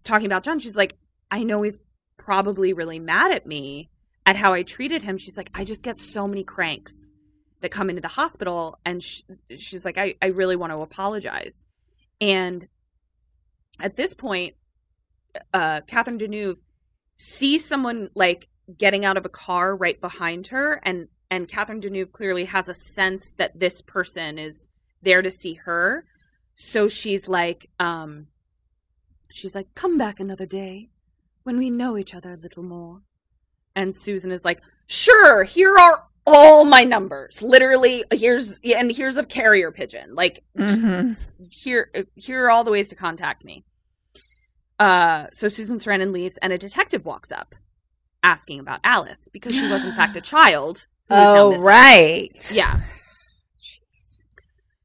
talking 0.04 0.26
about 0.26 0.44
John. 0.44 0.58
She's 0.58 0.76
like, 0.76 0.96
I 1.30 1.42
know 1.42 1.62
he's 1.62 1.78
probably 2.16 2.72
really 2.72 2.98
mad 2.98 3.32
at 3.32 3.46
me 3.46 3.90
at 4.26 4.36
how 4.36 4.52
I 4.52 4.62
treated 4.62 5.02
him. 5.02 5.18
She's 5.18 5.36
like, 5.36 5.50
I 5.54 5.64
just 5.64 5.82
get 5.82 5.98
so 5.98 6.28
many 6.28 6.44
cranks 6.44 7.12
that 7.60 7.70
come 7.70 7.90
into 7.90 8.02
the 8.02 8.08
hospital. 8.08 8.78
And 8.84 9.02
sh- 9.02 9.22
she's 9.56 9.84
like, 9.84 9.98
I, 9.98 10.14
I 10.20 10.26
really 10.26 10.56
want 10.56 10.72
to 10.72 10.80
apologize. 10.80 11.66
And 12.20 12.68
at 13.78 13.96
this 13.96 14.14
point, 14.14 14.54
uh, 15.54 15.80
Catherine 15.86 16.18
Deneuve 16.18 16.58
sees 17.16 17.66
someone 17.66 18.10
like 18.14 18.48
getting 18.78 19.04
out 19.04 19.16
of 19.16 19.24
a 19.24 19.30
car 19.30 19.74
right 19.76 20.00
behind 20.00 20.48
her, 20.48 20.80
and 20.84 21.08
and 21.30 21.48
Catherine 21.48 21.80
Deneuve 21.80 22.12
clearly 22.12 22.44
has 22.46 22.68
a 22.68 22.74
sense 22.74 23.32
that 23.36 23.58
this 23.58 23.82
person 23.82 24.38
is 24.38 24.68
there 25.02 25.22
to 25.22 25.30
see 25.30 25.54
her. 25.54 26.04
So 26.54 26.88
she's 26.88 27.28
like, 27.28 27.70
um, 27.78 28.26
she's 29.32 29.54
like, 29.54 29.74
come 29.74 29.96
back 29.98 30.20
another 30.20 30.46
day 30.46 30.90
when 31.44 31.56
we 31.58 31.70
know 31.70 31.96
each 31.96 32.14
other 32.14 32.32
a 32.34 32.36
little 32.36 32.62
more. 32.62 33.02
And 33.76 33.94
Susan 33.94 34.30
is 34.32 34.44
like, 34.44 34.60
sure, 34.86 35.44
here 35.44 35.76
are 35.78 36.04
all 36.26 36.64
my 36.64 36.84
numbers. 36.84 37.40
Literally, 37.42 38.04
here's 38.12 38.60
and 38.64 38.90
here's 38.92 39.16
a 39.16 39.24
carrier 39.24 39.70
pigeon. 39.72 40.14
Like 40.14 40.42
Mm-hmm. 40.58 41.12
here 41.50 41.90
here 42.14 42.44
are 42.44 42.50
all 42.50 42.64
the 42.64 42.70
ways 42.70 42.88
to 42.90 42.96
contact 42.96 43.44
me. 43.44 43.64
Uh, 44.78 45.26
so 45.32 45.48
Susan 45.48 45.78
Sarandon 45.78 46.12
leaves, 46.12 46.36
and 46.38 46.52
a 46.52 46.58
detective 46.58 47.04
walks 47.04 47.30
up, 47.30 47.54
asking 48.22 48.60
about 48.60 48.80
Alice 48.84 49.28
because 49.32 49.54
she 49.54 49.68
was 49.68 49.84
in 49.84 49.92
fact 49.94 50.16
a 50.16 50.20
child. 50.34 50.86
who 51.08 51.14
is 51.14 51.20
now 51.24 51.36
Oh, 51.36 51.58
right. 51.62 52.50
Yeah. 52.52 52.80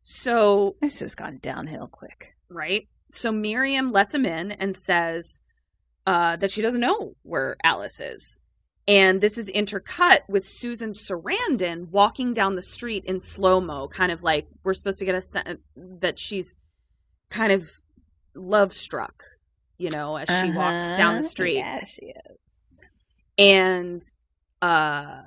So 0.03 0.75
This 0.81 0.99
has 0.99 1.15
gone 1.15 1.39
downhill 1.41 1.87
quick. 1.87 2.35
right. 2.49 2.87
So 3.15 3.31
Miriam 3.31 3.91
lets 3.91 4.13
him 4.13 4.25
in 4.25 4.51
and 4.51 4.75
says, 4.75 5.39
uh, 6.07 6.35
that 6.35 6.51
she 6.51 6.61
doesn't 6.61 6.81
know 6.81 7.15
where 7.23 7.55
Alice 7.63 7.99
is. 7.99 8.39
And 8.87 9.19
this 9.21 9.37
is 9.37 9.49
intercut 9.49 10.19
with 10.29 10.45
Susan 10.45 10.93
Sarandon 10.93 11.89
walking 11.89 12.33
down 12.33 12.53
the 12.55 12.61
street 12.61 13.03
in 13.05 13.19
slow 13.21 13.59
mo, 13.59 13.87
kind 13.87 14.11
of 14.11 14.21
like 14.21 14.47
we're 14.63 14.75
supposed 14.75 14.99
to 14.99 15.05
get 15.05 15.15
a 15.15 15.21
sense 15.21 15.59
that 15.75 16.19
she's 16.19 16.57
kind 17.31 17.51
of 17.51 17.71
love 18.35 18.71
struck, 18.73 19.23
you 19.79 19.89
know, 19.89 20.17
as 20.17 20.29
she 20.29 20.51
walks 20.51 20.93
down 20.93 21.13
the 21.15 21.19
Uh-huh. 21.21 21.27
street. 21.29 21.55
Yeah, 21.55 21.83
she 21.85 22.05
is. 22.05 22.37
And 23.39 24.01
uh, 24.61 25.21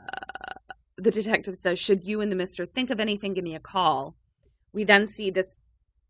the 0.96 1.10
detective 1.10 1.56
says, 1.56 1.80
Should 1.80 2.04
you 2.06 2.20
and 2.20 2.30
the 2.30 2.36
mister 2.36 2.64
think 2.64 2.90
of 2.90 3.00
anything, 3.00 3.34
give 3.34 3.42
me 3.44 3.56
a 3.56 3.60
call. 3.60 4.14
We 4.72 4.84
then 4.84 5.06
see 5.08 5.30
this 5.30 5.58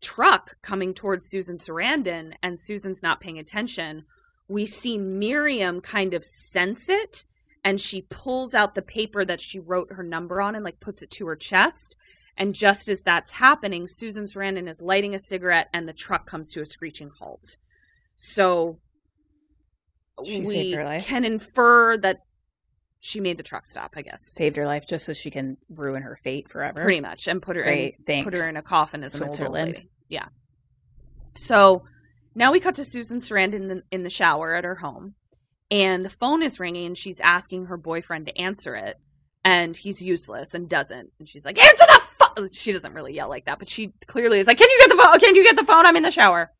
truck 0.01 0.57
coming 0.61 0.93
towards 0.93 1.29
Susan 1.29 1.57
Sarandon, 1.57 2.33
and 2.41 2.59
Susan's 2.59 3.03
not 3.03 3.19
paying 3.21 3.39
attention. 3.39 4.05
We 4.47 4.65
see 4.65 4.97
Miriam 4.97 5.81
kind 5.81 6.13
of 6.13 6.25
sense 6.25 6.89
it, 6.89 7.25
and 7.63 7.79
she 7.79 8.03
pulls 8.03 8.53
out 8.53 8.75
the 8.75 8.81
paper 8.81 9.25
that 9.25 9.41
she 9.41 9.59
wrote 9.59 9.93
her 9.93 10.03
number 10.03 10.41
on 10.41 10.55
and 10.55 10.63
like 10.63 10.79
puts 10.79 11.01
it 11.01 11.11
to 11.11 11.27
her 11.27 11.35
chest. 11.35 11.97
And 12.37 12.55
just 12.55 12.87
as 12.87 13.01
that's 13.01 13.33
happening, 13.33 13.85
Susan 13.85 14.23
Sarandon 14.23 14.69
is 14.69 14.81
lighting 14.81 15.13
a 15.13 15.19
cigarette, 15.19 15.69
and 15.73 15.87
the 15.87 15.93
truck 15.93 16.25
comes 16.25 16.51
to 16.53 16.61
a 16.61 16.65
screeching 16.65 17.09
halt. 17.19 17.57
So 18.15 18.79
She 20.23 20.39
we 20.39 20.45
saved 20.45 20.77
her 20.77 20.83
life. 20.85 21.05
can 21.05 21.25
infer 21.25 21.97
that 21.97 22.21
she 22.99 23.19
made 23.19 23.37
the 23.37 23.43
truck 23.43 23.65
stop, 23.65 23.93
I 23.95 24.01
guess. 24.01 24.21
Saved 24.25 24.57
her 24.57 24.65
life 24.65 24.85
just 24.85 25.05
so 25.05 25.13
she 25.13 25.31
can 25.31 25.57
ruin 25.69 26.03
her 26.03 26.17
fate 26.17 26.49
forever. 26.49 26.83
Pretty 26.83 26.99
much, 26.99 27.27
and 27.27 27.41
put 27.41 27.55
her 27.55 27.63
Great, 27.63 27.95
in, 28.07 28.23
put 28.23 28.35
her 28.35 28.47
in 28.47 28.57
a 28.57 28.61
coffin 28.61 29.01
as 29.01 29.15
an 29.15 29.23
old, 29.23 29.29
old 29.29 29.35
Switzerland. 29.35 29.83
Yeah. 30.09 30.27
So 31.35 31.85
now 32.35 32.51
we 32.51 32.59
cut 32.59 32.75
to 32.75 32.83
Susan 32.83 33.19
Sarandon 33.19 33.53
in 33.53 33.67
the, 33.67 33.83
in 33.91 34.03
the 34.03 34.09
shower 34.09 34.53
at 34.53 34.65
her 34.65 34.75
home, 34.75 35.15
and 35.71 36.03
the 36.03 36.09
phone 36.09 36.43
is 36.43 36.59
ringing, 36.59 36.87
and 36.87 36.97
she's 36.97 37.19
asking 37.21 37.67
her 37.67 37.77
boyfriend 37.77 38.25
to 38.25 38.37
answer 38.37 38.75
it, 38.75 38.97
and 39.43 39.75
he's 39.75 40.01
useless 40.01 40.53
and 40.53 40.67
doesn't. 40.67 41.11
And 41.19 41.29
she's 41.29 41.45
like, 41.45 41.57
"Answer 41.57 41.85
the 41.87 42.01
phone!" 42.01 42.49
She 42.51 42.73
doesn't 42.73 42.93
really 42.93 43.13
yell 43.13 43.29
like 43.29 43.45
that, 43.45 43.59
but 43.59 43.69
she 43.69 43.93
clearly 44.07 44.39
is 44.39 44.47
like, 44.47 44.57
"Can 44.57 44.69
you 44.69 44.79
get 44.79 44.89
the 44.89 45.01
phone? 45.01 45.19
Can 45.19 45.35
you 45.35 45.43
get 45.43 45.55
the 45.55 45.65
phone? 45.65 45.85
I'm 45.85 45.95
in 45.95 46.03
the 46.03 46.11
shower." 46.11 46.51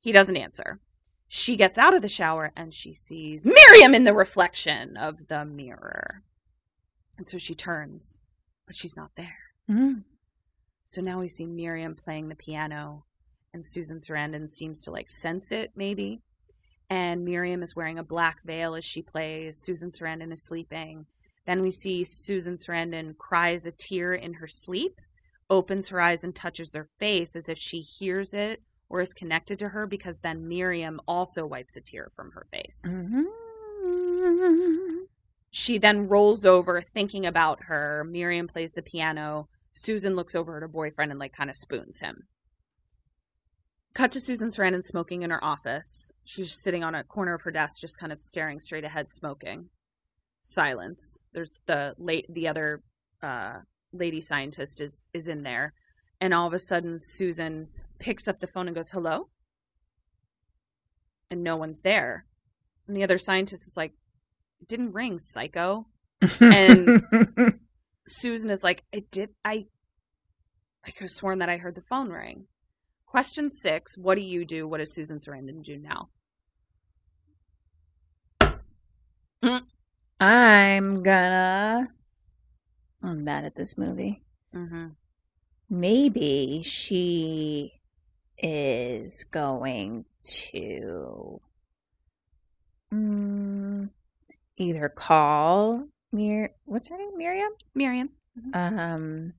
He 0.00 0.12
doesn't 0.12 0.36
answer. 0.36 0.80
She 1.28 1.56
gets 1.56 1.76
out 1.76 1.94
of 1.94 2.02
the 2.02 2.08
shower 2.08 2.52
and 2.56 2.72
she 2.72 2.94
sees 2.94 3.44
Miriam 3.44 3.94
in 3.94 4.04
the 4.04 4.14
reflection 4.14 4.96
of 4.96 5.28
the 5.28 5.44
mirror. 5.44 6.22
And 7.18 7.28
so 7.28 7.38
she 7.38 7.54
turns, 7.54 8.20
but 8.66 8.76
she's 8.76 8.96
not 8.96 9.10
there. 9.16 9.38
Mm. 9.70 10.04
So 10.84 11.00
now 11.00 11.18
we 11.18 11.28
see 11.28 11.46
Miriam 11.46 11.96
playing 11.96 12.28
the 12.28 12.36
piano, 12.36 13.04
and 13.52 13.66
Susan 13.66 13.98
Sarandon 13.98 14.48
seems 14.48 14.82
to 14.82 14.92
like 14.92 15.10
sense 15.10 15.50
it, 15.50 15.72
maybe. 15.74 16.20
And 16.88 17.24
Miriam 17.24 17.62
is 17.62 17.74
wearing 17.74 17.98
a 17.98 18.04
black 18.04 18.44
veil 18.44 18.76
as 18.76 18.84
she 18.84 19.02
plays. 19.02 19.60
Susan 19.60 19.90
Sarandon 19.90 20.32
is 20.32 20.44
sleeping. 20.44 21.06
Then 21.44 21.62
we 21.62 21.72
see 21.72 22.04
Susan 22.04 22.56
Sarandon 22.56 23.18
cries 23.18 23.66
a 23.66 23.72
tear 23.72 24.14
in 24.14 24.34
her 24.34 24.46
sleep, 24.46 25.00
opens 25.50 25.88
her 25.88 26.00
eyes 26.00 26.22
and 26.22 26.34
touches 26.34 26.74
her 26.74 26.88
face 26.98 27.34
as 27.34 27.48
if 27.48 27.58
she 27.58 27.80
hears 27.80 28.32
it 28.32 28.62
or 28.88 29.00
is 29.00 29.12
connected 29.12 29.58
to 29.58 29.70
her 29.70 29.86
because 29.86 30.20
then 30.20 30.48
Miriam 30.48 31.00
also 31.08 31.44
wipes 31.44 31.76
a 31.76 31.80
tear 31.80 32.10
from 32.14 32.30
her 32.32 32.46
face. 32.52 32.82
Mm-hmm. 32.86 33.24
She 35.50 35.78
then 35.78 36.08
rolls 36.08 36.44
over 36.44 36.80
thinking 36.80 37.24
about 37.24 37.64
her. 37.64 38.04
Miriam 38.08 38.46
plays 38.46 38.72
the 38.72 38.82
piano. 38.82 39.48
Susan 39.72 40.14
looks 40.14 40.34
over 40.34 40.56
at 40.56 40.62
her 40.62 40.68
boyfriend 40.68 41.10
and 41.10 41.18
like 41.18 41.32
kind 41.32 41.50
of 41.50 41.56
spoons 41.56 42.00
him. 42.00 42.28
Cut 43.94 44.12
to 44.12 44.20
Susan 44.20 44.50
Sarandon 44.50 44.84
smoking 44.84 45.22
in 45.22 45.30
her 45.30 45.42
office. 45.42 46.12
She's 46.24 46.52
sitting 46.62 46.84
on 46.84 46.94
a 46.94 47.02
corner 47.02 47.32
of 47.32 47.42
her 47.42 47.50
desk, 47.50 47.80
just 47.80 47.98
kind 47.98 48.12
of 48.12 48.20
staring 48.20 48.60
straight 48.60 48.84
ahead, 48.84 49.10
smoking. 49.10 49.70
Silence. 50.42 51.22
There's 51.32 51.62
the 51.64 51.94
late 51.96 52.26
the 52.28 52.46
other 52.46 52.82
uh, 53.22 53.60
lady 53.92 54.20
scientist 54.20 54.82
is 54.82 55.06
is 55.14 55.28
in 55.28 55.42
there, 55.42 55.72
and 56.20 56.34
all 56.34 56.46
of 56.46 56.52
a 56.52 56.58
sudden 56.58 56.98
Susan 56.98 57.68
picks 57.98 58.28
up 58.28 58.40
the 58.40 58.46
phone 58.46 58.66
and 58.68 58.74
goes, 58.76 58.90
"Hello," 58.90 59.28
and 61.30 61.42
no 61.42 61.56
one's 61.56 61.80
there. 61.80 62.26
And 62.86 62.96
the 62.96 63.02
other 63.04 63.18
scientist 63.18 63.66
is 63.66 63.76
like, 63.76 63.92
"It 64.60 64.68
didn't 64.68 64.92
ring, 64.92 65.18
psycho." 65.18 65.86
And- 66.40 67.02
Susan 68.08 68.50
is 68.50 68.62
like, 68.62 68.84
I 68.94 69.02
did 69.10 69.30
I 69.44 69.66
I 70.84 70.90
could 70.92 71.02
have 71.02 71.10
sworn 71.10 71.40
that 71.40 71.48
I 71.48 71.56
heard 71.56 71.74
the 71.74 71.82
phone 71.82 72.10
ring. 72.10 72.46
Question 73.04 73.50
six, 73.50 73.98
what 73.98 74.14
do 74.14 74.20
you 74.20 74.44
do? 74.44 74.68
What 74.68 74.78
does 74.78 74.94
Susan 74.94 75.18
Sarandon 75.18 75.62
do 75.62 75.76
now? 75.76 76.10
I'm 80.20 81.02
gonna. 81.02 81.88
I'm 83.02 83.24
bad 83.24 83.44
at 83.44 83.56
this 83.56 83.76
movie. 83.76 84.22
Mm-hmm. 84.54 84.86
Maybe 85.68 86.62
she 86.64 87.75
is 88.38 89.24
going 89.24 90.04
to 90.22 91.40
mm, 92.92 93.88
either 94.56 94.88
call 94.88 95.86
Mir. 96.12 96.54
What's 96.64 96.88
her 96.88 96.98
name? 96.98 97.16
Miriam. 97.16 97.52
Miriam. 97.74 98.10
Um, 98.52 99.32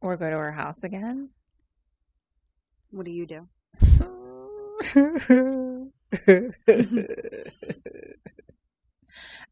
or 0.00 0.16
go 0.16 0.30
to 0.30 0.36
her 0.36 0.52
house 0.52 0.84
again. 0.84 1.30
What 2.90 3.04
do 3.06 3.12
you 3.12 3.26
do? 3.26 3.48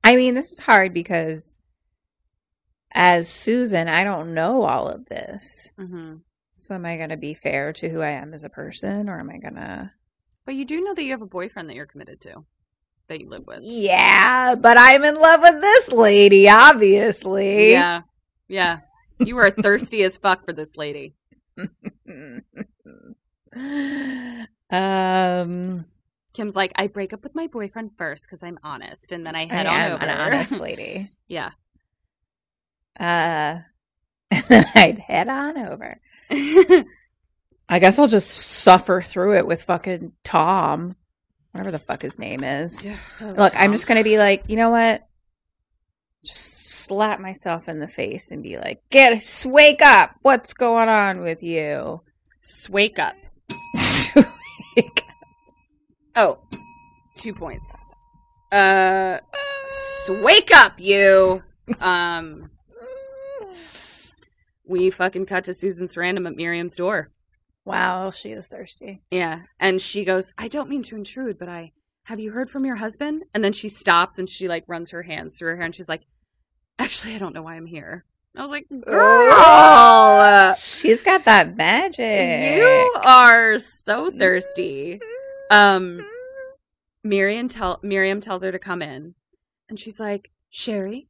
I 0.05 0.17
mean, 0.17 0.35
this 0.35 0.53
is 0.53 0.59
hard 0.59 0.95
because 0.95 1.61
as 2.93 3.29
Susan, 3.29 3.89
I 3.89 4.05
don't 4.05 4.35
know 4.35 4.63
all 4.63 4.89
of 4.89 5.07
this. 5.07 5.73
Mm-hmm. 5.79 6.17
So 6.59 6.75
am 6.75 6.85
I 6.85 6.97
going 6.97 7.11
to 7.11 7.17
be 7.17 7.35
fair 7.35 7.73
to 7.75 7.89
who 7.89 8.01
I 8.01 8.11
am 8.11 8.35
as 8.35 8.45
a 8.45 8.49
person 8.49 9.09
or 9.09 9.21
am 9.21 9.31
I 9.31 9.39
going 9.39 9.55
to 9.55 9.93
But 10.45 10.55
you 10.57 10.65
do 10.65 10.81
know 10.81 10.95
that 10.95 11.03
you 11.03 11.13
have 11.13 11.23
a 11.23 11.27
boyfriend 11.27 11.69
that 11.71 11.75
you're 11.75 11.87
committed 11.87 12.21
to, 12.23 12.45
that 13.09 13.21
you 13.21 13.29
live 13.29 13.47
with. 13.47 13.59
Yeah, 13.63 14.55
but 14.57 14.77
I'm 14.79 15.05
in 15.05 15.15
love 15.15 15.41
with 15.41 15.61
this 15.61 15.93
lady, 15.93 16.49
obviously. 16.49 17.71
Yeah. 17.71 18.03
Yeah. 18.49 18.79
You 19.19 19.37
are 19.39 19.51
thirsty 19.51 20.03
as 20.03 20.17
fuck 20.17 20.45
for 20.45 20.53
this 20.53 20.77
lady. 20.77 21.15
um 24.71 25.85
Kim's 26.35 26.55
like, 26.55 26.73
I 26.77 26.87
break 26.87 27.13
up 27.13 27.25
with 27.25 27.35
my 27.35 27.47
boyfriend 27.49 27.93
first 27.99 28.25
because 28.27 28.43
I'm 28.45 28.59
honest, 28.63 29.11
and 29.13 29.27
then 29.27 29.35
I 29.35 29.47
I 29.51 29.57
head 29.57 29.67
on 29.67 29.81
am 29.81 29.93
over. 29.93 30.05
an 30.05 30.11
honest 30.11 30.53
lady. 30.61 31.11
yeah. 31.27 31.51
Uh 32.99 33.61
I'd 34.75 34.99
head 35.07 35.29
on 35.29 35.57
over. 35.59 36.01
I 37.69 37.79
guess 37.79 37.99
I'll 37.99 38.09
just 38.09 38.31
suffer 38.31 39.03
through 39.03 39.37
it 39.37 39.47
with 39.47 39.63
fucking 39.65 40.13
Tom, 40.25 40.97
whatever 41.53 41.71
the 41.71 41.79
fuck 41.79 42.03
his 42.03 42.19
name 42.19 42.43
is. 42.43 42.89
Look, 43.21 43.53
I'm 43.57 43.73
just 43.73 43.87
gonna 43.87 44.05
be 44.05 44.19
like, 44.19 44.45
you 44.49 44.57
know 44.57 44.71
what? 44.71 45.07
Just 46.25 46.67
slap 46.67 47.21
myself 47.21 47.69
in 47.69 47.79
the 47.79 47.89
face 47.89 48.31
and 48.31 48.43
be 48.43 48.59
like, 48.59 48.83
"Get, 48.91 49.43
wake 49.47 49.83
up! 49.83 50.17
What's 50.23 50.53
going 50.53 50.89
on 50.89 51.21
with 51.21 51.43
you?" 51.43 52.03
Swake 52.43 52.99
up. 52.99 53.15
Wake 54.77 55.05
Oh, 56.17 56.39
two 57.17 57.35
points. 57.35 57.93
Uh, 58.51 59.19
wake 60.09 60.51
up, 60.55 60.81
you. 60.81 61.43
Um, 61.81 62.51
we 64.69 64.91
fucking 64.91 65.27
cut 65.27 65.45
to 65.45 65.55
Susan 65.55 65.89
Sarandon 65.89 66.27
at 66.27 66.37
Miriam's 66.37 66.77
door. 66.77 67.11
Wow, 67.65 68.11
she 68.11 68.31
is 68.31 68.47
thirsty. 68.47 69.03
Yeah, 69.11 69.43
and 69.59 69.81
she 69.81 70.05
goes, 70.05 70.33
"I 70.39 70.49
don't 70.49 70.69
mean 70.71 70.83
to 70.85 70.97
intrude, 70.97 71.39
but 71.39 71.49
I 71.49 71.73
have 72.05 72.21
you 72.21 72.31
heard 72.33 72.49
from 72.51 72.65
your 72.65 72.77
husband?" 72.77 73.25
And 73.35 73.43
then 73.45 73.53
she 73.53 73.69
stops 73.69 74.19
and 74.19 74.29
she 74.29 74.49
like 74.49 74.65
runs 74.69 74.91
her 74.91 75.03
hands 75.03 75.37
through 75.39 75.51
her 75.51 75.57
hair 75.57 75.65
and 75.67 75.75
she's 75.75 75.89
like, 75.89 76.03
"Actually, 76.79 77.15
I 77.15 77.19
don't 77.19 77.35
know 77.35 77.43
why 77.43 77.57
I'm 77.57 77.67
here." 77.67 78.05
I 78.37 78.43
was 78.43 78.51
like, 78.51 78.67
"Girl, 78.87 80.55
She's 80.57 81.03
got 81.03 81.25
that 81.25 81.57
magic. 81.57 82.57
you 82.59 82.95
are 83.05 83.59
so 83.59 84.11
thirsty." 84.11 85.01
Um, 85.51 86.07
Miriam 87.03 87.49
tell 87.49 87.81
Miriam 87.83 88.21
tells 88.21 88.43
her 88.43 88.53
to 88.53 88.59
come 88.59 88.83
in, 88.83 89.15
and 89.69 89.79
she's 89.81 89.99
like, 89.99 90.31
"Sherry," 90.51 91.09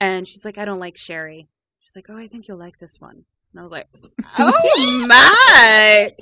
and 0.00 0.26
she's 0.26 0.44
like, 0.44 0.58
"I 0.58 0.64
don't 0.64 0.78
like 0.80 0.96
sherry." 0.96 1.48
She's 1.80 1.96
like, 1.96 2.06
"Oh, 2.10 2.16
I 2.16 2.28
think 2.28 2.46
you'll 2.48 2.58
like 2.58 2.78
this 2.78 3.00
one." 3.00 3.24
And 3.52 3.60
I 3.60 3.62
was 3.62 3.72
like, 3.72 3.88
"Oh 4.38 5.04
my!" 5.08 6.12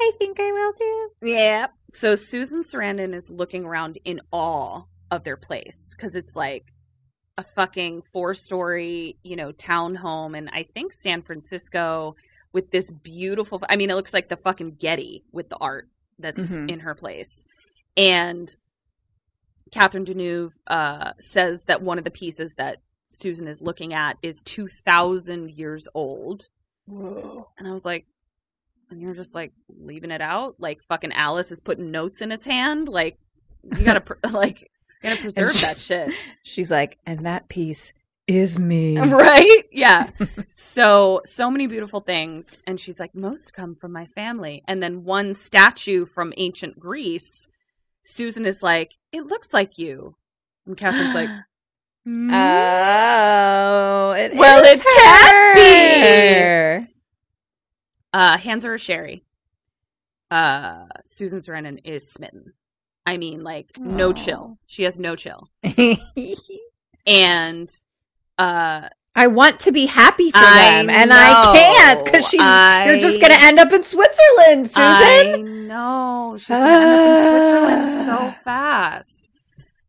I 0.00 0.10
think 0.18 0.40
I 0.40 0.52
will 0.52 0.72
too. 0.72 1.08
Yeah. 1.22 1.68
So 1.92 2.14
Susan 2.14 2.64
Sarandon 2.64 3.14
is 3.14 3.30
looking 3.30 3.64
around 3.64 3.98
in 4.04 4.20
awe 4.32 4.82
of 5.10 5.22
their 5.24 5.36
place 5.36 5.94
because 5.96 6.16
it's 6.16 6.34
like 6.34 6.72
a 7.38 7.44
fucking 7.44 8.02
four 8.02 8.34
story, 8.34 9.16
you 9.22 9.36
know, 9.36 9.52
townhome 9.52 10.36
and 10.36 10.48
I 10.52 10.66
think 10.74 10.92
San 10.92 11.22
Francisco 11.22 12.16
with 12.52 12.70
this 12.70 12.90
beautiful. 12.90 13.62
I 13.68 13.76
mean, 13.76 13.90
it 13.90 13.94
looks 13.94 14.12
like 14.12 14.28
the 14.28 14.36
fucking 14.36 14.76
Getty 14.76 15.24
with 15.32 15.48
the 15.48 15.56
art 15.56 15.88
that's 16.18 16.52
Mhm. 16.56 16.70
in 16.70 16.80
her 16.80 16.94
place. 16.94 17.46
And 17.96 18.54
Catherine 19.72 20.04
Deneuve 20.04 20.52
uh, 20.66 21.12
says 21.18 21.64
that 21.64 21.82
one 21.82 21.98
of 21.98 22.04
the 22.04 22.10
pieces 22.10 22.54
that 22.54 22.78
Susan 23.14 23.48
is 23.48 23.60
looking 23.60 23.94
at 23.94 24.18
is 24.22 24.42
2,000 24.42 25.50
years 25.50 25.88
old. 25.94 26.48
And 26.86 27.66
I 27.66 27.72
was 27.72 27.84
like, 27.84 28.06
and 28.90 29.00
you're 29.00 29.14
just 29.14 29.34
like 29.34 29.52
leaving 29.68 30.10
it 30.10 30.20
out? 30.20 30.56
Like 30.58 30.82
fucking 30.88 31.12
Alice 31.12 31.50
is 31.50 31.60
putting 31.60 31.90
notes 31.90 32.20
in 32.20 32.30
its 32.32 32.44
hand? 32.44 32.88
Like, 32.88 33.18
you 33.76 33.84
gotta, 33.84 34.00
pr- 34.00 34.14
like, 34.30 34.60
you 34.60 35.10
gotta 35.10 35.20
preserve 35.20 35.52
she- 35.52 35.66
that 35.66 35.78
shit. 35.78 36.12
She's 36.42 36.70
like, 36.70 36.98
and 37.06 37.24
that 37.26 37.48
piece 37.48 37.92
is 38.26 38.58
me. 38.58 38.98
right? 38.98 39.62
Yeah. 39.72 40.10
so 40.48 41.20
so 41.24 41.50
many 41.50 41.66
beautiful 41.66 42.00
things, 42.00 42.60
and 42.66 42.78
she's 42.80 42.98
like, 43.00 43.14
most 43.14 43.52
come 43.52 43.74
from 43.74 43.92
my 43.92 44.06
family, 44.06 44.62
and 44.66 44.82
then 44.82 45.04
one 45.04 45.34
statue 45.34 46.06
from 46.06 46.32
ancient 46.36 46.78
Greece. 46.78 47.48
Susan 48.02 48.44
is 48.46 48.62
like, 48.62 48.94
it 49.12 49.26
looks 49.26 49.52
like 49.52 49.78
you, 49.78 50.16
and 50.66 50.76
Catherine's 50.76 51.14
like? 51.14 51.30
Oh, 52.06 52.10
it 54.16 54.32
Well, 54.34 54.64
is 54.64 54.80
it 54.80 54.84
can't 54.84 56.82
her. 56.82 56.88
uh, 58.12 58.38
hands 58.38 58.64
her 58.64 58.74
a 58.74 58.78
sherry. 58.78 59.24
Uh, 60.30 60.86
Susan 61.04 61.40
Sarandon 61.40 61.80
is 61.84 62.10
smitten. 62.10 62.52
I 63.06 63.16
mean, 63.18 63.42
like 63.42 63.70
no 63.78 64.12
chill. 64.12 64.58
She 64.66 64.82
has 64.84 64.98
no 64.98 65.14
chill, 65.16 65.46
and 67.06 67.68
uh, 68.38 68.88
I 69.14 69.26
want 69.26 69.60
to 69.60 69.72
be 69.72 69.84
happy 69.86 70.30
for 70.30 70.38
I 70.38 70.70
them, 70.82 70.90
and 70.90 71.10
I 71.12 71.52
can't 71.54 72.04
because 72.04 72.32
know. 72.34 72.40
she's. 72.40 72.86
you're 72.86 72.98
just 73.00 73.20
gonna 73.20 73.36
end 73.38 73.58
up 73.58 73.72
in 73.72 73.82
Switzerland, 73.84 74.68
Susan. 74.68 74.82
I 74.84 75.42
know 75.42 76.36
she's 76.38 76.48
gonna 76.48 76.64
end 76.64 76.84
up 76.84 77.80
in 77.82 77.86
Switzerland 77.86 78.06
so 78.06 78.34
fast. 78.44 79.28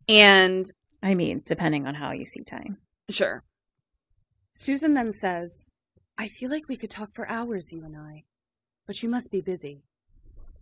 And 0.09 0.69
I 1.05 1.13
mean, 1.13 1.41
depending 1.45 1.85
on 1.87 1.95
how 1.95 2.11
you 2.11 2.25
see 2.25 2.43
time. 2.43 2.77
sure, 3.09 3.43
Susan 4.53 4.93
then 4.95 5.11
says, 5.11 5.69
"I 6.17 6.27
feel 6.27 6.49
like 6.49 6.67
we 6.67 6.77
could 6.77 6.89
talk 6.89 7.13
for 7.13 7.27
hours, 7.29 7.71
you 7.71 7.83
and 7.85 7.95
I, 7.95 8.23
but 8.87 9.01
you 9.03 9.09
must 9.09 9.29
be 9.31 9.39
busy." 9.41 9.83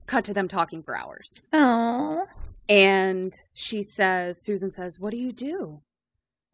Cut 0.05 0.25
to 0.25 0.33
them 0.33 0.49
talking 0.49 0.83
for 0.83 0.97
hours, 0.97 1.47
Oh, 1.53 2.27
and 2.67 3.33
she 3.53 3.81
says, 3.81 4.41
"Susan 4.43 4.73
says, 4.73 4.99
what 4.99 5.11
do 5.11 5.17
you 5.17 5.31
do?" 5.31 5.81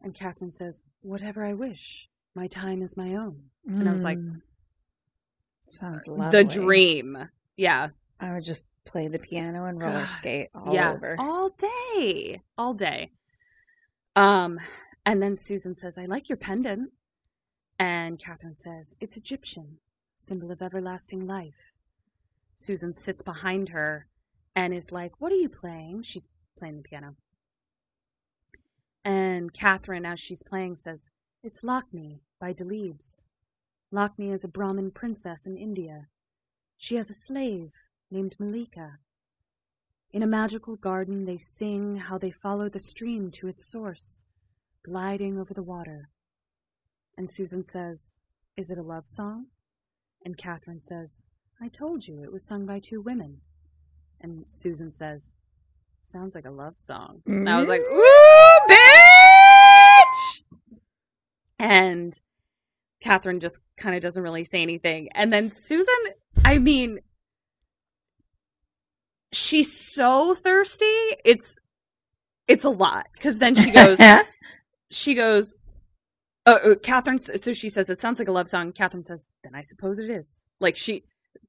And 0.00 0.14
Catherine 0.14 0.52
says, 0.52 0.82
"Whatever 1.02 1.44
I 1.44 1.52
wish. 1.54 2.08
My 2.34 2.46
time 2.46 2.80
is 2.82 2.96
my 2.96 3.14
own." 3.14 3.50
And 3.66 3.88
I 3.88 3.92
was 3.92 4.04
like, 4.04 4.18
Mm. 4.18 4.42
sounds 5.68 6.06
lovely. 6.06 6.30
"The 6.42 6.44
dream." 6.44 7.28
Yeah, 7.56 7.88
I 8.20 8.32
would 8.32 8.44
just 8.44 8.64
play 8.84 9.08
the 9.08 9.18
piano 9.18 9.64
and 9.64 9.80
roller 9.82 10.00
God. 10.02 10.10
skate 10.20 10.48
all 10.54 10.72
yeah, 10.74 10.92
over. 10.92 11.16
all 11.18 11.50
day, 11.50 12.42
all 12.56 12.72
day. 12.74 13.10
Um, 14.16 14.60
and 15.06 15.22
then 15.22 15.36
Susan 15.36 15.76
says, 15.76 15.96
"I 15.96 16.04
like 16.04 16.28
your 16.28 16.36
pendant," 16.36 16.92
and 17.78 18.18
Catherine 18.18 18.56
says, 18.56 18.96
"It's 19.00 19.16
Egyptian, 19.16 19.78
symbol 20.14 20.50
of 20.50 20.60
everlasting 20.60 21.26
life." 21.26 21.72
Susan 22.54 22.94
sits 22.94 23.22
behind 23.22 23.70
her 23.70 24.06
and 24.54 24.74
is 24.74 24.92
like, 24.92 25.20
"What 25.20 25.32
are 25.32 25.36
you 25.36 25.48
playing?" 25.48 26.02
She's 26.02 26.28
playing 26.56 26.76
the 26.76 26.82
piano, 26.82 27.16
and 29.04 29.54
Catherine, 29.54 30.04
as 30.04 30.20
she's 30.20 30.42
playing, 30.42 30.76
says, 30.76 31.10
"It's 31.42 31.62
Lakmé 31.62 32.20
by 32.38 32.52
Delibes. 32.52 33.24
Lakmé 33.92 34.30
is 34.32 34.44
a 34.44 34.48
Brahmin 34.48 34.90
princess 34.90 35.46
in 35.46 35.56
India. 35.56 36.08
She 36.76 36.96
has 36.96 37.10
a 37.10 37.14
slave 37.14 37.72
named 38.10 38.38
Malika." 38.38 38.98
In 40.12 40.24
a 40.24 40.26
magical 40.26 40.74
garden, 40.74 41.24
they 41.24 41.36
sing 41.36 41.96
how 41.96 42.18
they 42.18 42.32
follow 42.32 42.68
the 42.68 42.80
stream 42.80 43.30
to 43.32 43.46
its 43.46 43.70
source, 43.70 44.24
gliding 44.84 45.38
over 45.38 45.54
the 45.54 45.62
water. 45.62 46.10
And 47.16 47.30
Susan 47.30 47.64
says, 47.64 48.18
Is 48.56 48.70
it 48.70 48.78
a 48.78 48.82
love 48.82 49.06
song? 49.06 49.46
And 50.24 50.36
Catherine 50.36 50.80
says, 50.80 51.22
I 51.62 51.68
told 51.68 52.08
you 52.08 52.24
it 52.24 52.32
was 52.32 52.44
sung 52.44 52.66
by 52.66 52.80
two 52.80 53.00
women. 53.00 53.42
And 54.20 54.48
Susan 54.48 54.92
says, 54.92 55.32
Sounds 56.02 56.34
like 56.34 56.46
a 56.46 56.50
love 56.50 56.76
song. 56.76 57.22
And 57.26 57.48
I 57.48 57.60
was 57.60 57.68
like, 57.68 57.82
mm-hmm. 57.82 57.98
Ooh, 58.00 58.74
bitch! 58.74 60.42
And 61.58 62.20
Catherine 63.00 63.38
just 63.38 63.60
kind 63.76 63.94
of 63.94 64.02
doesn't 64.02 64.22
really 64.22 64.44
say 64.44 64.62
anything. 64.62 65.08
And 65.14 65.32
then 65.32 65.50
Susan, 65.50 65.94
I 66.44 66.58
mean, 66.58 67.00
she's 69.32 69.72
so 69.94 70.34
thirsty. 70.34 70.84
It's 71.24 71.58
it's 72.48 72.64
a 72.64 72.70
lot 72.70 73.06
because 73.14 73.38
then 73.38 73.54
she 73.54 73.70
goes, 73.70 73.98
she 74.90 75.14
goes. 75.14 75.56
Uh, 76.46 76.56
uh, 76.64 76.74
Catherine. 76.82 77.20
So 77.20 77.52
she 77.52 77.68
says 77.68 77.90
it 77.90 78.00
sounds 78.00 78.18
like 78.18 78.28
a 78.28 78.32
love 78.32 78.48
song. 78.48 78.72
Catherine 78.72 79.04
says, 79.04 79.28
"Then 79.44 79.54
I 79.54 79.60
suppose 79.62 79.98
it 79.98 80.08
is." 80.10 80.42
Like 80.58 80.74
she, 80.76 81.04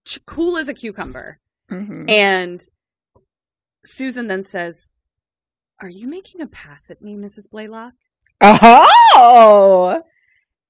she 0.06 0.20
cool 0.26 0.58
as 0.58 0.68
a 0.70 0.74
cucumber. 0.74 1.40
Mhm. 1.72 2.10
And 2.10 2.62
Susan 3.86 4.28
then 4.28 4.44
says, 4.44 4.90
"Are 5.80 5.90
you 5.90 6.08
making 6.08 6.42
a 6.42 6.48
pass 6.48 6.92
at 6.92 7.02
me, 7.02 7.16
Mrs. 7.16 7.50
Blaylock?" 7.50 7.94
Oh, 8.42 10.04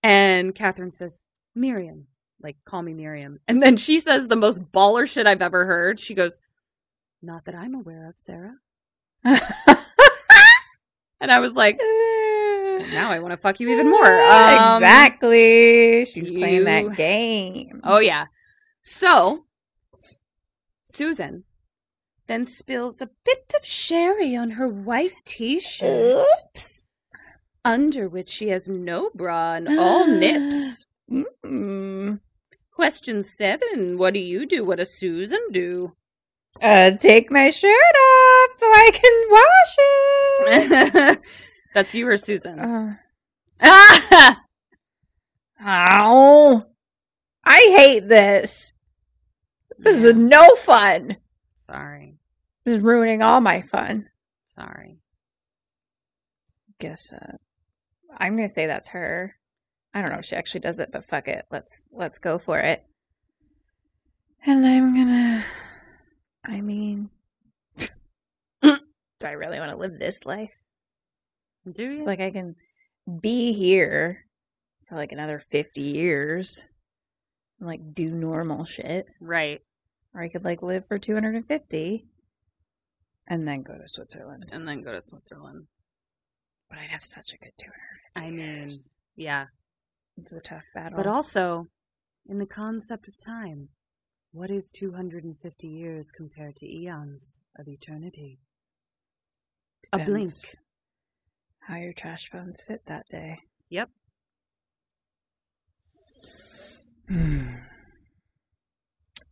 And 0.04 0.54
Catherine 0.56 0.92
says, 0.92 1.22
"Miriam, 1.56 2.08
like 2.42 2.58
call 2.66 2.84
me 2.84 2.94
Miriam." 2.94 3.40
And 3.48 3.62
then 3.62 3.76
she 3.76 4.00
says 4.00 4.28
the 4.28 4.36
most 4.36 4.72
baller 4.72 5.08
shit 5.10 5.28
I've 5.28 5.42
ever 5.42 5.66
heard. 5.66 6.00
She 6.00 6.14
goes, 6.14 6.40
"Not 7.22 7.46
that 7.46 7.56
I'm 7.56 7.76
aware 7.76 8.08
of, 8.08 8.18
Sarah." 8.18 8.58
And 11.22 11.32
I 11.32 11.40
was 11.40 11.56
like, 11.56 11.78
now 12.92 13.12
I 13.12 13.20
want 13.20 13.32
to 13.32 13.38
fuck 13.38 13.60
you 13.60 13.70
even 13.70 13.90
more. 13.90 14.02
Um, 14.32 14.82
exactly. 14.82 16.06
She's 16.06 16.24
was 16.24 16.32
playing 16.32 16.64
that 16.64 16.96
game. 16.96 17.80
Oh 17.84 18.00
yeah. 18.00 18.26
So 18.82 19.46
Susan 20.84 21.44
then 22.28 22.48
spills 22.48 23.02
a 23.02 23.10
bit 23.24 23.54
of 23.58 23.66
sherry 23.66 24.36
on 24.36 24.52
her 24.52 24.68
white 24.68 25.14
t-shirt, 25.26 26.26
Oops. 26.56 26.86
under 27.64 28.10
which 28.10 28.30
she 28.30 28.48
has 28.48 28.68
no 28.68 29.10
bra 29.14 29.54
and 29.54 29.68
all 29.68 30.08
nips. 30.08 30.86
Mm. 31.46 32.22
Question 32.74 33.22
seven: 33.22 33.98
What 33.98 34.14
do 34.14 34.22
you 34.22 34.46
do? 34.46 34.64
What 34.64 34.78
does 34.78 34.98
Susan 34.98 35.42
do? 35.52 35.94
Uh, 36.60 36.92
take 36.92 37.32
my 37.32 37.50
shirt 37.50 37.70
off 37.72 38.52
so 38.52 38.66
I 38.68 38.92
can 38.94 40.72
wash 40.72 41.12
it. 41.14 41.22
That's 41.74 41.96
you 41.96 42.08
or 42.08 42.18
Susan? 42.18 42.60
Uh, 42.60 42.96
Ah! 43.64 44.38
ow. 45.66 46.66
I 47.46 47.74
hate 47.78 48.08
this. 48.08 48.74
This 49.78 50.04
is 50.04 50.14
no 50.14 50.56
fun. 50.56 51.18
Sorry, 51.56 52.18
This 52.66 52.78
is 52.78 52.84
ruining 52.84 53.22
all 53.22 53.40
my 53.40 53.62
fun. 53.62 54.10
sorry. 54.46 54.98
Guess 56.80 57.14
uh, 57.14 57.38
I'm 58.18 58.36
gonna 58.36 58.50
say 58.50 58.66
that's 58.66 58.90
her. 58.90 59.36
I 59.94 60.02
don't 60.02 60.12
know 60.12 60.18
if 60.20 60.26
she 60.26 60.36
actually 60.36 60.62
does 60.62 60.80
it, 60.80 60.90
but 60.92 61.06
fuck 61.06 61.28
it. 61.28 61.46
Let's 61.52 61.84
let's 61.92 62.18
go 62.18 62.38
for 62.40 62.60
it. 62.60 62.84
And 64.46 64.66
I'm 64.66 64.96
gonna. 64.96 65.44
I 66.44 66.62
mean, 66.62 67.10
do 67.78 67.88
I 69.24 69.32
really 69.32 69.60
want 69.60 69.72
to 69.72 69.78
live 69.78 70.00
this 70.00 70.26
life? 70.26 70.54
Do 71.72 71.84
you? 71.84 71.98
It's 71.98 72.08
like 72.08 72.20
I 72.22 72.32
can 72.32 72.56
be 73.20 73.54
here 73.54 74.26
for 74.88 74.96
like 74.96 75.12
another 75.12 75.40
50 75.40 75.82
years 75.82 76.64
and 77.60 77.68
like 77.68 77.94
do 77.94 78.12
normal 78.12 78.66
shit. 78.66 79.06
right, 79.20 79.62
Or 80.16 80.22
I 80.22 80.30
could 80.30 80.44
like 80.44 80.62
live 80.64 80.88
for 80.88 80.98
250 80.98 82.06
and 83.28 83.48
then 83.48 83.62
go 83.62 83.78
to 83.78 83.88
Switzerland. 83.88 84.50
and 84.52 84.68
then 84.68 84.82
go 84.82 84.92
to 84.92 85.02
Switzerland. 85.02 85.68
But 86.70 86.80
I'd 86.80 86.90
have 86.90 87.04
such 87.04 87.34
a 87.34 87.38
good 87.38 87.54
250 87.58 88.26
I 88.26 88.32
mean, 88.32 88.40
years. 88.64 88.90
yeah. 89.16 89.46
It's 90.18 90.34
a 90.34 90.40
tough 90.42 90.66
battle. 90.74 90.98
But 90.98 91.08
also, 91.08 91.68
in 92.28 92.38
the 92.40 92.46
concept 92.46 93.08
of 93.08 93.16
time, 93.24 93.70
what 94.32 94.50
is 94.50 94.72
250 94.72 95.68
years 95.68 96.12
compared 96.12 96.56
to 96.58 96.66
eons 96.66 97.40
of 97.58 97.68
eternity? 97.68 98.40
a 99.94 100.00
blink. 100.00 100.32
How 101.60 101.78
your 101.78 101.94
trash 101.94 102.30
phones 102.30 102.64
fit 102.64 102.86
that 102.86 103.10
day. 103.10 103.40
Yep. 103.70 103.90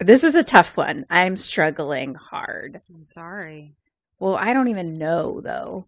This 0.01 0.23
is 0.23 0.33
a 0.33 0.45
tough 0.45 0.77
one. 0.77 1.05
I'm 1.09 1.35
struggling 1.35 2.15
hard. 2.15 2.79
I'm 2.89 3.03
sorry. 3.03 3.75
Well, 4.17 4.37
I 4.37 4.53
don't 4.53 4.69
even 4.69 4.97
know 4.97 5.41
though. 5.41 5.87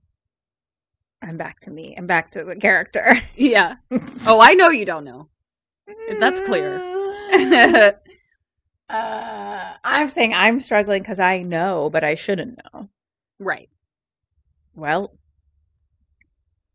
I'm 1.21 1.37
back 1.37 1.61
to 1.61 1.71
me. 1.71 1.95
I'm 1.97 2.07
back 2.07 2.31
to 2.31 2.43
the 2.43 2.57
character. 2.57 3.21
Yeah. 3.35 3.75
oh, 4.27 4.41
I 4.41 4.53
know 4.53 4.67
you 4.67 4.83
don't 4.83 5.05
know. 5.05 5.29
That's 6.19 6.41
clear. 6.41 6.77
Uh, 8.91 9.73
I'm 9.83 10.09
saying 10.09 10.33
I'm 10.33 10.59
struggling 10.59 11.01
because 11.01 11.19
I 11.19 11.43
know, 11.43 11.89
but 11.89 12.03
I 12.03 12.15
shouldn't 12.15 12.59
know. 12.73 12.89
Right. 13.39 13.69
Well, 14.75 15.13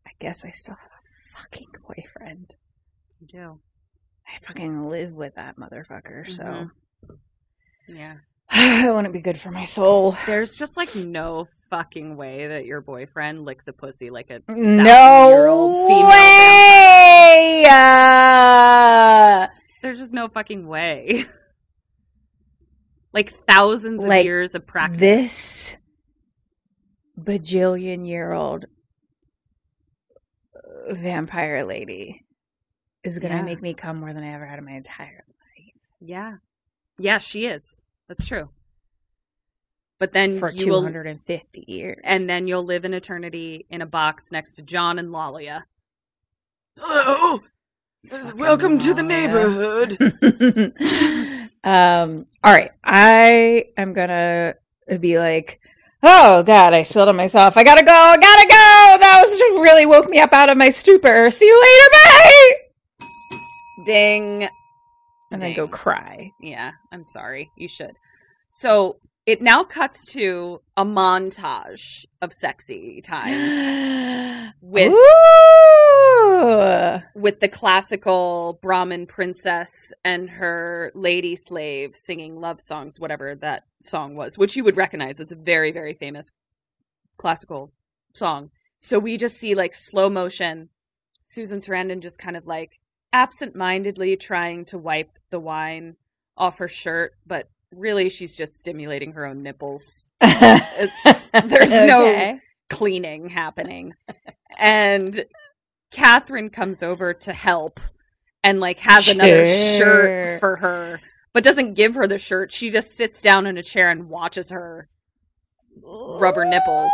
I 0.05 0.11
guess 0.19 0.43
I 0.43 0.49
still 0.49 0.75
have 0.75 0.89
a 0.89 1.37
fucking 1.39 1.67
boyfriend. 1.87 2.55
You 3.19 3.27
do. 3.27 3.59
I 4.27 4.39
fucking 4.41 4.89
live 4.89 5.13
with 5.13 5.35
that 5.35 5.57
motherfucker, 5.57 6.27
so 6.29 6.43
Mhm. 6.43 6.71
Yeah. 7.87 8.15
it 8.51 8.93
wouldn't 8.93 9.13
be 9.13 9.21
good 9.21 9.39
for 9.39 9.51
my 9.51 9.65
soul. 9.65 10.15
There's 10.25 10.53
just 10.55 10.75
like 10.77 10.95
no 10.95 11.47
fucking 11.69 12.15
way 12.17 12.47
that 12.47 12.65
your 12.65 12.81
boyfriend 12.81 13.43
licks 13.45 13.67
a 13.67 13.73
pussy 13.73 14.09
like 14.09 14.29
a 14.29 14.41
No 14.47 15.87
way! 16.09 17.65
Uh, 17.69 19.47
There's 19.81 19.99
just 19.99 20.13
no 20.13 20.27
fucking 20.27 20.67
way. 20.67 21.25
like 23.13 23.33
thousands 23.45 24.03
of 24.03 24.09
Like, 24.09 24.25
years 24.25 24.53
of 24.55 24.65
practice. 24.67 24.99
this 24.99 25.77
bajillion 27.19 28.07
year 28.07 28.31
old 28.31 28.65
uh, 30.55 30.93
vampire 30.93 31.63
lady 31.65 32.25
is 33.03 33.19
gonna 33.19 33.35
Yeah. 33.37 33.41
make 33.43 33.61
me 33.61 33.73
come 33.73 33.97
more 33.99 34.13
than 34.13 34.23
I 34.23 34.33
ever 34.33 34.45
had 34.45 34.59
in 34.59 34.65
my 34.65 34.73
entire 34.73 35.23
life. 35.27 35.73
Yeah. 35.99 36.37
Yeah, 36.99 37.17
she 37.17 37.45
is. 37.45 37.81
That's 38.07 38.25
true. 38.27 38.49
But 39.99 40.13
then 40.13 40.37
for 40.37 40.51
you 40.51 40.57
two 40.57 40.69
will, 40.71 40.83
hundred 40.83 41.07
and 41.07 41.23
fifty 41.23 41.63
years. 41.67 41.99
and 42.03 42.29
then 42.29 42.47
you'll 42.47 42.63
live 42.63 42.85
in 42.85 42.93
eternity 42.93 43.65
in 43.69 43.81
a 43.81 43.85
box 43.87 44.31
next 44.31 44.53
to 44.55 44.61
John 44.61 44.99
and 44.99 45.09
Lollia. 45.09 45.63
Hello. 46.77 47.41
Fucking 48.07 48.37
Welcome 48.37 48.77
to 48.79 48.93
the 48.93 49.01
neighborhood. 49.03 49.97
um. 51.63 52.25
All 52.43 52.53
right, 52.53 52.71
I 52.83 53.65
am 53.77 53.93
gonna 53.93 54.55
be 54.99 55.19
like, 55.19 55.59
oh 56.03 56.43
god, 56.43 56.73
I 56.73 56.83
spilled 56.83 57.09
on 57.09 57.15
myself. 57.15 57.57
I 57.57 57.63
gotta 57.63 57.83
go. 57.83 57.91
I 57.91 58.17
gotta 58.17 58.47
go. 58.47 58.99
That 58.99 59.23
was 59.25 59.61
really 59.61 59.85
woke 59.85 60.09
me 60.09 60.19
up 60.19 60.33
out 60.33 60.49
of 60.49 60.57
my 60.57 60.69
stupor. 60.69 61.29
See 61.29 61.45
you 61.45 61.61
later. 61.61 61.89
Bye. 61.91 62.53
Ding. 63.85 64.49
And 65.31 65.41
then 65.41 65.55
go 65.55 65.67
cry. 65.67 66.31
Yeah, 66.39 66.71
I'm 66.91 67.03
sorry. 67.03 67.51
You 67.57 67.67
should. 67.67 67.91
So 68.47 68.97
it 69.27 69.41
now 69.41 69.63
cuts 69.63 70.05
to 70.13 70.61
a 70.77 70.85
montage 70.85 72.05
of 72.21 72.31
sexy 72.31 73.01
times 73.01 74.53
with 74.61 74.93
Ooh. 74.93 77.01
with 77.13 77.41
the 77.41 77.49
classical 77.49 78.57
Brahmin 78.61 79.05
princess 79.05 79.91
and 80.05 80.29
her 80.29 80.93
lady 80.95 81.35
slave 81.35 81.95
singing 81.95 82.39
love 82.39 82.61
songs, 82.61 83.01
whatever 83.01 83.35
that 83.35 83.65
song 83.81 84.15
was, 84.15 84.37
which 84.37 84.55
you 84.55 84.63
would 84.63 84.77
recognize. 84.77 85.19
It's 85.19 85.33
a 85.33 85.35
very, 85.35 85.73
very 85.73 85.93
famous 85.93 86.31
classical 87.17 87.73
song. 88.13 88.51
So 88.77 88.97
we 88.97 89.17
just 89.17 89.35
see 89.35 89.55
like 89.55 89.75
slow 89.75 90.09
motion 90.09 90.69
Susan 91.23 91.59
Sarandon 91.59 91.99
just 91.99 92.17
kind 92.17 92.37
of 92.37 92.47
like 92.47 92.79
absent 93.11 93.53
mindedly 93.53 94.15
trying 94.15 94.63
to 94.65 94.77
wipe 94.77 95.11
the 95.31 95.39
wine 95.39 95.97
off 96.37 96.59
her 96.59 96.69
shirt, 96.69 97.15
but 97.25 97.49
really 97.71 98.09
she's 98.09 98.35
just 98.35 98.59
stimulating 98.59 99.13
her 99.13 99.25
own 99.25 99.43
nipples. 99.43 100.11
It's 100.21 101.29
there's 101.45 101.71
no 101.71 102.39
cleaning 102.69 103.29
happening. 103.29 103.93
and 104.57 105.25
Catherine 105.91 106.49
comes 106.49 106.83
over 106.83 107.13
to 107.13 107.33
help 107.33 107.79
and 108.43 108.59
like 108.59 108.79
has 108.79 109.09
another 109.09 109.45
shirt 109.45 110.39
for 110.39 110.57
her, 110.57 111.01
but 111.33 111.43
doesn't 111.43 111.73
give 111.73 111.95
her 111.95 112.07
the 112.07 112.17
shirt. 112.17 112.51
She 112.51 112.69
just 112.69 112.91
sits 112.95 113.21
down 113.21 113.45
in 113.45 113.57
a 113.57 113.63
chair 113.63 113.89
and 113.89 114.09
watches 114.09 114.49
her 114.49 114.89
rubber 115.81 116.45
nipples. 116.45 116.91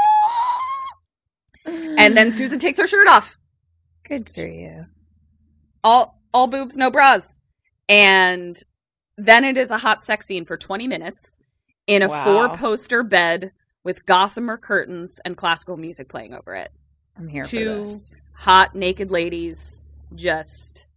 And 1.66 2.18
then 2.18 2.32
Susan 2.32 2.60
takes 2.60 2.80
her 2.80 2.88
shirt 2.88 3.08
off. 3.08 3.38
Good 4.08 4.30
for 4.34 4.48
you. 4.48 4.86
All 5.84 6.20
all 6.34 6.48
boobs, 6.48 6.76
no 6.76 6.92
bras. 6.92 7.40
And 7.88 8.58
then 9.18 9.44
it 9.44 9.58
is 9.58 9.72
a 9.72 9.78
hot 9.78 10.04
sex 10.04 10.26
scene 10.28 10.46
for 10.46 10.58
20 10.58 10.88
minutes 10.88 11.40
in 11.88 12.02
a 12.02 12.08
Wow. 12.08 12.24
four 12.26 12.58
poster 12.58 13.04
bed 13.04 13.52
with 13.84 14.06
gossamer 14.06 14.58
curtains 14.58 15.20
and 15.26 15.36
classical 15.38 15.78
music 15.78 16.08
playing 16.10 16.34
over 16.34 16.56
it. 16.56 16.72
I'm 17.18 17.28
here 17.28 17.44
Two 17.44 17.84
for 17.84 17.90
this. 17.90 18.16
hot 18.34 18.76
naked 18.76 19.12
ladies 19.12 19.84
just 20.16 20.88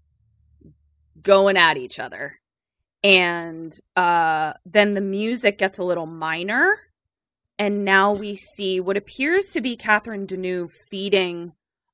going 1.22 1.56
at 1.56 1.76
each 1.76 1.98
other. 1.98 2.38
And 3.02 3.72
uh, 3.94 4.54
then 4.64 4.94
the 4.94 5.00
music 5.00 5.58
gets 5.58 5.78
a 5.78 5.84
little 5.84 6.06
minor. 6.06 6.78
And 7.58 7.84
now 7.84 8.12
we 8.12 8.34
see 8.34 8.80
what 8.80 8.96
appears 8.96 9.46
to 9.52 9.60
be 9.60 9.76
Catherine 9.76 10.26
Deneuve 10.26 10.70
feeding 10.90 11.52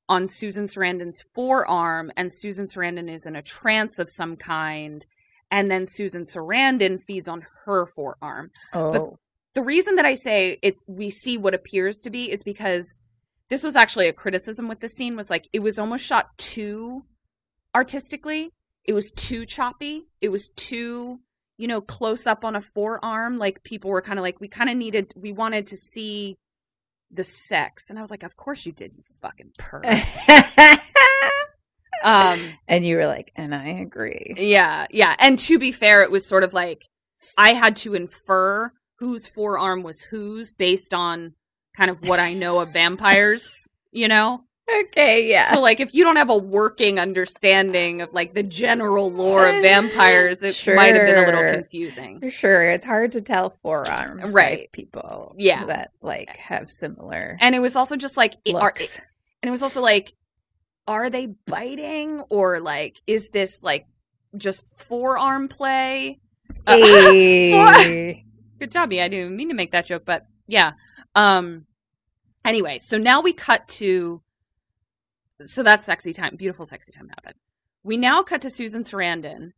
on 0.09 0.27
Susan 0.27 0.65
Sarandon's 0.65 1.23
forearm. 1.33 2.11
And 2.17 2.31
Susan 2.31 2.67
Sarandon 2.67 3.09
is 3.13 3.25
in 3.25 3.35
a 3.35 3.41
trance 3.41 3.99
of 3.99 4.09
some 4.09 4.35
kind. 4.35 5.05
And 5.53 5.69
then 5.69 5.85
Susan 5.85 6.23
Sarandon 6.23 6.99
feeds 6.99 7.27
on 7.27 7.45
her 7.65 7.85
forearm 7.85 8.49
Oh, 8.73 9.19
the 9.53 9.61
reason 9.61 9.95
that 9.97 10.05
I 10.05 10.15
say 10.15 10.57
it 10.63 10.77
we 10.87 11.09
see 11.09 11.37
what 11.37 11.53
appears 11.53 12.01
to 12.01 12.09
be 12.09 12.31
is 12.31 12.43
because 12.43 13.01
this 13.49 13.63
was 13.63 13.75
actually 13.75 14.07
a 14.07 14.13
criticism 14.13 14.67
with 14.67 14.79
the 14.79 14.89
scene 14.89 15.15
was 15.15 15.29
like 15.29 15.47
it 15.53 15.59
was 15.59 15.77
almost 15.77 16.03
shot 16.03 16.35
too 16.37 17.05
artistically. 17.75 18.49
It 18.83 18.93
was 18.93 19.11
too 19.11 19.45
choppy. 19.45 20.07
It 20.21 20.29
was 20.29 20.49
too, 20.49 21.19
you 21.57 21.67
know, 21.67 21.81
close 21.81 22.25
up 22.25 22.43
on 22.43 22.55
a 22.55 22.61
forearm. 22.61 23.37
Like 23.37 23.63
people 23.63 23.91
were 23.91 24.01
kind 24.01 24.17
of 24.17 24.23
like 24.23 24.39
we 24.41 24.47
kind 24.47 24.71
of 24.71 24.75
needed 24.75 25.13
we 25.15 25.31
wanted 25.31 25.67
to 25.67 25.77
see 25.77 26.35
the 27.11 27.23
sex. 27.23 27.91
And 27.91 27.99
I 27.99 28.01
was 28.01 28.09
like, 28.09 28.23
"Of 28.23 28.35
course 28.35 28.65
you 28.65 28.71
did, 28.71 28.93
you 28.97 29.03
fucking 29.21 29.51
pervs." 29.59 30.17
um 32.03 32.39
and 32.67 32.85
you 32.85 32.97
were 32.97 33.07
like, 33.07 33.31
and 33.35 33.53
I 33.55 33.67
agree. 33.69 34.33
yeah, 34.37 34.85
yeah. 34.91 35.15
And 35.19 35.37
to 35.39 35.57
be 35.59 35.71
fair, 35.71 36.03
it 36.03 36.11
was 36.11 36.25
sort 36.27 36.43
of 36.43 36.53
like 36.53 36.85
I 37.37 37.53
had 37.53 37.75
to 37.77 37.93
infer 37.93 38.71
whose 38.99 39.27
forearm 39.27 39.83
was 39.83 40.01
whose 40.01 40.51
based 40.51 40.93
on 40.93 41.33
kind 41.75 41.89
of 41.89 42.07
what 42.07 42.19
I 42.19 42.33
know 42.33 42.59
of 42.59 42.69
vampires, 42.69 43.67
you 43.91 44.07
know? 44.07 44.43
Okay, 44.85 45.27
yeah. 45.29 45.53
So 45.53 45.59
like 45.61 45.79
if 45.81 45.93
you 45.93 46.03
don't 46.05 46.15
have 46.15 46.29
a 46.29 46.37
working 46.37 46.97
understanding 46.99 48.01
of 48.01 48.13
like 48.13 48.33
the 48.33 48.43
general 48.43 49.11
lore 49.11 49.45
of 49.47 49.61
vampires, 49.61 50.41
it 50.41 50.57
might 50.73 50.95
have 50.95 51.05
been 51.05 51.17
a 51.21 51.25
little 51.25 51.51
confusing. 51.51 52.19
For 52.21 52.29
sure, 52.29 52.63
it's 52.69 52.85
hard 52.85 53.11
to 53.13 53.21
tell 53.21 53.49
forearms, 53.49 54.31
Right. 54.33 54.71
People, 54.71 55.35
Yeah. 55.37 55.65
that 55.65 55.91
like 56.01 56.35
have 56.37 56.69
similar 56.69 57.37
And 57.41 57.55
it 57.55 57.59
was 57.59 57.75
also 57.75 57.97
just 57.97 58.15
like 58.15 58.35
it, 58.45 58.55
are, 58.55 58.61
looks. 58.61 59.01
and 59.41 59.49
it 59.49 59.51
was 59.51 59.63
also 59.63 59.81
like 59.81 60.13
are 60.87 61.09
they 61.09 61.27
biting 61.47 62.21
or 62.29 62.59
like 62.59 63.01
is 63.07 63.29
this 63.29 63.63
like 63.63 63.85
just 64.35 64.77
forearm 64.79 65.47
play? 65.47 66.19
Uh, 66.67 66.77
Hey. 66.77 68.25
Good 68.59 68.71
job, 68.71 68.89
me. 68.89 69.01
I 69.01 69.07
didn't 69.07 69.35
mean 69.35 69.49
to 69.49 69.55
make 69.55 69.71
that 69.71 69.85
joke, 69.85 70.03
but 70.05 70.25
yeah. 70.47 70.73
Um 71.15 71.65
anyway, 72.45 72.77
so 72.77 72.97
now 72.97 73.21
we 73.21 73.33
cut 73.33 73.67
to 73.79 74.21
so 75.41 75.63
that's 75.63 75.85
sexy 75.85 76.13
time, 76.13 76.35
beautiful 76.37 76.65
sexy 76.65 76.91
time 76.91 77.09
happened. 77.09 77.35
We 77.83 77.97
now 77.97 78.23
cut 78.23 78.41
to 78.41 78.49
Susan 78.49 78.83
Sarandon 78.83 79.51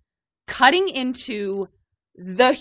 cutting 0.47 0.87
into 0.87 1.67
the 2.15 2.57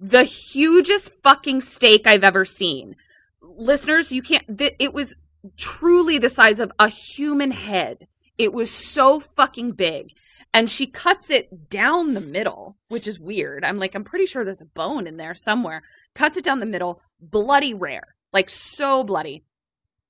the 0.00 0.24
hugest 0.24 1.12
fucking 1.22 1.60
steak 1.60 2.06
I've 2.06 2.24
ever 2.24 2.44
seen. 2.44 2.96
Listeners, 3.40 4.12
you 4.12 4.22
can't 4.22 4.58
th- 4.58 4.76
it 4.78 4.92
was 4.92 5.14
truly 5.56 6.18
the 6.18 6.28
size 6.28 6.60
of 6.60 6.72
a 6.78 6.88
human 6.88 7.50
head. 7.50 8.06
It 8.36 8.52
was 8.52 8.70
so 8.70 9.18
fucking 9.20 9.72
big. 9.72 10.12
And 10.54 10.70
she 10.70 10.86
cuts 10.86 11.30
it 11.30 11.68
down 11.68 12.14
the 12.14 12.20
middle, 12.20 12.76
which 12.88 13.06
is 13.06 13.20
weird. 13.20 13.64
I'm 13.64 13.78
like, 13.78 13.94
I'm 13.94 14.04
pretty 14.04 14.26
sure 14.26 14.44
there's 14.44 14.62
a 14.62 14.66
bone 14.66 15.06
in 15.06 15.16
there 15.16 15.34
somewhere. 15.34 15.82
Cuts 16.14 16.36
it 16.36 16.44
down 16.44 16.60
the 16.60 16.66
middle, 16.66 17.02
bloody 17.20 17.74
rare, 17.74 18.16
like 18.32 18.48
so 18.48 19.04
bloody. 19.04 19.44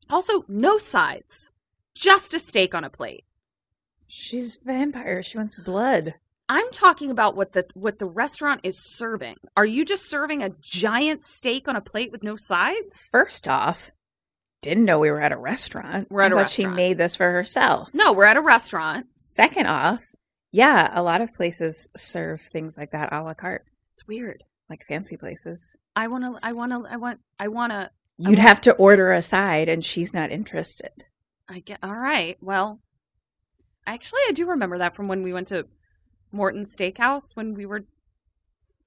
Also, 0.08 0.44
no 0.48 0.78
sides, 0.78 1.50
just 1.94 2.32
a 2.34 2.38
steak 2.38 2.74
on 2.74 2.84
a 2.84 2.90
plate. 2.90 3.24
She's 4.06 4.56
vampire. 4.56 5.22
She 5.22 5.36
wants 5.36 5.54
blood. 5.54 6.14
I'm 6.48 6.70
talking 6.70 7.10
about 7.10 7.36
what 7.36 7.52
the 7.52 7.66
what 7.74 7.98
the 7.98 8.06
restaurant 8.06 8.62
is 8.62 8.82
serving. 8.82 9.36
Are 9.54 9.66
you 9.66 9.84
just 9.84 10.08
serving 10.08 10.42
a 10.42 10.54
giant 10.60 11.24
steak 11.24 11.68
on 11.68 11.76
a 11.76 11.82
plate 11.82 12.10
with 12.10 12.22
no 12.22 12.36
sides? 12.36 13.10
First 13.12 13.46
off, 13.46 13.90
didn't 14.62 14.84
know 14.84 14.98
we 14.98 15.10
were 15.10 15.20
at 15.20 15.32
a 15.32 15.36
restaurant. 15.38 16.08
We're 16.10 16.22
at 16.22 16.32
a 16.32 16.34
I 16.34 16.38
restaurant. 16.38 16.72
She 16.72 16.76
made 16.76 16.98
this 16.98 17.16
for 17.16 17.30
herself. 17.30 17.88
No, 17.94 18.12
we're 18.12 18.24
at 18.24 18.36
a 18.36 18.42
restaurant. 18.42 19.06
Second 19.16 19.66
off, 19.66 20.04
yeah, 20.52 20.90
a 20.92 21.02
lot 21.02 21.20
of 21.20 21.32
places 21.32 21.88
serve 21.96 22.40
things 22.40 22.76
like 22.76 22.90
that 22.92 23.12
a 23.12 23.22
la 23.22 23.34
carte, 23.34 23.64
It's 23.94 24.06
weird. 24.06 24.42
like 24.68 24.84
fancy 24.86 25.16
places. 25.16 25.76
I 25.94 26.08
want 26.08 26.24
to 26.24 26.38
I 26.42 26.52
want 26.52 26.72
to 26.72 26.84
I 26.90 26.96
want 26.96 27.20
I 27.38 27.48
want 27.48 27.72
to 27.72 27.90
You'd 28.20 28.38
have 28.40 28.60
to 28.62 28.72
order 28.74 29.12
a 29.12 29.22
side, 29.22 29.68
and 29.68 29.84
she's 29.84 30.12
not 30.12 30.32
interested. 30.32 31.04
I 31.48 31.60
get 31.60 31.78
all 31.84 31.94
right. 31.94 32.36
Well, 32.40 32.80
actually, 33.86 34.22
I 34.28 34.32
do 34.32 34.48
remember 34.50 34.78
that 34.78 34.96
from 34.96 35.06
when 35.06 35.22
we 35.22 35.32
went 35.32 35.46
to 35.48 35.66
Morton's 36.32 36.76
Steakhouse 36.76 37.36
when 37.36 37.54
we 37.54 37.64
were 37.64 37.84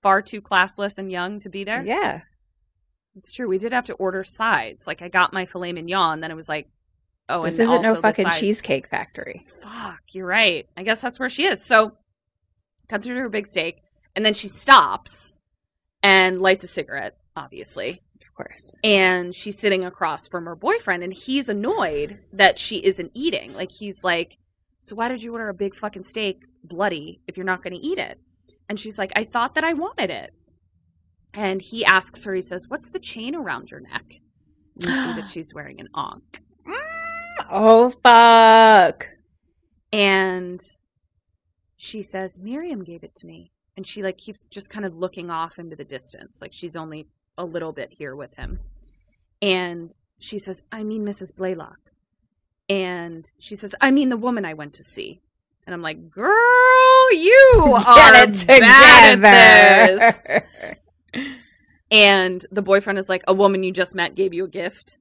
far 0.01 0.21
too 0.21 0.41
classless 0.41 0.97
and 0.97 1.09
young 1.09 1.39
to 1.39 1.49
be 1.49 1.63
there. 1.63 1.81
Yeah. 1.81 2.21
It's 3.15 3.33
true. 3.33 3.47
We 3.47 3.57
did 3.57 3.73
have 3.73 3.85
to 3.85 3.93
order 3.93 4.23
sides. 4.23 4.87
Like 4.87 5.01
I 5.01 5.09
got 5.09 5.33
my 5.33 5.45
filet 5.45 5.73
mignon, 5.73 6.21
then 6.21 6.31
it 6.31 6.35
was 6.35 6.49
like, 6.49 6.69
oh, 7.27 7.43
this 7.43 7.59
isn't 7.59 7.81
no 7.81 7.95
fucking 7.95 8.29
cheesecake 8.31 8.87
factory. 8.87 9.45
Fuck, 9.61 10.01
you're 10.13 10.25
right. 10.25 10.67
I 10.77 10.83
guess 10.83 11.01
that's 11.01 11.19
where 11.19 11.29
she 11.29 11.43
is. 11.43 11.63
So 11.63 11.97
cuts 12.87 13.05
her 13.07 13.13
to 13.13 13.19
her 13.19 13.29
big 13.29 13.47
steak, 13.47 13.81
and 14.15 14.25
then 14.25 14.33
she 14.33 14.47
stops 14.47 15.39
and 16.03 16.41
lights 16.41 16.63
a 16.63 16.67
cigarette, 16.67 17.17
obviously. 17.35 18.01
Of 18.21 18.33
course. 18.33 18.75
And 18.83 19.35
she's 19.35 19.57
sitting 19.57 19.83
across 19.85 20.27
from 20.27 20.45
her 20.45 20.55
boyfriend, 20.55 21.03
and 21.03 21.13
he's 21.13 21.49
annoyed 21.49 22.19
that 22.33 22.59
she 22.59 22.77
isn't 22.77 23.11
eating. 23.13 23.53
Like 23.55 23.71
he's 23.71 24.03
like, 24.03 24.37
So 24.79 24.95
why 24.95 25.09
did 25.09 25.21
you 25.21 25.33
order 25.33 25.49
a 25.49 25.53
big 25.53 25.75
fucking 25.75 26.03
steak 26.03 26.43
bloody 26.63 27.21
if 27.27 27.35
you're 27.37 27.45
not 27.45 27.63
gonna 27.63 27.79
eat 27.81 27.99
it? 27.99 28.19
And 28.69 28.79
she's 28.79 28.97
like, 28.97 29.11
I 29.15 29.25
thought 29.25 29.55
that 29.55 29.63
I 29.65 29.73
wanted 29.73 30.09
it. 30.09 30.33
And 31.33 31.61
he 31.61 31.85
asks 31.85 32.23
her, 32.25 32.33
he 32.33 32.41
says, 32.41 32.67
What's 32.69 32.89
the 32.89 32.99
chain 32.99 33.35
around 33.35 33.71
your 33.71 33.79
neck? 33.79 34.19
And 34.75 34.85
you 34.85 34.93
see 34.93 35.21
that 35.21 35.27
she's 35.31 35.53
wearing 35.53 35.79
an 35.79 35.87
ankh. 35.95 36.41
Mm, 36.67 37.45
oh 37.49 37.89
fuck. 37.89 39.09
and 39.93 40.59
she 41.75 42.01
says 42.03 42.37
miriam 42.39 42.83
gave 42.83 43.03
it 43.03 43.15
to 43.15 43.25
me 43.25 43.51
and 43.75 43.87
she 43.87 44.03
like 44.03 44.17
keeps 44.17 44.45
just 44.45 44.69
kind 44.69 44.85
of 44.85 44.95
looking 44.95 45.29
off 45.31 45.57
into 45.57 45.75
the 45.75 45.83
distance 45.83 46.39
like 46.41 46.53
she's 46.53 46.75
only 46.75 47.07
a 47.37 47.43
little 47.45 47.71
bit 47.73 47.91
here 47.91 48.15
with 48.15 48.35
him 48.35 48.59
and 49.41 49.95
she 50.19 50.37
says 50.37 50.61
i 50.71 50.83
mean 50.83 51.03
mrs 51.03 51.35
blaylock 51.35 51.79
and 52.69 53.31
she 53.39 53.55
says 53.55 53.73
i 53.81 53.89
mean 53.89 54.09
the 54.09 54.17
woman 54.17 54.45
i 54.45 54.53
went 54.53 54.73
to 54.73 54.83
see 54.83 55.19
and 55.65 55.73
i'm 55.73 55.81
like 55.81 56.09
girl 56.11 57.11
you 57.13 57.73
are 57.87 58.11
Get 58.11 58.29
it 58.29 58.49
at 58.49 59.19
this 59.21 60.21
together. 60.23 60.77
and 61.91 62.45
the 62.51 62.61
boyfriend 62.61 62.97
is 62.97 63.09
like 63.09 63.23
a 63.27 63.33
woman 63.33 63.63
you 63.63 63.71
just 63.71 63.95
met 63.95 64.15
gave 64.15 64.33
you 64.33 64.45
a 64.45 64.49
gift. 64.49 64.97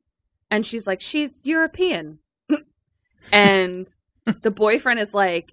And 0.51 0.67
she's 0.67 0.87
like 0.87 1.01
she's 1.01 1.45
european. 1.45 2.19
And 3.33 3.87
the 4.41 4.51
boyfriend 4.51 4.99
is 4.99 5.13
like 5.13 5.53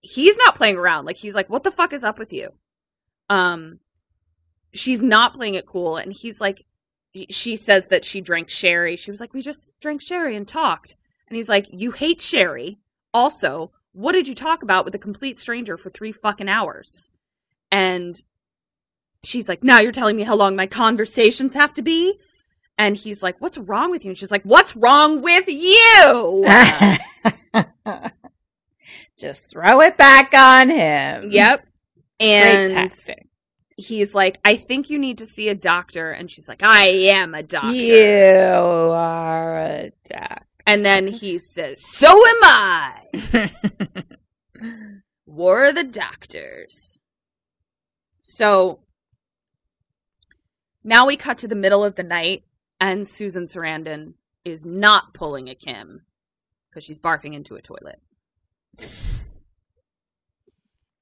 he's 0.00 0.36
not 0.38 0.54
playing 0.54 0.76
around. 0.76 1.04
Like 1.04 1.18
he's 1.18 1.34
like 1.34 1.50
what 1.50 1.62
the 1.64 1.70
fuck 1.70 1.92
is 1.92 2.04
up 2.04 2.18
with 2.18 2.32
you? 2.32 2.50
Um 3.28 3.80
she's 4.72 5.02
not 5.02 5.34
playing 5.34 5.54
it 5.54 5.66
cool. 5.66 5.96
And 5.96 6.12
he's 6.12 6.40
like 6.40 6.64
she 7.30 7.56
says 7.56 7.86
that 7.88 8.04
she 8.04 8.20
drank 8.20 8.48
sherry. 8.48 8.96
She 8.96 9.10
was 9.10 9.20
like 9.20 9.34
we 9.34 9.42
just 9.42 9.78
drank 9.80 10.02
sherry 10.02 10.34
and 10.34 10.48
talked. 10.48 10.96
And 11.28 11.36
he's 11.36 11.48
like 11.48 11.66
you 11.70 11.90
hate 11.90 12.20
sherry. 12.20 12.78
Also 13.12 13.70
what 13.92 14.12
did 14.12 14.26
you 14.26 14.34
talk 14.34 14.62
about 14.62 14.84
with 14.84 14.94
a 14.94 14.98
complete 14.98 15.38
stranger 15.38 15.76
for 15.76 15.88
three 15.90 16.10
fucking 16.10 16.48
hours? 16.48 17.10
And 17.70 18.20
she's 19.26 19.48
like 19.48 19.62
now 19.64 19.80
you're 19.80 19.92
telling 19.92 20.16
me 20.16 20.22
how 20.22 20.36
long 20.36 20.56
my 20.56 20.66
conversations 20.66 21.54
have 21.54 21.74
to 21.74 21.82
be? 21.82 22.18
And 22.76 22.96
he's 22.96 23.22
like 23.22 23.40
what's 23.40 23.58
wrong 23.58 23.90
with 23.90 24.04
you? 24.04 24.10
And 24.10 24.18
she's 24.18 24.30
like 24.30 24.42
what's 24.44 24.76
wrong 24.76 25.22
with 25.22 25.48
you? 25.48 26.44
Just 29.18 29.50
throw 29.52 29.80
it 29.80 29.96
back 29.96 30.34
on 30.34 30.70
him. 30.70 31.30
yep. 31.30 31.64
And 32.20 32.92
he's 33.76 34.14
like 34.14 34.38
i 34.44 34.54
think 34.54 34.88
you 34.88 34.96
need 34.98 35.18
to 35.18 35.26
see 35.26 35.48
a 35.48 35.54
doctor. 35.54 36.10
And 36.10 36.30
she's 36.30 36.48
like 36.48 36.62
i 36.62 36.86
am 36.86 37.34
a 37.34 37.42
doctor. 37.42 37.70
You 37.70 38.92
are 38.92 39.58
a 39.58 39.92
duck. 40.04 40.44
and 40.66 40.84
then 40.84 41.08
he 41.08 41.38
says 41.38 41.82
so 41.84 42.08
am 42.08 42.44
i. 42.44 43.50
War 45.26 45.66
of 45.66 45.74
the 45.74 45.84
Doctors. 45.84 46.98
So 48.20 48.80
now 50.84 51.06
we 51.06 51.16
cut 51.16 51.38
to 51.38 51.48
the 51.48 51.54
middle 51.56 51.82
of 51.84 51.94
the 51.96 52.02
night, 52.02 52.44
and 52.80 53.08
Susan 53.08 53.46
Sarandon 53.46 54.14
is 54.44 54.64
not 54.66 55.14
pulling 55.14 55.48
a 55.48 55.54
Kim 55.54 56.02
because 56.70 56.84
she's 56.84 56.98
barfing 56.98 57.34
into 57.34 57.56
a 57.56 57.62
toilet. 57.62 58.00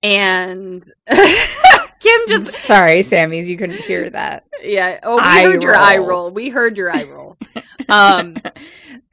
And 0.03 0.83
Kim 1.09 2.21
just, 2.29 2.51
Sorry, 2.53 3.01
Sammies, 3.01 3.47
you 3.47 3.57
couldn't 3.57 3.81
hear 3.83 4.11
that. 4.11 4.45
yeah. 4.63 4.99
Oh, 5.05 5.17
we 5.17 5.23
Eye 5.23 5.43
heard 5.45 5.63
your 5.63 5.75
eye 5.77 5.97
roll. 5.99 6.07
roll. 6.09 6.31
We 6.31 6.49
heard 6.51 6.77
your 6.77 6.91
eye 6.91 7.05
roll. 7.05 7.37
Um, 7.89 8.37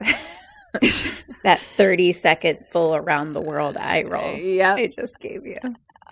that 1.42 1.60
30 1.60 2.12
second 2.12 2.64
full 2.66 2.94
around 2.94 3.32
the 3.32 3.40
world 3.40 3.76
eye 3.76 4.04
roll. 4.04 4.32
yeah. 4.36 4.74
I 4.74 4.86
just 4.86 5.18
gave 5.20 5.44
you. 5.44 5.58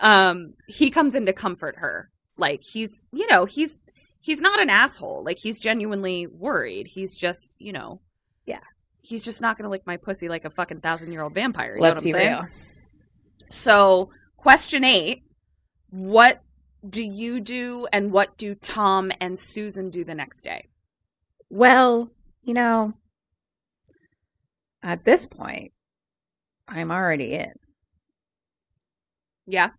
um 0.02 0.55
he 0.66 0.90
comes 0.90 1.14
in 1.14 1.24
to 1.26 1.32
comfort 1.32 1.76
her 1.78 2.10
like 2.36 2.62
he's 2.64 3.06
you 3.12 3.26
know 3.28 3.44
he's 3.47 3.80
he's 4.28 4.42
not 4.42 4.60
an 4.60 4.68
asshole 4.68 5.22
like 5.24 5.38
he's 5.38 5.59
genuinely 5.59 6.26
worried 6.26 6.86
he's 6.86 7.16
just 7.16 7.50
you 7.59 7.72
know 7.72 8.00
Yeah. 8.44 8.60
he's 9.00 9.24
just 9.24 9.40
not 9.40 9.56
gonna 9.56 9.70
lick 9.70 9.86
my 9.86 9.96
pussy 9.96 10.28
like 10.28 10.44
a 10.44 10.50
fucking 10.50 10.80
thousand 10.82 11.12
year 11.12 11.22
old 11.22 11.32
vampire 11.34 11.76
you 11.76 11.82
Let's 11.82 12.02
know 12.02 12.09
what 12.10 12.16
i'm 12.16 12.20
saying 12.20 12.32
real. 12.34 12.46
so 13.48 14.10
question 14.36 14.84
eight 14.84 15.22
what 15.90 16.42
do 16.88 17.02
you 17.02 17.40
do 17.40 17.86
and 17.90 18.12
what 18.12 18.36
do 18.36 18.55
tom 18.55 19.10
and 19.18 19.40
susan 19.40 19.88
do 19.88 20.05
the 20.05 20.14
next 20.14 20.42
day 20.42 20.68
Well, 21.48 22.10
you 22.42 22.52
know, 22.52 22.92
at 24.82 25.05
this 25.05 25.26
point, 25.26 25.72
I'm 26.68 26.90
already 26.90 27.32
in. 27.34 27.52
yeah 29.46 29.70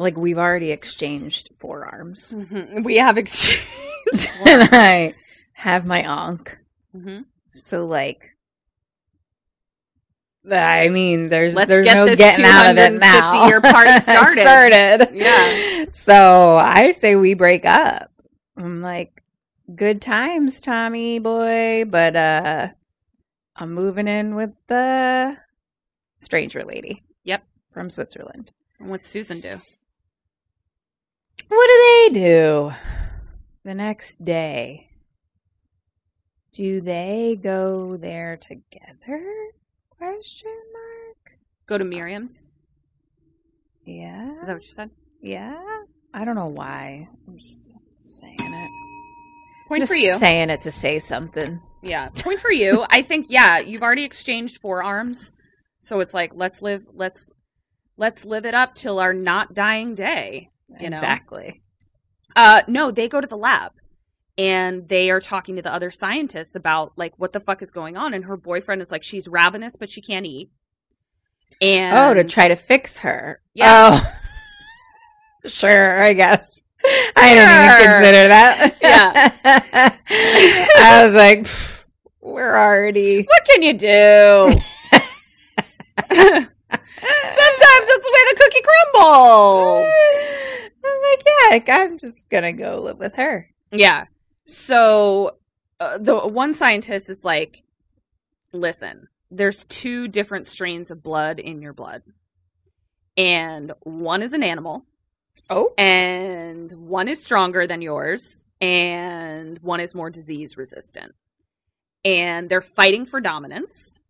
Like, 0.00 0.16
we've 0.16 0.38
already 0.38 0.70
exchanged 0.72 1.50
forearms. 1.58 2.34
we 2.82 2.96
have 2.96 3.18
exchanged 3.22 4.30
and 4.46 4.68
I 4.72 5.14
have 5.52 5.84
my 5.84 6.00
ankh. 6.02 6.56
Mhm. 6.96 7.26
So, 7.50 7.84
like, 7.86 8.34
I 10.50 10.88
mean, 10.88 11.28
there's 11.28 11.54
Let's 11.54 11.68
there's 11.68 11.84
get 11.84 11.94
no 11.94 12.06
this 12.06 12.18
getting 12.18 12.46
out 12.46 12.70
of 12.70 12.78
it 12.78 12.94
now. 12.94 13.32
250-year 13.50 13.60
party 13.60 14.00
started. 14.00 14.40
started. 14.40 15.08
Yeah. 15.14 15.84
So 15.92 16.56
I 16.56 16.92
say 16.92 17.14
we 17.16 17.34
break 17.34 17.66
up. 17.66 18.10
I'm 18.56 18.80
like, 18.80 19.22
good 19.74 20.00
times, 20.00 20.60
Tommy 20.62 21.18
boy, 21.18 21.84
but 21.86 22.16
uh, 22.16 22.68
I'm 23.54 23.74
moving 23.74 24.08
in 24.08 24.34
with 24.34 24.50
the 24.66 25.36
stranger 26.20 26.64
lady. 26.64 27.02
Yep. 27.24 27.44
from 27.72 27.90
Switzerland. 27.90 28.50
what's 28.78 29.08
susan 29.08 29.40
do 29.40 29.56
What 31.50 31.66
do 31.66 32.12
they 32.14 32.20
do 32.20 32.72
the 33.64 33.74
next 33.74 34.24
day? 34.24 34.88
Do 36.52 36.80
they 36.80 37.36
go 37.42 37.96
there 37.96 38.36
together? 38.36 39.20
Question 39.98 40.52
mark. 40.72 41.38
go 41.66 41.76
to 41.76 41.84
miriam's 41.84 42.46
Yeah. 43.84 44.30
is 44.40 44.46
that 44.46 44.54
what 44.54 44.64
you 44.64 44.72
said 44.72 44.90
Yeah. 45.20 45.60
I 46.14 46.24
don't 46.24 46.36
know 46.36 46.46
why. 46.46 47.08
I'm 47.26 47.36
just 47.36 47.68
saying 48.02 48.36
it. 48.38 48.70
point 49.68 49.82
just 49.82 49.92
for 49.92 49.96
you 49.96 50.16
saying 50.18 50.50
it 50.50 50.60
to 50.62 50.70
say 50.70 51.00
something. 51.00 51.60
Yeah, 51.82 52.10
point 52.10 52.38
for 52.38 52.52
you. 52.52 52.84
I 52.90 53.02
think 53.02 53.26
yeah, 53.28 53.58
you've 53.58 53.82
already 53.82 54.04
exchanged 54.04 54.58
forearms, 54.58 55.32
so 55.80 55.98
it's 55.98 56.14
like 56.14 56.30
let's 56.34 56.62
live 56.62 56.84
let's 56.92 57.32
let's 57.96 58.24
live 58.24 58.44
it 58.46 58.54
up 58.54 58.74
till 58.76 59.00
our 59.00 59.12
not 59.12 59.54
dying 59.54 59.94
day. 59.96 60.49
You 60.78 60.90
know? 60.90 60.98
exactly. 60.98 61.62
Uh, 62.36 62.62
no, 62.68 62.90
they 62.90 63.08
go 63.08 63.20
to 63.20 63.26
the 63.26 63.36
lab 63.36 63.72
and 64.38 64.88
they 64.88 65.10
are 65.10 65.20
talking 65.20 65.56
to 65.56 65.62
the 65.62 65.72
other 65.72 65.90
scientists 65.90 66.54
about 66.54 66.92
like 66.96 67.12
what 67.16 67.32
the 67.32 67.40
fuck 67.40 67.62
is 67.62 67.70
going 67.70 67.96
on. 67.96 68.14
And 68.14 68.24
her 68.24 68.36
boyfriend 68.36 68.80
is 68.80 68.90
like 68.90 69.02
she's 69.02 69.28
ravenous 69.28 69.76
but 69.76 69.90
she 69.90 70.00
can't 70.00 70.26
eat. 70.26 70.50
And 71.60 71.96
oh, 71.96 72.14
to 72.14 72.24
try 72.24 72.48
to 72.48 72.56
fix 72.56 72.98
her. 72.98 73.40
Yeah. 73.54 74.00
Oh. 74.00 74.14
sure, 75.48 76.00
I 76.00 76.12
guess. 76.14 76.62
I 77.16 77.34
didn't 77.34 77.50
even 77.50 77.84
consider 77.92 78.28
that. 78.28 78.78
Yeah. 78.80 79.98
I 80.78 81.04
was 81.04 81.12
like, 81.12 81.40
"Pff, 81.40 81.86
we're 82.22 82.56
already. 82.56 83.24
what 83.24 83.44
can 83.44 83.62
you 83.62 83.74
do? 83.74 84.52
Sometimes 86.98 87.86
that's 87.86 88.04
the 88.04 88.12
way 88.12 88.24
the 88.30 88.36
cookie 88.40 88.62
crumbles. 88.62 89.92
I'm 90.84 91.02
like, 91.10 91.22
yeah, 91.26 91.50
like, 91.50 91.68
I'm 91.68 91.98
just 91.98 92.28
gonna 92.30 92.52
go 92.52 92.82
live 92.82 92.98
with 92.98 93.14
her. 93.14 93.50
Yeah. 93.70 94.06
So 94.44 95.36
uh, 95.78 95.98
the 95.98 96.18
one 96.18 96.54
scientist 96.54 97.08
is 97.10 97.24
like, 97.24 97.62
listen, 98.52 99.08
there's 99.30 99.64
two 99.64 100.08
different 100.08 100.48
strains 100.48 100.90
of 100.90 101.02
blood 101.02 101.38
in 101.38 101.62
your 101.62 101.72
blood. 101.72 102.02
And 103.16 103.72
one 103.80 104.22
is 104.22 104.32
an 104.32 104.42
animal. 104.42 104.84
Oh. 105.48 105.72
And 105.78 106.70
one 106.72 107.08
is 107.08 107.22
stronger 107.22 107.66
than 107.66 107.82
yours. 107.82 108.46
And 108.60 109.58
one 109.60 109.80
is 109.80 109.94
more 109.94 110.10
disease 110.10 110.56
resistant. 110.56 111.14
And 112.04 112.48
they're 112.48 112.60
fighting 112.60 113.06
for 113.06 113.20
dominance. 113.20 114.00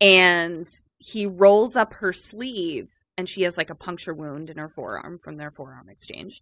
And 0.00 0.66
he 1.02 1.26
rolls 1.26 1.74
up 1.74 1.94
her 1.94 2.12
sleeve 2.12 2.90
and 3.18 3.28
she 3.28 3.42
has 3.42 3.56
like 3.56 3.70
a 3.70 3.74
puncture 3.74 4.14
wound 4.14 4.48
in 4.48 4.56
her 4.56 4.68
forearm 4.68 5.18
from 5.18 5.36
their 5.36 5.50
forearm 5.50 5.88
exchange 5.88 6.40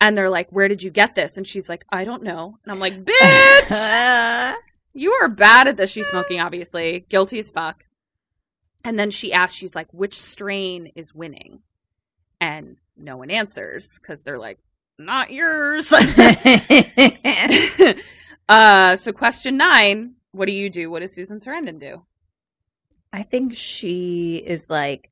And 0.00 0.18
they're 0.18 0.30
like, 0.30 0.50
Where 0.50 0.66
did 0.66 0.82
you 0.82 0.90
get 0.90 1.14
this? 1.14 1.36
And 1.36 1.46
she's 1.46 1.68
like, 1.68 1.84
I 1.90 2.04
don't 2.04 2.24
know. 2.24 2.58
And 2.64 2.72
I'm 2.72 2.80
like, 2.80 2.94
Bitch, 3.04 4.54
you 4.94 5.12
are 5.12 5.28
bad 5.28 5.68
at 5.68 5.76
this. 5.76 5.90
She's 5.90 6.08
smoking, 6.08 6.40
obviously, 6.46 7.06
guilty 7.08 7.38
as 7.38 7.52
fuck. 7.52 7.84
And 8.82 8.98
then 8.98 9.12
she 9.12 9.32
asks, 9.32 9.56
She's 9.56 9.76
like, 9.76 9.92
Which 9.92 10.18
strain 10.18 10.90
is 10.96 11.14
winning? 11.14 11.60
And 12.40 12.78
no 12.96 13.16
one 13.16 13.30
answers 13.30 13.96
because 14.00 14.22
they're 14.22 14.38
like, 14.38 14.58
Not 14.98 15.30
yours. 15.30 15.92
uh, 18.48 18.96
so, 18.96 19.12
question 19.12 19.56
nine 19.56 20.14
What 20.32 20.46
do 20.46 20.52
you 20.52 20.68
do? 20.68 20.90
What 20.90 21.00
does 21.00 21.14
Susan 21.14 21.38
Sarandon 21.38 21.78
do? 21.78 22.02
I 23.12 23.22
think 23.22 23.54
she 23.54 24.36
is 24.36 24.70
like, 24.70 25.10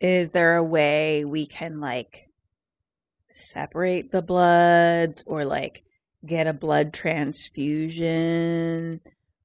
is 0.00 0.32
there 0.32 0.56
a 0.56 0.64
way 0.64 1.24
we 1.24 1.46
can 1.46 1.80
like 1.80 2.28
separate 3.30 4.10
the 4.10 4.22
bloods 4.22 5.22
or 5.26 5.44
like 5.44 5.84
get 6.26 6.46
a 6.46 6.52
blood 6.52 6.92
transfusion 6.92 9.00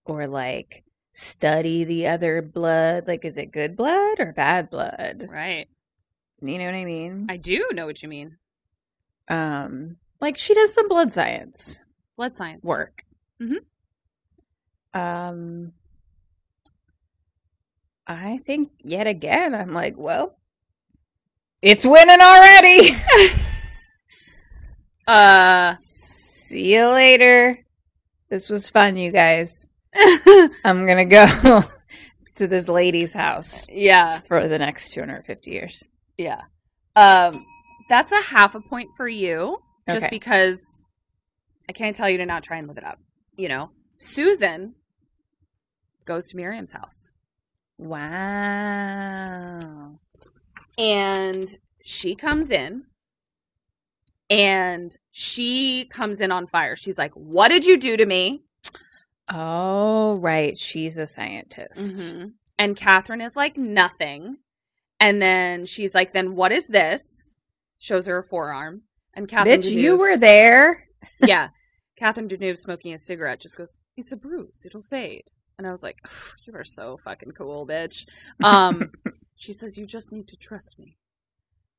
or 0.06 0.28
like 0.28 0.84
study 1.14 1.84
the 1.84 2.08
other 2.08 2.42
blood? 2.42 3.08
Like, 3.08 3.26
is 3.26 3.38
it 3.38 3.52
good 3.52 3.76
blood 3.76 4.20
or 4.20 4.34
bad 4.34 4.70
blood? 4.70 5.28
Right. 5.30 5.68
You 6.42 6.58
know 6.58 6.66
what 6.66 6.76
I 6.76 6.86
mean? 6.86 7.28
I 7.30 7.38
do 7.38 7.68
know 7.74 7.86
what 7.86 8.02
you 8.04 8.10
mean. 8.10 8.38
Um, 9.30 9.98
like 10.20 10.38
she 10.38 10.54
does 10.54 10.74
some 10.74 10.90
blood 10.90 11.14
science 11.14 11.84
Blood 12.18 12.36
science. 12.36 12.64
work. 12.64 13.06
Mm-hmm. 13.42 15.00
Um, 15.00 15.72
I 18.06 18.38
think 18.40 18.72
yet 18.84 19.08
again, 19.08 19.56
I'm 19.56 19.74
like, 19.74 19.96
well, 19.98 20.38
it's 21.62 21.86
winning 21.86 22.20
already. 22.22 22.90
Uh, 25.08 25.76
See 25.76 26.76
you 26.76 26.88
later. 26.90 27.60
This 28.30 28.50
was 28.50 28.70
fun, 28.70 28.96
you 28.96 29.12
guys. 29.12 29.68
I'm 29.96 30.86
gonna 30.86 31.06
go 31.06 31.62
to 32.36 32.48
this 32.48 32.68
lady's 32.68 33.14
house 33.14 33.68
yeah. 33.70 34.20
for 34.20 34.48
the 34.48 34.58
next 34.58 34.92
250 34.94 35.52
years. 35.52 35.84
Yeah. 36.18 36.42
Um, 36.96 37.34
that's 37.90 38.12
a 38.12 38.22
half 38.22 38.56
a 38.56 38.62
point 38.62 38.90
for 38.96 39.08
you, 39.08 39.58
just 39.90 40.06
Okay. 40.06 40.10
because 40.12 40.86
I 41.68 41.74
can't 41.74 41.96
tell 41.96 42.10
you 42.10 42.18
to 42.20 42.26
not 42.26 42.44
try 42.44 42.58
and 42.58 42.68
live 42.68 42.78
it 42.78 42.84
up. 42.84 43.00
You 43.36 43.50
know, 43.50 43.72
Susan 43.98 44.76
goes 46.06 46.28
to 46.28 46.38
Miriam's 46.38 46.74
house, 46.74 47.13
Wow. 47.78 48.00
and 50.78 51.56
she 51.84 52.16
comes 52.16 52.50
in, 52.52 52.84
and 54.30 54.96
she 55.12 55.86
comes 55.86 56.22
in 56.22 56.32
on 56.32 56.48
fire. 56.48 56.76
She's 56.76 56.98
like, 56.98 57.12
"What 57.14 57.50
did 57.50 57.66
you 57.66 57.78
do 57.78 57.98
to 57.98 58.06
me?" 58.06 58.44
Oh, 59.30 60.16
right. 60.16 60.58
She's 60.58 60.98
a 60.98 61.06
scientist. 61.08 61.96
Mhm. 61.98 62.34
And 62.58 62.76
Catherine 62.78 63.22
is 63.22 63.36
like, 63.36 63.58
"Nothing." 63.58 64.38
And 65.00 65.22
then 65.22 65.66
she's 65.66 65.94
like, 65.94 66.14
"Then 66.14 66.36
what 66.36 66.52
is 66.52 66.68
this?" 66.68 67.36
Shows 67.80 68.06
her 68.06 68.18
a 68.20 68.24
forearm, 68.24 68.84
and 69.14 69.28
Catherine. 69.28 69.60
Bitch, 69.62 69.72
you 69.72 69.98
were 69.98 70.18
there. 70.18 70.88
yeah. 71.20 71.50
Catherine 71.98 72.28
Deneuve 72.30 72.58
smoking 72.58 72.92
a 72.94 72.98
cigarette 72.98 73.40
just 73.40 73.58
goes, 73.58 73.78
It's 73.96 74.12
a 74.12 74.18
bruise, 74.18 74.64
it'll 74.66 74.82
fade. 74.82 75.26
And 75.58 75.68
I 75.68 75.72
was 75.72 75.84
like, 75.84 75.98
You 76.46 76.54
are 76.56 76.66
so 76.66 77.00
fucking 77.04 77.32
cool, 77.32 77.68
bitch. 77.68 78.06
Um 78.44 78.92
she 79.36 79.54
says, 79.54 79.78
You 79.78 79.86
just 79.86 80.12
need 80.12 80.28
to 80.30 80.38
trust 80.38 80.78
me. 80.78 80.98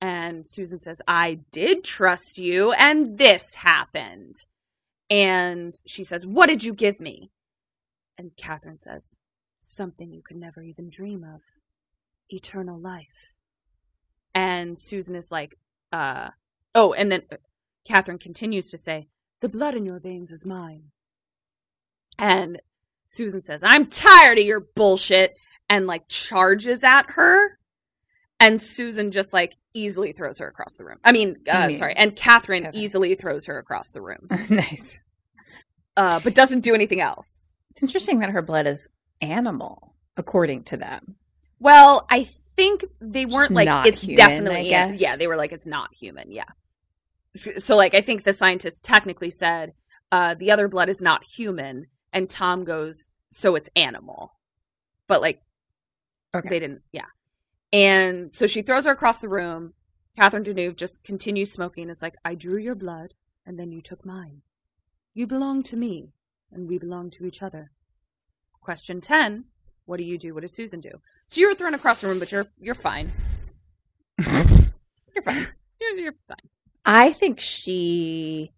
And 0.00 0.46
Susan 0.46 0.80
says, 0.80 1.00
I 1.08 1.40
did 1.50 1.82
trust 1.82 2.36
you, 2.36 2.72
and 2.72 3.16
this 3.16 3.54
happened. 3.54 4.34
And 5.08 5.74
she 5.86 6.04
says, 6.04 6.26
What 6.26 6.48
did 6.48 6.64
you 6.64 6.74
give 6.74 7.00
me? 7.00 7.30
And 8.18 8.36
Catherine 8.36 8.80
says, 8.80 9.18
Something 9.58 10.12
you 10.12 10.22
could 10.22 10.36
never 10.36 10.62
even 10.62 10.90
dream 10.90 11.24
of. 11.24 11.40
Eternal 12.28 12.78
life. 12.78 13.32
And 14.34 14.78
Susan 14.78 15.14
is 15.14 15.30
like, 15.30 15.58
uh 15.92 16.30
oh, 16.74 16.92
and 16.92 17.10
then 17.10 17.22
uh, 17.30 17.36
Catherine 17.86 18.18
continues 18.18 18.70
to 18.70 18.78
say, 18.78 19.08
The 19.40 19.48
blood 19.48 19.74
in 19.74 19.86
your 19.86 20.00
veins 20.00 20.30
is 20.30 20.44
mine. 20.44 20.90
And 22.18 22.60
Susan 23.06 23.42
says, 23.42 23.62
I'm 23.62 23.86
tired 23.86 24.38
of 24.38 24.44
your 24.44 24.60
bullshit, 24.60 25.36
and 25.68 25.86
like 25.86 26.08
charges 26.08 26.82
at 26.84 27.10
her. 27.10 27.58
And 28.40 28.60
Susan 28.60 29.10
just 29.10 29.32
like 29.32 29.56
easily 29.72 30.12
throws 30.12 30.38
her 30.38 30.46
across 30.46 30.76
the 30.76 30.84
room. 30.84 30.98
I 31.04 31.12
mean, 31.12 31.36
uh, 31.48 31.56
I 31.56 31.66
mean, 31.68 31.78
sorry. 31.78 31.94
And 31.96 32.14
Catherine 32.14 32.70
easily 32.72 33.14
throws 33.14 33.46
her 33.46 33.58
across 33.58 33.90
the 33.92 34.00
room, 34.00 34.26
nice. 34.50 34.98
uh, 35.96 36.20
but 36.20 36.34
doesn't 36.34 36.60
do 36.60 36.74
anything 36.74 37.00
else. 37.00 37.44
It's 37.70 37.82
interesting 37.82 38.20
that 38.20 38.30
her 38.30 38.42
blood 38.42 38.66
is 38.66 38.88
animal, 39.20 39.94
according 40.16 40.64
to 40.64 40.76
them. 40.76 41.16
Well, 41.58 42.06
I 42.10 42.28
think 42.56 42.84
they 43.00 43.26
weren't 43.26 43.48
Just 43.48 43.52
like 43.52 43.86
it's 43.86 44.02
human, 44.02 44.16
definitely 44.16 44.70
yeah. 44.70 45.16
They 45.16 45.26
were 45.26 45.36
like 45.36 45.52
it's 45.52 45.66
not 45.66 45.92
human. 45.94 46.30
Yeah. 46.30 46.44
So, 47.34 47.52
so 47.56 47.76
like 47.76 47.94
I 47.94 48.00
think 48.00 48.24
the 48.24 48.32
scientists 48.32 48.80
technically 48.80 49.30
said 49.30 49.72
uh, 50.12 50.34
the 50.34 50.50
other 50.50 50.68
blood 50.68 50.88
is 50.88 51.00
not 51.02 51.24
human, 51.24 51.86
and 52.14 52.30
Tom 52.30 52.64
goes 52.64 53.10
so 53.28 53.56
it's 53.56 53.68
animal, 53.76 54.38
but 55.06 55.20
like 55.20 55.42
Okay. 56.34 56.48
they 56.48 56.58
didn't. 56.58 56.82
Yeah. 56.92 57.06
And 57.72 58.32
so 58.32 58.46
she 58.46 58.62
throws 58.62 58.86
her 58.86 58.92
across 58.92 59.20
the 59.20 59.28
room. 59.28 59.74
Catherine 60.16 60.44
Deneuve 60.44 60.76
just 60.76 61.04
continues 61.04 61.52
smoking. 61.52 61.90
It's 61.90 62.02
like 62.02 62.16
I 62.24 62.34
drew 62.34 62.56
your 62.56 62.74
blood, 62.74 63.14
and 63.44 63.58
then 63.58 63.70
you 63.72 63.80
took 63.82 64.04
mine. 64.06 64.42
You 65.12 65.26
belong 65.26 65.62
to 65.64 65.76
me, 65.76 66.12
and 66.52 66.68
we 66.68 66.78
belong 66.78 67.10
to 67.10 67.26
each 67.26 67.42
other. 67.42 67.70
Question 68.60 69.00
ten: 69.00 69.44
What 69.84 69.98
do 69.98 70.04
you 70.04 70.16
do? 70.18 70.34
What 70.34 70.40
does 70.42 70.54
Susan 70.54 70.80
do? 70.80 71.00
So 71.26 71.40
you 71.40 71.48
were 71.48 71.54
thrown 71.54 71.74
across 71.74 72.00
the 72.00 72.08
room, 72.08 72.18
but 72.18 72.30
you're 72.32 72.46
you're 72.58 72.74
fine. 72.74 73.12
you're 74.18 75.22
fine. 75.22 75.46
You're, 75.80 75.98
you're 75.98 76.14
fine. 76.28 76.48
I 76.86 77.12
think 77.12 77.40
she 77.40 78.52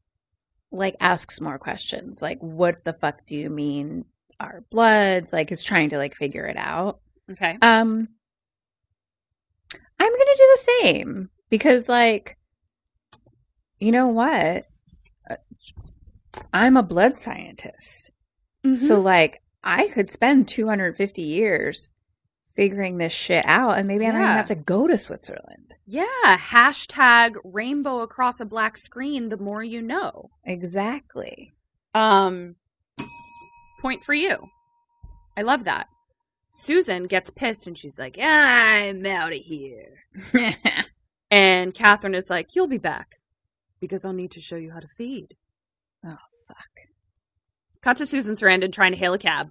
like 0.76 0.96
asks 1.00 1.40
more 1.40 1.58
questions. 1.58 2.22
Like, 2.22 2.38
what 2.40 2.84
the 2.84 2.92
fuck 2.92 3.26
do 3.26 3.36
you 3.36 3.50
mean 3.50 4.04
our 4.38 4.64
bloods? 4.70 5.32
Like, 5.32 5.50
is 5.52 5.64
trying 5.64 5.90
to 5.90 5.98
like 5.98 6.14
figure 6.14 6.46
it 6.46 6.56
out. 6.56 7.00
Okay. 7.30 7.56
Um, 7.62 8.08
I'm 9.98 10.12
gonna 10.12 10.36
do 10.36 10.56
the 10.56 10.70
same 10.82 11.30
because, 11.50 11.88
like, 11.88 12.36
you 13.80 13.92
know 13.92 14.08
what? 14.08 14.66
Uh, 15.28 15.36
I'm 16.52 16.76
a 16.76 16.82
blood 16.82 17.18
scientist, 17.18 18.12
so 18.74 19.00
like, 19.00 19.42
I 19.62 19.88
could 19.88 20.10
spend 20.10 20.48
250 20.48 21.22
years 21.22 21.92
figuring 22.56 22.98
this 22.98 23.12
shit 23.12 23.44
out, 23.46 23.78
and 23.78 23.86
maybe 23.86 24.06
I 24.06 24.10
don't 24.12 24.20
even 24.22 24.32
have 24.32 24.46
to 24.46 24.54
go 24.54 24.86
to 24.88 24.98
Switzerland. 24.98 25.74
yeah. 25.86 26.04
Hashtag 26.24 27.34
rainbow 27.44 28.00
across 28.00 28.40
a 28.40 28.44
black 28.44 28.76
screen. 28.76 29.28
The 29.28 29.36
more 29.36 29.62
you 29.62 29.80
know. 29.82 30.30
Exactly. 30.44 31.54
Um, 31.94 32.56
point 33.82 34.02
for 34.02 34.14
you. 34.14 34.36
I 35.36 35.42
love 35.42 35.64
that. 35.64 35.86
Susan 36.50 37.04
gets 37.06 37.28
pissed 37.30 37.66
and 37.66 37.76
she's 37.76 37.98
like, 37.98 38.16
I'm 38.20 39.04
out 39.06 39.32
of 39.32 39.38
here. 39.38 40.04
And 41.28 41.74
Catherine 41.74 42.14
is 42.14 42.30
like, 42.30 42.54
You'll 42.54 42.68
be 42.68 42.78
back 42.78 43.16
because 43.80 44.04
I'll 44.04 44.12
need 44.12 44.30
to 44.30 44.40
show 44.40 44.54
you 44.54 44.70
how 44.70 44.78
to 44.78 44.86
feed. 44.86 45.34
Oh, 46.04 46.16
fuck. 46.46 46.70
Cut 47.82 47.96
to 47.96 48.06
Susan 48.06 48.36
Sarandon 48.36 48.72
trying 48.72 48.92
to 48.92 48.96
hail 48.98 49.12
a 49.12 49.18
cab, 49.18 49.50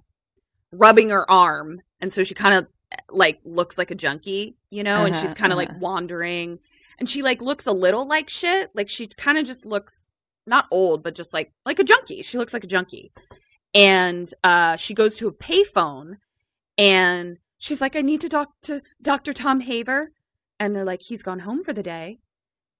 rubbing 0.72 1.10
her 1.10 1.30
arm. 1.30 1.82
And 2.00 2.14
so 2.14 2.24
she 2.24 2.34
kind 2.34 2.54
of 2.54 2.66
like 3.10 3.40
looks 3.44 3.76
like 3.78 3.90
a 3.90 3.94
junkie, 3.94 4.56
you 4.70 4.82
know, 4.82 5.04
and 5.04 5.14
she's 5.14 5.24
Uh-huh, 5.26 5.34
kind 5.34 5.52
of 5.52 5.58
uh-huh. 5.58 5.72
like 5.72 5.80
wandering. 5.80 6.58
And 6.98 7.08
she 7.08 7.22
like 7.22 7.40
looks 7.42 7.66
a 7.66 7.72
little 7.72 8.06
like 8.06 8.30
shit. 8.30 8.70
Like 8.74 8.88
she 8.88 9.06
kind 9.06 9.38
of 9.38 9.46
just 9.46 9.66
looks 9.66 10.10
not 10.46 10.66
old, 10.70 11.02
but 11.02 11.14
just 11.14 11.32
like 11.34 11.52
like 11.64 11.78
a 11.78 11.84
junkie. 11.84 12.22
She 12.22 12.38
looks 12.38 12.54
like 12.54 12.64
a 12.64 12.68
junkie. 12.68 13.12
And 13.74 14.32
uh 14.44 14.76
she 14.76 14.94
goes 14.94 15.16
to 15.16 15.28
a 15.28 15.32
payphone 15.32 16.18
and 16.78 17.38
she's 17.58 17.80
like, 17.80 17.96
I 17.96 18.00
need 18.02 18.20
to 18.22 18.28
talk 18.28 18.52
to 18.62 18.82
Dr. 19.02 19.32
Tom 19.32 19.60
Haver. 19.60 20.12
And 20.58 20.74
they're 20.74 20.84
like, 20.84 21.02
he's 21.02 21.22
gone 21.22 21.40
home 21.40 21.64
for 21.64 21.72
the 21.72 21.82
day. 21.82 22.18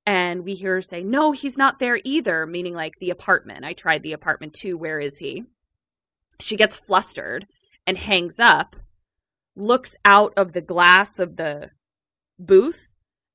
And 0.06 0.44
we 0.44 0.54
hear 0.54 0.74
her 0.74 0.82
say, 0.82 1.02
no, 1.02 1.32
he's 1.32 1.58
not 1.58 1.78
there 1.80 1.98
either, 2.04 2.46
meaning 2.46 2.74
like 2.74 2.94
the 3.00 3.10
apartment. 3.10 3.64
I 3.64 3.72
tried 3.72 4.02
the 4.02 4.12
apartment 4.12 4.54
too. 4.54 4.78
Where 4.78 5.00
is 5.00 5.18
he? 5.18 5.44
She 6.40 6.56
gets 6.56 6.76
flustered 6.76 7.46
and 7.86 7.98
hangs 7.98 8.38
up, 8.38 8.76
looks 9.56 9.96
out 10.04 10.32
of 10.36 10.52
the 10.52 10.60
glass 10.60 11.18
of 11.18 11.36
the 11.36 11.70
booth, 12.38 12.94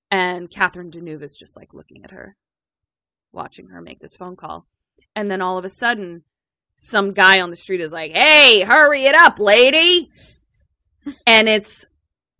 and 0.09 0.49
Catherine 0.49 0.91
Deneuve 0.91 1.23
is 1.23 1.35
just 1.37 1.57
like 1.57 1.73
looking 1.73 2.03
at 2.03 2.11
her, 2.11 2.35
watching 3.31 3.69
her 3.69 3.81
make 3.81 3.99
this 3.99 4.15
phone 4.15 4.35
call. 4.35 4.67
And 5.15 5.29
then 5.31 5.41
all 5.41 5.57
of 5.57 5.65
a 5.65 5.69
sudden, 5.69 6.23
some 6.77 7.11
guy 7.13 7.41
on 7.41 7.49
the 7.49 7.55
street 7.55 7.81
is 7.81 7.91
like, 7.91 8.11
hey, 8.15 8.61
hurry 8.61 9.03
it 9.05 9.15
up, 9.15 9.39
lady. 9.39 10.09
And 11.25 11.49
it's 11.49 11.85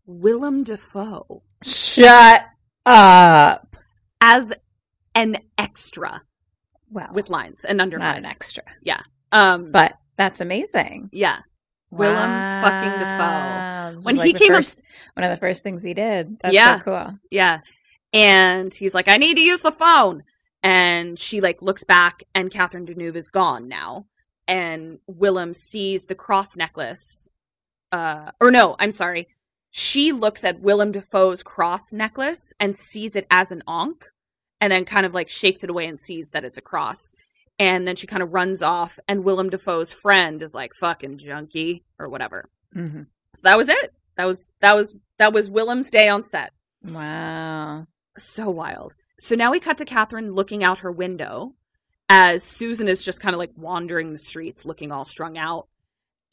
Willem 0.06 0.64
Dafoe 0.64 1.42
Shut 1.64 2.46
up. 2.86 3.76
as 4.22 4.54
an 5.16 5.38
extra 5.58 6.22
Well, 6.90 7.10
with 7.14 7.30
lines 7.30 7.64
and 7.66 7.82
under 7.82 7.98
not 7.98 8.18
an 8.18 8.26
extra, 8.26 8.64
Yeah. 8.84 9.02
Um, 9.32 9.72
but 9.72 9.94
that's 10.18 10.42
amazing. 10.42 11.10
yeah, 11.12 11.40
Willem 11.90 12.62
fucking 12.62 13.00
Dafoe. 13.00 13.71
When 14.02 14.18
is 14.18 14.24
he 14.24 14.34
came 14.34 14.54
up- 14.54 14.64
one 15.14 15.24
of 15.24 15.30
the 15.30 15.38
first 15.38 15.64
things 15.64 15.84
he 15.84 15.94
did. 15.94 16.38
That's 16.42 16.54
Yeah. 16.54 16.80
so 16.80 16.84
cool. 16.84 17.18
Yeah. 17.30 17.60
And 18.14 18.74
he's 18.74 18.94
like, 18.94 19.08
I 19.08 19.18
need 19.18 19.36
to 19.38 19.44
use 19.44 19.62
the 19.62 19.72
phone. 19.72 20.24
And 20.64 21.18
she 21.18 21.42
like 21.42 21.62
looks 21.62 21.84
back 21.84 22.24
and 22.36 22.52
Catherine 22.52 22.86
Deneuve 22.86 23.16
is 23.16 23.30
gone 23.30 23.68
now. 23.68 24.06
And 24.48 25.00
Willem 25.08 25.54
sees 25.54 26.06
the 26.06 26.16
cross 26.16 26.56
necklace. 26.56 27.28
Uh 27.92 28.32
or 28.40 28.52
no, 28.52 28.76
I'm 28.80 28.92
sorry. 28.92 29.28
She 29.72 30.12
looks 30.12 30.44
at 30.44 30.60
Willem 30.60 30.92
Dafoe's 30.92 31.44
cross 31.44 31.94
necklace 31.94 32.54
and 32.60 32.76
sees 32.76 33.16
it 33.16 33.26
as 33.32 33.52
an 33.52 33.64
ankh 33.68 34.06
and 34.60 34.72
then 34.72 34.84
kind 34.86 35.06
of 35.06 35.14
like 35.14 35.30
shakes 35.30 35.64
it 35.64 35.70
away 35.70 35.86
and 35.88 36.00
sees 36.00 36.30
that 36.30 36.44
it's 36.44 36.58
a 36.58 36.62
cross. 36.62 37.14
And 37.58 37.88
then 37.88 37.96
she 37.96 38.08
kind 38.08 38.22
of 38.24 38.34
runs 38.34 38.62
off 38.62 39.00
and 39.08 39.24
Willem 39.24 39.50
Dafoe's 39.50 39.94
friend 39.94 40.42
is 40.42 40.54
like 40.54 40.74
fucking 40.74 41.18
junkie 41.20 41.84
or 41.98 42.10
whatever. 42.10 42.50
hmm 42.74 43.04
So 43.36 43.42
that 43.44 43.58
was 43.58 43.70
it. 43.70 43.94
That 44.18 44.26
was 44.26 44.50
that 44.60 44.76
was 44.76 44.96
that 45.18 45.34
was 45.34 45.50
Willem's 45.50 45.90
day 45.90 46.10
on 46.10 46.24
set 46.24 46.52
Wow. 46.84 47.88
so 48.18 48.50
wild. 48.50 48.96
So 49.20 49.36
now 49.36 49.52
we 49.52 49.60
cut 49.60 49.78
to 49.78 49.86
Catherine 49.86 50.34
looking 50.34 50.64
out 50.64 50.80
her 50.80 50.92
window 50.92 51.54
as 52.10 52.44
Susan 52.44 52.88
is 52.88 53.04
just 53.06 53.22
kind 53.22 53.34
of 53.34 53.40
like 53.40 53.52
wandering 53.56 54.12
the 54.12 54.18
streets 54.18 54.66
looking 54.66 54.92
all 54.92 55.06
strung 55.06 55.38
out. 55.38 55.68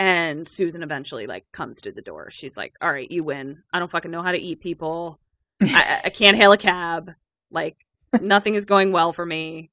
And 0.00 0.46
Susan 0.46 0.82
eventually 0.82 1.26
like 1.26 1.44
comes 1.52 1.80
to 1.82 1.92
the 1.92 2.02
door. 2.02 2.30
She's 2.30 2.56
like, 2.56 2.74
All 2.80 2.90
right, 2.92 3.10
you 3.10 3.24
win. 3.24 3.62
I 3.72 3.78
don't 3.78 3.90
fucking 3.90 4.10
know 4.10 4.22
how 4.22 4.32
to 4.32 4.38
eat 4.40 4.60
people. 4.60 5.20
I, 5.62 6.00
I 6.06 6.10
can't 6.10 6.36
hail 6.36 6.52
a 6.52 6.56
cab. 6.58 7.12
Like 7.50 7.76
nothing 8.20 8.54
is 8.54 8.64
going 8.64 8.92
well 8.92 9.12
for 9.12 9.26
me. 9.26 9.70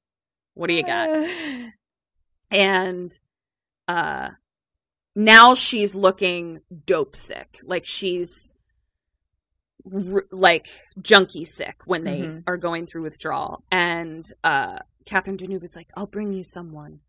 What 0.54 0.68
do 0.68 0.74
you 0.74 0.82
got? 0.84 1.10
And 2.50 3.18
uh 3.88 4.30
now 5.16 5.54
she's 5.54 5.94
looking 5.94 6.60
dope 6.84 7.16
sick. 7.16 7.58
Like 7.64 7.84
she's 7.86 8.54
r- 9.92 10.26
like 10.30 10.68
junkie 11.00 11.44
sick 11.44 11.80
when 11.86 12.04
they 12.04 12.20
Mhm. 12.20 12.44
are 12.46 12.56
going 12.58 12.86
through 12.86 13.02
withdrawal. 13.02 13.64
And 13.72 14.30
uh 14.44 14.78
Catherine 15.06 15.36
Deneuve 15.36 15.62
is 15.64 15.74
like, 15.76 15.90
I'll 15.96 16.06
bring 16.06 16.32
you 16.32 16.42
someone. 16.44 17.00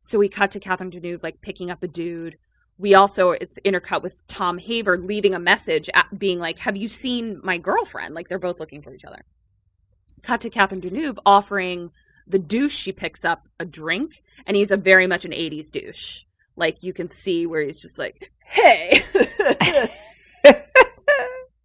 So 0.00 0.18
we 0.18 0.28
cut 0.28 0.50
to 0.52 0.60
Catherine 0.60 0.90
Deneuve 0.90 1.22
like 1.22 1.40
picking 1.40 1.70
up 1.70 1.82
a 1.82 1.88
dude. 1.88 2.36
We 2.76 2.94
also 2.94 3.30
it's 3.30 3.58
intercut 3.64 4.02
with 4.02 4.26
Tom 4.26 4.58
Haver 4.58 4.98
leaving 4.98 5.34
a 5.34 5.38
message 5.38 5.88
at, 5.94 6.18
being 6.18 6.38
like, 6.38 6.58
Have 6.60 6.76
you 6.76 6.88
seen 6.88 7.40
my 7.42 7.56
girlfriend? 7.56 8.14
Like 8.14 8.28
they're 8.28 8.38
both 8.38 8.60
looking 8.60 8.82
for 8.82 8.92
each 8.94 9.04
other. 9.04 9.24
Cut 10.22 10.40
to 10.42 10.50
Catherine 10.50 10.80
Deneuve 10.82 11.18
offering 11.24 11.92
the 12.26 12.38
douche 12.38 12.74
she 12.74 12.90
picks 12.92 13.22
up 13.24 13.48
a 13.60 13.66
drink, 13.66 14.22
and 14.46 14.56
he's 14.56 14.70
a 14.70 14.78
very 14.78 15.06
much 15.06 15.26
an 15.26 15.32
80s 15.32 15.70
douche. 15.70 16.24
Like 16.56 16.82
you 16.82 16.92
can 16.92 17.08
see 17.08 17.46
where 17.46 17.62
he's 17.62 17.80
just 17.80 17.98
like, 17.98 18.30
Hey 18.44 19.00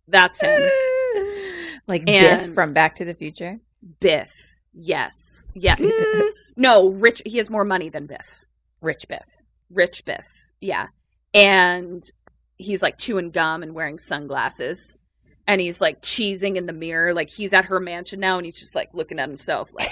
That's 0.07 0.41
him. 0.41 0.61
like 1.87 2.03
And- 2.07 2.41
Biff 2.47 2.53
from 2.53 2.73
Back 2.73 2.95
to 2.95 3.05
the 3.05 3.13
Future. 3.13 3.59
Biff. 3.99 4.31
Yes. 4.73 5.47
Yeah. 5.53 5.75
Mm, 5.75 6.29
no, 6.57 6.89
Rich 6.89 7.21
he 7.25 7.37
has 7.37 7.49
more 7.49 7.63
money 7.65 7.89
than 7.89 8.07
Biff. 8.07 8.39
Rich 8.81 9.07
Biff. 9.07 9.37
Rich 9.69 10.05
Biff. 10.05 10.49
Yeah. 10.61 10.87
And 11.33 12.01
he's 12.57 12.81
like 12.81 12.97
chewing 12.97 13.29
gum 13.31 13.61
and 13.61 13.73
wearing 13.75 13.99
sunglasses. 13.99 14.97
And 15.47 15.61
he's 15.61 15.79
like 15.81 16.01
cheesing 16.01 16.55
in 16.55 16.65
the 16.65 16.73
mirror. 16.73 17.13
Like 17.13 17.29
he's 17.29 17.53
at 17.53 17.65
her 17.65 17.79
mansion 17.79 18.19
now 18.19 18.37
and 18.37 18.45
he's 18.45 18.59
just 18.59 18.75
like 18.75 18.89
looking 18.93 19.19
at 19.19 19.27
himself 19.29 19.71
like 19.73 19.89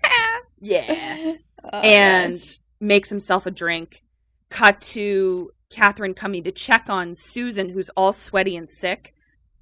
Yeah. 0.60 1.34
Oh, 1.72 1.80
and 1.80 2.34
gosh. 2.38 2.60
makes 2.80 3.08
himself 3.10 3.46
a 3.46 3.50
drink. 3.50 4.02
Cut 4.48 4.80
to 4.82 5.50
Catherine 5.70 6.14
coming 6.14 6.42
to 6.44 6.52
check 6.52 6.88
on 6.88 7.14
Susan, 7.14 7.70
who's 7.70 7.90
all 7.90 8.12
sweaty 8.12 8.56
and 8.56 8.70
sick. 8.70 9.14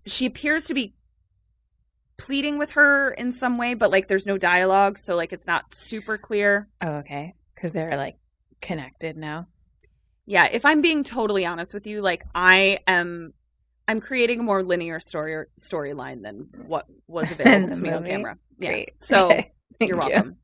She 0.06 0.26
appears 0.26 0.66
to 0.66 0.74
be 0.74 0.94
pleading 2.16 2.58
with 2.58 2.72
her 2.72 3.10
in 3.12 3.32
some 3.32 3.58
way, 3.58 3.74
but 3.74 3.90
like 3.90 4.08
there's 4.08 4.26
no 4.26 4.38
dialogue, 4.38 4.98
so 4.98 5.16
like 5.16 5.32
it's 5.32 5.46
not 5.46 5.72
super 5.72 6.18
clear. 6.18 6.68
oh, 6.80 6.96
okay, 6.96 7.34
because 7.54 7.72
they're 7.72 7.96
like 7.96 8.16
connected 8.60 9.16
now. 9.16 9.48
Yeah, 10.26 10.48
if 10.50 10.64
I'm 10.64 10.80
being 10.80 11.04
totally 11.04 11.44
honest 11.44 11.74
with 11.74 11.86
you, 11.86 12.00
like 12.00 12.24
I 12.34 12.78
am 12.86 13.32
I'm 13.86 14.00
creating 14.00 14.40
a 14.40 14.42
more 14.42 14.62
linear 14.62 15.00
story 15.00 15.44
storyline 15.60 16.22
than 16.22 16.48
what 16.66 16.86
was 17.06 17.30
available 17.38 17.74
to 17.74 17.80
me 17.80 17.90
on 17.90 18.04
camera. 18.04 18.38
Yeah. 18.58 18.68
Great. 18.68 18.90
So 19.02 19.26
Okay. 19.30 19.52
You're 19.80 19.90
you. 19.90 19.96
welcome. 19.96 20.36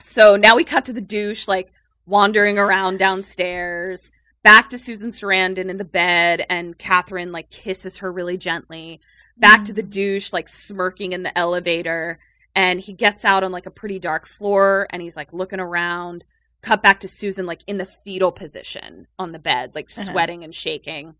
So 0.00 0.36
now 0.36 0.56
we 0.56 0.64
cut 0.64 0.86
to 0.86 0.92
the 0.92 1.00
douche, 1.00 1.48
like 1.48 1.72
wandering 2.10 2.58
around 2.58 2.98
downstairs, 2.98 4.10
back 4.42 4.68
to 4.70 4.78
Susan 4.78 5.10
Sarandon 5.10 5.68
in 5.70 5.76
the 5.76 5.84
bed, 5.84 6.44
and 6.50 6.76
Catherine 6.76 7.32
like 7.32 7.50
kisses 7.50 7.98
her 7.98 8.10
really 8.12 8.36
gently. 8.36 9.00
Back 9.38 9.64
to 9.64 9.72
the 9.72 9.82
douche, 9.82 10.32
like 10.32 10.48
smirking 10.48 11.12
in 11.12 11.22
the 11.22 11.36
elevator, 11.38 12.18
and 12.54 12.80
he 12.80 12.92
gets 12.92 13.24
out 13.24 13.44
on 13.44 13.52
like 13.52 13.64
a 13.66 13.70
pretty 13.70 13.98
dark 13.98 14.26
floor, 14.26 14.86
and 14.90 15.00
he's 15.00 15.16
like 15.16 15.32
looking 15.32 15.60
around. 15.60 16.24
Cut 16.62 16.82
back 16.82 17.00
to 17.00 17.08
Susan, 17.08 17.46
like 17.46 17.62
in 17.66 17.78
the 17.78 17.86
fetal 17.86 18.32
position 18.32 19.06
on 19.18 19.32
the 19.32 19.38
bed, 19.38 19.74
like 19.74 19.86
Uh-huh. 19.96 20.10
sweating 20.12 20.44
and 20.44 20.54
shaking. 20.54 21.14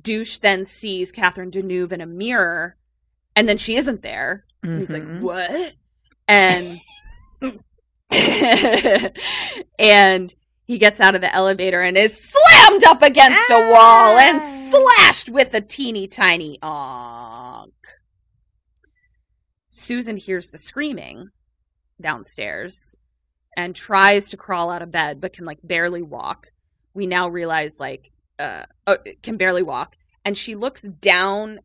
Douche 0.00 0.38
then 0.38 0.64
sees 0.64 1.12
Catherine 1.12 1.50
Deneuve 1.50 1.92
in 1.92 2.00
a 2.00 2.06
mirror, 2.06 2.76
and 3.36 3.46
then 3.48 3.58
she 3.58 3.76
isn't 3.76 4.02
there. 4.02 4.44
And 4.62 4.78
He's 4.78 4.90
like, 4.90 5.02
Mhm. 5.02 5.20
"What?" 5.20 5.72
And 6.28 6.78
and 9.78 10.34
he 10.64 10.78
gets 10.78 11.00
out 11.00 11.14
of 11.14 11.20
the 11.20 11.34
elevator 11.34 11.80
and 11.80 11.96
is 11.96 12.16
slammed 12.16 12.84
up 12.84 13.02
against 13.02 13.50
a 13.50 13.70
wall 13.72 14.18
and 14.18 14.42
slashed 14.70 15.28
with 15.28 15.54
a 15.54 15.60
teeny 15.60 16.06
tiny 16.06 16.58
ankh. 16.62 17.72
Susan 19.68 20.16
hears 20.16 20.48
the 20.48 20.58
screaming 20.58 21.30
downstairs 22.00 22.96
and 23.56 23.74
tries 23.74 24.30
to 24.30 24.36
crawl 24.36 24.70
out 24.70 24.82
of 24.82 24.90
bed 24.90 25.20
but 25.20 25.32
can 25.32 25.44
like 25.44 25.58
barely 25.62 26.02
walk. 26.02 26.52
We 26.94 27.06
now 27.06 27.28
realize 27.28 27.80
like 27.80 28.10
uh 28.38 28.66
oh, 28.86 28.98
can 29.22 29.36
barely 29.36 29.62
walk 29.62 29.96
and 30.24 30.36
she 30.36 30.54
looks 30.54 30.82
down 30.82 31.60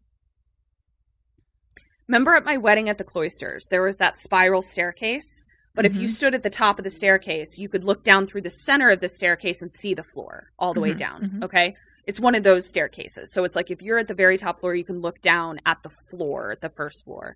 Remember 2.07 2.35
at 2.35 2.45
my 2.45 2.57
wedding 2.57 2.87
at 2.89 2.97
the 2.97 3.03
cloisters, 3.03 3.67
there 3.67 3.81
was 3.81 3.97
that 3.97 4.19
spiral 4.19 4.61
staircase. 4.61 5.47
But 5.75 5.85
if 5.85 5.97
you 5.97 6.07
Mhm. 6.07 6.11
stood 6.11 6.33
at 6.33 6.41
the 6.41 6.49
top 6.49 6.79
of 6.79 6.83
the 6.83 6.89
staircase, 6.89 7.59
you 7.59 7.67
could 7.69 7.83
look 7.83 8.03
down 8.03 8.25
through 8.25 8.41
the 8.41 8.49
center 8.49 8.89
of 8.89 9.01
the 9.01 9.09
staircase 9.09 9.61
and 9.61 9.73
see 9.73 9.93
the 9.93 10.03
floor 10.03 10.51
all 10.57 10.73
the 10.73 10.79
way 10.79 10.93
Mhm, 10.93 10.97
down. 10.97 11.21
mhm. 11.29 11.43
Okay. 11.43 11.75
It's 12.05 12.19
one 12.19 12.33
of 12.33 12.43
those 12.43 12.67
staircases. 12.67 13.33
So 13.33 13.43
it's 13.43 13.55
like 13.55 13.69
if 13.69 13.81
you're 13.81 13.97
at 13.97 14.07
the 14.07 14.13
very 14.13 14.37
top 14.37 14.59
floor, 14.59 14.73
you 14.73 14.85
can 14.85 15.01
look 15.01 15.21
down 15.21 15.59
at 15.65 15.83
the 15.83 15.89
floor, 15.89 16.55
the 16.61 16.69
first 16.69 17.03
floor. 17.03 17.35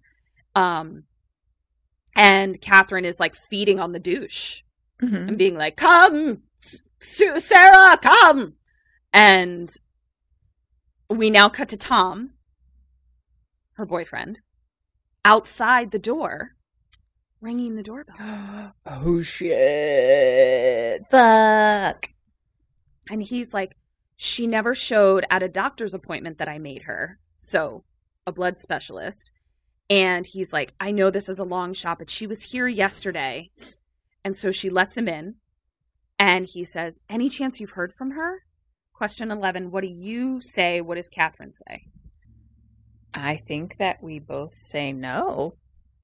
Um, 0.56 1.04
and 2.16 2.62
Catherine 2.62 3.06
is 3.06 3.20
like 3.20 3.36
feeding 3.36 3.80
on 3.80 3.92
the 3.92 4.00
douche 4.00 4.64
and 5.28 5.38
being 5.38 5.56
like, 5.56 5.76
"Come, 5.76 6.44
Sarah, 7.02 7.98
come!" 8.02 8.56
And 9.14 9.70
we 11.10 11.30
now 11.30 11.50
cut 11.50 11.70
to 11.70 11.78
Tom, 11.78 12.34
her 13.74 13.86
boyfriend, 13.86 14.40
outside 15.26 15.92
the 15.92 16.00
door, 16.00 16.56
ringing 17.42 17.76
the 17.76 17.84
doorbell, 17.84 18.16
oh 18.86 19.22
shit! 19.22 21.04
Fuck. 21.10 22.10
and 23.10 23.24
he's 23.24 23.54
like, 23.54 23.76
"She 24.16 24.48
never 24.48 24.76
showed 24.76 25.26
at 25.30 25.44
a 25.44 25.48
doctor's 25.48 25.94
appointment 25.94 26.38
that 26.38 26.50
I 26.50 26.60
made 26.60 26.84
her, 26.84 27.20
so 27.38 27.84
a 28.28 28.32
blood 28.32 28.60
specialist." 28.60 29.32
And 29.90 30.26
he's 30.26 30.54
like, 30.54 30.74
"I 30.80 30.92
know 30.92 31.10
this 31.10 31.30
is 31.30 31.40
a 31.40 31.44
long 31.44 31.74
shot, 31.74 31.98
but 32.00 32.10
she 32.10 32.28
was 32.28 32.44
here 32.52 32.68
yesterday." 32.68 33.50
And 34.24 34.36
so 34.36 34.52
she 34.52 34.70
lets 34.70 34.98
him 34.98 35.08
in, 35.08 35.36
and 36.20 36.46
he 36.46 36.64
says, 36.64 37.00
"Any 37.10 37.30
chance 37.30 37.60
you've 37.60 37.72
heard 37.72 37.94
from 37.94 38.12
her?" 38.12 38.44
Question 38.94 39.32
11, 39.32 39.72
what 39.72 39.82
do 39.82 39.88
you 39.88 40.42
say? 40.42 40.82
What 40.82 40.96
does 40.96 41.08
Catherine 41.08 41.54
say? 41.54 41.86
I 43.14 43.38
think 43.38 43.78
that 43.78 44.04
we 44.04 44.20
both 44.20 44.52
say 44.52 44.92
no. 44.92 45.56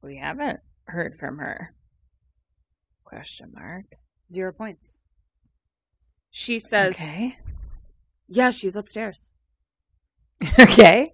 We 0.02 0.16
haven't 0.16 0.62
heard 0.88 1.16
from 1.20 1.38
her. 1.40 1.74
Question 3.04 3.52
mark. 3.54 3.86
Zero 4.32 4.52
points. 4.52 5.00
She 6.30 6.60
says, 6.60 6.96
Okay. 6.96 7.38
Yeah, 8.28 8.52
she's 8.52 8.76
upstairs. 8.76 9.32
okay. 10.60 11.14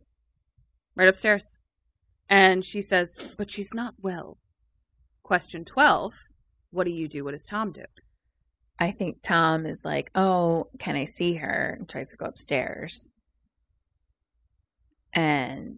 Right 0.96 1.08
upstairs. 1.08 1.60
And 2.30 2.64
she 2.64 2.82
says, 2.82 3.36
But 3.38 3.52
she's 3.52 3.74
not 3.74 3.96
well. 4.02 4.38
Question 5.24 5.64
12, 5.64 6.14
what 6.72 6.86
do 6.86 6.92
you 6.92 7.08
do? 7.08 7.24
What 7.24 7.32
does 7.32 7.46
Tom 7.46 7.72
do? 7.72 7.84
I 8.82 8.92
think 8.92 9.22
Tom 9.22 9.68
is 9.68 9.86
like, 9.86 10.10
"Oh, 10.16 10.70
can 10.80 10.96
I 10.96 11.06
see 11.06 11.36
her?" 11.36 11.76
and 11.78 11.88
tries 11.88 12.10
to 12.10 12.18
go 12.18 12.26
upstairs. 12.26 13.08
And 15.14 15.78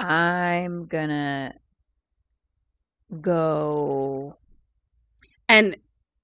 I'm 0.00 0.86
gonna 0.86 1.52
go. 3.20 4.36
And 5.48 5.76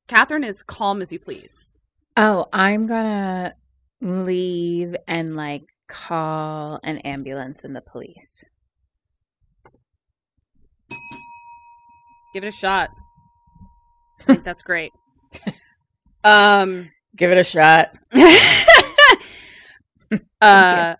Catherine 0.08 0.44
is 0.44 0.62
calm 0.62 1.02
as 1.02 1.12
you 1.12 1.18
please. 1.18 1.78
Oh, 2.16 2.46
I'm 2.52 2.86
gonna 2.86 3.54
leave 4.00 4.96
and 5.06 5.36
like 5.36 5.64
call 5.86 6.80
an 6.82 6.98
ambulance 6.98 7.64
and 7.64 7.74
the 7.74 7.80
police. 7.80 8.44
Give 12.32 12.44
it 12.44 12.48
a 12.48 12.52
shot. 12.52 12.90
I 14.20 14.22
think 14.24 14.44
that's 14.44 14.62
great. 14.62 14.92
Um 16.22 16.90
Give 17.16 17.30
it 17.30 17.38
a 17.38 17.44
shot. 17.44 17.96
uh 20.42 20.96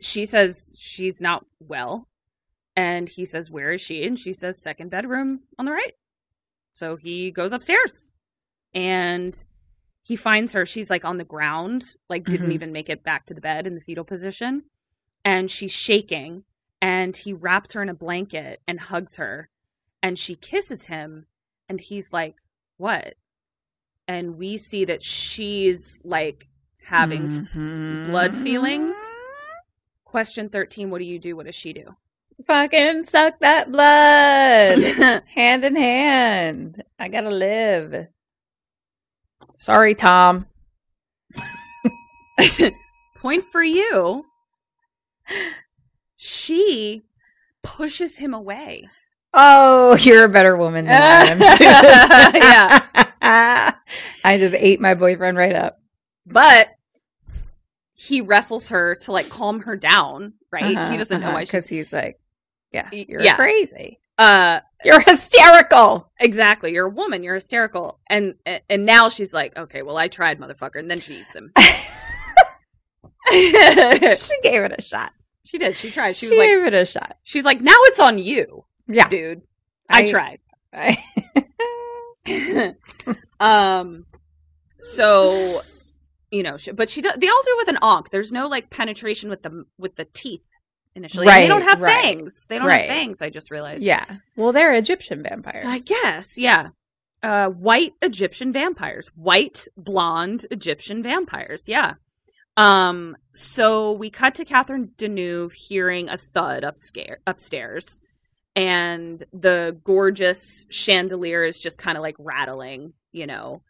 she 0.00 0.26
says 0.26 0.76
she's 0.78 1.20
not 1.20 1.44
well 1.60 2.08
and 2.78 3.08
he 3.08 3.24
says 3.24 3.50
where 3.50 3.72
is 3.72 3.80
she 3.80 4.04
and 4.04 4.18
she 4.18 4.32
says 4.32 4.62
second 4.62 4.88
bedroom 4.90 5.40
on 5.58 5.64
the 5.64 5.72
right 5.72 5.94
so 6.72 6.96
he 6.96 7.30
goes 7.30 7.52
upstairs 7.52 8.10
and 8.74 9.44
he 10.02 10.14
finds 10.16 10.52
her 10.52 10.64
she's 10.64 10.90
like 10.90 11.04
on 11.04 11.18
the 11.18 11.24
ground 11.24 11.82
like 12.08 12.24
didn't 12.24 12.50
Mhm. 12.50 12.54
even 12.54 12.72
make 12.72 12.88
it 12.88 13.02
back 13.02 13.26
to 13.26 13.34
the 13.34 13.40
bed 13.40 13.66
in 13.66 13.74
the 13.74 13.80
fetal 13.80 14.04
position 14.04 14.64
and 15.24 15.50
she's 15.50 15.72
shaking 15.72 16.44
and 16.80 17.16
he 17.16 17.32
wraps 17.32 17.72
her 17.74 17.82
in 17.82 17.88
a 17.88 17.94
blanket 17.94 18.60
and 18.68 18.78
hugs 18.80 19.16
her 19.16 19.48
and 20.02 20.18
she 20.18 20.34
kisses 20.36 20.86
him 20.86 21.26
and 21.68 21.80
he's 21.80 22.12
like 22.12 22.36
what 22.76 23.14
and 24.06 24.36
we 24.38 24.56
see 24.56 24.84
that 24.84 25.02
she's 25.02 25.98
like 26.04 26.48
having 26.84 27.28
Mhm. 27.28 28.06
blood 28.06 28.34
feelings. 28.34 28.96
Question 30.04 30.48
13 30.48 30.88
What 30.88 31.00
do 31.00 31.04
you 31.04 31.18
do? 31.18 31.36
What 31.36 31.44
does 31.44 31.54
she 31.54 31.74
do? 31.74 31.96
Fucking 32.46 33.04
suck 33.04 33.40
that 33.40 33.70
blood. 33.72 35.22
hand 35.34 35.64
in 35.64 35.76
hand. 35.76 36.82
I 36.98 37.08
gotta 37.08 37.30
live. 37.30 38.06
Sorry, 39.56 39.94
Tom. 39.94 40.46
Point 43.20 43.44
for 43.44 43.62
you. 43.62 44.24
She 46.16 47.02
pushes 47.62 48.18
him 48.18 48.32
away. 48.32 48.88
Oh, 49.34 49.96
you're 50.00 50.24
a 50.24 50.28
better 50.28 50.56
woman 50.56 50.84
than 50.84 51.02
I 51.02 51.26
am, 51.26 51.40
Susan. 51.56 52.42
Yeah. 52.42 53.74
I 54.24 54.38
just 54.38 54.54
ate 54.54 54.80
my 54.80 54.94
boyfriend 54.94 55.36
right 55.36 55.54
up. 55.54 55.80
But 56.24 56.68
he 57.94 58.20
wrestles 58.20 58.68
her 58.68 58.94
to 58.94 59.12
like 59.12 59.28
calm 59.28 59.60
her 59.60 59.76
down, 59.76 60.34
right? 60.52 60.76
Uh-huh, 60.76 60.90
he 60.90 60.96
doesn't 60.96 61.20
know 61.20 61.32
why 61.32 61.42
because 61.42 61.68
he's 61.68 61.92
like, 61.92 62.18
yeah, 62.72 62.88
you're 62.92 63.20
yeah. 63.22 63.34
crazy. 63.36 63.98
uh 64.18 64.60
You're 64.84 65.00
hysterical. 65.06 66.10
exactly. 66.20 66.72
You're 66.72 66.86
a 66.86 66.90
woman, 66.90 67.22
you're 67.22 67.34
hysterical. 67.36 67.98
And 68.08 68.34
and 68.46 68.84
now 68.84 69.08
she's 69.08 69.32
like, 69.32 69.56
okay, 69.58 69.82
well 69.82 69.96
I 69.96 70.08
tried, 70.08 70.38
motherfucker, 70.40 70.76
and 70.78 70.90
then 70.90 71.00
she 71.00 71.20
eats 71.20 71.34
him. 71.36 71.52
she 73.30 74.40
gave 74.42 74.62
it 74.62 74.74
a 74.78 74.82
shot. 74.82 75.12
she 75.44 75.58
did. 75.58 75.76
She 75.76 75.90
tried. 75.90 76.16
She, 76.16 76.26
She, 76.26 76.30
was 76.30 76.38
like 76.38 76.48
gave 76.48 76.64
it 76.66 76.74
a 76.74 76.84
shot. 76.86 77.16
she's 77.24 77.44
like, 77.44 77.60
now 77.60 77.76
it's 77.84 78.00
on 78.00 78.18
you, 78.18 78.64
Yeah. 78.86 79.08
dude. 79.08 79.42
I, 79.90 80.06
tried. 80.10 80.40
I- 80.72 80.96
um 83.40 84.04
so 84.78 85.60
you 86.30 86.42
know 86.42 86.56
she, 86.58 86.72
but 86.72 86.90
she 86.90 87.00
does 87.00 87.14
they 87.16 87.28
all 87.28 87.42
do 87.44 87.50
it 87.52 87.66
with 87.66 87.68
an 87.76 87.78
ankh 87.82 88.10
there's 88.10 88.30
no 88.32 88.46
like 88.48 88.68
penetration 88.70 89.30
with 89.30 89.42
the 89.42 89.64
with 89.78 89.96
the 89.96 90.04
teeth 90.04 90.42
initially 90.98 91.28
And 91.28 91.42
they 91.42 91.48
don't 91.48 91.62
have 91.62 91.80
right, 91.80 92.02
fangs 92.02 92.46
they 92.48 92.58
don't 92.58 92.66
right. 92.66 92.82
have 92.82 92.88
fangs 92.88 93.22
i 93.22 93.30
just 93.30 93.50
realized 93.50 93.82
yeah. 93.82 94.04
Well, 94.36 94.52
they're 94.52 94.74
Egyptian 94.74 95.22
vampires. 95.22 95.64
i 95.66 95.78
guess 95.78 96.36
yeah 96.36 96.68
uh 97.22 97.48
white 97.48 97.94
egyptian 98.02 98.52
vampires 98.52 99.08
white 99.14 99.66
blonde 99.76 100.46
egyptian 100.50 101.02
vampires 101.02 101.64
yeah 101.66 101.94
um 102.56 103.16
so 103.32 103.92
we 103.92 104.10
cut 104.10 104.34
to 104.36 104.44
catherine 104.44 104.90
deneuve 104.96 105.52
hearing 105.52 106.08
a 106.08 106.16
thud 106.16 106.62
upstairs 106.62 107.18
upstairs 107.26 108.00
and 108.58 109.24
the 109.32 109.78
gorgeous 109.84 110.66
chandelier 110.68 111.44
is 111.44 111.60
just 111.60 111.78
kind 111.78 111.96
of 111.96 112.02
like 112.02 112.16
rattling, 112.18 112.92
you 113.12 113.24
know. 113.24 113.62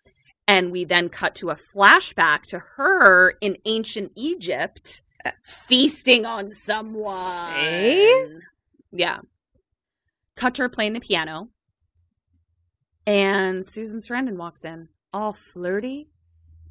And 0.47 0.73
we 0.73 0.85
then 0.85 1.11
cut 1.11 1.35
to 1.37 1.51
a 1.51 1.57
flashback 1.57 2.45
to 2.45 2.59
her 2.77 3.35
in 3.43 3.59
ancient 3.67 4.13
Egypt 4.17 5.03
feasting 5.43 6.27
on 6.27 6.53
someone. 6.53 7.55
See? 7.55 8.39
Yeah. 8.93 9.19
Cut 10.37 10.55
to 10.55 10.63
her 10.63 10.69
playing 10.69 10.93
the 10.93 11.01
piano. 11.01 11.49
And 13.07 13.65
Susan 13.65 14.01
Sarandon 14.01 14.37
walks 14.37 14.65
in, 14.65 14.89
all 15.13 15.33
flirty, 15.33 16.09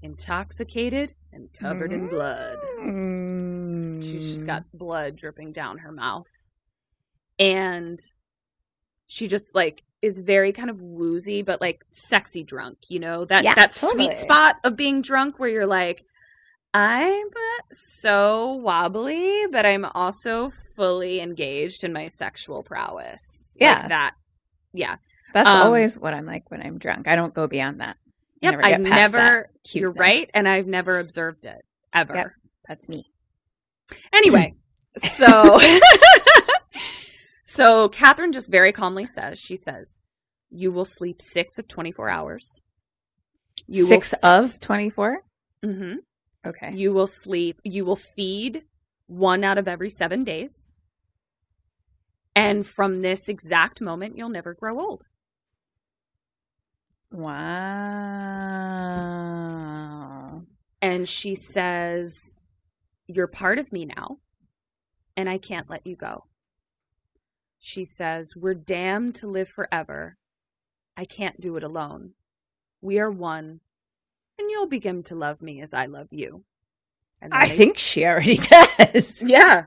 intoxicated, 0.03 1.15
and 1.33 1.51
covered 1.51 1.91
in 1.91 2.07
blood. 2.07 2.57
Mm. 2.79 4.03
She's 4.03 4.29
just 4.29 4.45
got 4.45 4.63
blood 4.71 5.15
dripping 5.15 5.51
down 5.51 5.79
her 5.79 5.91
mouth. 5.91 6.29
And 7.39 7.99
she 9.07 9.27
just 9.27 9.55
like 9.55 9.83
is 10.01 10.19
very 10.19 10.51
kind 10.51 10.69
of 10.69 10.79
woozy 10.79 11.41
but 11.41 11.59
like 11.59 11.83
sexy 11.91 12.43
drunk, 12.43 12.77
you 12.89 12.99
know? 12.99 13.25
That 13.25 13.43
Yeah, 13.43 13.55
that 13.55 13.71
totally. 13.71 14.05
sweet 14.05 14.17
spot 14.19 14.57
of 14.63 14.75
being 14.75 15.01
drunk 15.01 15.39
where 15.39 15.49
you're 15.49 15.65
like 15.65 16.05
I'm 16.79 17.27
so 17.71 18.53
wobbly, 18.53 19.47
but 19.51 19.65
I'm 19.65 19.83
also 19.83 20.51
fully 20.75 21.19
engaged 21.19 21.83
in 21.83 21.91
my 21.91 22.07
sexual 22.07 22.61
prowess. 22.61 23.57
Like 23.59 23.67
Yeah. 23.67 23.87
that. 23.87 24.15
Yeah. 24.73 24.97
That's 25.33 25.49
Um, 25.55 25.63
always 25.63 25.97
what 25.97 26.13
I'm 26.13 26.27
like 26.27 26.51
when 26.51 26.61
I'm 26.61 26.77
drunk. 26.77 27.07
I 27.07 27.15
don't 27.15 27.33
go 27.33 27.47
beyond 27.47 27.81
that. 27.81 27.97
I 27.97 28.11
Yep. 28.41 28.51
never 28.51 28.65
I've 28.65 28.83
past 28.83 29.13
never 29.13 29.49
you're 29.73 29.91
right, 29.91 30.29
and 30.35 30.47
I've 30.47 30.67
never 30.67 30.99
observed 30.99 31.45
it 31.45 31.65
ever. 31.93 32.13
Yep. 32.13 32.31
That's 32.67 32.87
me. 32.87 33.11
Anyway, 34.13 34.53
so 34.97 35.59
so 37.43 37.89
Catherine 37.89 38.31
just 38.31 38.51
very 38.51 38.71
calmly 38.71 39.07
says, 39.07 39.39
she 39.39 39.55
says, 39.55 39.99
"You 40.51 40.71
will 40.71 40.85
sleep 40.85 41.23
six 41.23 41.57
of 41.57 41.67
twenty 41.67 41.91
four 41.91 42.07
hours. 42.09 42.61
You 43.65 43.87
Six 43.87 44.13
of 44.21 44.59
24? 44.59 45.23
will, 45.63 45.73
hmm 45.73 45.93
Okay. 46.47 46.71
You 46.73 46.93
will 46.93 47.07
sleep. 47.07 47.61
You 47.63 47.85
will 47.85 47.99
feed 48.15 48.63
one 49.07 49.43
out 49.43 49.57
of 49.57 49.67
every 49.67 49.89
seven 49.89 50.23
days, 50.23 50.73
and 52.35 52.65
from 52.65 53.01
this 53.01 53.29
exact 53.29 53.81
moment, 53.81 54.17
you'll 54.17 54.29
never 54.29 54.53
grow 54.53 54.79
old." 54.79 55.05
Wow. 57.11 58.07
And 60.81 61.07
she 61.07 61.35
says, 61.35 62.37
You're 63.07 63.27
part 63.27 63.59
of 63.59 63.71
me 63.71 63.85
now, 63.85 64.17
and 65.15 65.29
I 65.29 65.37
can't 65.37 65.69
let 65.69 65.87
you 65.87 65.95
go. 65.95 66.25
She 67.59 67.85
says, 67.85 68.33
We're 68.35 68.53
damned 68.53 69.15
to 69.15 69.27
live 69.27 69.49
forever. 69.49 70.17
I 70.95 71.05
can't 71.05 71.41
do 71.41 71.55
it 71.57 71.63
alone. 71.63 72.13
We 72.81 72.99
are 72.99 73.11
one, 73.11 73.61
and 74.39 74.49
you'll 74.51 74.67
begin 74.67 75.03
to 75.03 75.15
love 75.15 75.41
me 75.41 75.61
as 75.61 75.73
I 75.73 75.85
love 75.85 76.07
you. 76.11 76.43
And 77.21 77.33
I 77.33 77.47
they- 77.47 77.55
think 77.55 77.77
she 77.77 78.05
already 78.05 78.37
does. 78.77 79.21
Yeah. 79.23 79.63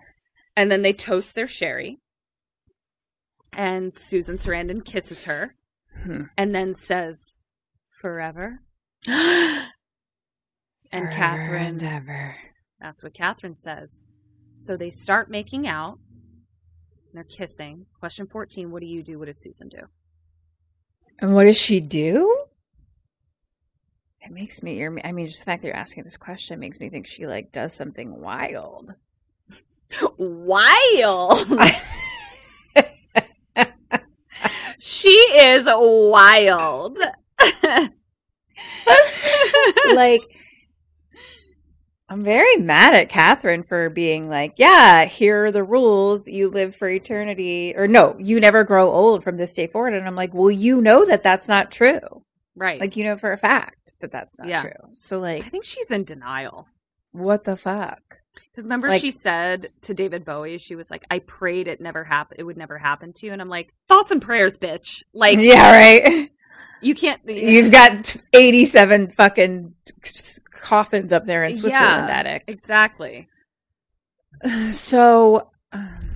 And 0.56 0.70
then 0.70 0.82
they 0.82 0.92
toast 0.92 1.34
their 1.34 1.48
sherry. 1.48 1.98
And 3.52 3.92
Susan 3.92 4.36
Sarandon 4.38 4.84
kisses 4.84 5.24
her 5.24 5.54
Hmm. 6.02 6.24
and 6.36 6.54
then 6.54 6.72
says, 6.74 7.38
Forever. 8.00 8.60
And 10.92 11.04
Forever 11.04 11.14
Catherine 11.16 11.66
and 11.66 11.82
ever. 11.84 12.36
That's 12.80 13.02
what 13.04 13.14
Catherine 13.14 13.56
says. 13.56 14.06
So 14.54 14.76
they 14.76 14.90
start 14.90 15.30
making 15.30 15.68
out. 15.68 15.98
They're 17.12 17.22
kissing. 17.24 17.86
Question 18.00 18.26
14 18.26 18.70
What 18.72 18.80
do 18.80 18.86
you 18.86 19.02
do? 19.02 19.18
What 19.18 19.26
does 19.26 19.40
Susan 19.40 19.68
do? 19.68 19.82
And 21.20 21.34
what 21.34 21.44
does 21.44 21.58
she 21.60 21.80
do? 21.80 22.44
It 24.22 24.30
makes 24.30 24.62
me. 24.62 24.78
you're- 24.78 25.00
I 25.04 25.12
mean, 25.12 25.26
just 25.26 25.40
the 25.40 25.44
fact 25.46 25.62
that 25.62 25.68
you're 25.68 25.76
asking 25.76 26.04
this 26.04 26.16
question 26.16 26.60
makes 26.60 26.78
me 26.80 26.88
think 26.88 27.06
she 27.06 27.26
like 27.26 27.52
does 27.52 27.72
something 27.72 28.20
wild. 28.20 28.94
Wild! 30.18 31.48
she 34.78 35.08
is 35.10 35.66
wild. 35.66 36.98
like, 39.94 40.22
I'm 42.08 42.22
very 42.22 42.56
mad 42.56 42.94
at 42.94 43.08
Catherine 43.08 43.62
for 43.62 43.88
being 43.90 44.28
like, 44.28 44.54
yeah, 44.56 45.06
here 45.06 45.46
are 45.46 45.52
the 45.52 45.64
rules. 45.64 46.28
You 46.28 46.48
live 46.50 46.76
for 46.76 46.88
eternity, 46.88 47.74
or 47.76 47.88
no, 47.88 48.16
you 48.18 48.38
never 48.40 48.64
grow 48.64 48.90
old 48.90 49.24
from 49.24 49.36
this 49.36 49.52
day 49.52 49.66
forward. 49.66 49.94
And 49.94 50.06
I'm 50.06 50.16
like, 50.16 50.34
well, 50.34 50.50
you 50.50 50.80
know 50.80 51.04
that 51.06 51.22
that's 51.22 51.48
not 51.48 51.70
true. 51.72 52.24
Right. 52.60 52.78
Like, 52.80 52.94
you 52.96 53.02
know 53.04 53.16
for 53.16 53.32
a 53.32 53.36
fact 53.36 53.96
that 54.00 54.12
that's 54.12 54.38
not 54.38 54.46
Yeah. 54.48 54.62
true. 54.62 54.90
So, 54.92 55.18
like 55.18 55.44
I 55.44 55.48
think 55.48 55.64
she's 55.64 55.90
in 55.90 56.04
denial. 56.04 56.68
what 57.12 57.42
the 57.44 57.56
fuck? 57.56 58.18
Because 58.52 58.64
remember, 58.64 58.86
Like- 58.88 59.00
she 59.00 59.10
said 59.10 59.70
to 59.82 59.92
David 59.94 60.24
Bowie, 60.24 60.58
she 60.58 60.76
was 60.76 60.88
like, 60.90 61.04
"I 61.10 61.18
prayed 61.18 61.66
it 61.66 61.80
never 61.80 62.04
happen. 62.04 62.36
It 62.38 62.44
would 62.44 62.56
never 62.56 62.78
happen 62.78 63.12
to 63.14 63.26
you." 63.26 63.32
And 63.32 63.42
I'm 63.42 63.48
like, 63.48 63.72
thoughts 63.88 64.12
and 64.12 64.22
prayers, 64.22 64.56
bitch. 64.56 65.02
Like, 65.12 65.38
yeah, 65.40 65.72
right. 65.72 66.30
you 66.80 66.94
can't. 66.94 67.20
You've 67.28 67.72
got 67.72 68.14
87 68.32 69.10
fucking 69.10 69.74
coffins 70.52 71.12
up 71.12 71.24
there 71.24 71.42
in 71.44 71.56
Switzerland 71.56 72.08
Yeah. 72.08 72.16
attic. 72.18 72.44
exactly. 72.46 73.28
So, 74.70 75.50
um, 75.72 76.10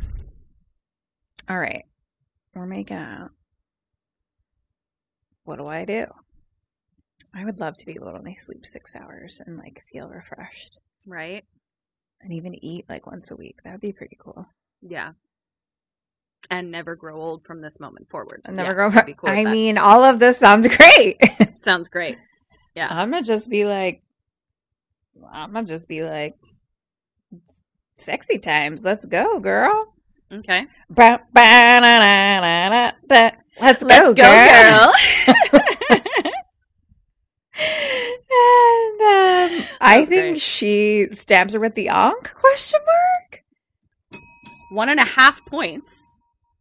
all 1.48 1.58
right, 1.58 1.84
we're 2.54 2.64
making 2.66 2.96
out. 2.96 3.30
What 5.44 5.56
do 5.56 5.66
I 5.66 5.84
do? 5.84 6.06
I 7.34 7.44
would 7.44 7.58
love 7.60 7.76
to 7.78 7.86
be 7.86 7.92
able 7.92 8.06
to 8.12 8.18
only 8.18 8.34
sleep 8.34 8.64
six 8.64 8.94
hours 8.94 9.40
and 9.44 9.58
like 9.58 9.82
feel 9.92 10.08
refreshed 10.08 10.78
Right? 11.06 11.44
and 12.20 12.32
even 12.32 12.54
eat 12.64 12.86
like 12.88 13.06
once 13.06 13.30
a 13.30 13.36
week. 13.36 13.56
That 13.64 13.72
would 13.72 13.80
be 13.80 13.92
pretty 13.92 14.16
cool. 14.18 14.46
Yeah. 14.80 15.12
And 16.50 16.70
never 16.70 16.94
grow 16.94 17.16
old 17.20 17.44
from 17.44 17.60
this 17.60 17.80
moment 17.80 18.08
forward. 18.08 18.40
I'll 18.46 18.54
never 18.54 18.70
Yeah, 18.70 18.90
go. 18.90 18.98
I'd 19.00 19.16
cool 19.16 19.30
I 19.30 19.44
mean, 19.44 19.76
all 19.78 20.04
of 20.04 20.18
this 20.18 20.38
sounds 20.38 20.66
great. 20.76 21.18
sounds 21.56 21.88
great. 21.88 22.18
Yeah. 22.74 22.88
I'm 22.90 23.10
gonna 23.10 23.22
just 23.22 23.50
be 23.50 23.64
like, 23.66 24.02
I'm 25.32 25.52
gonna 25.52 25.66
just 25.66 25.88
be 25.88 26.02
like, 26.04 26.34
sexy 27.96 28.38
times. 28.38 28.84
Let's 28.84 29.06
go, 29.06 29.38
girl. 29.40 29.94
Okay. 30.32 30.66
Ba- 30.90 31.20
ba- 31.32 31.80
na- 31.80 31.80
na- 31.80 32.68
na- 32.70 32.92
da. 33.06 33.30
Let's 33.60 33.82
go, 33.82 33.88
Let's 33.88 34.14
go, 34.14 34.22
girl. 34.22 34.92
and 38.30 39.00
um, 39.60 39.66
I 39.84 40.04
think 40.04 40.22
great. 40.34 40.40
she 40.40 41.08
stabs 41.12 41.52
her 41.52 41.60
with 41.60 41.74
the 41.74 41.88
ankh 41.88 42.34
Question 42.34 42.80
mark. 42.86 43.44
One 44.72 44.88
and 44.88 44.98
a 45.00 45.04
half 45.04 45.44
points 45.46 46.16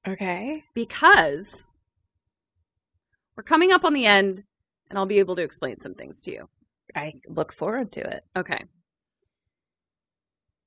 Okay. 0.07 0.63
because 0.73 1.69
we're 3.35 3.43
coming 3.43 3.71
up 3.71 3.83
on 3.85 3.93
the 3.93 4.05
end 4.05 4.43
and 4.89 4.99
I'll 4.99 5.05
be 5.05 5.19
able 5.19 5.35
to 5.37 5.41
explain 5.41 5.79
some 5.79 5.95
things 5.95 6.21
to 6.23 6.31
you. 6.31 6.49
I 6.95 7.13
look 7.27 7.53
forward 7.53 7.91
to 7.93 8.01
it. 8.01 8.23
Okay. 8.35 8.65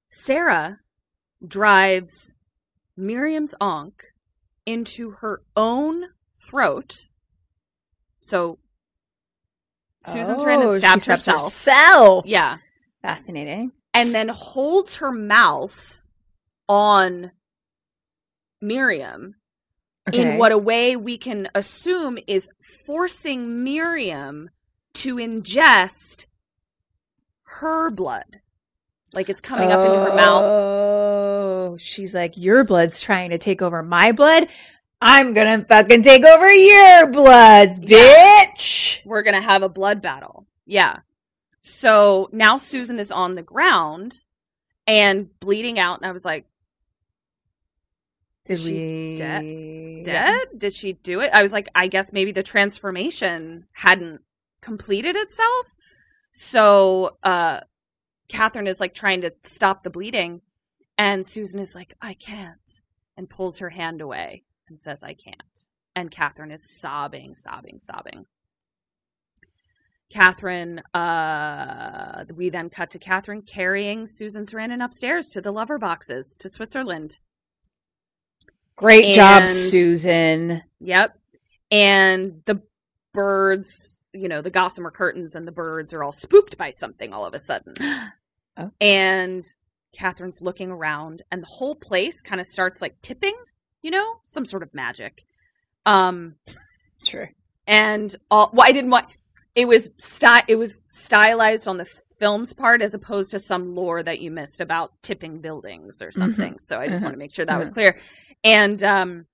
Sarah 0.08 0.80
drives 1.46 2.32
Miriam's 2.96 3.54
ankh 3.60 4.02
into 4.64 5.10
her 5.20 5.42
own 5.54 6.04
throat. 6.48 7.06
So 8.20 8.58
Susan 10.06 10.36
Sarandon 10.36 10.64
Oh, 10.64 10.72
she 10.74 10.78
stabs 10.78 11.02
stabs 11.02 11.26
herself. 11.26 11.42
herself. 11.42 12.26
Yeah. 12.26 12.58
Fascinating. 13.02 13.72
And 13.94 14.14
then 14.14 14.28
holds 14.28 14.96
her 14.96 15.10
mouth 15.12 16.02
on 16.68 17.32
Miriam 18.60 19.36
in 20.12 20.38
what 20.38 20.52
a 20.52 20.58
way 20.58 20.96
we 20.96 21.18
can 21.18 21.48
assume 21.54 22.18
is 22.26 22.48
forcing 22.86 23.64
Miriam 23.64 24.50
to 24.94 25.16
ingest 25.16 26.26
her 27.60 27.90
blood. 27.90 28.40
Like 29.12 29.28
it's 29.28 29.40
coming 29.40 29.72
up 29.72 29.84
into 29.84 29.98
her 29.98 30.14
mouth. 30.14 30.42
Oh, 30.44 31.76
she's 31.78 32.14
like, 32.14 32.36
your 32.36 32.64
blood's 32.64 33.00
trying 33.00 33.30
to 33.30 33.38
take 33.38 33.62
over 33.62 33.82
my 33.82 34.12
blood. 34.12 34.48
I'm 35.00 35.32
gonna 35.34 35.64
fucking 35.64 36.02
take 36.02 36.24
over 36.24 36.52
your 36.52 37.10
blood, 37.12 37.78
Yeah. 37.82 37.98
bitch. 37.98 38.75
We're 39.06 39.22
going 39.22 39.36
to 39.36 39.40
have 39.40 39.62
a 39.62 39.68
blood 39.68 40.02
battle. 40.02 40.46
Yeah. 40.66 40.98
So 41.60 42.28
now 42.32 42.56
Susan 42.56 42.98
is 42.98 43.12
on 43.12 43.36
the 43.36 43.42
ground 43.42 44.20
and 44.86 45.28
bleeding 45.38 45.78
out. 45.78 45.98
And 45.98 46.06
I 46.06 46.12
was 46.12 46.24
like, 46.24 46.46
Did 48.44 48.58
She 48.58 48.72
we 48.72 49.16
de- 49.16 50.02
dead? 50.04 50.48
Did 50.58 50.74
she 50.74 50.94
do 50.94 51.20
it? 51.20 51.30
I 51.32 51.42
was 51.42 51.52
like, 51.52 51.68
I 51.74 51.86
guess 51.86 52.12
maybe 52.12 52.32
the 52.32 52.42
transformation 52.42 53.66
hadn't 53.72 54.22
completed 54.60 55.14
itself. 55.16 55.74
So 56.32 57.16
uh 57.22 57.60
Catherine 58.28 58.66
is 58.66 58.80
like 58.80 58.92
trying 58.92 59.20
to 59.20 59.32
stop 59.44 59.84
the 59.84 59.90
bleeding, 59.90 60.40
and 60.98 61.24
Susan 61.24 61.60
is 61.60 61.76
like, 61.76 61.94
I 62.02 62.14
can't, 62.14 62.80
and 63.16 63.30
pulls 63.30 63.60
her 63.60 63.70
hand 63.70 64.00
away 64.00 64.42
and 64.68 64.80
says, 64.80 65.04
I 65.04 65.14
can't. 65.14 65.68
And 65.94 66.10
Catherine 66.10 66.50
is 66.50 66.68
sobbing, 66.80 67.36
sobbing, 67.36 67.78
sobbing. 67.78 68.26
Catherine, 70.10 70.80
uh, 70.94 72.24
we 72.34 72.48
then 72.48 72.70
cut 72.70 72.90
to 72.90 72.98
Catherine 72.98 73.42
carrying 73.42 74.06
Susan 74.06 74.44
Sarandon 74.44 74.84
upstairs 74.84 75.28
to 75.30 75.40
the 75.40 75.50
lover 75.50 75.78
boxes 75.78 76.36
to 76.38 76.48
Switzerland. 76.48 77.18
Great 78.76 79.14
job, 79.14 79.48
Susan. 79.48 80.62
Yep. 80.80 81.18
And 81.70 82.42
the 82.44 82.62
birds, 83.12 84.02
you 84.12 84.28
know, 84.28 84.42
the 84.42 84.50
gossamer 84.50 84.90
curtains 84.90 85.34
and 85.34 85.48
the 85.48 85.52
birds 85.52 85.92
are 85.92 86.04
all 86.04 86.12
spooked 86.12 86.56
by 86.56 86.70
something 86.70 87.12
all 87.12 87.26
of 87.26 87.34
a 87.34 87.38
sudden. 87.38 87.74
Oh. 88.58 88.70
And 88.80 89.44
Catherine's 89.92 90.40
looking 90.40 90.70
around 90.70 91.20
and 91.30 91.42
the 91.42 91.46
whole 91.46 91.74
place 91.74 92.22
kind 92.22 92.40
of 92.40 92.46
starts 92.46 92.80
like 92.80 93.02
tipping, 93.02 93.34
you 93.82 93.90
know, 93.90 94.14
some 94.24 94.46
sort 94.46 94.62
of 94.62 94.72
magic. 94.72 95.26
Um 95.84 96.36
Sure. 97.02 97.32
and 97.66 98.16
all 98.30 98.48
well, 98.54 98.66
I 98.66 98.72
didn't 98.72 98.92
want 98.92 99.08
it 99.56 99.66
was 99.66 99.90
sty- 99.98 100.44
it 100.46 100.56
was 100.56 100.82
stylized 100.88 101.66
on 101.66 101.78
the 101.78 101.86
film's 102.18 102.52
part 102.52 102.80
as 102.80 102.94
opposed 102.94 103.30
to 103.32 103.38
some 103.40 103.74
lore 103.74 104.02
that 104.02 104.20
you 104.20 104.30
missed 104.30 104.60
about 104.60 104.92
tipping 105.02 105.40
buildings 105.40 106.00
or 106.00 106.12
something. 106.12 106.58
So 106.60 106.78
I 106.80 106.86
just 106.88 107.00
Mhm. 107.02 107.06
want 107.06 107.14
to 107.14 107.18
make 107.18 107.34
sure 107.34 107.44
that 107.44 107.58
was 107.58 107.70
Mhm. 107.70 107.74
clear. 107.74 107.98
And 108.44 108.82
um 108.82 109.26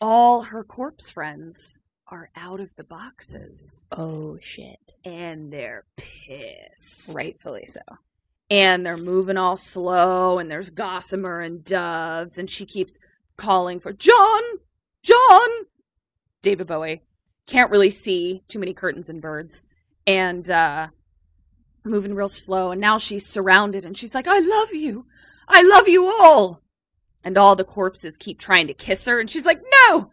all 0.00 0.42
her 0.42 0.62
corpse 0.64 1.10
friends 1.10 1.78
are 2.08 2.28
out 2.36 2.60
of 2.60 2.74
the 2.76 2.84
boxes 2.84 3.84
Oh 3.92 4.36
shit. 4.40 4.96
and 5.04 5.52
they're 5.52 5.84
pissed. 5.96 7.14
Rightfully 7.14 7.66
so. 7.66 7.80
And 8.50 8.84
they're 8.84 8.96
moving 8.98 9.38
all 9.38 9.56
slow 9.56 10.38
and 10.38 10.50
there's 10.50 10.70
gossamer 10.70 11.40
and 11.40 11.64
doves 11.64 12.36
and 12.38 12.50
she 12.50 12.66
keeps 12.66 12.98
calling 13.36 13.80
for 13.80 13.92
John, 13.92 14.42
John. 15.02 15.48
David 16.42 16.66
Bowie 16.66 17.02
can't 17.46 17.70
really 17.70 17.90
see 17.90 18.42
too 18.48 18.58
many 18.58 18.72
curtains 18.72 19.08
and 19.08 19.20
birds 19.20 19.66
and 20.06 20.48
uh 20.50 20.88
moving 21.84 22.14
real 22.14 22.28
slow 22.28 22.70
and 22.70 22.80
now 22.80 22.98
she's 22.98 23.26
surrounded 23.26 23.84
and 23.84 23.96
she's 23.96 24.14
like 24.14 24.28
I 24.28 24.38
love 24.38 24.72
you. 24.72 25.06
I 25.48 25.62
love 25.62 25.88
you 25.88 26.06
all. 26.06 26.60
And 27.24 27.36
all 27.36 27.56
the 27.56 27.64
corpses 27.64 28.16
keep 28.16 28.38
trying 28.38 28.66
to 28.68 28.74
kiss 28.74 29.06
her 29.06 29.20
and 29.20 29.28
she's 29.28 29.44
like 29.44 29.62
no. 29.88 30.10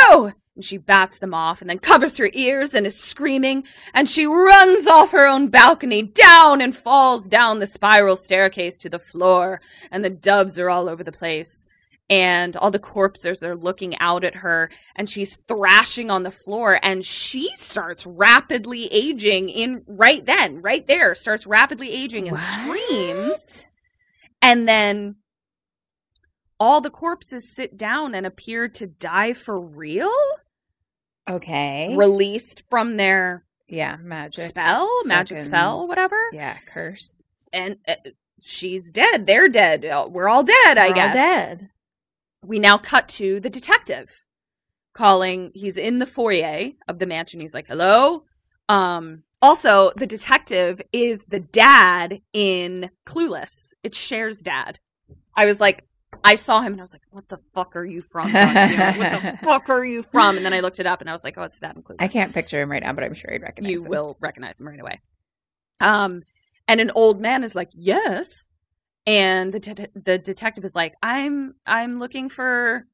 No. 0.00 0.32
And 0.56 0.64
she 0.64 0.78
bats 0.78 1.18
them 1.18 1.32
off 1.32 1.60
and 1.60 1.70
then 1.70 1.78
covers 1.78 2.18
her 2.18 2.30
ears 2.32 2.74
and 2.74 2.86
is 2.86 2.98
screaming 2.98 3.64
and 3.94 4.08
she 4.08 4.26
runs 4.26 4.86
off 4.86 5.12
her 5.12 5.26
own 5.26 5.48
balcony 5.48 6.02
down 6.02 6.60
and 6.60 6.76
falls 6.76 7.28
down 7.28 7.60
the 7.60 7.66
spiral 7.66 8.16
staircase 8.16 8.76
to 8.78 8.88
the 8.88 8.98
floor 8.98 9.60
and 9.90 10.04
the 10.04 10.10
doves 10.10 10.58
are 10.58 10.70
all 10.70 10.88
over 10.88 11.04
the 11.04 11.12
place 11.12 11.66
and 12.10 12.56
all 12.56 12.72
the 12.72 12.80
corpses 12.80 13.42
are 13.44 13.54
looking 13.54 13.96
out 14.00 14.24
at 14.24 14.34
her 14.34 14.68
and 14.96 15.08
she's 15.08 15.38
thrashing 15.46 16.10
on 16.10 16.24
the 16.24 16.30
floor 16.30 16.80
and 16.82 17.04
she 17.04 17.48
starts 17.54 18.04
rapidly 18.04 18.88
aging 18.92 19.48
in 19.48 19.84
right 19.86 20.26
then 20.26 20.60
right 20.60 20.88
there 20.88 21.14
starts 21.14 21.46
rapidly 21.46 21.90
aging 21.92 22.28
and 22.28 22.40
screams. 22.40 23.66
And 24.42 24.66
then 24.68 25.16
all 26.58 26.80
the 26.80 26.90
corpses 26.90 27.54
sit 27.54 27.76
down 27.76 28.14
and 28.14 28.26
appear 28.26 28.68
to 28.68 28.86
die 28.86 29.32
for 29.32 29.58
real? 29.60 30.10
Okay. 31.28 31.94
released 31.96 32.64
from 32.68 32.96
their 32.96 33.44
yeah, 33.68 33.96
magic 34.02 34.48
spell 34.48 34.90
magic 35.04 35.38
spell 35.38 35.86
whatever? 35.86 36.16
Yeah, 36.32 36.56
curse. 36.66 37.14
and 37.52 37.76
uh, 37.86 37.94
she's 38.40 38.90
dead. 38.90 39.26
They're 39.28 39.48
dead. 39.48 39.84
We're 40.08 40.28
all 40.28 40.42
dead 40.42 40.76
i 40.76 40.86
We're 40.86 40.88
all 40.88 40.94
guess. 40.94 41.14
dead. 41.14 41.70
We 42.44 42.58
now 42.58 42.78
cut 42.78 43.08
to 43.08 43.40
the 43.40 43.50
detective 43.50 44.24
calling 44.92 45.52
he's 45.54 45.76
in 45.76 45.98
the 45.98 46.06
foyer 46.06 46.70
of 46.88 46.98
the 46.98 47.06
mansion 47.06 47.40
he's 47.40 47.54
like 47.54 47.66
hello? 47.66 48.24
Um 48.68 49.22
also 49.42 49.90
the 49.96 50.06
detective 50.06 50.80
is 50.92 51.24
the 51.26 51.40
dad 51.40 52.20
in 52.32 52.90
clueless. 53.06 53.72
It's 53.82 53.98
Cher's 53.98 54.38
dad. 54.38 54.78
I 55.36 55.46
was 55.46 55.60
like 55.60 55.84
i 56.24 56.34
saw 56.34 56.60
him 56.60 56.72
and 56.72 56.80
i 56.80 56.84
was 56.84 56.92
like 56.92 57.02
what 57.10 57.28
the 57.28 57.38
fuck 57.54 57.76
are 57.76 57.84
you 57.84 58.00
from 58.00 58.30
what 58.32 58.32
the 58.32 59.38
fuck 59.44 59.70
are 59.70 59.84
you 59.84 60.02
from? 60.02 60.36
And 60.36 60.44
then 60.44 60.52
i 60.52 60.60
looked 60.60 60.80
it 60.80 60.86
up 60.86 61.00
and 61.00 61.08
i 61.08 61.12
was 61.12 61.22
like 61.24 61.38
oh 61.38 61.42
it's 61.44 61.60
dad 61.60 61.76
in 61.76 61.82
clueless. 61.82 61.96
I 62.00 62.08
can't 62.08 62.34
picture 62.34 62.60
him 62.60 62.70
right 62.70 62.82
now, 62.82 62.92
but 62.92 63.04
I'm 63.04 63.14
sure 63.14 63.32
I'd 63.32 63.42
recognize 63.42 63.72
you 63.72 63.84
him. 63.84 63.90
will 63.90 64.16
recognize 64.20 64.60
him 64.60 64.66
right 64.66 64.80
away. 64.80 65.00
Um, 65.80 66.24
and 66.68 66.80
an 66.80 66.90
old 66.94 67.20
man 67.20 67.42
is 67.42 67.54
like, 67.54 67.70
"Yes," 67.72 68.46
and 69.10 69.52
the 69.52 69.88
the 69.94 70.18
detective 70.18 70.64
is 70.64 70.74
like, 70.74 70.94
"I'm 71.02 71.54
I'm 71.66 71.98
looking 71.98 72.28
for 72.28 72.86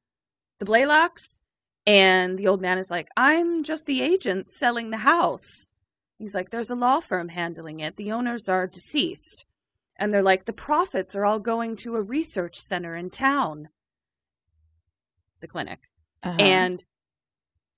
the 0.58 0.66
Blaylocks," 0.66 1.40
and 1.86 2.38
the 2.38 2.48
old 2.48 2.60
man 2.60 2.78
is 2.78 2.90
like, 2.90 3.08
"I'm 3.16 3.64
just 3.64 3.86
the 3.86 4.02
agent 4.02 4.48
selling 4.48 4.90
the 4.90 4.98
house." 4.98 5.72
He's 6.18 6.34
like, 6.34 6.50
"There's 6.50 6.70
a 6.70 6.74
law 6.74 7.00
firm 7.00 7.28
handling 7.28 7.80
it. 7.80 7.96
The 7.96 8.12
owners 8.12 8.48
are 8.48 8.66
deceased." 8.66 9.46
and 9.98 10.12
they're 10.12 10.22
like, 10.22 10.44
the 10.44 10.52
profits 10.52 11.16
are 11.16 11.24
all 11.24 11.38
going 11.38 11.76
to 11.76 11.96
a 11.96 12.02
research 12.02 12.60
center 12.60 12.94
in 12.94 13.10
town, 13.10 13.68
the 15.40 15.48
clinic. 15.48 15.80
Uh-huh. 16.22 16.36
And 16.38 16.84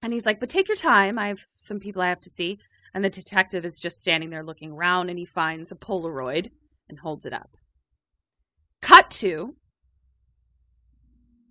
and 0.02 0.12
he's 0.12 0.26
like, 0.26 0.38
but 0.38 0.48
take 0.48 0.68
your 0.68 0.76
time. 0.76 1.18
I 1.18 1.28
have 1.28 1.44
some 1.58 1.80
people 1.80 2.02
I 2.02 2.08
have 2.08 2.20
to 2.20 2.30
see. 2.30 2.58
And 2.94 3.04
the 3.04 3.10
detective 3.10 3.64
is 3.64 3.80
just 3.80 4.00
standing 4.00 4.30
there 4.30 4.44
looking 4.44 4.72
around, 4.72 5.10
and 5.10 5.18
he 5.18 5.24
finds 5.24 5.72
a 5.72 5.74
Polaroid 5.76 6.50
and 6.88 6.98
holds 7.00 7.26
it 7.26 7.32
up. 7.32 7.50
Cut 9.08 9.14
to 9.20 9.56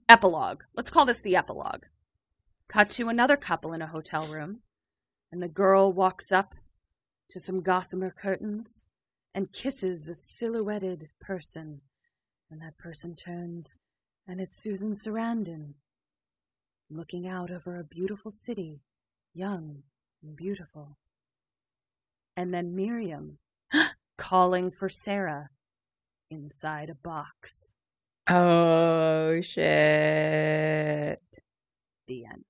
epilogue. 0.07 0.61
Let's 0.75 0.91
call 0.91 1.07
this 1.07 1.23
the 1.23 1.35
epilogue. 1.35 1.85
Cut 2.67 2.87
to 2.91 3.09
another 3.09 3.35
couple 3.35 3.73
in 3.73 3.81
a 3.81 3.87
hotel 3.87 4.27
room, 4.27 4.59
and 5.31 5.41
the 5.41 5.47
girl 5.47 5.91
walks 5.91 6.31
up 6.31 6.53
to 7.29 7.39
some 7.39 7.63
gossamer 7.63 8.11
curtains 8.11 8.85
and 9.33 9.51
kisses 9.51 10.07
a 10.07 10.13
silhouetted 10.13 11.09
person. 11.19 11.81
And 12.51 12.61
that 12.61 12.77
person 12.77 13.15
turns, 13.15 13.79
and 14.27 14.39
it's 14.39 14.61
Susan 14.61 14.93
Sarandon, 14.93 15.73
looking 16.91 17.27
out 17.27 17.49
over 17.49 17.79
a 17.79 17.83
beautiful 17.83 18.29
city, 18.29 18.81
young 19.33 19.81
and 20.21 20.35
beautiful. 20.35 20.99
And 22.35 22.53
then 22.53 22.75
Miriam 22.75 23.39
calling 24.15 24.69
for 24.69 24.89
Sarah 24.89 25.49
inside 26.29 26.89
a 26.89 26.95
box. 26.95 27.75
oh 28.29 29.39
shit. 29.41 31.21
The 32.07 32.25
end. 32.25 32.43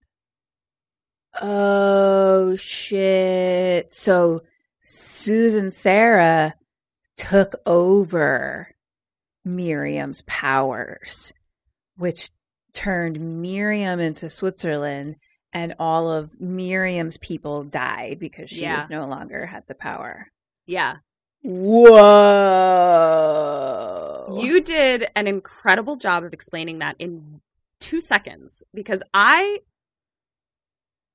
Oh 1.42 2.56
shit. 2.56 3.94
So 3.94 4.42
Susan 4.80 5.72
Sarah 5.72 6.56
took 7.16 7.56
over 7.66 8.76
Miriam's 9.46 10.24
powers, 10.24 11.34
which 11.96 12.30
turned 12.74 13.42
Miriam 13.42 14.00
into 14.00 14.30
Switzerland 14.30 15.16
and 15.54 15.74
all 15.80 16.12
of 16.12 16.40
Miriam's 16.40 17.18
people 17.18 17.64
died 17.64 18.20
because 18.20 18.50
she 18.50 18.62
Yeah. 18.62 18.78
was 18.78 18.90
no 18.90 19.08
longer 19.08 19.46
had 19.46 19.64
the 19.68 19.76
power. 19.76 20.28
Yeah. 20.66 20.98
Whoa. 24.28 24.40
You 24.42 24.62
did 24.62 25.08
an 25.16 25.28
incredible 25.28 25.96
job 25.96 26.24
of 26.24 26.34
explaining 26.34 26.80
that 26.80 26.96
in 27.00 27.42
two 27.80 28.02
seconds 28.02 28.64
because 28.74 29.02
I 29.14 29.60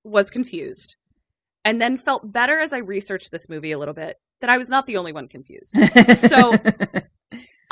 was 0.05 0.31
confused 0.31 0.97
and 1.65 1.81
then 1.81 1.97
felt 1.97 2.33
better 2.33 2.59
as 2.59 2.73
I 2.73 2.79
researched 2.79 3.31
this 3.31 3.49
movie 3.49 3.73
a 3.73 3.79
little 3.79 3.95
bit 3.95 4.17
that 4.41 4.51
I 4.51 4.59
was 4.59 4.69
not 4.69 4.87
the 4.87 4.97
only 4.97 5.13
one 5.13 5.29
confused. 5.29 5.77
So- 6.17 6.57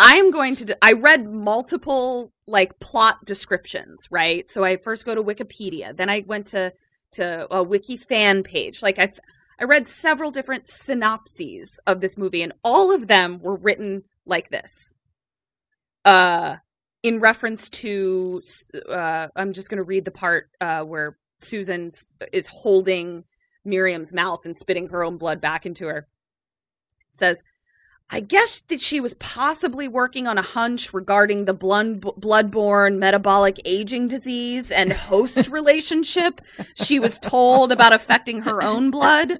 I 0.02 0.14
am 0.14 0.30
going 0.30 0.56
to. 0.56 0.78
I 0.82 0.92
read 0.94 1.30
multiple 1.30 2.32
like 2.46 2.78
plot 2.80 3.22
descriptions, 3.26 4.06
right? 4.10 4.48
So 4.48 4.64
I 4.64 4.78
first 4.78 5.04
go 5.04 5.14
to 5.14 5.22
Wikipedia, 5.22 5.94
then 5.94 6.08
I 6.08 6.24
went 6.26 6.46
to 6.48 6.72
to 7.12 7.54
a 7.54 7.62
wiki 7.62 7.98
fan 7.98 8.42
page. 8.42 8.82
Like 8.82 8.98
I, 8.98 9.12
I 9.60 9.64
read 9.64 9.88
several 9.88 10.30
different 10.30 10.68
synopses 10.68 11.78
of 11.86 12.00
this 12.00 12.16
movie, 12.16 12.42
and 12.42 12.54
all 12.64 12.94
of 12.94 13.08
them 13.08 13.40
were 13.40 13.56
written 13.56 14.04
like 14.24 14.48
this. 14.48 14.92
Uh, 16.04 16.56
in 17.02 17.20
reference 17.20 17.68
to, 17.68 18.40
uh, 18.88 19.28
I'm 19.36 19.52
just 19.52 19.68
going 19.68 19.76
to 19.76 19.84
read 19.84 20.06
the 20.06 20.10
part 20.10 20.48
uh, 20.62 20.82
where 20.82 21.18
Susan 21.40 21.90
is 22.32 22.46
holding 22.46 23.24
Miriam's 23.64 24.14
mouth 24.14 24.46
and 24.46 24.56
spitting 24.56 24.88
her 24.88 25.04
own 25.04 25.18
blood 25.18 25.42
back 25.42 25.66
into 25.66 25.86
her. 25.86 26.08
It 27.12 27.18
says, 27.18 27.42
I 28.12 28.18
guess 28.18 28.60
that 28.62 28.80
she 28.80 28.98
was 28.98 29.14
possibly 29.14 29.86
working 29.86 30.26
on 30.26 30.36
a 30.36 30.42
hunch 30.42 30.92
regarding 30.92 31.44
the 31.44 31.54
blood, 31.54 32.00
bloodborne 32.00 32.98
metabolic 32.98 33.60
aging 33.64 34.08
disease 34.08 34.72
and 34.72 34.92
host 34.92 35.48
relationship 35.50 36.40
she 36.74 36.98
was 36.98 37.20
told 37.20 37.70
about 37.70 37.92
affecting 37.92 38.42
her 38.42 38.62
own 38.62 38.90
blood. 38.90 39.38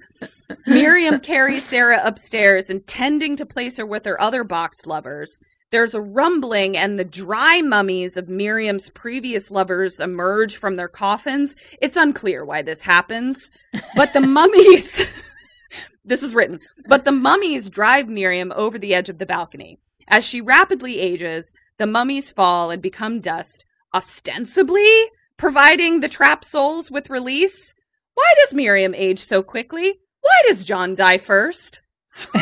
Miriam 0.65 1.19
carries 1.19 1.65
Sarah 1.65 2.01
upstairs, 2.03 2.69
intending 2.69 3.35
to 3.35 3.45
place 3.45 3.77
her 3.77 3.85
with 3.85 4.05
her 4.05 4.19
other 4.21 4.45
boxed 4.45 4.87
lovers. 4.87 5.41
There's 5.71 5.93
a 5.93 6.01
rumbling, 6.01 6.77
and 6.77 6.99
the 6.99 7.05
dry 7.05 7.61
mummies 7.61 8.17
of 8.17 8.27
Miriam's 8.27 8.89
previous 8.89 9.51
lovers 9.51 9.99
emerge 9.99 10.57
from 10.57 10.75
their 10.75 10.89
coffins. 10.89 11.55
It's 11.81 11.95
unclear 11.95 12.43
why 12.43 12.61
this 12.61 12.81
happens, 12.81 13.51
but 13.95 14.13
the 14.13 14.21
mummies. 14.21 15.05
this 16.11 16.21
is 16.21 16.35
written. 16.35 16.59
But 16.87 17.05
the 17.05 17.13
mummies 17.13 17.69
drive 17.69 18.09
Miriam 18.09 18.51
over 18.53 18.77
the 18.77 18.93
edge 18.93 19.07
of 19.07 19.17
the 19.17 19.25
balcony. 19.25 19.79
As 20.09 20.25
she 20.25 20.41
rapidly 20.41 20.99
ages, 20.99 21.53
the 21.77 21.87
mummies 21.87 22.31
fall 22.31 22.69
and 22.69 22.81
become 22.81 23.21
dust, 23.21 23.63
ostensibly 23.93 25.05
providing 25.37 26.01
the 26.01 26.09
trapped 26.09 26.43
souls 26.43 26.91
with 26.91 27.09
release. 27.09 27.73
Why 28.13 28.29
does 28.43 28.53
Miriam 28.53 28.93
age 28.93 29.19
so 29.19 29.41
quickly? 29.41 30.01
Why 30.19 30.41
does 30.47 30.65
John 30.65 30.95
die 30.95 31.17
first? 31.17 31.81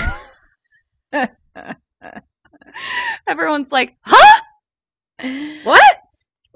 Everyone's 3.27 3.71
like, 3.71 3.97
huh? 4.01 4.41
What? 5.63 5.98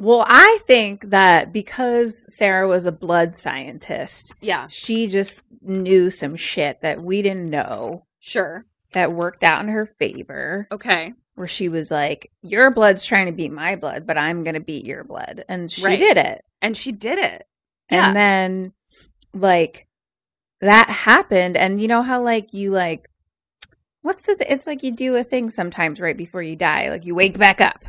Well, 0.03 0.25
I 0.27 0.59
think 0.67 1.09
that 1.11 1.53
because 1.53 2.25
Sarah 2.27 2.67
was 2.67 2.85
a 2.85 2.91
blood 2.91 3.37
scientist, 3.37 4.33
Yeah, 4.41 4.67
she 4.67 5.07
just 5.07 5.47
knew 5.61 6.09
some 6.09 6.35
shit 6.35 6.81
that 6.81 7.01
we 7.01 7.21
didn't 7.21 7.49
know 7.49 8.05
sure. 8.19 8.65
that 8.91 9.13
worked 9.13 9.43
out 9.43 9.61
in 9.61 9.69
her 9.69 9.85
favor. 9.85 10.67
Okay. 10.71 11.13
Where 11.35 11.47
she 11.47 11.69
was 11.69 11.89
like, 11.89 12.29
Your 12.41 12.69
blood's 12.69 13.05
trying 13.05 13.27
to 13.27 13.31
beat 13.31 13.51
my 13.53 13.77
blood, 13.77 14.05
but 14.05 14.17
I'm 14.17 14.43
going 14.43 14.55
to 14.55 14.59
beat 14.59 14.85
your 14.85 15.03
blood. 15.05 15.45
And 15.47 15.71
she 15.71 15.85
Right. 15.85 15.97
did 15.97 16.17
it. 16.17 16.43
And 16.61 16.75
she 16.75 16.91
did 16.91 17.17
it. 17.19 17.45
Yeah. 17.89 18.07
And 18.07 18.15
then, 18.15 18.73
like, 19.33 19.87
that 20.59 20.89
happened. 20.89 21.55
And 21.55 21.81
you 21.81 21.87
know 21.87 22.01
how, 22.01 22.21
like, 22.23 22.53
you, 22.53 22.71
like, 22.71 23.07
what's 24.01 24.23
the, 24.23 24.35
th- 24.35 24.51
it's 24.51 24.67
like 24.67 24.83
you 24.83 24.91
do 24.91 25.15
a 25.15 25.23
thing 25.23 25.49
sometimes 25.49 25.99
right 26.01 26.17
before 26.17 26.41
you 26.41 26.55
die. 26.57 26.89
Like, 26.89 27.05
you 27.05 27.15
wake 27.15 27.37
back 27.37 27.61
up. 27.61 27.83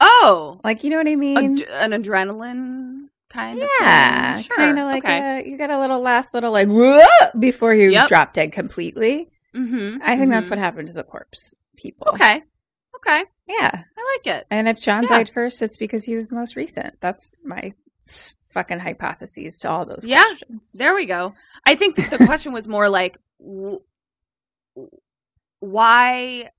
Oh, 0.00 0.60
Like, 0.64 0.84
you 0.84 0.90
know 0.90 0.98
what 0.98 1.08
I 1.08 1.16
mean? 1.16 1.60
ad- 1.62 1.92
an 1.92 2.02
adrenaline 2.02 3.08
kind 3.30 3.60
of 3.62 3.68
yeah. 3.80 4.34
thing. 4.36 4.44
Sure. 4.44 4.56
Kind 4.56 4.78
of 4.78 4.84
like 4.86 5.04
okay. 5.04 5.40
a, 5.44 5.48
you 5.48 5.56
get 5.56 5.70
a 5.70 5.78
little 5.78 6.00
last 6.00 6.34
little, 6.34 6.52
like, 6.52 6.68
before 7.38 7.74
you 7.74 7.90
Yep. 7.90 8.08
drop 8.08 8.32
dead 8.32 8.52
completely. 8.52 9.30
mm-hmm. 9.54 9.98
I 10.02 10.16
think 10.18 10.30
that's 10.30 10.50
what 10.50 10.58
happened 10.58 10.88
to 10.88 10.94
the 10.94 11.02
corpse 11.04 11.54
people. 11.76 12.08
Okay. 12.10 12.42
Okay. 12.96 13.24
Yeah. 13.46 13.70
I 13.98 14.16
like 14.18 14.36
it. 14.36 14.46
And 14.50 14.68
if 14.68 14.78
John 14.80 15.04
Yeah. 15.04 15.08
died 15.10 15.30
first, 15.30 15.62
it's 15.62 15.76
because 15.76 16.04
he 16.04 16.14
was 16.14 16.26
the 16.28 16.34
most 16.34 16.56
recent. 16.56 17.00
That's 17.00 17.34
my 17.44 17.72
fucking 18.50 18.78
hypotheses 18.80 19.58
to 19.60 19.68
all 19.70 19.84
those 19.86 20.06
Yeah. 20.06 20.24
questions. 20.24 20.72
There 20.72 20.94
we 20.94 21.06
go. 21.06 21.34
I 21.66 21.74
think 21.74 21.96
that 21.96 22.10
the 22.10 22.24
question 22.26 22.52
was 22.52 22.68
more 22.68 22.88
like, 22.88 23.18
w- 23.40 23.80
why? 25.60 26.50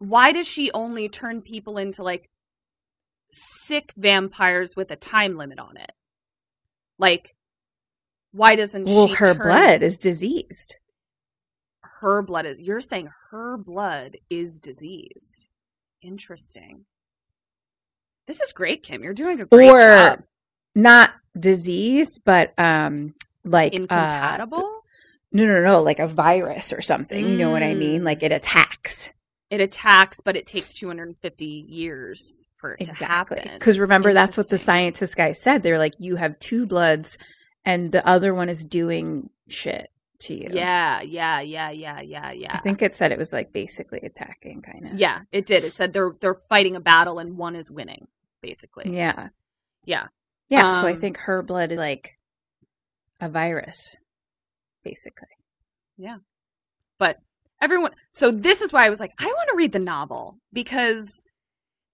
Why 0.00 0.32
does 0.32 0.48
she 0.48 0.72
only 0.72 1.08
turn 1.08 1.42
people 1.42 1.76
into 1.78 2.02
like 2.02 2.28
sick 3.30 3.92
vampires 3.96 4.74
with 4.74 4.90
a 4.90 4.96
time 4.96 5.36
limit 5.36 5.58
on 5.60 5.76
it? 5.76 5.92
Like, 6.98 7.36
why 8.32 8.56
doesn't 8.56 8.86
well, 8.86 9.08
she? 9.08 9.14
her 9.14 9.34
turn- 9.34 9.38
blood 9.46 9.82
is 9.82 9.96
diseased. 9.96 10.76
Her 12.00 12.22
blood 12.22 12.46
is. 12.46 12.58
You're 12.58 12.80
saying 12.80 13.10
her 13.30 13.56
blood 13.58 14.16
is 14.30 14.58
diseased. 14.58 15.48
Interesting. 16.02 16.86
This 18.26 18.40
is 18.40 18.52
great, 18.52 18.82
Kim. 18.82 19.02
You're 19.02 19.12
doing 19.12 19.40
a 19.40 19.44
great 19.44 19.68
Or 19.68 19.80
job. 19.80 20.22
not 20.74 21.12
diseased, 21.38 22.20
but 22.24 22.54
um 22.58 23.14
like 23.44 23.72
uh, 23.74 23.76
Incompatible. 23.76 24.82
no, 25.32 25.46
no, 25.46 25.62
no, 25.62 25.82
like 25.82 25.98
a 25.98 26.06
virus 26.06 26.72
or 26.72 26.80
something. 26.80 27.28
You 27.28 27.36
know 27.36 27.50
what 27.50 27.62
I 27.62 27.74
mean? 27.74 28.00
Mm. 28.00 28.04
Like 28.04 28.22
it 28.22 28.32
attacks. 28.32 29.12
It 29.50 29.60
attacks, 29.60 30.18
but 30.24 30.36
it 30.36 30.46
takes 30.46 30.72
250 30.74 31.44
years 31.44 32.46
for 32.56 32.74
it 32.74 32.84
to 32.84 32.90
Exactly. 32.90 33.38
happen. 33.40 33.58
Because 33.58 33.78
remember, 33.78 34.12
that's 34.12 34.36
what 34.36 34.48
the 34.48 34.58
scientist 34.58 35.16
guy 35.16 35.32
said. 35.32 35.62
They're 35.62 35.78
like, 35.78 35.94
you 35.98 36.16
have 36.16 36.38
two 36.38 36.66
bloods, 36.66 37.18
and 37.64 37.90
the 37.92 38.06
other 38.06 38.32
one 38.32 38.48
is 38.48 38.64
doing 38.64 39.30
shit 39.48 39.88
to 40.20 40.34
you. 40.34 40.48
Yeah, 40.52 41.00
yeah, 41.00 41.40
yeah, 41.40 41.70
yeah, 41.70 42.00
yeah, 42.00 42.30
yeah. 42.30 42.54
I 42.54 42.58
think 42.58 42.80
it 42.82 42.94
said 42.94 43.10
it 43.12 43.18
was 43.18 43.32
like 43.32 43.52
basically 43.52 44.00
attacking, 44.02 44.62
kind 44.62 44.86
of. 44.86 44.94
yeah, 44.98 45.22
it 45.32 45.46
did. 45.46 45.64
It 45.64 45.72
said 45.74 45.92
they're 45.92 46.12
they're 46.20 46.34
fighting 46.34 46.76
a 46.76 46.80
battle 46.80 47.18
and 47.18 47.36
one 47.36 47.56
is 47.56 47.70
winning, 47.70 48.06
basically. 48.42 48.94
Yeah. 48.94 49.28
Yeah. 49.84 50.06
Yeah. 50.48 50.70
so 50.80 50.86
I 50.86 50.92
Um, 50.92 50.98
think 50.98 51.16
her 51.18 51.42
blood 51.42 51.72
is 51.72 51.78
like 51.78 52.18
a 53.20 53.28
virus, 53.28 53.96
basically. 54.84 55.28
Yeah, 55.96 56.18
but 56.98 57.18
everyone 57.60 57.92
so 58.10 58.30
this 58.30 58.60
is 58.62 58.72
why 58.72 58.86
I 58.86 58.90
was 58.90 59.00
like, 59.00 59.12
I 59.18 59.26
want 59.26 59.48
to 59.50 59.56
read 59.56 59.72
the 59.72 59.78
novel 59.78 60.38
because 60.52 61.24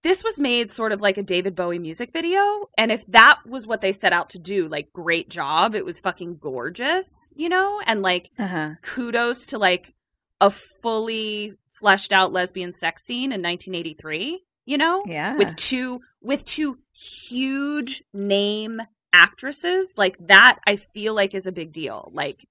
this 0.02 0.22
was 0.22 0.38
made 0.38 0.70
sort 0.70 0.92
of 0.92 1.00
like 1.00 1.18
a 1.18 1.22
David 1.22 1.56
Bowie 1.56 1.80
music 1.80 2.12
video. 2.12 2.68
And 2.78 2.92
if 2.92 3.04
that 3.08 3.40
was 3.44 3.66
what 3.66 3.80
they 3.80 3.90
set 3.90 4.12
out 4.12 4.30
to 4.30 4.38
do, 4.38 4.68
like 4.68 4.92
great 4.92 5.28
job. 5.28 5.74
It 5.74 5.84
was 5.84 5.98
fucking 5.98 6.36
gorgeous, 6.38 7.32
you 7.34 7.48
know? 7.48 7.80
And 7.86 8.02
like 8.02 8.30
Uh 8.38 8.46
huh. 8.46 8.70
kudos 8.82 9.46
to 9.48 9.58
like 9.58 9.94
a 10.40 10.50
fully 10.50 11.54
fleshed 11.70 12.12
out 12.12 12.32
lesbian 12.32 12.72
sex 12.72 13.02
scene 13.04 13.32
in 13.32 13.42
1983. 13.42 14.42
You 14.64 14.78
know, 14.78 15.02
Yeah. 15.06 15.36
with 15.36 15.54
two 15.56 16.00
with 16.20 16.44
two 16.44 16.78
huge 16.92 18.02
name 18.12 18.80
actresses 19.12 19.92
like 19.96 20.16
that. 20.28 20.58
I 20.66 20.76
feel 20.76 21.14
like 21.14 21.34
is 21.34 21.46
a 21.46 21.52
big 21.52 21.72
deal. 21.72 22.10
Like, 22.12 22.46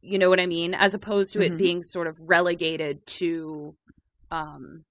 you 0.00 0.18
know 0.18 0.28
what 0.28 0.40
I 0.40 0.46
mean? 0.46 0.74
As 0.74 0.94
opposed 0.94 1.32
to 1.32 1.40
Mhm. 1.40 1.46
it 1.46 1.56
being 1.58 1.82
sort 1.82 2.06
of 2.06 2.16
relegated 2.20 3.04
to, 3.06 3.74
um, 4.30 4.84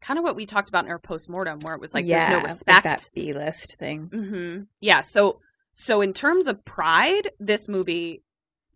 kind 0.00 0.18
of 0.18 0.24
what 0.24 0.36
we 0.36 0.46
talked 0.46 0.68
about 0.68 0.84
in 0.84 0.90
our 0.90 0.98
postmortem, 0.98 1.58
where 1.60 1.74
it 1.74 1.80
was 1.80 1.94
like 1.94 2.06
there's 2.06 2.28
no 2.28 2.36
like 2.36 2.44
respect. 2.44 2.84
that 2.84 3.10
B 3.14 3.32
list 3.32 3.76
thing. 3.76 4.08
Mm-hmm. 4.08 4.62
Yeah. 4.80 5.00
So 5.00 5.40
so 5.72 6.00
in 6.02 6.12
terms 6.12 6.48
of 6.48 6.64
pride, 6.64 7.30
this 7.40 7.66
movie 7.68 8.22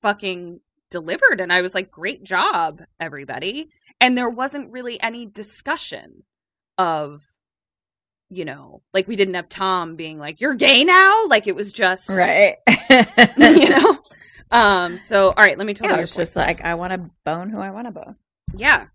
fucking 0.02 0.60
delivered, 0.90 1.40
and 1.40 1.52
I 1.52 1.60
was 1.62 1.74
like, 1.74 1.90
great 1.90 2.22
job, 2.22 2.82
everybody. 2.98 3.68
And 4.00 4.16
there 4.16 4.28
wasn't 4.30 4.72
really 4.72 5.00
any 5.02 5.26
discussion 5.26 6.22
of, 6.78 7.22
you 8.30 8.44
know, 8.44 8.82
like 8.94 9.08
we 9.08 9.16
didn't 9.16 9.34
have 9.34 9.48
Tom 9.48 9.96
being 9.96 10.18
like, 10.18 10.40
"You're 10.40 10.54
gay 10.54 10.84
now." 10.84 11.26
Like 11.26 11.46
it 11.46 11.54
was 11.56 11.72
just 11.72 12.08
Right. 12.08 12.56
you 13.38 13.68
know. 13.68 13.98
Um. 14.50 14.98
So 14.98 15.28
all 15.28 15.34
right, 15.44 15.56
let 15.58 15.66
me 15.66 15.74
tell 15.74 15.86
Yeah, 15.88 15.94
you. 15.94 15.98
it 15.98 16.02
was 16.02 16.14
just 16.16 16.36
like 16.36 16.62
I 16.64 16.74
want 16.74 16.92
to 16.92 17.10
bone 17.24 17.50
who 17.50 17.58
I 17.58 17.70
want 17.70 17.86
to 17.86 17.90
bone. 17.92 18.16
yeah. 18.54 18.86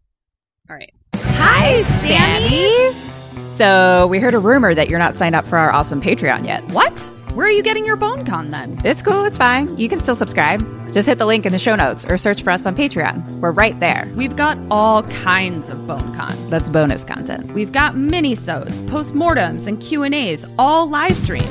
All 0.69 0.75
right. 0.75 0.93
Hi, 1.15 1.81
Sammies! 2.01 3.21
So, 3.45 4.07
we 4.07 4.19
heard 4.19 4.33
a 4.33 4.39
rumor 4.39 4.73
that 4.73 4.89
you're 4.89 4.99
not 4.99 5.15
signed 5.15 5.35
up 5.35 5.45
for 5.45 5.57
our 5.57 5.71
awesome 5.71 6.01
Patreon 6.01 6.45
yet. 6.45 6.63
What? 6.71 6.99
Where 7.33 7.45
are 7.47 7.51
you 7.51 7.63
getting 7.63 7.85
your 7.85 7.95
bone 7.95 8.25
con 8.25 8.49
then? 8.49 8.79
It's 8.85 9.01
cool, 9.01 9.25
it's 9.25 9.37
fine. 9.37 9.75
You 9.77 9.89
can 9.89 9.99
still 9.99 10.15
subscribe. 10.15 10.61
Just 10.93 11.07
hit 11.07 11.17
the 11.17 11.25
link 11.25 11.45
in 11.45 11.51
the 11.51 11.59
show 11.59 11.75
notes 11.75 12.05
or 12.05 12.17
search 12.17 12.43
for 12.43 12.51
us 12.51 12.65
on 12.65 12.75
Patreon. 12.75 13.39
We're 13.39 13.51
right 13.51 13.77
there. 13.79 14.09
We've 14.15 14.35
got 14.35 14.57
all 14.69 15.03
kinds 15.03 15.69
of 15.69 15.85
bone 15.87 16.13
con. 16.15 16.35
That's 16.49 16.69
bonus 16.69 17.03
content. 17.03 17.51
We've 17.53 17.71
got 17.71 17.95
mini-sodes, 17.95 18.81
postmortems, 18.83 19.67
and 19.67 19.81
Q&As, 19.81 20.45
all 20.59 20.87
live 20.89 21.15
streamed. 21.17 21.47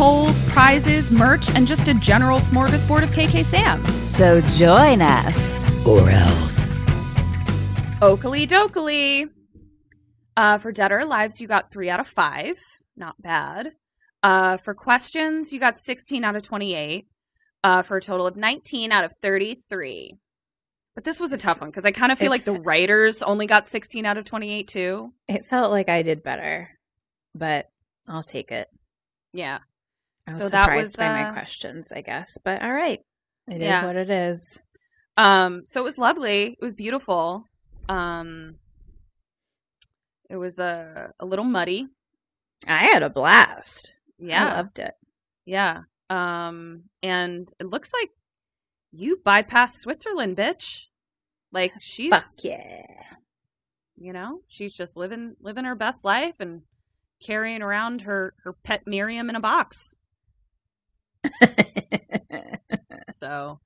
Polls, 0.00 0.40
prizes, 0.48 1.10
merch, 1.10 1.54
and 1.54 1.66
just 1.66 1.86
a 1.88 1.92
general 1.92 2.38
smorgasbord 2.38 3.02
of 3.02 3.10
KK 3.10 3.44
Sam. 3.44 3.86
So, 4.00 4.40
join 4.40 5.02
us. 5.02 5.86
Or 5.86 6.08
else. 6.08 6.86
Oakley 8.00 8.46
dokley. 8.46 9.28
Uh, 10.38 10.56
for 10.56 10.72
Dead 10.72 10.90
or 10.90 11.00
Alives, 11.00 11.38
you 11.38 11.46
got 11.46 11.70
three 11.70 11.90
out 11.90 12.00
of 12.00 12.08
five. 12.08 12.58
Not 12.96 13.20
bad. 13.20 13.72
Uh, 14.22 14.56
for 14.56 14.72
questions, 14.72 15.52
you 15.52 15.60
got 15.60 15.78
16 15.78 16.24
out 16.24 16.34
of 16.34 16.44
28. 16.44 17.06
Uh, 17.62 17.82
for 17.82 17.98
a 17.98 18.00
total 18.00 18.26
of 18.26 18.36
19 18.36 18.92
out 18.92 19.04
of 19.04 19.12
33. 19.20 20.16
But 20.94 21.04
this 21.04 21.20
was 21.20 21.34
a 21.34 21.36
tough 21.36 21.60
one 21.60 21.68
because 21.68 21.84
I 21.84 21.90
kind 21.90 22.10
of 22.10 22.18
feel 22.18 22.30
like 22.30 22.44
the 22.44 22.58
writers 22.58 23.20
only 23.20 23.46
got 23.46 23.66
16 23.66 24.06
out 24.06 24.16
of 24.16 24.24
28 24.24 24.66
too. 24.66 25.12
It 25.28 25.44
felt 25.44 25.70
like 25.70 25.90
I 25.90 26.00
did 26.00 26.22
better, 26.22 26.70
but 27.34 27.68
I'll 28.08 28.22
take 28.22 28.50
it. 28.50 28.68
Yeah. 29.34 29.58
So 30.38 30.48
that 30.48 30.76
was, 30.76 30.94
by 30.96 31.06
uh, 31.06 31.24
my 31.24 31.32
questions, 31.32 31.92
I 31.92 32.00
guess. 32.00 32.28
But 32.44 32.62
all 32.62 32.72
right, 32.72 33.00
it 33.48 33.56
is 33.56 33.60
Yeah. 33.62 33.86
what 33.86 33.96
it 33.96 34.10
is. 34.10 34.62
Um, 35.16 35.62
so 35.66 35.80
it 35.80 35.84
was 35.84 35.98
lovely. 35.98 36.44
It 36.52 36.62
was 36.62 36.74
beautiful. 36.74 37.44
Um, 37.88 38.56
it 40.28 40.36
was 40.36 40.58
a, 40.58 41.12
a 41.18 41.24
little 41.26 41.44
muddy. 41.44 41.88
I 42.66 42.78
had 42.84 43.02
a 43.02 43.10
blast. 43.10 43.92
Yeah. 44.18 44.46
I 44.52 44.56
loved 44.56 44.78
it. 44.78 44.94
Yeah. 45.46 45.82
Um, 46.08 46.84
and 47.02 47.52
it 47.58 47.66
looks 47.66 47.92
like 47.92 48.10
you 48.92 49.16
bypassed 49.24 49.74
Switzerland, 49.80 50.36
bitch. 50.36 50.86
Like 51.52 51.72
she's 51.80 52.10
Fuck 52.10 52.24
yeah. 52.42 52.84
you 53.96 54.12
know, 54.12 54.40
she's 54.48 54.74
just 54.74 54.96
living 54.96 55.34
living 55.40 55.64
her 55.64 55.74
best 55.74 56.04
life 56.04 56.34
and 56.38 56.62
carrying 57.22 57.62
around 57.62 58.02
her 58.02 58.34
her 58.44 58.52
pet 58.52 58.82
Miriam 58.86 59.28
in 59.30 59.36
a 59.36 59.40
box. 59.40 59.94
So, 63.12 63.60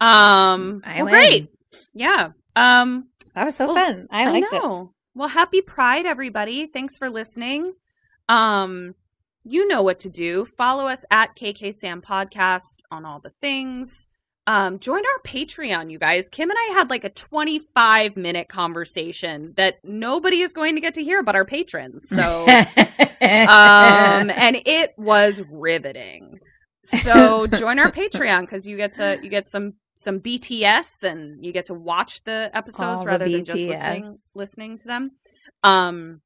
um, 0.00 0.80
I 0.84 1.02
well, 1.02 1.12
great. 1.12 1.50
Yeah. 1.92 2.30
Um, 2.54 3.08
That 3.34 3.44
was 3.44 3.54
so 3.56 3.66
Well, 3.66 3.74
fun. 3.76 4.08
I 4.10 4.30
liked 4.30 4.46
it. 4.52 4.62
know. 4.62 4.94
Well, 5.14 5.28
happy 5.28 5.60
Pride, 5.60 6.06
everybody. 6.06 6.66
Thanks 6.66 6.96
for 6.96 7.10
listening. 7.10 7.74
Um, 8.28 8.94
you 9.44 9.68
know 9.68 9.82
what 9.82 9.98
to 10.00 10.08
do. 10.08 10.46
Follow 10.46 10.86
us 10.86 11.04
at 11.10 11.36
KK 11.36 11.74
Sam 11.74 12.00
Podcast 12.00 12.78
on 12.90 13.04
all 13.04 13.20
the 13.20 13.30
things. 13.30 14.08
Um, 14.46 14.78
join 14.78 15.02
our 15.04 15.22
Patreon, 15.24 15.90
you 15.90 15.98
guys. 15.98 16.28
Kim 16.30 16.48
and 16.50 16.58
I 16.58 16.72
had 16.74 16.88
like 16.88 17.04
a 17.04 17.10
25 17.10 18.16
minute 18.16 18.48
conversation 18.48 19.52
that 19.56 19.78
nobody 19.84 20.40
is 20.40 20.52
going 20.52 20.76
to 20.76 20.80
get 20.80 20.94
to 20.94 21.04
hear 21.04 21.22
but 21.22 21.34
our 21.34 21.44
patrons. 21.44 22.08
So, 22.08 22.44
um, 22.48 22.48
and 24.30 24.56
it 24.64 24.94
was 24.96 25.42
riveting. 25.50 26.35
So 26.86 27.46
join 27.58 27.78
our 27.78 27.90
Patreon 27.90 28.42
because 28.42 28.66
you 28.66 28.76
get 28.76 28.92
to 28.94 29.18
you 29.22 29.28
get 29.28 29.48
some 29.48 29.74
some 29.96 30.20
BTS 30.20 31.02
and 31.04 31.44
you 31.44 31.52
get 31.52 31.66
to 31.66 31.74
watch 31.74 32.22
the 32.24 32.50
episodes 32.52 32.82
All 32.82 32.98
the 33.00 33.06
rather 33.06 33.28
than 33.28 33.44
just 33.44 33.62
listening 33.62 34.18
listening 34.34 34.78
to 34.78 34.88
them. 34.88 35.10
Um, 35.62 36.20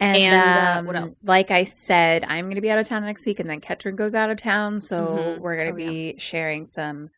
And, 0.00 0.16
And, 0.16 0.56
uh, 0.56 0.78
um, 0.80 0.86
what 0.86 0.96
else? 0.96 1.24
Like 1.24 1.52
I 1.52 1.62
said, 1.62 2.24
I'm 2.24 2.46
going 2.46 2.56
to 2.56 2.60
be 2.60 2.70
out 2.70 2.78
of 2.80 2.86
town 2.88 3.04
next 3.04 3.24
week, 3.26 3.38
and 3.38 3.48
then 3.48 3.60
Ketrin 3.60 3.94
goes 3.94 4.12
out 4.12 4.28
of 4.28 4.38
town, 4.38 4.80
so 4.80 4.96
Mhm. 5.06 5.38
we're 5.38 5.54
going 5.54 5.68
to 5.68 5.72
Oh, 5.72 5.76
be 5.76 6.18
sharing 6.18 6.66
some, 6.66 7.10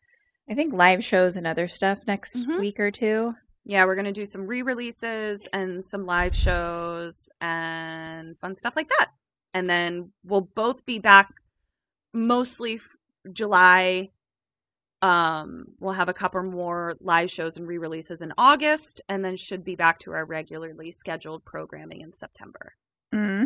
I 0.47 0.53
think, 0.53 0.73
live 0.75 1.03
shows 1.03 1.35
and 1.37 1.47
other 1.47 1.67
stuff 1.67 2.05
next 2.05 2.45
Mhm. 2.45 2.59
week 2.59 2.79
or 2.79 2.91
two. 2.91 3.33
yeah, 3.69 3.83
we're 3.83 3.95
gonna 3.95 4.13
do 4.13 4.25
some 4.25 4.47
re-releases 4.47 5.45
and 5.47 5.83
some 5.83 6.05
live 6.05 6.33
shows 6.33 7.29
and 7.41 8.39
fun 8.39 8.55
stuff 8.55 8.77
like 8.77 8.87
that. 8.87 9.07
And 9.53 9.67
then 9.67 10.13
we'll 10.23 10.47
both 10.55 10.85
be 10.85 10.99
back 10.99 11.33
mostly 12.13 12.79
July. 13.31 14.11
Um, 15.01 15.65
we'll 15.79 15.93
have 15.93 16.09
a 16.09 16.13
couple 16.13 16.41
more 16.43 16.95
live 16.99 17.29
shows 17.29 17.57
and 17.57 17.67
re-releases 17.67 18.21
in 18.21 18.33
August, 18.37 19.01
and 19.07 19.23
then 19.23 19.35
should 19.35 19.63
be 19.63 19.75
back 19.75 19.99
to 19.99 20.11
our 20.11 20.25
regularly 20.25 20.91
scheduled 20.91 21.45
programming 21.45 22.01
in 22.01 22.11
September. 22.11 22.73
Mm-hmm. 23.13 23.45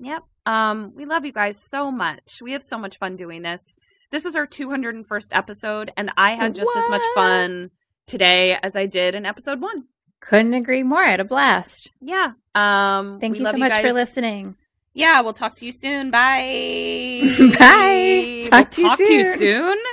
Yep. 0.00 0.24
Um, 0.46 0.92
we 0.94 1.04
love 1.04 1.24
you 1.24 1.32
guys 1.32 1.62
so 1.62 1.90
much. 1.90 2.42
We 2.42 2.52
have 2.52 2.62
so 2.62 2.78
much 2.78 2.98
fun 2.98 3.16
doing 3.16 3.42
this. 3.42 3.78
This 4.10 4.24
is 4.24 4.36
our 4.36 4.46
201st 4.46 5.28
episode, 5.32 5.92
and 5.96 6.10
I 6.16 6.32
had 6.32 6.54
just 6.54 6.70
as 6.76 6.88
much 6.90 7.02
fun 7.14 7.70
today 8.06 8.58
as 8.62 8.76
I 8.76 8.86
did 8.86 9.14
in 9.14 9.26
episode 9.26 9.60
one. 9.60 9.84
Couldn't 10.20 10.54
agree 10.54 10.82
more. 10.82 11.02
I 11.02 11.10
had 11.10 11.20
a 11.20 11.24
blast. 11.24 11.92
Yeah. 12.00 12.32
Um, 12.54 13.20
Thank 13.20 13.38
you 13.38 13.46
so 13.46 13.56
much 13.56 13.80
for 13.80 13.92
listening. 13.92 14.56
Yeah, 14.94 15.20
we'll 15.22 15.32
talk 15.32 15.56
to 15.56 15.66
you 15.66 15.72
soon. 15.72 16.10
Bye. 16.12 17.20
Bye. 17.58 18.40
We'll 18.42 18.48
Talk 18.50 18.70
to 18.70 18.80
you 18.82 18.88
talk 18.88 18.98
to 18.98 19.12
you 19.14 19.36
soon. 19.36 19.78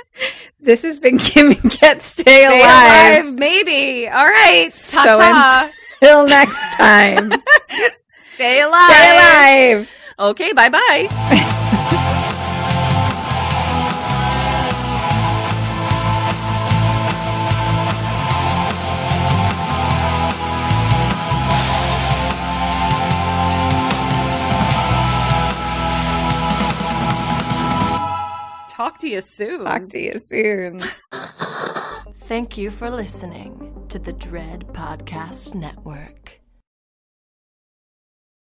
This 0.64 0.84
has 0.84 1.00
been 1.00 1.18
Kim 1.18 1.50
and 1.50 1.70
Ket 1.72 2.02
Stay, 2.02 2.22
Stay 2.22 2.44
alive. 2.46 3.24
alive, 3.24 3.34
maybe. 3.34 4.06
All 4.08 4.24
right. 4.24 4.68
So 4.72 5.02
Ta-ta. 5.02 5.70
until 6.00 6.26
next 6.28 6.76
time, 6.76 7.32
Stay 8.34 8.60
alive. 8.60 8.90
stay 8.90 9.74
alive. 9.80 9.90
Okay. 10.20 10.52
Bye 10.52 10.68
bye. 10.68 11.48
Talk 28.92 29.00
to 29.00 29.08
you 29.08 29.20
soon. 29.22 29.60
Talk 29.60 29.88
to 29.88 29.98
you 29.98 30.18
soon. 30.18 30.82
Thank 32.24 32.58
you 32.58 32.70
for 32.70 32.90
listening 32.90 33.86
to 33.88 33.98
the 33.98 34.12
Dread 34.12 34.66
Podcast 34.68 35.54
Network. 35.54 36.41